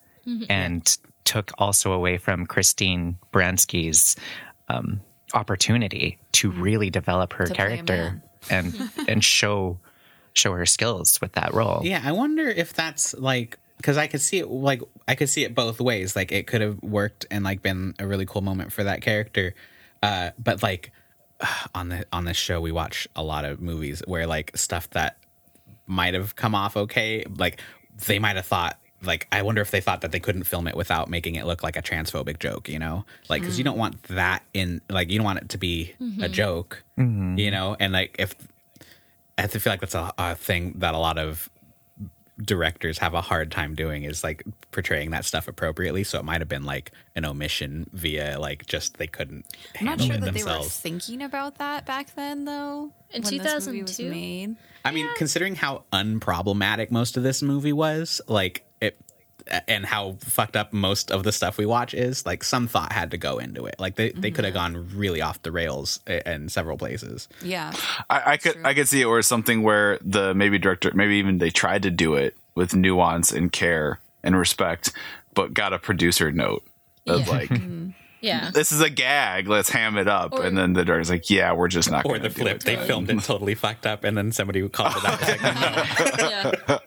and 0.49 0.97
took 1.31 1.53
also 1.57 1.93
away 1.93 2.17
from 2.17 2.45
Christine 2.45 3.17
Baranski's 3.31 4.17
um, 4.67 4.99
opportunity 5.33 6.19
to 6.33 6.51
really 6.51 6.89
develop 6.89 7.31
her 7.31 7.45
To 7.45 7.53
character 7.53 8.21
and 8.49 8.91
and 9.07 9.23
show 9.23 9.79
show 10.33 10.51
her 10.51 10.65
skills 10.65 11.21
with 11.21 11.31
that 11.33 11.53
role. 11.53 11.81
Yeah, 11.85 12.01
I 12.03 12.11
wonder 12.11 12.49
if 12.49 12.73
that's 12.73 13.13
like 13.13 13.57
because 13.77 13.95
I 13.95 14.07
could 14.07 14.19
see 14.19 14.39
it 14.39 14.49
like 14.49 14.81
I 15.07 15.15
could 15.15 15.29
see 15.29 15.45
it 15.45 15.55
both 15.55 15.79
ways. 15.79 16.17
Like 16.17 16.33
it 16.33 16.47
could 16.47 16.59
have 16.59 16.83
worked 16.83 17.25
and 17.31 17.45
like 17.45 17.61
been 17.61 17.95
a 17.97 18.05
really 18.05 18.25
cool 18.25 18.41
moment 18.41 18.73
for 18.73 18.83
that 18.83 19.01
character, 19.01 19.55
uh, 20.03 20.31
but 20.37 20.61
like 20.61 20.91
on 21.73 21.87
the 21.87 22.05
on 22.11 22.25
this 22.25 22.35
show 22.35 22.59
we 22.59 22.73
watch 22.73 23.07
a 23.15 23.23
lot 23.23 23.45
of 23.45 23.61
movies 23.61 24.03
where 24.05 24.27
like 24.27 24.51
stuff 24.57 24.89
that 24.89 25.15
might 25.87 26.13
have 26.13 26.35
come 26.35 26.55
off 26.55 26.75
okay, 26.75 27.23
like 27.37 27.61
they 28.05 28.19
might 28.19 28.35
have 28.35 28.45
thought. 28.45 28.77
Like, 29.03 29.27
I 29.31 29.41
wonder 29.41 29.61
if 29.61 29.71
they 29.71 29.81
thought 29.81 30.01
that 30.01 30.11
they 30.11 30.19
couldn't 30.19 30.43
film 30.43 30.67
it 30.67 30.75
without 30.75 31.09
making 31.09 31.35
it 31.35 31.45
look 31.45 31.63
like 31.63 31.75
a 31.75 31.81
transphobic 31.81 32.39
joke, 32.39 32.69
you 32.69 32.79
know? 32.79 33.05
Like, 33.29 33.41
because 33.41 33.57
you 33.57 33.63
don't 33.63 33.77
want 33.77 34.03
that 34.03 34.43
in, 34.53 34.81
like, 34.89 35.09
you 35.09 35.17
don't 35.17 35.25
want 35.25 35.39
it 35.39 35.49
to 35.49 35.57
be 35.57 35.95
a 35.99 36.03
mm-hmm. 36.03 36.31
joke, 36.31 36.83
mm-hmm. 36.97 37.37
you 37.37 37.51
know? 37.51 37.75
And, 37.79 37.93
like, 37.93 38.15
if 38.19 38.35
I 39.37 39.41
have 39.41 39.51
to 39.51 39.59
feel 39.59 39.73
like 39.73 39.81
that's 39.81 39.95
a, 39.95 40.13
a 40.17 40.35
thing 40.35 40.75
that 40.77 40.93
a 40.93 40.99
lot 40.99 41.17
of 41.17 41.49
directors 42.41 42.97
have 42.97 43.13
a 43.13 43.21
hard 43.21 43.51
time 43.51 43.75
doing 43.75 44.03
is 44.03 44.23
like 44.23 44.43
portraying 44.71 45.11
that 45.11 45.25
stuff 45.25 45.47
appropriately. 45.47 46.03
So 46.03 46.19
it 46.19 46.25
might 46.25 46.41
have 46.41 46.47
been 46.47 46.63
like 46.63 46.91
an 47.15 47.25
omission 47.25 47.89
via 47.93 48.39
like 48.39 48.65
just 48.65 48.97
they 48.97 49.07
couldn't 49.07 49.45
I'm 49.79 49.85
not 49.85 50.01
sure 50.01 50.15
it 50.15 50.21
that 50.21 50.33
they 50.33 50.43
were 50.43 50.49
themselves. 50.49 50.79
thinking 50.79 51.21
about 51.21 51.57
that 51.59 51.85
back 51.85 52.15
then, 52.15 52.45
though. 52.45 52.91
In 53.11 53.23
when 53.23 53.37
this 53.37 53.67
movie 53.67 53.81
was 53.81 53.97
2002? 53.97 54.09
made. 54.09 54.55
I 54.83 54.91
mean, 54.91 55.07
considering 55.15 55.55
how 55.55 55.83
unproblematic 55.93 56.91
most 56.91 57.17
of 57.17 57.23
this 57.23 57.41
movie 57.41 57.73
was, 57.73 58.21
like 58.27 58.59
it, 58.59 58.65
and 59.67 59.85
how 59.85 60.13
fucked 60.19 60.55
up 60.55 60.73
most 60.73 61.11
of 61.11 61.23
the 61.23 61.31
stuff 61.31 61.57
we 61.57 61.65
watch 61.65 61.93
is, 61.93 62.25
like 62.25 62.43
some 62.43 62.67
thought 62.67 62.91
had 62.91 63.11
to 63.11 63.17
go 63.17 63.37
into 63.37 63.65
it. 63.65 63.75
Like 63.79 63.95
they, 63.95 64.11
they 64.11 64.31
could 64.31 64.45
have 64.45 64.53
mm-hmm. 64.53 64.73
gone 64.73 64.89
really 64.95 65.21
off 65.21 65.41
the 65.41 65.51
rails 65.51 65.99
in 66.25 66.49
several 66.49 66.77
places. 66.77 67.27
Yeah. 67.43 67.73
I, 68.09 68.33
I 68.33 68.37
could 68.37 68.57
I 68.63 68.73
could 68.73 68.87
see 68.87 69.01
it 69.01 69.05
where 69.05 69.21
something 69.21 69.63
where 69.63 69.99
the 70.01 70.33
maybe 70.33 70.57
director 70.57 70.91
maybe 70.93 71.15
even 71.15 71.37
they 71.37 71.49
tried 71.49 71.83
to 71.83 71.91
do 71.91 72.15
it 72.15 72.35
with 72.55 72.75
nuance 72.75 73.31
and 73.31 73.51
care 73.51 73.99
and 74.23 74.37
respect, 74.37 74.91
but 75.33 75.53
got 75.53 75.73
a 75.73 75.79
producer 75.79 76.31
note 76.31 76.63
of 77.07 77.27
Yeah. 77.27 77.31
like 77.31 77.49
mm. 77.49 77.93
Yeah. 78.21 78.51
this 78.51 78.71
is 78.71 78.81
a 78.81 78.89
gag, 78.89 79.47
let's 79.47 79.69
ham 79.69 79.97
it 79.97 80.07
up, 80.07 80.33
Or- 80.33 80.43
and 80.43 80.57
then 80.57 80.73
the 80.73 80.85
director's 80.85 81.09
like, 81.09 81.29
yeah, 81.29 81.53
we're 81.53 81.67
just 81.67 81.89
not. 81.89 82.05
Or 82.05 82.17
gonna 82.17 82.29
the 82.29 82.29
do 82.29 82.41
flip, 82.41 82.57
it. 82.57 82.63
they 82.65 82.75
filmed 82.77 83.09
it 83.09 83.21
totally 83.23 83.55
fucked 83.55 83.85
up, 83.85 84.03
and 84.03 84.17
then 84.17 84.31
somebody 84.31 84.67
called 84.69 84.95
it 84.97 85.05
out. 85.05 85.21
like, 85.21 85.41
no. 85.41 85.49
yeah. 86.29 86.79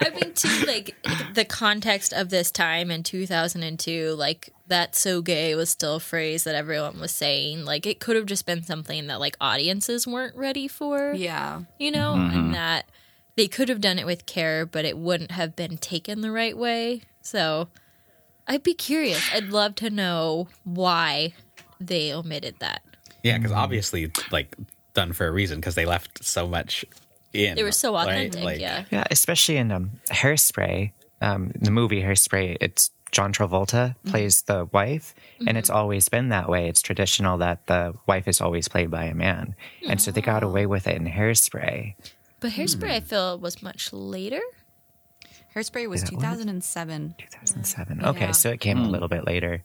I 0.00 0.10
mean, 0.10 0.34
too, 0.34 0.64
like 0.66 0.94
the 1.34 1.44
context 1.44 2.12
of 2.12 2.28
this 2.28 2.50
time 2.50 2.90
in 2.90 3.02
2002, 3.02 4.14
like 4.14 4.52
that 4.66 4.94
so 4.94 5.22
gay 5.22 5.54
was 5.54 5.70
still 5.70 5.96
a 5.96 6.00
phrase 6.00 6.44
that 6.44 6.54
everyone 6.54 7.00
was 7.00 7.12
saying. 7.12 7.64
Like 7.64 7.86
it 7.86 8.00
could 8.00 8.16
have 8.16 8.26
just 8.26 8.46
been 8.46 8.62
something 8.62 9.06
that 9.08 9.20
like 9.20 9.36
audiences 9.40 10.06
weren't 10.06 10.36
ready 10.36 10.68
for, 10.68 11.12
Yeah. 11.14 11.62
you 11.78 11.90
know, 11.90 12.14
and 12.14 12.32
mm-hmm. 12.32 12.52
that 12.52 12.86
they 13.36 13.48
could 13.48 13.68
have 13.68 13.80
done 13.80 13.98
it 13.98 14.06
with 14.06 14.26
care, 14.26 14.66
but 14.66 14.84
it 14.84 14.96
wouldn't 14.98 15.30
have 15.30 15.56
been 15.56 15.78
taken 15.78 16.20
the 16.20 16.30
right 16.30 16.56
way. 16.56 17.02
So 17.22 17.68
I'd 18.46 18.62
be 18.62 18.74
curious. 18.74 19.22
I'd 19.32 19.50
love 19.50 19.74
to 19.76 19.90
know 19.90 20.48
why 20.64 21.34
they 21.80 22.12
omitted 22.12 22.56
that. 22.58 22.82
Yeah, 23.22 23.38
because 23.38 23.52
obviously, 23.52 24.10
like 24.30 24.56
done 24.94 25.12
for 25.12 25.26
a 25.26 25.32
reason 25.32 25.60
because 25.60 25.74
they 25.74 25.86
left 25.86 26.24
so 26.24 26.46
much 26.46 26.84
in. 27.32 27.56
They 27.56 27.62
were 27.62 27.72
so 27.72 27.94
right? 27.94 28.08
authentic, 28.08 28.44
Like, 28.44 28.60
yeah. 28.60 28.84
Yeah, 28.90 29.04
especially 29.10 29.56
in 29.56 29.70
um, 29.70 29.92
Hairspray, 30.10 30.92
um, 31.20 31.52
the 31.60 31.70
movie 31.70 32.02
Hairspray. 32.02 32.56
It's 32.60 32.90
John 33.12 33.32
Travolta 33.32 33.94
plays 34.06 34.42
the 34.42 34.68
wife, 34.72 35.14
and 35.46 35.58
it's 35.58 35.68
always 35.68 36.08
been 36.08 36.30
that 36.30 36.48
way. 36.48 36.68
It's 36.68 36.80
traditional 36.80 37.36
that 37.38 37.66
the 37.66 37.94
wife 38.06 38.26
is 38.26 38.40
always 38.40 38.68
played 38.68 38.90
by 38.90 39.04
a 39.04 39.14
man, 39.14 39.54
and 39.86 40.00
so 40.00 40.10
they 40.10 40.22
got 40.22 40.42
away 40.42 40.64
with 40.64 40.86
it 40.86 40.96
in 40.96 41.06
Hairspray. 41.06 41.94
But 42.40 42.52
Hairspray, 42.52 42.90
I 42.90 43.00
feel, 43.00 43.38
was 43.38 43.62
much 43.62 43.92
later. 43.92 44.40
Hairspray 45.54 45.88
was 45.88 46.02
that 46.02 46.12
what? 46.12 46.20
2007. 46.20 47.14
2007. 47.18 48.04
Okay, 48.06 48.32
so 48.32 48.50
it 48.50 48.60
came 48.60 48.78
a 48.78 48.88
little 48.88 49.08
bit 49.08 49.26
later. 49.26 49.62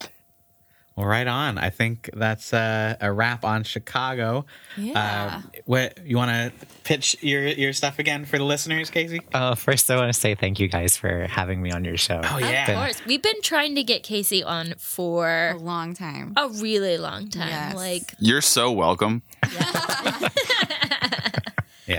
Well, 0.95 1.05
right 1.05 1.27
on. 1.27 1.59
I 1.59 1.69
think 1.69 2.09
that's 2.15 2.53
uh, 2.55 2.95
a 2.99 3.11
wrap 3.11 3.45
on 3.45 3.63
Chicago. 3.63 4.45
Yeah. 4.75 5.41
Uh, 5.45 5.49
what 5.65 6.03
you 6.03 6.17
want 6.17 6.31
to 6.31 6.65
pitch 6.85 7.15
your 7.21 7.43
your 7.49 7.71
stuff 7.71 7.99
again 7.99 8.25
for 8.25 8.39
the 8.39 8.43
listeners, 8.43 8.89
Casey? 8.89 9.21
Uh, 9.31 9.53
first, 9.53 9.91
I 9.91 9.95
want 9.95 10.11
to 10.11 10.19
say 10.19 10.33
thank 10.33 10.59
you 10.59 10.67
guys 10.67 10.97
for 10.97 11.27
having 11.27 11.61
me 11.61 11.69
on 11.71 11.85
your 11.85 11.97
show. 11.97 12.19
Oh 12.23 12.39
yeah, 12.39 12.71
Of 12.71 12.77
course. 12.79 13.05
We've 13.05 13.21
been 13.21 13.39
trying 13.43 13.75
to 13.75 13.83
get 13.83 14.01
Casey 14.01 14.43
on 14.43 14.73
for 14.79 15.51
a 15.51 15.57
long 15.57 15.93
time. 15.93 16.33
a 16.35 16.49
really 16.49 16.97
long 16.97 17.29
time. 17.29 17.49
Yes. 17.49 17.75
Like, 17.75 18.15
You're 18.17 18.41
so 18.41 18.71
welcome. 18.71 19.21
Yeah. 19.53 19.61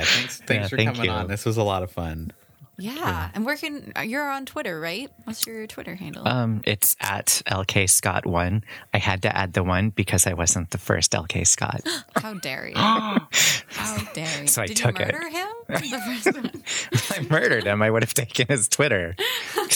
Thanks. 0.04 0.38
Thanks 0.40 0.48
Yeah, 0.48 0.68
for 0.68 0.76
thank 0.76 0.88
coming 0.94 1.04
you. 1.04 1.10
on. 1.10 1.28
This 1.28 1.44
was 1.44 1.56
a 1.56 1.62
lot 1.62 1.82
of 1.82 1.90
fun. 1.90 2.32
Yeah. 2.78 3.30
And 3.34 3.44
where 3.44 3.56
can 3.56 3.92
you're 4.04 4.30
on 4.30 4.46
Twitter, 4.46 4.78
right? 4.80 5.10
What's 5.24 5.46
your 5.46 5.66
Twitter 5.66 5.96
handle? 5.96 6.26
Um, 6.26 6.62
it's 6.64 6.96
at 7.00 7.42
LK 7.46 7.90
Scott 7.90 8.24
one. 8.24 8.62
I 8.94 8.98
had 8.98 9.22
to 9.22 9.36
add 9.36 9.52
the 9.52 9.64
one 9.64 9.90
because 9.90 10.26
I 10.28 10.34
wasn't 10.34 10.70
the 10.70 10.78
first 10.78 11.10
LK 11.12 11.44
Scott. 11.46 11.82
How 12.16 12.34
dare 12.34 12.68
you? 12.68 12.74
How 12.76 13.98
dare 14.14 14.42
you? 14.42 14.46
So 14.46 14.62
I 14.62 14.66
Did 14.68 14.76
took 14.76 14.98
you 14.98 15.04
it. 15.06 15.12
murder 15.12 15.28
him? 15.28 15.48
The 15.68 16.20
first 16.22 16.36
one? 16.36 16.62
I 17.10 17.26
murdered 17.28 17.64
him. 17.64 17.82
I 17.82 17.90
would 17.90 18.02
have 18.02 18.14
taken 18.14 18.46
his 18.48 18.68
Twitter. 18.68 19.14
I 19.56 19.70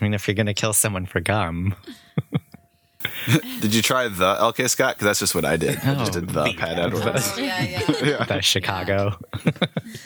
mean, 0.00 0.12
if 0.12 0.26
you're 0.28 0.34
gonna 0.34 0.52
kill 0.54 0.72
someone 0.72 1.06
for 1.06 1.20
gum, 1.20 1.74
Did 3.60 3.74
you 3.74 3.82
try 3.82 4.08
the 4.08 4.34
LK 4.36 4.68
Scott? 4.70 4.94
Because 4.96 5.06
that's 5.06 5.18
just 5.20 5.34
what 5.34 5.44
I 5.44 5.56
did. 5.56 5.78
I 5.78 5.94
just 5.94 6.10
Oh, 6.16 6.20
did 6.20 6.28
the 6.28 6.32
the 6.44 6.54
Pat 6.54 6.56
Pat 6.58 6.78
Edwards. 6.78 7.32
Oh, 7.36 7.40
yeah, 7.40 7.62
yeah. 8.02 8.24
that's 8.28 8.46
Chicago. 8.46 9.16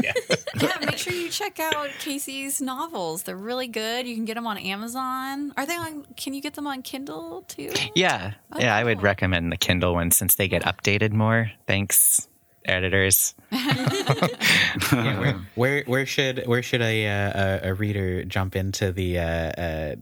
Yeah. 0.03 0.13
yeah, 0.61 0.77
make 0.81 0.99
sure 0.99 1.13
you 1.13 1.29
check 1.29 1.59
out 1.61 1.89
Casey's 2.01 2.61
novels. 2.61 3.23
They're 3.25 3.37
really 3.37 3.69
good. 3.69 4.07
You 4.07 4.15
can 4.15 4.25
get 4.25 4.35
them 4.35 4.47
on 4.47 4.59
Amazon. 4.59 5.53
Are 5.57 5.67
they 5.67 5.77
on? 5.77 6.07
Can 6.17 6.35
you 6.35 6.41
get 6.43 6.55
them 6.55 6.67
on 6.67 6.83
Kindle 6.83 7.43
too? 7.49 7.73
Yeah, 7.95 8.35
yeah. 8.59 8.77
I 8.77 8.85
would 8.85 8.99
cool. 8.99 9.05
recommend 9.05 9.53
the 9.53 9.57
Kindle 9.57 9.95
one 9.95 10.11
since 10.11 10.35
they 10.35 10.49
get 10.49 10.63
updated 10.63 11.13
more. 11.13 11.51
Thanks, 11.67 12.29
editors. 12.67 13.35
yeah 13.53 15.19
where, 15.19 15.33
where 15.55 15.85
where 15.85 16.07
should 16.07 16.47
where 16.47 16.63
should 16.63 16.83
a 16.83 17.07
uh, 17.07 17.61
a, 17.65 17.71
a 17.71 17.75
reader 17.75 18.25
jump 18.25 18.57
into 18.57 18.93
the 18.93 19.19
uh, 19.19 19.23
uh, 19.23 19.95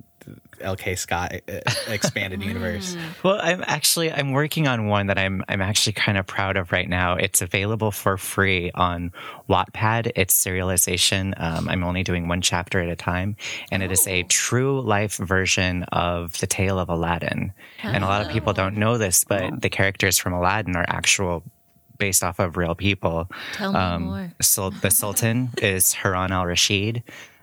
LK 0.61 0.97
Scott 0.99 1.35
uh, 1.49 1.61
expanded 1.89 2.43
universe? 2.45 2.97
Well, 3.23 3.39
I'm 3.41 3.63
actually 3.67 4.13
I'm 4.13 4.33
working 4.33 4.67
on 4.67 4.87
one 4.87 5.09
that 5.09 5.19
I'm 5.19 5.45
I'm 5.49 5.61
actually 5.61 5.93
kind 5.95 6.17
of 6.19 6.27
proud 6.27 6.57
of 6.57 6.73
right 6.73 6.89
now. 6.89 7.17
It's 7.17 7.43
available 7.43 7.91
for 7.91 8.17
free 8.17 8.71
on 8.75 9.13
Wattpad. 9.49 10.13
It's 10.17 10.43
serialization. 10.43 11.35
Um, 11.41 11.69
I'm 11.69 11.85
only 11.85 12.03
doing 12.03 12.29
one 12.29 12.41
chapter 12.41 12.81
at 12.81 12.89
a 12.89 12.97
time, 12.97 13.37
and 13.71 13.83
it 13.83 13.93
is 13.93 14.07
a 14.07 14.23
true 14.25 14.81
life 14.81 15.17
version 15.17 15.85
of 15.85 16.39
the 16.41 16.47
Tale 16.47 16.79
of 16.79 16.89
Aladdin. 16.89 17.53
And 17.83 18.03
a 18.03 18.07
lot 18.07 18.25
of 18.25 18.33
people 18.33 18.53
don't 18.53 18.77
know 18.77 18.97
this, 18.97 19.25
but 19.25 19.61
the 19.61 19.69
characters 19.69 20.19
from 20.19 20.33
Aladdin 20.33 20.77
are 20.77 20.87
actual. 20.89 21.43
Based 21.99 22.25
off 22.25 22.39
of 22.39 22.57
real 22.57 22.75
people. 22.75 23.31
tell 23.55 23.73
me 23.73 23.79
Um, 23.79 24.03
more. 24.03 24.33
Sul- 24.41 24.71
the 24.73 24.91
Sultan 24.91 25.51
is 25.63 25.93
Harun 25.93 26.33
al 26.33 26.47
Rashid. 26.47 27.03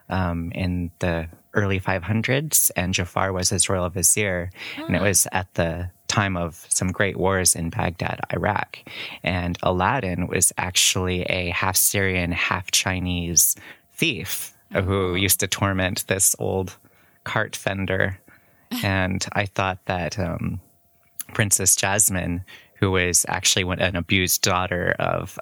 um, 0.10 0.52
in 0.54 0.92
the 1.00 1.30
early 1.54 1.80
500s, 1.80 2.70
and 2.76 2.94
Jafar 2.94 3.32
was 3.32 3.50
his 3.50 3.70
royal 3.70 3.88
vizier. 3.90 4.50
And 4.78 4.94
it 4.96 5.02
was 5.02 5.26
at 5.32 5.54
the 5.54 5.90
time 6.08 6.36
of 6.36 6.66
some 6.70 6.92
great 6.92 7.16
wars 7.16 7.56
in 7.56 7.70
Baghdad, 7.70 8.20
Iraq. 8.34 8.80
And 9.24 9.58
Aladdin 9.64 10.28
was 10.28 10.52
actually 10.58 11.24
a 11.24 11.50
half 11.52 11.78
Syrian, 11.78 12.32
half 12.34 12.72
Chinese 12.72 13.56
thief 13.94 14.54
who 14.74 15.16
used 15.16 15.40
to 15.42 15.48
torment 15.48 16.06
this 16.08 16.36
old 16.40 16.76
cart 17.24 17.56
fender. 17.56 18.18
And 18.84 19.26
I 19.34 19.46
thought 19.46 19.80
that 19.86 20.18
um, 20.20 20.62
Princess 21.34 21.76
Jasmine, 21.76 22.44
who 22.82 22.92
was 22.92 23.26
actually 23.30 23.64
an 23.80 23.96
abused 23.96 24.42
daughter 24.42 24.94
of 25.00 25.40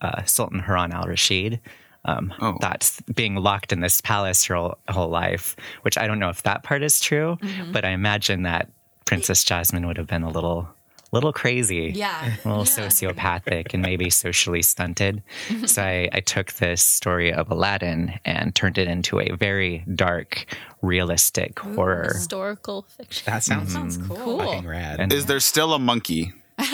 uh, 0.00 0.24
Sultan 0.24 0.58
Harun 0.58 0.90
al 0.92 1.04
Rashid, 1.06 1.60
um, 2.06 2.34
Oh. 2.40 2.56
that's 2.60 3.00
being 3.02 3.36
locked 3.36 3.72
in 3.72 3.80
this 3.80 4.00
palace 4.00 4.44
her 4.46 4.56
whole, 4.56 4.78
whole 4.88 5.08
life, 5.08 5.54
which 5.82 5.96
I 5.96 6.06
don't 6.06 6.18
know 6.18 6.30
if 6.30 6.42
that 6.42 6.62
part 6.62 6.82
is 6.82 7.00
true, 7.00 7.38
but 7.72 7.84
I 7.84 7.90
imagine 7.90 8.42
that 8.42 8.68
Princess 9.04 9.44
Jasmine 9.44 9.86
would 9.86 9.96
have 9.98 10.06
been 10.06 10.22
a 10.22 10.30
little 10.30 10.68
little 11.14 11.32
crazy 11.32 11.92
Yeah. 11.94 12.34
a 12.44 12.48
little 12.48 12.64
sociopathic 12.64 13.72
and 13.72 13.82
maybe 13.82 14.10
socially 14.10 14.60
stunted. 14.62 15.22
so 15.66 15.82
I, 15.82 16.08
I 16.12 16.20
took 16.20 16.52
this 16.54 16.82
story 16.82 17.32
of 17.32 17.50
Aladdin 17.50 18.18
and 18.24 18.54
turned 18.54 18.76
it 18.78 18.88
into 18.88 19.20
a 19.20 19.30
very 19.36 19.84
dark, 19.94 20.44
realistic 20.82 21.58
horror. 21.58 22.10
Historical 22.12 22.82
fiction. 22.82 23.22
That 23.32 23.42
sounds, 23.44 23.72
Sounds 23.72 23.96
cool. 23.96 24.16
Cool. 24.16 24.38
fucking 24.40 24.66
rad. 24.66 25.00
And- 25.00 25.12
Is 25.12 25.26
there 25.26 25.40
still 25.40 25.72
a 25.72 25.78
monkey? 25.78 26.32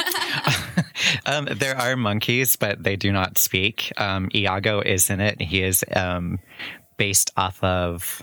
Um, 1.27 1.47
there 1.51 1.77
are 1.77 1.97
monkeys, 1.97 2.57
but 2.57 2.83
they 2.83 2.97
do 2.97 3.11
not 3.13 3.39
speak. 3.39 3.93
Um, 3.97 4.29
Iago 4.35 4.81
is 4.81 5.11
in 5.11 5.21
it. 5.21 5.41
He 5.41 5.63
is 5.63 5.85
um, 5.95 6.39
based 6.97 7.31
off 7.37 7.63
of 7.65 8.23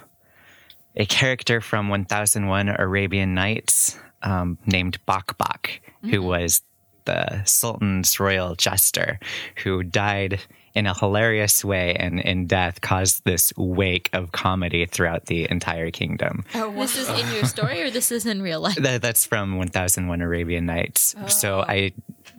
a 0.95 1.06
character 1.06 1.60
from 1.61 1.89
1001 1.89 2.69
Arabian 2.69 3.34
Nights 3.34 3.98
um, 4.23 4.57
named 4.65 4.99
Bak 5.06 5.38
Bak, 5.38 5.81
who 6.02 6.22
was 6.22 6.61
the 7.06 7.41
Sultan's 7.45 8.19
royal 8.19 8.56
jester, 8.56 9.19
who 9.64 9.84
died 9.84 10.39
in 10.73 10.85
a 10.85 10.94
hilarious 10.94 11.65
way 11.65 11.95
and 11.95 12.19
in 12.19 12.45
death 12.45 12.81
caused 12.81 13.23
this 13.23 13.52
wake 13.57 14.10
of 14.14 14.31
comedy 14.31 14.85
throughout 14.85 15.26
the 15.26 15.49
entire 15.49 15.89
kingdom. 15.89 16.44
Oh, 16.53 16.72
This 16.72 16.98
is 16.98 17.10
in 17.10 17.34
your 17.34 17.45
story, 17.45 17.81
or 17.81 17.89
this 17.89 18.11
is 18.11 18.26
in 18.27 18.44
real 18.44 18.60
life? 18.61 18.76
That, 18.76 19.02
that's 19.02 19.26
from 19.26 19.57
1001 19.57 20.22
Arabian 20.22 20.65
Nights. 20.68 21.15
So 21.30 21.61
I 21.61 21.94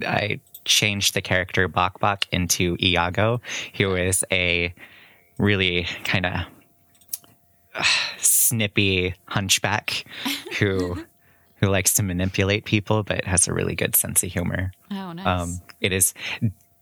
I 0.07 0.41
changed 0.65 1.15
the 1.15 1.23
character 1.23 1.67
Bak 1.67 1.99
Bak 1.99 2.27
into 2.31 2.77
Iago, 2.81 3.41
He 3.73 3.87
was 3.87 4.23
a 4.31 4.73
really 5.39 5.87
kind 6.05 6.27
of 6.27 6.43
snippy 8.19 9.15
hunchback 9.27 10.05
who 10.59 11.05
who 11.61 11.67
likes 11.69 11.95
to 11.95 12.03
manipulate 12.03 12.65
people 12.65 13.03
but 13.03 13.25
has 13.25 13.49
a 13.49 13.53
really 13.53 13.75
good 13.75 13.97
sense 13.97 14.23
of 14.23 14.31
humor. 14.33 14.73
Oh, 14.91 15.13
nice. 15.13 15.27
Um, 15.27 15.61
it 15.81 15.93
is 15.93 16.15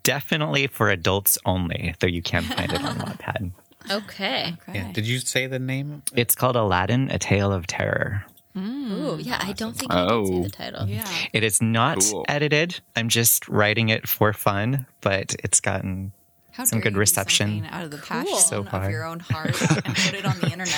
definitely 0.03 0.67
for 0.67 0.91
adults 0.91 1.39
only, 1.45 1.95
though 2.01 2.07
you 2.07 2.23
can 2.23 2.43
find 2.43 2.73
it 2.73 2.83
on 2.85 2.97
Wattpad. 2.99 3.53
Okay. 3.89 4.53
okay. 4.69 4.79
yeah. 4.79 4.91
Did 4.91 5.07
you 5.07 5.21
say 5.21 5.47
the 5.47 5.61
name? 5.61 6.03
It's 6.17 6.35
called 6.35 6.57
Aladdin: 6.57 7.09
A 7.13 7.21
Tale 7.21 7.53
of 7.53 7.69
Terror. 7.69 8.25
Ooh, 8.57 9.17
yeah. 9.21 9.39
I 9.41 9.53
don't 9.53 9.77
think 9.77 9.93
I 9.95 10.01
did 10.09 10.27
see 10.27 10.35
Oh. 10.35 10.43
the 10.43 10.51
title. 10.51 10.89
Yeah. 10.89 11.09
It 11.33 11.45
is 11.45 11.63
not 11.63 12.01
Cool. 12.01 12.25
edited. 12.29 12.81
I'm 12.97 13.09
just 13.09 13.47
writing 13.49 13.91
it 13.91 14.09
for 14.09 14.33
fun, 14.33 14.87
but 15.03 15.37
it's 15.45 15.61
gotten 15.61 16.11
How 16.57 16.65
Some 16.65 16.81
good 16.81 16.95
you 16.95 16.99
reception. 17.01 17.49
something 17.65 17.71
out 17.71 17.85
of 17.85 17.91
the 17.91 17.99
passion 17.99 18.39
So 18.39 18.61
of 18.61 18.69
far. 18.71 18.91
your 18.91 19.05
own 19.05 19.21
heart 19.21 19.49
and 19.61 19.95
put 19.95 20.15
it 20.15 20.25
on 20.25 20.39
the 20.41 20.47
internet. 20.53 20.73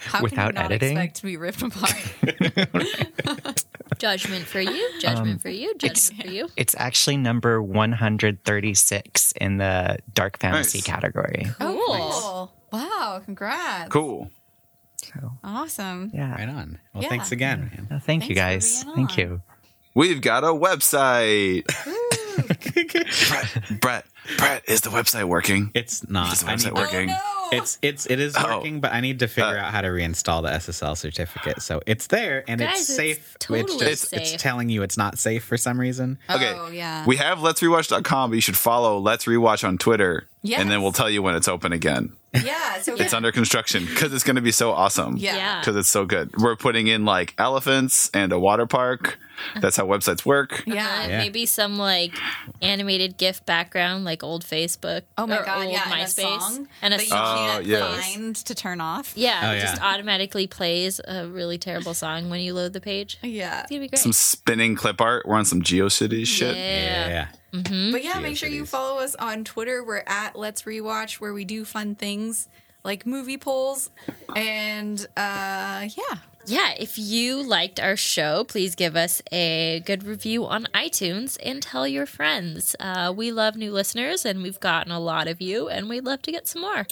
How 0.00 0.22
Without 0.22 0.54
can 0.54 0.62
you 0.62 0.62
not 0.62 0.72
editing? 0.72 0.96
expect 0.96 1.16
to 1.16 1.22
be 1.24 1.36
ripped 1.36 1.60
apart? 1.62 1.94
Judgment 3.98 4.46
for 4.46 4.60
you. 4.60 4.90
Judgment 5.00 5.32
um, 5.32 5.38
for 5.38 5.50
you. 5.50 5.74
Judgment 5.76 6.22
for 6.22 6.28
you. 6.28 6.48
it's 6.56 6.74
actually 6.78 7.18
number 7.18 7.62
136 7.62 9.32
in 9.32 9.58
the 9.58 9.98
dark 10.14 10.38
fantasy 10.38 10.78
Nice. 10.78 10.86
category. 10.86 11.46
Oh, 11.60 11.82
cool. 11.86 12.10
Cool. 12.10 12.52
Wow, 12.80 13.20
congrats. 13.24 13.90
Cool. 13.90 14.30
So, 14.96 15.32
Awesome. 15.44 16.10
yeah. 16.14 16.32
Right 16.34 16.48
on. 16.48 16.78
Well, 16.94 17.02
Yeah. 17.02 17.08
thanks 17.10 17.32
again, 17.32 17.86
man. 17.90 18.00
Thank 18.00 18.28
you 18.28 18.34
Thanks 18.34 18.80
for 18.80 18.86
guys. 18.86 18.94
Thank 18.96 19.18
you. 19.18 19.42
We've 19.94 20.20
got 20.22 20.42
a 20.42 20.48
website. 20.48 21.64
Brett, 23.28 23.80
Brett, 23.80 24.04
Brett, 24.38 24.62
is 24.68 24.80
the 24.82 24.90
website 24.90 25.24
working? 25.24 25.70
It's 25.74 26.08
not. 26.08 26.32
Is 26.32 26.40
the 26.40 26.50
I 26.50 26.54
website 26.54 26.64
need- 26.66 26.74
working? 26.74 27.10
Oh, 27.10 27.48
no. 27.52 27.58
It's 27.58 27.76
it's 27.82 28.06
it 28.06 28.18
is 28.18 28.34
Oh. 28.34 28.56
working, 28.56 28.80
but 28.80 28.94
I 28.94 29.00
need 29.00 29.18
to 29.18 29.28
figure 29.28 29.58
Uh. 29.58 29.62
out 29.64 29.72
how 29.72 29.82
to 29.82 29.88
reinstall 29.88 30.42
the 30.42 30.48
SSL 30.52 30.96
certificate. 30.96 31.60
So 31.60 31.82
it's 31.86 32.06
there 32.06 32.44
and 32.48 32.60
Guys, 32.60 32.80
it's 32.80 32.88
it's 32.88 32.96
safe. 32.96 33.36
totally 33.38 33.86
it's, 33.88 34.08
safe. 34.08 34.20
it's 34.20 34.42
telling 34.42 34.70
you 34.70 34.82
it's 34.82 34.96
not 34.96 35.18
safe 35.18 35.44
for 35.44 35.58
some 35.58 35.78
reason. 35.78 36.18
Okay. 36.30 36.54
Oh, 36.56 36.70
yeah. 36.70 37.04
We 37.04 37.16
have 37.16 37.42
let's 37.42 37.60
rewatch.com, 37.60 38.30
but 38.30 38.34
you 38.36 38.40
should 38.40 38.56
follow 38.56 38.98
Let's 38.98 39.26
Rewatch 39.26 39.68
on 39.68 39.76
Twitter. 39.76 40.28
Yes. 40.42 40.60
And 40.60 40.70
then 40.70 40.82
we'll 40.82 40.92
tell 40.92 41.10
you 41.10 41.20
when 41.22 41.34
it's 41.34 41.46
open 41.46 41.72
again. 41.74 42.12
yeah. 42.32 42.80
So 42.80 42.94
It's 42.96 43.12
under 43.12 43.30
construction 43.30 43.84
because 43.84 44.12
it's 44.14 44.24
going 44.24 44.36
to 44.36 44.42
be 44.42 44.50
so 44.50 44.72
awesome. 44.72 45.18
Yeah. 45.18 45.36
Yeah. 45.36 45.60
Because 45.60 45.76
it's 45.76 45.90
so 45.90 46.06
good. 46.06 46.34
We're 46.38 46.56
putting 46.56 46.86
in 46.86 47.04
like 47.04 47.34
elephants 47.36 48.10
and 48.14 48.32
a 48.32 48.38
water 48.38 48.66
park. 48.66 49.18
That's 49.60 49.76
how 49.76 49.86
websites 49.86 50.24
work. 50.24 50.62
Yeah. 50.66 51.06
Yeah. 51.06 51.18
Maybe 51.18 51.44
some 51.46 51.76
like 51.76 52.18
animated 52.60 53.16
GIF 53.16 53.44
background, 53.46 54.04
like 54.04 54.22
old 54.22 54.44
Facebook. 54.44 55.02
Oh 55.18 55.26
my 55.26 55.38
or 55.38 55.44
god, 55.44 55.64
old 55.64 55.72
yeah, 55.72 55.82
and 55.84 55.92
a 56.00 56.04
MySpace, 56.04 56.40
song 56.40 56.68
and 56.80 56.94
a 56.94 56.96
that 56.96 57.02
you 57.02 57.08
song. 57.08 57.20
Oh, 57.20 57.52
can't 57.52 57.66
yes. 57.66 58.14
find 58.14 58.36
to 58.36 58.54
turn 58.54 58.80
off. 58.80 59.12
Yeah, 59.16 59.40
Oh, 59.44 59.52
it 59.54 59.60
just 59.60 59.82
automatically 59.82 60.46
plays 60.46 61.00
a 61.06 61.26
really 61.26 61.58
terrible 61.58 61.94
song 61.94 62.30
when 62.30 62.40
you 62.40 62.54
load 62.54 62.72
the 62.72 62.80
page. 62.80 63.18
Yeah. 63.22 63.60
It's 63.60 63.70
gonna 63.70 63.80
be 63.80 63.88
great. 63.88 63.98
Some 63.98 64.12
spinning 64.12 64.74
clip 64.74 65.00
art. 65.00 65.26
We're 65.26 65.36
on 65.36 65.44
some 65.44 65.62
GeoCities 65.62 66.26
shit. 66.26 66.56
Yeah. 66.56 67.08
Yeah. 67.08 67.28
Mm-hmm. 67.52 67.92
But 67.92 68.02
yeah, 68.02 68.18
make 68.20 68.36
sure 68.36 68.48
you 68.48 68.64
follow 68.64 69.00
us 69.00 69.14
on 69.16 69.44
Twitter. 69.44 69.84
We're 69.84 70.04
at 70.06 70.36
Let's 70.36 70.62
Rewatch, 70.62 71.14
where 71.14 71.34
we 71.34 71.44
do 71.44 71.64
fun 71.66 71.94
things 71.94 72.48
like 72.84 73.06
movie 73.06 73.38
polls. 73.38 73.90
And 74.34 75.00
uh 75.16 75.88
yeah. 75.96 76.18
Yeah, 76.44 76.74
if 76.76 76.98
you 76.98 77.40
liked 77.40 77.78
our 77.78 77.96
show, 77.96 78.42
please 78.42 78.74
give 78.74 78.96
us 78.96 79.22
a 79.30 79.80
good 79.86 80.02
review 80.02 80.44
on 80.44 80.66
iTunes 80.74 81.38
and 81.44 81.62
tell 81.62 81.86
your 81.86 82.04
friends. 82.04 82.74
Uh, 82.80 83.12
we 83.16 83.30
love 83.30 83.54
new 83.54 83.70
listeners, 83.70 84.24
and 84.24 84.42
we've 84.42 84.58
gotten 84.58 84.90
a 84.90 84.98
lot 84.98 85.28
of 85.28 85.40
you, 85.40 85.68
and 85.68 85.88
we'd 85.88 86.04
love 86.04 86.20
to 86.22 86.32
get 86.32 86.48
some 86.48 86.62
more. 86.62 86.84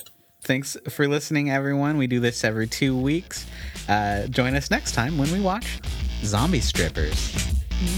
Thanks 0.42 0.76
for 0.88 1.08
listening, 1.08 1.50
everyone. 1.50 1.98
We 1.98 2.06
do 2.06 2.20
this 2.20 2.44
every 2.44 2.68
two 2.68 2.96
weeks. 2.96 3.44
Uh, 3.88 4.28
join 4.28 4.54
us 4.54 4.70
next 4.70 4.92
time 4.92 5.18
when 5.18 5.30
we 5.32 5.40
watch 5.40 5.80
Zombie 6.22 6.60
Strippers. 6.60 7.34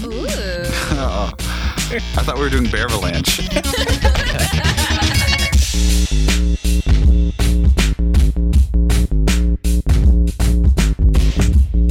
Ooh. 0.03 0.25
I 0.27 2.23
thought 2.23 2.35
we 2.35 2.41
were 2.41 2.49
doing 2.49 2.69
Bear 2.71 2.85
Avalanche. 2.85 3.47
Thank 5.73 6.11
you. 11.73 11.82